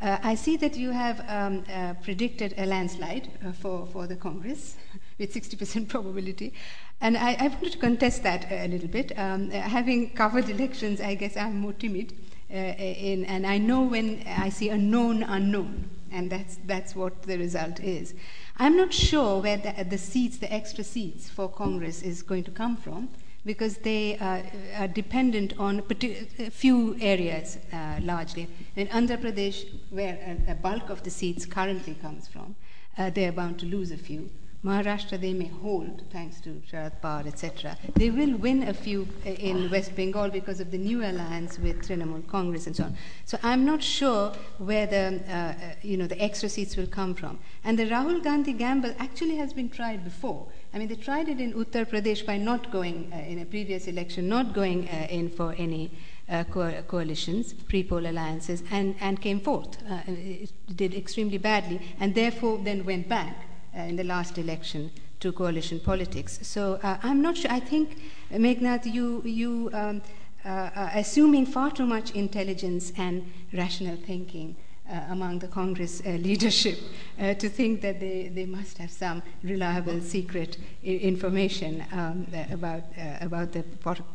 Uh, 0.00 0.18
I 0.22 0.34
see 0.34 0.56
that 0.56 0.76
you 0.76 0.92
have 0.92 1.20
um, 1.28 1.64
uh, 1.70 1.94
predicted 2.02 2.54
a 2.56 2.64
landslide 2.64 3.28
uh, 3.44 3.52
for, 3.52 3.86
for 3.92 4.06
the 4.06 4.16
Congress 4.16 4.76
with 5.18 5.34
60% 5.34 5.88
probability. 5.88 6.54
And 7.00 7.16
I, 7.16 7.34
I, 7.34 7.48
wanted 7.48 7.72
to 7.72 7.78
contest 7.78 8.22
that 8.22 8.46
a 8.50 8.68
little 8.68 8.88
bit. 8.88 9.18
Um, 9.18 9.50
having 9.50 10.10
covered 10.10 10.48
elections, 10.48 11.00
I 11.00 11.14
guess 11.16 11.36
I'm 11.36 11.60
more 11.60 11.72
timid. 11.72 12.14
In, 12.50 13.24
and 13.26 13.46
I 13.46 13.58
know 13.58 13.82
when 13.82 14.24
I 14.26 14.48
see 14.48 14.70
a 14.70 14.76
known 14.76 15.22
unknown, 15.22 15.88
and 16.10 16.30
that's, 16.30 16.58
that's 16.66 16.96
what 16.96 17.22
the 17.22 17.38
result 17.38 17.78
is. 17.78 18.12
I'm 18.60 18.76
not 18.76 18.92
sure 18.92 19.40
where 19.40 19.56
the, 19.56 19.84
the, 19.84 19.96
seats, 19.96 20.36
the 20.36 20.52
extra 20.52 20.84
seats 20.84 21.30
for 21.30 21.48
Congress 21.48 22.02
is 22.02 22.22
going 22.22 22.44
to 22.44 22.50
come 22.50 22.76
from 22.76 23.08
because 23.46 23.78
they 23.78 24.18
uh, 24.18 24.42
are 24.76 24.86
dependent 24.86 25.58
on 25.58 25.82
a 26.38 26.50
few 26.50 26.94
areas 27.00 27.56
uh, 27.72 28.00
largely. 28.02 28.48
In 28.76 28.88
Andhra 28.88 29.16
Pradesh, 29.16 29.64
where 29.88 30.36
a, 30.46 30.52
a, 30.52 30.54
bulk 30.54 30.90
of 30.90 31.02
the 31.04 31.08
seats 31.08 31.46
currently 31.46 31.94
comes 31.94 32.28
from, 32.28 32.54
uh, 32.98 33.08
they're 33.08 33.32
bound 33.32 33.58
to 33.60 33.64
lose 33.66 33.92
a 33.92 33.96
few. 33.96 34.28
Maharashtra 34.62 35.18
they 35.18 35.32
may 35.32 35.46
hold, 35.46 36.02
thanks 36.10 36.38
to 36.42 36.60
Sharad 36.70 36.92
Pawar, 37.02 37.26
etc. 37.26 37.78
They 37.94 38.10
will 38.10 38.36
win 38.36 38.64
a 38.64 38.74
few 38.74 39.08
uh, 39.24 39.30
in 39.30 39.70
West 39.70 39.96
Bengal 39.96 40.28
because 40.28 40.60
of 40.60 40.70
the 40.70 40.76
new 40.76 41.02
alliance 41.02 41.58
with 41.58 41.88
Trinamool 41.88 42.26
Congress 42.26 42.66
and 42.66 42.76
so 42.76 42.84
on. 42.84 42.96
So 43.24 43.38
I'm 43.42 43.64
not 43.64 43.82
sure 43.82 44.34
where 44.58 44.86
the, 44.86 45.22
uh, 45.26 45.32
uh, 45.32 45.54
you 45.80 45.96
know, 45.96 46.06
the 46.06 46.20
extra 46.22 46.50
seats 46.50 46.76
will 46.76 46.86
come 46.86 47.14
from. 47.14 47.38
And 47.64 47.78
the 47.78 47.86
Rahul 47.86 48.22
Gandhi 48.22 48.52
gamble 48.52 48.94
actually 48.98 49.36
has 49.36 49.54
been 49.54 49.70
tried 49.70 50.04
before. 50.04 50.46
I 50.74 50.78
mean, 50.78 50.88
they 50.88 50.96
tried 50.96 51.30
it 51.30 51.40
in 51.40 51.54
Uttar 51.54 51.86
Pradesh 51.86 52.26
by 52.26 52.36
not 52.36 52.70
going, 52.70 53.10
uh, 53.14 53.16
in 53.16 53.38
a 53.38 53.46
previous 53.46 53.86
election, 53.86 54.28
not 54.28 54.52
going 54.52 54.88
uh, 54.88 55.06
in 55.08 55.30
for 55.30 55.54
any 55.56 55.90
uh, 56.28 56.44
co- 56.44 56.82
coalitions, 56.86 57.54
pre-poll 57.54 58.06
alliances, 58.06 58.62
and, 58.70 58.94
and 59.00 59.22
came 59.22 59.40
fourth. 59.40 59.78
Uh, 59.90 60.00
it 60.06 60.52
did 60.76 60.94
extremely 60.94 61.38
badly, 61.38 61.80
and 61.98 62.14
therefore 62.14 62.58
then 62.62 62.84
went 62.84 63.08
back 63.08 63.46
in 63.74 63.96
the 63.96 64.04
last 64.04 64.38
election 64.38 64.90
to 65.20 65.32
coalition 65.32 65.80
politics. 65.80 66.38
So 66.42 66.80
uh, 66.82 66.98
I'm 67.02 67.20
not 67.22 67.36
sure. 67.36 67.50
I 67.50 67.60
think, 67.60 67.98
Meghnad, 68.32 68.92
you, 68.92 69.22
you 69.24 69.70
um, 69.72 70.02
uh, 70.44 70.90
assuming 70.94 71.46
far 71.46 71.70
too 71.70 71.86
much 71.86 72.12
intelligence 72.12 72.92
and 72.96 73.30
rational 73.52 73.96
thinking. 73.96 74.56
Uh, 74.90 74.98
among 75.10 75.38
the 75.38 75.46
Congress 75.46 76.02
uh, 76.04 76.10
leadership 76.10 76.76
uh, 77.20 77.32
to 77.34 77.48
think 77.48 77.80
that 77.80 78.00
they, 78.00 78.28
they 78.34 78.44
must 78.44 78.76
have 78.76 78.90
some 78.90 79.22
reliable 79.44 80.00
secret 80.00 80.56
I- 80.82 80.86
information 80.88 81.84
um, 81.92 82.26
about, 82.50 82.82
about 83.20 83.52
the 83.52 83.62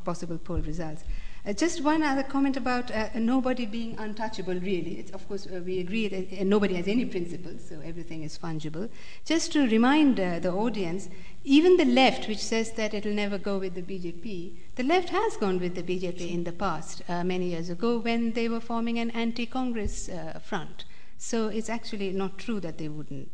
possible 0.03 0.37
poll 0.37 0.59
results. 0.59 1.05
Uh, 1.47 1.53
just 1.53 1.83
one 1.83 2.01
other 2.01 2.23
comment 2.23 2.57
about 2.57 2.89
uh, 2.89 3.07
nobody 3.13 3.67
being 3.67 3.95
untouchable, 3.99 4.55
really. 4.55 4.97
It's, 4.97 5.11
of 5.11 5.27
course, 5.27 5.45
uh, 5.45 5.61
we 5.63 5.79
agree 5.79 6.07
that 6.07 6.41
uh, 6.41 6.43
nobody 6.43 6.73
has 6.73 6.87
any 6.87 7.05
principles, 7.05 7.61
so 7.69 7.79
everything 7.85 8.23
is 8.23 8.35
fungible. 8.35 8.89
Just 9.25 9.51
to 9.51 9.67
remind 9.67 10.19
uh, 10.19 10.39
the 10.39 10.51
audience, 10.51 11.07
even 11.43 11.77
the 11.77 11.85
left, 11.85 12.27
which 12.27 12.39
says 12.39 12.71
that 12.71 12.95
it'll 12.95 13.13
never 13.13 13.37
go 13.37 13.59
with 13.59 13.75
the 13.75 13.83
BJP, 13.83 14.55
the 14.73 14.83
left 14.83 15.09
has 15.09 15.37
gone 15.37 15.59
with 15.59 15.75
the 15.75 15.83
BJP 15.83 16.31
in 16.31 16.45
the 16.45 16.51
past, 16.51 17.03
uh, 17.07 17.23
many 17.23 17.49
years 17.51 17.69
ago, 17.69 17.99
when 17.99 18.33
they 18.33 18.49
were 18.49 18.59
forming 18.59 18.97
an 18.97 19.11
anti 19.11 19.45
Congress 19.45 20.09
front. 20.41 20.85
So 21.19 21.47
it's 21.47 21.69
actually 21.69 22.11
not 22.11 22.39
true 22.39 22.59
that 22.59 22.79
they 22.79 22.89
wouldn't, 22.89 23.29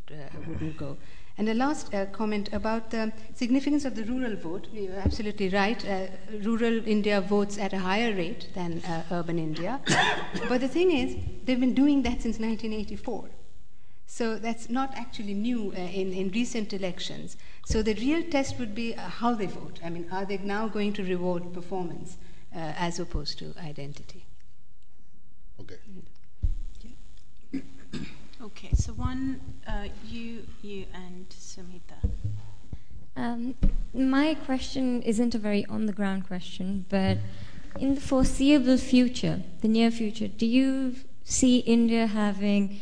wouldn't 0.47 0.75
go. 0.75 0.97
And 1.37 1.49
a 1.49 1.53
last 1.53 1.93
uh, 1.93 2.05
comment 2.07 2.49
about 2.51 2.91
the 2.91 3.11
significance 3.33 3.85
of 3.85 3.95
the 3.95 4.03
rural 4.03 4.35
vote. 4.35 4.67
You're 4.71 4.99
absolutely 4.99 5.49
right. 5.49 5.83
Uh, 5.87 6.07
rural 6.43 6.85
India 6.87 7.21
votes 7.21 7.57
at 7.57 7.73
a 7.73 7.79
higher 7.79 8.13
rate 8.13 8.49
than 8.53 8.83
uh, 8.83 9.03
urban 9.11 9.39
India. 9.39 9.79
but 10.49 10.61
the 10.61 10.67
thing 10.67 10.91
is, 10.91 11.15
they've 11.45 11.59
been 11.59 11.73
doing 11.73 12.03
that 12.03 12.21
since 12.21 12.37
1984. 12.37 13.29
So 14.07 14.37
that's 14.37 14.69
not 14.69 14.93
actually 14.95 15.33
new 15.33 15.71
uh, 15.71 15.79
in, 15.79 16.11
in 16.11 16.31
recent 16.31 16.73
elections. 16.73 17.37
So 17.65 17.81
the 17.81 17.93
real 17.93 18.23
test 18.23 18.59
would 18.59 18.75
be 18.75 18.93
uh, 18.93 19.07
how 19.07 19.33
they 19.35 19.45
vote. 19.45 19.79
I 19.85 19.89
mean, 19.89 20.09
are 20.11 20.25
they 20.25 20.37
now 20.37 20.67
going 20.67 20.91
to 20.93 21.03
reward 21.03 21.53
performance 21.53 22.17
uh, 22.53 22.59
as 22.77 22.99
opposed 22.99 23.39
to 23.39 23.53
identity? 23.57 24.25
Okay. 25.61 25.77
Okay, 28.43 28.71
so 28.73 28.93
one, 28.93 29.39
uh, 29.67 29.87
you, 30.07 30.47
you, 30.63 30.85
and 30.95 31.29
Sumita. 31.29 31.93
Um, 33.15 33.53
my 33.93 34.33
question 34.33 35.03
isn't 35.03 35.35
a 35.35 35.37
very 35.37 35.63
on 35.67 35.85
the 35.85 35.93
ground 35.93 36.25
question, 36.25 36.85
but 36.89 37.19
in 37.79 37.93
the 37.93 38.01
foreseeable 38.01 38.77
future, 38.77 39.43
the 39.61 39.67
near 39.67 39.91
future, 39.91 40.27
do 40.27 40.47
you 40.47 40.95
see 41.23 41.59
India 41.59 42.07
having 42.07 42.79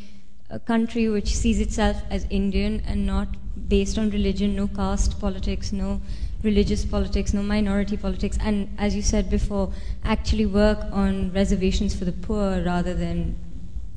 a 0.50 0.60
country 0.60 1.10
which 1.10 1.36
sees 1.36 1.60
itself 1.60 2.04
as 2.10 2.26
Indian 2.30 2.82
and 2.88 3.06
not 3.06 3.28
based 3.68 3.98
on 3.98 4.12
religion, 4.12 4.56
no 4.56 4.70
caste 4.70 5.20
politics, 5.20 5.74
no 5.74 6.00
religious 6.42 6.86
politics, 6.86 7.34
no 7.34 7.44
minority 7.44 7.98
politics, 7.98 8.38
and 8.40 8.74
as 8.78 8.96
you 8.96 9.02
said 9.02 9.30
before, 9.30 9.74
actually 10.06 10.46
work 10.46 10.80
on 10.94 11.34
reservations 11.34 11.94
for 11.94 12.06
the 12.06 12.14
poor 12.14 12.64
rather 12.64 12.94
than 12.94 13.36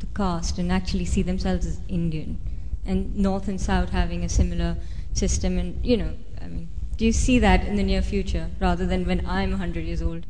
the 0.02 0.06
caste 0.14 0.58
and 0.58 0.70
actually 0.70 1.04
see 1.04 1.22
themselves 1.22 1.66
as 1.66 1.80
Indian, 1.88 2.38
and 2.84 3.16
North 3.16 3.48
and 3.48 3.60
South 3.60 3.90
having 3.90 4.24
a 4.24 4.28
similar 4.28 4.76
system. 5.14 5.58
And 5.58 5.84
you 5.84 5.96
know, 5.96 6.12
I 6.40 6.46
mean, 6.48 6.68
do 6.96 7.06
you 7.06 7.12
see 7.12 7.38
that 7.38 7.66
in 7.66 7.76
the 7.76 7.82
near 7.82 8.02
future 8.02 8.50
rather 8.60 8.86
than 8.86 9.06
when 9.06 9.24
I'm 9.26 9.50
100 9.50 9.84
years 9.84 10.02
old? 10.02 10.26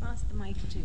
Pass 0.00 0.22
the 0.22 0.34
mic 0.34 0.56
to. 0.70 0.78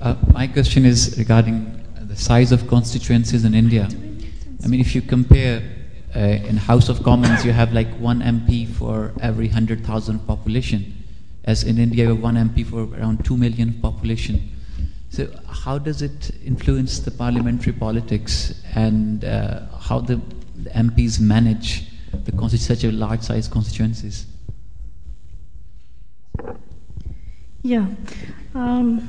Uh, 0.00 0.16
my 0.32 0.46
question 0.46 0.84
is 0.84 1.16
regarding 1.16 1.82
the 2.00 2.16
size 2.16 2.52
of 2.52 2.66
constituencies 2.66 3.44
in 3.44 3.54
India. 3.54 3.88
I 4.64 4.66
mean, 4.66 4.80
if 4.80 4.94
you 4.94 5.00
compare 5.00 5.62
uh, 6.14 6.18
in 6.18 6.56
House 6.56 6.88
of 6.88 7.02
Commons, 7.02 7.44
you 7.44 7.52
have 7.52 7.72
like 7.72 7.88
one 7.98 8.20
MP 8.20 8.68
for 8.68 9.12
every 9.22 9.46
100,000 9.46 10.26
population, 10.26 11.04
as 11.44 11.62
in 11.62 11.78
India, 11.78 12.04
you 12.04 12.10
have 12.10 12.22
one 12.22 12.34
MP 12.34 12.66
for 12.66 12.82
around 12.98 13.24
2 13.24 13.36
million 13.36 13.72
population. 13.80 14.50
So, 15.10 15.28
how 15.48 15.78
does 15.78 16.02
it 16.02 16.30
influence 16.44 17.00
the 17.00 17.10
parliamentary 17.10 17.72
politics 17.72 18.62
and 18.76 19.24
uh, 19.24 19.66
how 19.76 19.98
the, 20.00 20.20
the, 20.56 20.70
MPs 20.70 21.18
manage 21.18 21.88
the 22.24 22.30
such 22.58 22.84
a 22.84 22.92
large 22.92 23.22
size 23.22 23.48
constituencies? 23.48 24.26
Yeah. 27.62 27.86
Um, 28.54 29.08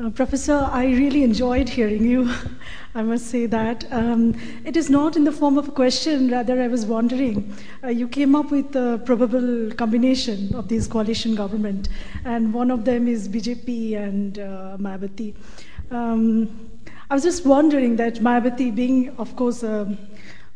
uh, 0.00 0.10
Professor, 0.10 0.68
I 0.70 0.86
really 0.86 1.22
enjoyed 1.22 1.68
hearing 1.68 2.04
you. 2.04 2.32
I 2.94 3.02
must 3.02 3.26
say 3.26 3.46
that. 3.46 3.84
Um, 3.92 4.34
it 4.64 4.76
is 4.76 4.88
not 4.88 5.16
in 5.16 5.24
the 5.24 5.32
form 5.32 5.58
of 5.58 5.68
a 5.68 5.72
question, 5.72 6.30
rather, 6.30 6.60
I 6.60 6.68
was 6.68 6.86
wondering. 6.86 7.54
Uh, 7.84 7.88
you 7.88 8.08
came 8.08 8.34
up 8.34 8.50
with 8.50 8.74
a 8.76 9.00
probable 9.04 9.70
combination 9.72 10.54
of 10.54 10.68
this 10.68 10.86
coalition 10.86 11.34
government, 11.34 11.88
and 12.24 12.52
one 12.52 12.70
of 12.70 12.84
them 12.84 13.08
is 13.08 13.28
BJP 13.28 13.96
and 13.96 14.38
uh. 14.38 14.76
Um, 15.90 16.70
I 17.10 17.14
was 17.14 17.22
just 17.22 17.44
wondering 17.44 17.96
that 17.96 18.14
Mayawati, 18.16 18.74
being, 18.74 19.10
of 19.18 19.34
course, 19.36 19.62
a, 19.62 19.96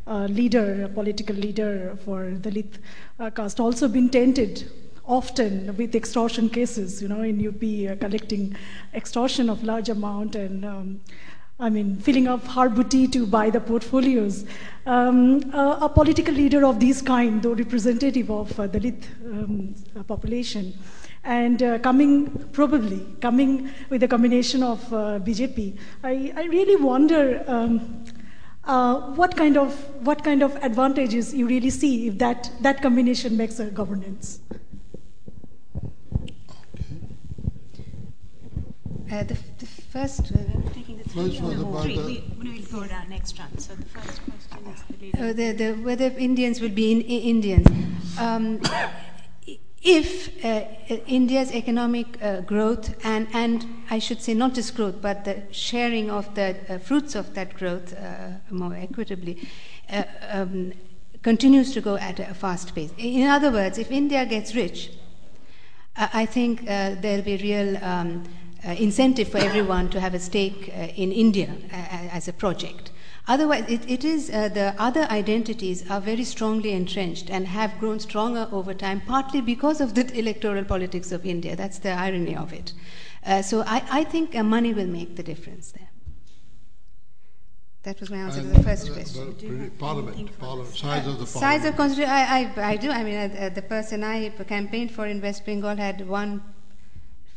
a 0.07 0.27
leader, 0.27 0.85
a 0.85 0.89
political 0.89 1.35
leader 1.35 1.97
for 2.03 2.31
Dalit 2.31 2.79
uh, 3.19 3.29
caste, 3.29 3.59
also 3.59 3.87
been 3.87 4.09
tainted 4.09 4.71
often 5.07 5.75
with 5.77 5.95
extortion 5.95 6.49
cases, 6.49 7.01
you 7.01 7.07
know, 7.07 7.21
in 7.21 7.47
UP, 7.47 7.63
uh, 7.91 7.95
collecting 7.99 8.55
extortion 8.93 9.49
of 9.49 9.63
large 9.63 9.89
amount 9.89 10.35
and 10.35 10.65
um, 10.65 11.01
I 11.57 11.69
mean, 11.69 11.95
filling 11.95 12.27
up 12.27 12.43
hard 12.43 12.75
booty 12.75 13.07
to 13.07 13.25
buy 13.25 13.49
the 13.49 13.61
portfolios. 13.61 14.43
Um, 14.85 15.53
a, 15.53 15.77
a, 15.83 15.89
political 15.89 16.33
leader 16.33 16.65
of 16.65 16.81
this 16.81 17.01
kind, 17.01 17.41
though 17.41 17.53
representative 17.53 18.29
of 18.29 18.59
uh, 18.59 18.67
Dalit 18.67 19.05
um, 19.25 19.73
uh, 19.97 20.03
population, 20.03 20.73
and 21.23 21.63
uh, 21.63 21.79
coming, 21.79 22.27
probably, 22.51 23.05
coming 23.21 23.69
with 23.89 24.03
a 24.03 24.07
combination 24.07 24.63
of 24.63 24.83
uh, 24.93 25.19
BJP, 25.19 25.77
I, 26.03 26.33
I, 26.35 26.43
really 26.43 26.75
wonder 26.75 27.41
um, 27.47 27.79
what 29.15 29.37
kind 29.37 29.55
of 29.55 29.73
what 30.05 30.25
kind 30.25 30.43
of 30.43 30.57
advantages 30.57 31.33
you 31.33 31.47
really 31.47 31.69
see 31.69 32.09
if 32.09 32.17
that 32.17 32.51
that 32.61 32.81
combination 32.81 33.37
makes 33.37 33.59
a 33.59 33.67
governance? 33.67 34.41
Uh, 39.11 39.23
the, 39.23 39.37
the, 39.59 39.65
first, 39.65 40.31
uh, 40.31 40.37
taking 40.73 40.97
the 40.97 41.03
first 41.09 41.41
was 41.41 41.61
about 41.61 41.83
three. 41.83 41.95
the. 41.95 42.23
We, 42.39 42.59
will 42.59 42.81
go 42.81 42.87
down 42.87 43.09
next 43.09 43.37
round. 43.37 43.61
So 43.61 43.75
the 43.75 43.85
first 43.85 44.21
question 44.23 44.73
is 44.73 45.13
the, 45.13 45.29
uh, 45.29 45.33
the, 45.33 45.51
the 45.51 45.73
whether 45.73 46.05
Indians 46.17 46.59
will 46.59 46.69
be 46.69 46.91
in, 46.91 47.01
in 47.01 47.21
Indians. 47.21 47.67
Um, 48.19 48.61
if 49.85 50.43
uh, 50.43 50.63
India's 51.05 51.51
economic 51.51 52.21
uh, 52.21 52.41
growth 52.41 52.95
and, 53.05 53.27
and 53.33 53.65
I 53.91 53.99
should 53.99 54.19
say 54.19 54.33
not 54.33 54.55
just 54.55 54.75
growth 54.75 54.99
but 54.99 55.25
the 55.25 55.43
sharing 55.51 56.09
of 56.09 56.33
the 56.33 56.57
uh, 56.67 56.79
fruits 56.79 57.13
of 57.13 57.35
that 57.35 57.53
growth 57.53 57.93
uh, 57.93 58.31
more 58.49 58.73
equitably 58.73 59.47
uh, 59.91 60.03
um, 60.31 60.73
continues 61.21 61.71
to 61.73 61.81
go 61.81 61.97
at 61.97 62.19
a 62.19 62.33
fast 62.33 62.73
pace. 62.73 62.91
In 62.97 63.27
other 63.27 63.51
words, 63.51 63.77
if 63.77 63.91
India 63.91 64.25
gets 64.25 64.55
rich, 64.55 64.91
I 65.95 66.25
think 66.25 66.61
uh, 66.63 66.95
there'll 66.99 67.23
be 67.23 67.37
real 67.37 67.77
um, 67.77 68.23
incentive 68.65 69.29
for 69.29 69.37
everyone 69.37 69.89
to 69.89 69.99
have 69.99 70.13
a 70.13 70.19
stake 70.19 70.69
in 70.95 71.11
India 71.11 71.55
as 71.71 72.27
a 72.27 72.33
project. 72.33 72.91
Otherwise, 73.27 73.65
it, 73.67 73.89
it 73.89 74.03
is 74.03 74.29
uh, 74.29 74.49
the 74.49 74.75
other 74.77 75.07
identities 75.09 75.89
are 75.89 75.99
very 75.99 76.23
strongly 76.23 76.71
entrenched 76.71 77.29
and 77.31 77.47
have 77.47 77.79
grown 77.79 77.99
stronger 77.99 78.47
over 78.51 78.73
time, 78.73 79.01
partly 79.01 79.41
because 79.41 79.81
of 79.81 79.95
the 79.95 80.05
electoral 80.19 80.63
politics 80.63 81.11
of 81.11 81.25
India. 81.25 81.55
That's 81.55 81.79
the 81.79 81.89
irony 81.89 82.35
of 82.35 82.53
it. 82.53 82.73
Uh, 83.25 83.41
so 83.41 83.63
I, 83.65 83.83
I 83.89 84.03
think 84.03 84.35
uh, 84.35 84.43
money 84.43 84.73
will 84.73 84.87
make 84.87 85.15
the 85.15 85.23
difference 85.23 85.71
there. 85.71 85.89
That 87.81 87.99
was 87.99 88.09
my 88.09 88.17
answer 88.17 88.41
to 88.41 88.47
the 88.47 88.63
first 88.63 88.91
question. 88.91 89.71
Parliament, 89.77 90.39
parliament, 90.39 90.75
size 90.75 91.05
of 91.05 91.19
the 91.19 91.25
parliament. 91.25 91.63
Size 91.63 91.65
of 91.65 91.75
constitution, 91.75 92.11
I, 92.11 92.51
I, 92.55 92.71
I 92.71 92.77
do. 92.77 92.89
I 92.89 93.03
mean, 93.03 93.15
uh, 93.15 93.49
the 93.53 93.61
person 93.61 94.03
I 94.03 94.29
campaigned 94.29 94.91
for 94.91 95.05
in 95.05 95.21
West 95.21 95.45
Bengal 95.45 95.75
had 95.75 96.07
one 96.07 96.43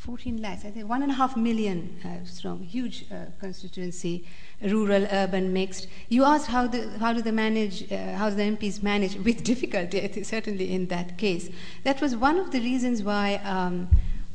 14 0.08 0.40
lakhs, 0.40 0.64
I 0.64 0.70
think 0.70 0.88
one 0.88 1.02
and 1.02 1.12
a 1.12 1.14
half 1.14 1.36
million 1.36 1.94
uh, 2.02 2.24
strong, 2.24 2.60
huge 2.62 3.04
uh, 3.12 3.26
constituency, 3.38 4.24
rural, 4.62 5.06
urban, 5.12 5.52
mixed. 5.52 5.86
You 6.08 6.24
asked 6.24 6.46
how, 6.46 6.66
the, 6.66 6.88
how 6.98 7.12
do 7.12 7.20
they 7.20 7.30
manage, 7.30 7.92
uh, 7.92 8.14
how 8.14 8.30
do 8.30 8.36
the 8.36 8.44
MPs 8.44 8.82
manage 8.82 9.16
with 9.26 9.44
difficulty, 9.44 10.00
I 10.00 10.08
think, 10.08 10.24
certainly 10.24 10.72
in 10.72 10.86
that 10.86 11.18
case. 11.18 11.50
That 11.84 12.00
was 12.00 12.16
one 12.16 12.38
of 12.38 12.52
the 12.52 12.60
reasons 12.60 13.02
why 13.02 13.34
um, 13.44 13.90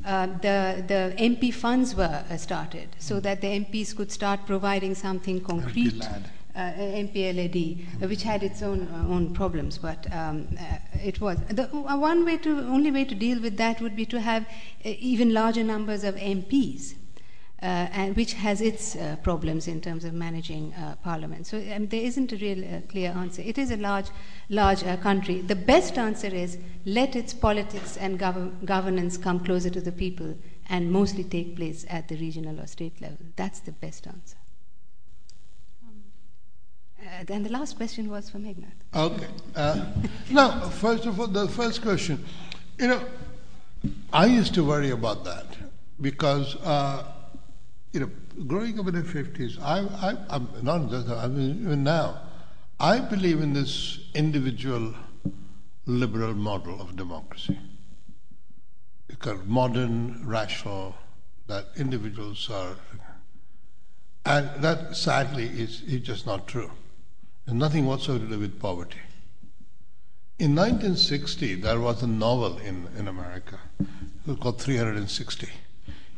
uh, 0.05 0.27
the, 0.27 0.83
the 0.87 1.15
MP 1.17 1.51
funds 1.51 1.95
were 1.95 2.23
uh, 2.29 2.37
started, 2.37 2.89
so 2.99 3.19
that 3.21 3.41
the 3.41 3.47
MPs 3.47 3.95
could 3.95 4.11
start 4.11 4.41
providing 4.45 4.93
something 4.93 5.41
concrete 5.41 6.07
MPLAD, 6.55 8.03
uh, 8.03 8.07
which 8.07 8.23
had 8.23 8.43
its 8.43 8.61
own 8.61 8.87
uh, 8.87 9.07
own 9.07 9.33
problems, 9.33 9.77
but 9.77 10.05
um, 10.13 10.47
uh, 10.59 10.77
it 11.03 11.19
was 11.19 11.37
the 11.49 11.63
one 11.65 12.25
way 12.25 12.37
to 12.37 12.59
only 12.67 12.91
way 12.91 13.05
to 13.05 13.15
deal 13.15 13.41
with 13.41 13.57
that 13.57 13.81
would 13.81 13.95
be 13.95 14.05
to 14.05 14.21
have 14.21 14.45
even 14.83 15.33
larger 15.33 15.63
numbers 15.63 16.03
of 16.03 16.15
MPs. 16.15 16.95
Uh, 17.61 17.87
and 17.93 18.17
which 18.17 18.33
has 18.33 18.59
its 18.59 18.97
uh, 18.97 19.15
problems 19.23 19.69
in 19.69 19.79
terms 19.79 20.03
of 20.03 20.13
managing 20.13 20.73
uh, 20.73 20.97
parliament. 21.01 21.47
So 21.47 21.63
um, 21.73 21.87
there 21.87 22.01
isn't 22.01 22.33
a 22.33 22.35
real 22.35 22.81
clear 22.89 23.11
answer. 23.11 23.41
It 23.41 23.57
is 23.57 23.71
a 23.71 23.77
large, 23.77 24.07
large 24.49 24.83
country. 24.99 25.39
The 25.39 25.55
best 25.55 25.97
answer 25.97 26.27
is 26.27 26.57
let 26.85 27.15
its 27.15 27.33
politics 27.33 27.95
and 27.95 28.19
gov- 28.19 28.65
governance 28.65 29.15
come 29.15 29.39
closer 29.39 29.69
to 29.69 29.79
the 29.79 29.93
people 29.93 30.35
and 30.67 30.91
mostly 30.91 31.23
take 31.23 31.55
place 31.55 31.85
at 31.89 32.09
the 32.09 32.17
regional 32.17 32.59
or 32.59 32.67
state 32.67 32.99
level. 32.99 33.19
That's 33.37 33.61
the 33.61 33.71
best 33.71 34.07
answer. 34.07 34.35
Uh, 37.03 37.23
then 37.25 37.43
the 37.43 37.49
last 37.49 37.75
question 37.75 38.09
was 38.09 38.29
for 38.29 38.37
Meghnad. 38.37 38.71
Okay. 38.95 39.27
Uh, 39.55 39.85
now, 40.31 40.69
first 40.69 41.05
of 41.05 41.19
all, 41.19 41.27
the 41.27 41.47
first 41.49 41.81
question. 41.81 42.23
You 42.79 42.87
know, 42.87 43.03
I 44.13 44.25
used 44.27 44.53
to 44.53 44.63
worry 44.63 44.91
about 44.91 45.25
that 45.25 45.57
because, 45.99 46.55
uh, 46.63 47.03
you 47.91 47.99
know, 47.99 48.09
growing 48.47 48.79
up 48.79 48.87
in 48.87 48.95
the 48.95 49.01
50s, 49.01 49.61
I, 49.61 49.79
I, 50.29 50.35
am 50.35 50.47
not 50.61 50.89
just, 50.89 51.09
I 51.09 51.27
mean, 51.27 51.61
even 51.61 51.83
now, 51.83 52.21
I 52.79 52.99
believe 52.99 53.41
in 53.41 53.53
this 53.53 53.99
individual 54.15 54.93
liberal 55.85 56.33
model 56.33 56.81
of 56.81 56.95
democracy. 56.95 57.59
Called 59.19 59.47
modern, 59.47 60.25
rational, 60.25 60.95
that 61.47 61.67
individuals 61.77 62.49
are. 62.49 62.75
And 64.25 64.49
that 64.63 64.95
sadly 64.95 65.45
is, 65.45 65.81
is 65.81 66.01
just 66.01 66.25
not 66.25 66.47
true 66.47 66.71
and 67.45 67.59
nothing 67.59 67.85
whatsoever 67.85 68.25
to 68.25 68.31
do 68.31 68.39
with 68.39 68.59
poverty. 68.59 68.99
In 70.39 70.55
1960, 70.55 71.55
there 71.55 71.79
was 71.79 72.01
a 72.01 72.07
novel 72.07 72.57
in, 72.57 72.87
in 72.97 73.07
America 73.07 73.59
called 74.39 74.61
360. 74.61 75.47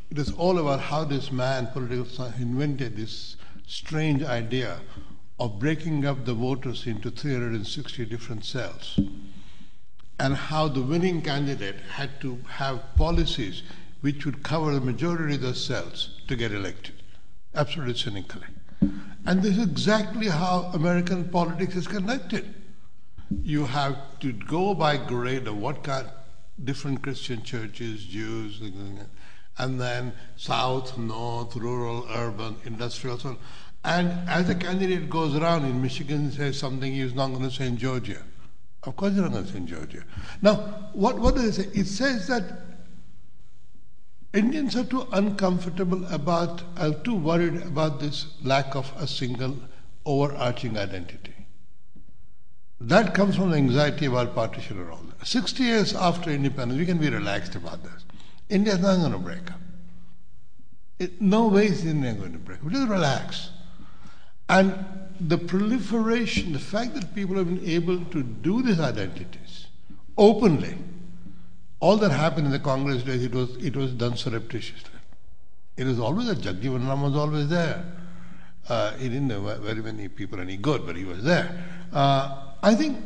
It 0.10 0.18
was 0.18 0.32
all 0.34 0.60
about 0.60 0.80
how 0.80 1.04
this 1.04 1.32
man, 1.32 1.68
political 1.68 2.06
science, 2.06 2.40
invented 2.40 2.96
this 2.96 3.36
strange 3.68 4.24
idea 4.24 4.80
of 5.40 5.60
breaking 5.60 6.06
up 6.06 6.26
the 6.26 6.34
voters 6.34 6.88
into 6.88 7.12
360 7.12 8.06
different 8.06 8.46
cells 8.46 9.00
and 10.20 10.36
how 10.36 10.68
the 10.68 10.82
winning 10.82 11.22
candidate 11.22 11.76
had 11.96 12.22
to 12.22 12.40
have 12.48 12.82
policies 12.96 13.64
which 14.02 14.26
would 14.26 14.44
cover 14.44 14.74
the 14.74 14.80
majority 14.80 15.36
of 15.36 15.42
the 15.42 15.54
cells 15.54 16.22
to 16.28 16.36
get 16.36 16.52
elected, 16.52 16.96
absolutely 17.54 17.96
cynically. 17.96 18.48
And 19.26 19.42
this 19.42 19.58
is 19.58 19.64
exactly 19.64 20.28
how 20.28 20.72
American 20.74 21.30
politics 21.30 21.76
is 21.76 21.88
conducted. 21.88 22.54
You 23.42 23.66
have 23.66 24.20
to 24.20 24.32
go 24.32 24.76
by 24.76 24.98
grade 24.98 25.48
of 25.48 25.58
what 25.58 25.84
kind 25.84 26.08
different 26.64 27.02
Christian 27.02 27.44
churches, 27.44 28.06
Jews, 28.06 28.62
and 29.58 29.82
then 29.82 30.14
south, 30.38 30.98
north, 30.98 31.56
rural, 31.56 32.08
urban, 32.14 32.56
industrial, 32.66 33.18
so 33.18 33.30
on. 33.30 33.38
And 33.84 34.30
as 34.30 34.48
the 34.48 34.56
candidate 34.56 35.10
goes 35.10 35.36
around 35.36 35.66
in 35.66 35.82
Michigan 35.82 36.18
and 36.18 36.34
says 36.34 36.58
something 36.58 36.92
he's 36.92 37.14
not 37.14 37.28
going 37.30 37.44
to 37.44 37.52
say 37.52 37.68
in 37.68 37.78
Georgia. 37.78 38.22
Of 38.84 38.96
course, 38.96 39.14
he's 39.14 39.22
not 39.22 39.32
going 39.32 39.46
to 39.46 39.52
say 39.52 39.58
in 39.58 39.68
Georgia. 39.68 40.04
Now, 40.42 40.56
what, 40.94 41.20
what 41.20 41.36
does 41.36 41.46
it 41.46 41.54
say? 41.54 41.80
It 41.80 41.88
says 41.88 42.28
that 42.28 42.44
Indians 44.36 44.76
are 44.76 44.84
too 44.84 45.08
uncomfortable 45.14 46.06
about, 46.14 46.62
are 46.78 46.94
too 46.94 47.16
worried 47.16 47.62
about 47.62 48.02
this 48.02 48.28
lack 48.44 48.76
of 48.76 48.92
a 48.98 49.08
single 49.08 49.56
overarching 50.06 50.78
identity. 50.78 51.34
That 52.82 53.14
comes 53.14 53.38
from 53.38 53.52
the 53.52 53.58
anxiety 53.58 54.08
about 54.08 54.36
partition 54.36 54.78
and 54.78 54.90
all 54.92 55.00
that. 55.18 55.26
60 55.26 55.64
years 55.64 55.96
after 55.96 56.30
independence, 56.30 56.78
we 56.78 56.86
can 56.86 56.98
be 56.98 57.10
relaxed 57.10 57.56
about 57.56 57.84
this. 57.84 58.04
India 58.50 58.74
is 58.74 58.80
not 58.80 58.98
going 58.98 59.14
to 59.14 59.18
break 59.18 59.50
up. 59.50 59.60
It, 61.00 61.22
no 61.22 61.48
way 61.48 61.68
is 61.68 61.86
India 61.86 62.14
going 62.14 62.34
to 62.34 62.38
break 62.38 62.62
up. 62.62 62.70
Just 62.70 62.90
relax. 62.90 63.52
And 64.50 64.86
the 65.20 65.38
proliferation, 65.38 66.52
the 66.52 66.60
fact 66.60 66.94
that 66.96 67.16
people 67.16 67.38
have 67.38 67.48
been 67.48 67.66
able 67.66 68.04
to 68.06 68.22
do 68.22 68.62
these 68.62 68.82
identities 68.82 69.68
openly, 70.18 70.78
all 71.86 71.98
that 71.98 72.10
happened 72.10 72.48
in 72.48 72.52
the 72.52 72.58
Congress 72.58 73.04
days, 73.04 73.24
it 73.24 73.32
was, 73.32 73.56
it 73.58 73.76
was 73.76 73.92
done 73.92 74.18
surreptitiously. 74.18 75.00
It 75.78 75.86
was 75.86 76.00
always 76.00 76.28
a 76.28 76.36
Jagjivan 76.36 76.88
Ram 76.88 77.04
was 77.04 77.16
always 77.16 77.48
there. 77.48 77.86
Uh, 78.68 78.94
he 78.94 79.08
didn't 79.08 79.28
know 79.28 79.42
very 79.60 79.84
many 79.84 80.08
people 80.08 80.40
any 80.40 80.58
good, 80.58 80.88
but 80.88 80.96
he 80.96 81.06
was 81.06 81.24
there. 81.24 81.64
Uh, 81.94 82.54
I 82.64 82.74
think 82.74 82.98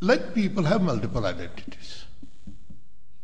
let 0.00 0.32
people 0.32 0.62
have 0.62 0.80
multiple 0.80 1.26
identities. 1.26 2.04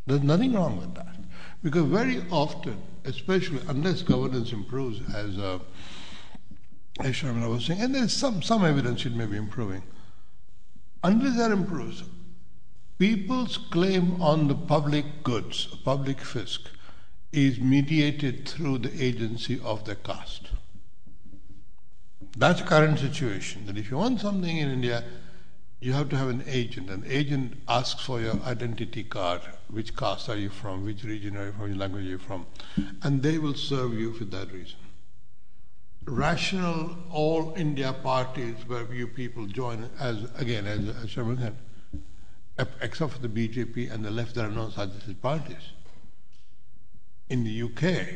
There's 0.07 0.23
nothing 0.23 0.51
wrong 0.51 0.75
with 0.75 0.93
that. 0.95 1.15
Because 1.63 1.85
very 1.85 2.25
often, 2.29 2.81
especially 3.05 3.61
unless 3.69 4.01
governance 4.01 4.51
improves, 4.51 4.99
as 5.15 5.37
uh, 5.37 5.59
as 6.99 7.13
Sharmila 7.13 7.49
was 7.49 7.65
saying, 7.65 7.79
and 7.79 7.95
there's 7.95 8.11
some, 8.11 8.41
some 8.41 8.65
evidence 8.65 9.05
it 9.05 9.15
may 9.15 9.25
be 9.25 9.37
improving, 9.37 9.83
unless 11.01 11.37
that 11.37 11.51
improves, 11.51 12.03
People's 12.97 13.57
claim 13.57 14.21
on 14.21 14.47
the 14.47 14.55
public 14.55 15.23
goods, 15.23 15.65
public 15.83 16.17
fisc, 16.17 16.59
is 17.33 17.59
mediated 17.59 18.47
through 18.47 18.77
the 18.77 19.03
agency 19.03 19.59
of 19.63 19.83
the 19.83 19.95
caste. 19.95 20.47
That's 22.37 22.61
the 22.61 22.67
current 22.67 22.99
situation. 22.99 23.65
That 23.65 23.77
if 23.77 23.91
you 23.91 23.97
want 23.97 24.21
something 24.21 24.57
in 24.57 24.69
India, 24.69 25.03
you 25.81 25.91
have 25.91 26.07
to 26.09 26.15
have 26.15 26.29
an 26.29 26.43
agent. 26.47 26.89
An 26.89 27.03
agent 27.05 27.55
asks 27.67 28.01
for 28.01 28.21
your 28.21 28.39
identity 28.43 29.03
card. 29.03 29.41
Which 29.69 29.95
caste 29.97 30.29
are 30.29 30.37
you 30.37 30.49
from? 30.49 30.85
Which 30.85 31.03
region 31.03 31.35
are 31.35 31.47
you 31.47 31.51
from? 31.51 31.69
Which 31.69 31.77
language 31.77 32.05
are 32.05 32.09
you 32.09 32.17
from? 32.17 32.45
And 33.03 33.21
they 33.21 33.37
will 33.37 33.55
serve 33.55 33.93
you 33.93 34.13
for 34.13 34.23
that 34.25 34.53
reason. 34.53 34.77
Rational 36.05 36.95
all 37.11 37.53
India 37.57 37.91
parties 37.91 38.55
where 38.67 38.91
you 38.93 39.07
people 39.07 39.47
join 39.47 39.89
as 39.99 40.29
again 40.37 40.65
as, 40.65 40.79
as 40.87 41.07
Sharma 41.07 41.37
said, 41.39 41.55
except 42.57 43.13
for 43.13 43.19
the 43.19 43.29
BJP 43.29 43.91
and 43.91 44.03
the 44.03 44.11
left, 44.11 44.35
there 44.35 44.47
are 44.47 44.51
no 44.51 44.69
such 44.69 44.91
parties. 45.21 45.71
In 47.29 47.43
the 47.43 47.63
UK, 47.63 48.07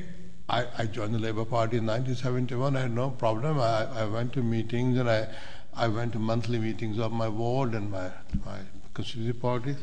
I, 0.48 0.66
I 0.78 0.86
joined 0.86 1.14
the 1.14 1.20
Labour 1.20 1.46
Party 1.46 1.78
in 1.78 1.86
1971. 1.86 2.76
I 2.76 2.82
had 2.82 2.94
no 2.94 3.10
problem. 3.10 3.60
I, 3.60 3.86
I 4.02 4.06
went 4.06 4.34
to 4.34 4.44
meetings 4.44 4.98
and 4.98 5.10
I, 5.10 5.28
I 5.76 5.88
went 5.88 6.14
to 6.14 6.20
monthly 6.20 6.60
meetings 6.60 7.00
of 7.00 7.12
my 7.12 7.28
ward 7.28 7.74
and 7.74 7.92
my, 7.92 8.12
my 8.46 8.60
constituency 8.94 9.38
parties. 9.38 9.78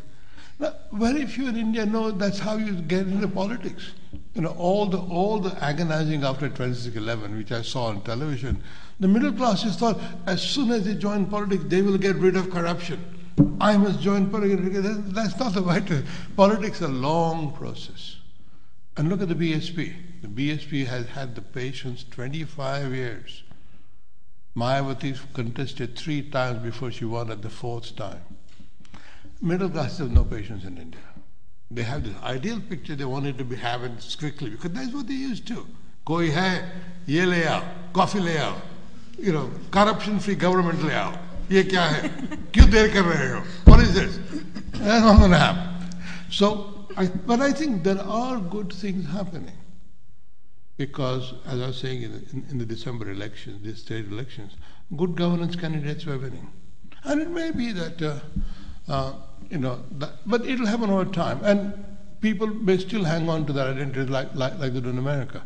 Now, 0.59 0.73
very 0.93 1.27
few 1.27 1.49
in 1.49 1.57
India 1.57 1.85
know 1.85 2.11
that's 2.11 2.39
how 2.39 2.57
you 2.57 2.75
get 2.75 3.07
into 3.07 3.29
politics. 3.29 3.93
You 4.35 4.43
know, 4.43 4.55
all 4.59 4.87
the 4.87 4.99
all 4.99 5.39
the 5.39 5.53
agonizing 5.63 6.25
after 6.25 6.49
2611, 6.49 7.37
which 7.37 7.53
I 7.53 7.61
saw 7.61 7.87
on 7.87 8.01
television, 8.03 8.63
the 8.99 9.09
middle 9.09 9.33
classes 9.33 9.77
thought 9.77 10.01
as 10.27 10.43
soon 10.43 10.71
as 10.71 10.85
they 10.85 10.95
join 10.95 11.27
politics, 11.27 11.65
they 11.67 11.83
will 11.83 11.99
get 11.99 12.17
rid 12.17 12.37
of 12.37 12.51
corruption. 12.51 13.16
I 13.61 13.77
must 13.77 14.01
join 14.01 14.31
politics. 14.31 14.79
That's 15.13 15.39
not 15.39 15.55
the 15.55 15.63
way 15.63 15.81
to. 15.81 16.03
Politics 16.37 16.77
is 16.77 16.83
a 16.83 16.89
long 16.89 17.53
process. 17.53 18.17
And 18.97 19.09
look 19.09 19.21
at 19.21 19.29
the 19.29 19.35
BSP. 19.35 19.95
The 20.23 20.29
BSP 20.29 20.87
has 20.87 21.07
had 21.07 21.35
the 21.35 21.43
patience 21.43 22.05
25 22.11 22.95
years. 22.95 23.43
Mayawati 24.57 25.19
contested 25.35 25.97
three 25.97 26.23
times 26.23 26.63
before 26.63 26.91
she 26.91 27.05
won 27.05 27.31
at 27.31 27.43
the 27.43 27.51
fourth 27.51 27.95
time. 27.95 28.23
Middle 29.43 29.69
class 29.69 29.99
have 29.99 30.11
no 30.11 30.25
patience 30.25 30.65
in 30.65 30.79
India. 30.79 31.01
They 31.71 31.83
have 31.83 32.05
this 32.05 32.17
ideal 32.23 32.61
picture 32.61 32.95
they 32.95 33.05
wanted 33.05 33.37
to 33.39 33.45
be 33.45 33.57
having 33.57 33.99
quickly 34.19 34.51
because 34.51 34.71
that's 34.71 34.95
what 34.95 35.09
they 35.09 35.15
used 35.15 35.47
to. 35.49 35.67
Koi 36.07 36.31
hai, 36.31 36.63
ye 37.05 37.27
le 37.27 37.63
coffee 37.93 38.21
le 38.21 38.55
you 39.19 39.33
know, 39.33 39.51
corruption 39.71 40.19
free 40.21 40.35
government 40.35 40.83
le. 40.83 41.19
Is 43.81 43.95
this? 43.95 44.19
That's 44.73 45.05
not 45.05 45.19
going 45.19 45.31
to 45.31 45.39
happen. 45.39 45.91
So, 46.31 46.87
I, 46.97 47.07
but 47.07 47.41
I 47.41 47.53
think 47.53 47.85
there 47.85 48.01
are 48.01 48.39
good 48.41 48.73
things 48.73 49.09
happening 49.09 49.57
because, 50.77 51.35
as 51.47 51.61
I 51.61 51.67
was 51.69 51.79
saying 51.79 52.03
in 52.03 52.13
the, 52.13 52.19
in, 52.33 52.47
in 52.51 52.59
the 52.59 52.67
December 52.67 53.11
elections, 53.11 53.65
the 53.65 53.75
state 53.77 54.07
elections, 54.07 54.57
good 54.97 55.15
governance 55.15 55.57
candidates 55.57 56.05
were 56.05 56.19
winning. 56.19 56.51
And 57.05 57.23
it 57.23 57.31
may 57.31 57.51
be 57.53 57.73
that 57.73 58.03
uh, 58.03 58.19
uh, 58.89 59.13
you 59.51 59.59
know, 59.59 59.83
that, 59.93 60.13
but 60.27 60.45
it'll 60.47 60.67
happen 60.67 60.91
over 60.91 61.05
time. 61.05 61.41
And 61.43 61.73
people 62.21 62.47
may 62.47 62.79
still 62.79 63.05
hang 63.05 63.29
on 63.29 63.47
to 63.47 63.53
that 63.53 63.69
identity 63.69 64.11
like, 64.11 64.35
like, 64.35 64.59
like 64.59 64.73
they 64.73 64.81
do 64.81 64.89
in 64.91 64.99
America. 64.99 65.43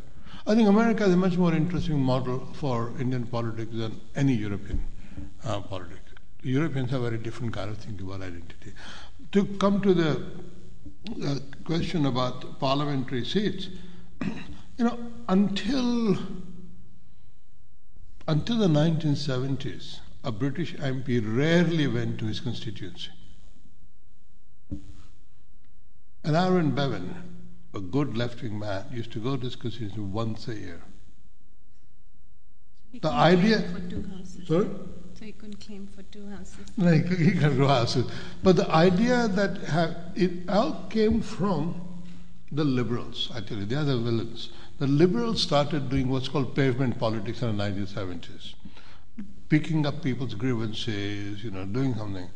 I 0.46 0.54
think 0.54 0.68
America 0.68 1.04
is 1.04 1.12
a 1.12 1.16
much 1.16 1.36
more 1.36 1.54
interesting 1.54 1.98
model 1.98 2.48
for 2.54 2.92
Indian 2.98 3.26
politics 3.26 3.72
than 3.74 4.00
any 4.16 4.34
European 4.34 4.82
uh, 5.44 5.60
politics. 5.60 6.12
Europeans 6.42 6.90
have 6.90 7.02
a 7.02 7.10
very 7.10 7.22
different 7.22 7.52
kind 7.52 7.70
of 7.70 7.78
thinking 7.78 8.06
about 8.06 8.22
identity. 8.22 8.72
To 9.32 9.44
come 9.44 9.80
to 9.82 9.92
the 9.94 10.22
uh, 11.26 11.38
question 11.64 12.06
about 12.06 12.58
parliamentary 12.58 13.24
seats, 13.24 13.68
you 14.78 14.84
know, 14.84 14.98
until 15.28 16.16
until 18.28 18.58
the 18.58 18.68
1970s, 18.68 19.98
a 20.22 20.30
British 20.30 20.74
MP 20.76 21.20
rarely 21.24 21.86
went 21.86 22.18
to 22.20 22.26
his 22.26 22.38
constituency. 22.40 23.10
And 26.22 26.36
Aneurin 26.36 26.74
Bevan, 26.74 27.14
a 27.74 27.80
good 27.80 28.16
left 28.16 28.42
wing 28.42 28.58
man, 28.58 28.84
used 28.92 29.10
to 29.12 29.18
go 29.18 29.36
to 29.36 29.44
his 29.44 29.56
constituency 29.56 30.00
once 30.00 30.46
a 30.48 30.54
year. 30.54 30.82
He 32.92 32.98
The 32.98 33.10
idea- 33.10 33.62
claim 33.62 33.82
For 33.82 33.90
two. 33.90 34.44
Sorry? 34.46 34.68
So 35.20 35.26
he 35.26 35.32
can 35.32 35.52
claim 35.52 35.86
for 35.86 36.02
two 36.04 36.26
houses. 36.30 36.66
Like 36.78 37.06
he 37.06 37.32
can 37.32 37.58
go 37.58 37.68
houses. 37.68 38.10
But 38.42 38.56
the 38.56 38.70
idea 38.70 39.28
that 39.28 39.58
it 40.16 40.48
all 40.48 40.86
came 40.88 41.20
from 41.20 41.78
the 42.50 42.64
liberals, 42.64 43.30
actually. 43.36 43.66
They 43.66 43.76
are 43.76 43.84
the 43.84 43.98
villains. 43.98 44.48
The 44.78 44.86
liberals 44.86 45.42
started 45.42 45.90
doing 45.90 46.08
what's 46.08 46.28
called 46.28 46.56
pavement 46.56 46.98
politics 46.98 47.42
in 47.42 47.54
the 47.54 47.62
1970s, 47.62 48.54
picking 49.50 49.84
up 49.84 50.02
people's 50.02 50.32
grievances, 50.34 51.44
you 51.44 51.50
know, 51.50 51.66
doing 51.66 51.94
something. 51.96 52.30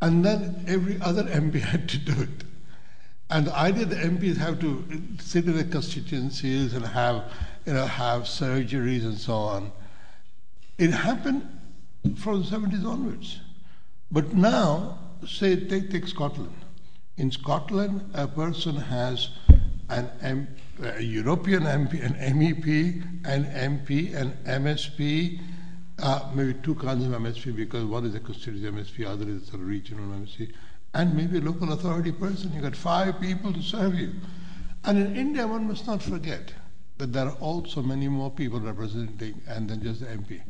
And 0.00 0.24
then 0.24 0.64
every 0.66 0.98
other 1.02 1.24
MP 1.24 1.60
had 1.60 1.90
to 1.90 1.98
do 1.98 2.22
it. 2.22 2.44
And 3.28 3.48
the 3.48 3.54
idea 3.54 3.84
that 3.84 3.98
MPs 3.98 4.38
have 4.38 4.58
to 4.60 4.82
sit 5.20 5.44
in 5.44 5.58
the 5.58 5.64
constituencies 5.64 6.72
and 6.72 6.86
have, 6.86 7.30
you 7.66 7.74
know, 7.74 7.84
have 7.84 8.22
surgeries 8.22 9.04
and 9.04 9.18
so 9.18 9.34
on, 9.34 9.72
it 10.78 10.90
happened 10.90 11.59
from 12.16 12.42
the 12.42 12.48
70s 12.48 12.84
onwards. 12.84 13.40
But 14.10 14.34
now, 14.34 14.98
say, 15.26 15.56
take, 15.56 15.90
take 15.90 16.06
Scotland. 16.06 16.54
In 17.16 17.30
Scotland, 17.30 18.10
a 18.14 18.26
person 18.26 18.76
has 18.76 19.28
an 19.88 20.10
M, 20.22 20.48
a 20.82 21.02
European 21.02 21.64
MP, 21.64 22.04
an 22.04 22.14
MEP, 22.14 23.04
an 23.26 23.44
MP, 23.44 24.14
an 24.14 24.36
MSP, 24.46 25.40
uh, 26.02 26.30
maybe 26.34 26.54
two 26.62 26.74
kinds 26.76 27.04
of 27.04 27.12
MSP 27.12 27.54
because 27.54 27.84
one 27.84 28.06
is 28.06 28.14
a 28.14 28.20
constituency 28.20 28.70
MSP, 28.70 29.06
other 29.06 29.28
is 29.28 29.52
a 29.52 29.58
regional 29.58 30.04
MSP, 30.16 30.52
and 30.94 31.14
maybe 31.14 31.38
a 31.38 31.40
local 31.40 31.72
authority 31.72 32.12
person. 32.12 32.52
You 32.54 32.62
got 32.62 32.76
five 32.76 33.20
people 33.20 33.52
to 33.52 33.62
serve 33.62 33.94
you. 33.94 34.14
And 34.84 34.98
in 34.98 35.16
India, 35.16 35.46
one 35.46 35.68
must 35.68 35.86
not 35.86 36.02
forget 36.02 36.54
that 36.98 37.12
there 37.12 37.26
are 37.26 37.36
also 37.40 37.82
many 37.82 38.08
more 38.08 38.30
people 38.30 38.60
representing 38.60 39.40
and 39.46 39.68
than 39.68 39.82
just 39.82 40.00
the 40.00 40.06
MP. 40.06 40.40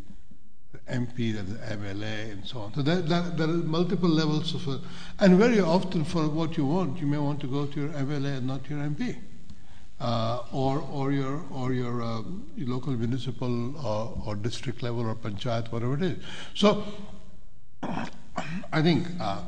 MP, 0.88 1.32
there's 1.32 1.48
the 1.48 1.58
MLA, 1.76 2.32
and 2.32 2.46
so 2.46 2.60
on. 2.60 2.74
So 2.74 2.82
there, 2.82 3.00
there, 3.00 3.22
there 3.22 3.48
are 3.48 3.52
multiple 3.52 4.08
levels 4.08 4.54
of, 4.54 4.68
uh, 4.68 4.78
and 5.18 5.38
very 5.38 5.60
often 5.60 6.04
for 6.04 6.28
what 6.28 6.56
you 6.56 6.66
want, 6.66 7.00
you 7.00 7.06
may 7.06 7.18
want 7.18 7.40
to 7.40 7.46
go 7.46 7.66
to 7.66 7.80
your 7.80 7.90
MLA 7.90 8.38
and 8.38 8.46
not 8.46 8.68
your 8.68 8.78
MP. 8.78 9.16
Uh, 10.00 10.42
or, 10.50 10.82
or 10.90 11.12
your, 11.12 11.44
or 11.50 11.74
your, 11.74 12.02
uh, 12.02 12.22
your 12.56 12.68
local 12.68 12.94
municipal 12.94 13.76
or, 13.86 14.18
or 14.24 14.34
district 14.34 14.82
level 14.82 15.06
or 15.06 15.14
panchayat, 15.14 15.70
whatever 15.70 15.94
it 15.94 16.02
is. 16.02 16.16
So, 16.54 16.84
I 18.72 18.80
think 18.80 19.06
uh, 19.20 19.42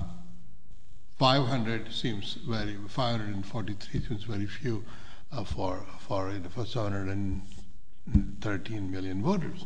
500 1.19 1.91
seems 1.91 2.35
very, 2.47 2.77
543 2.87 4.03
seems 4.03 4.25
very 4.25 4.47
few 4.47 4.85
uh, 5.33 5.45
for, 5.45 5.87
for, 6.01 6.31
for 6.51 6.67
713 6.67 8.91
million 8.91 9.23
voters. 9.23 9.65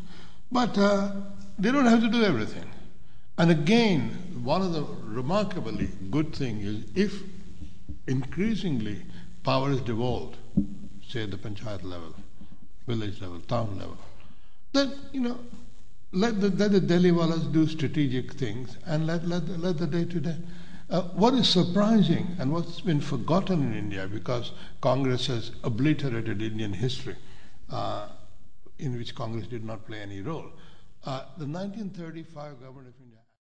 But 0.50 0.78
uh, 0.78 1.12
they 1.58 1.72
don't 1.72 1.86
have 1.86 2.00
to 2.00 2.08
do 2.08 2.22
everything. 2.22 2.64
And 3.38 3.50
again, 3.50 4.10
one 4.42 4.62
of 4.62 4.72
the 4.72 4.86
remarkably 5.04 5.88
good 6.10 6.34
things 6.34 6.64
is 6.64 6.84
if 6.94 7.22
increasingly 8.06 9.02
power 9.42 9.70
is 9.70 9.80
devolved, 9.80 10.36
say 11.08 11.24
at 11.24 11.30
the 11.30 11.36
panchayat 11.36 11.82
level, 11.82 12.14
village 12.86 13.20
level, 13.20 13.40
town 13.40 13.78
level, 13.78 13.98
then, 14.72 14.92
you 15.12 15.20
know, 15.20 15.38
let 16.12 16.40
the, 16.40 16.50
let 16.50 16.72
the 16.72 16.80
Delhi 16.80 17.10
walas 17.10 17.52
do 17.52 17.66
strategic 17.66 18.34
things 18.34 18.76
and 18.86 19.06
let, 19.06 19.26
let, 19.26 19.46
the, 19.46 19.58
let 19.58 19.78
the 19.78 19.86
day 19.86 20.04
to 20.04 20.20
day. 20.20 20.36
Uh, 20.88 21.02
what 21.14 21.34
is 21.34 21.48
surprising 21.48 22.36
and 22.38 22.52
what's 22.52 22.80
been 22.80 23.00
forgotten 23.00 23.62
in 23.62 23.76
India 23.76 24.06
because 24.06 24.52
Congress 24.80 25.26
has 25.26 25.50
obliterated 25.64 26.40
Indian 26.40 26.72
history, 26.72 27.16
uh, 27.70 28.08
in 28.78 28.96
which 28.96 29.14
Congress 29.14 29.46
did 29.46 29.64
not 29.64 29.86
play 29.86 30.00
any 30.00 30.20
role. 30.20 30.50
Uh, 31.04 31.24
the 31.38 31.46
1935 31.46 32.60
government 32.60 32.88
of 32.88 33.05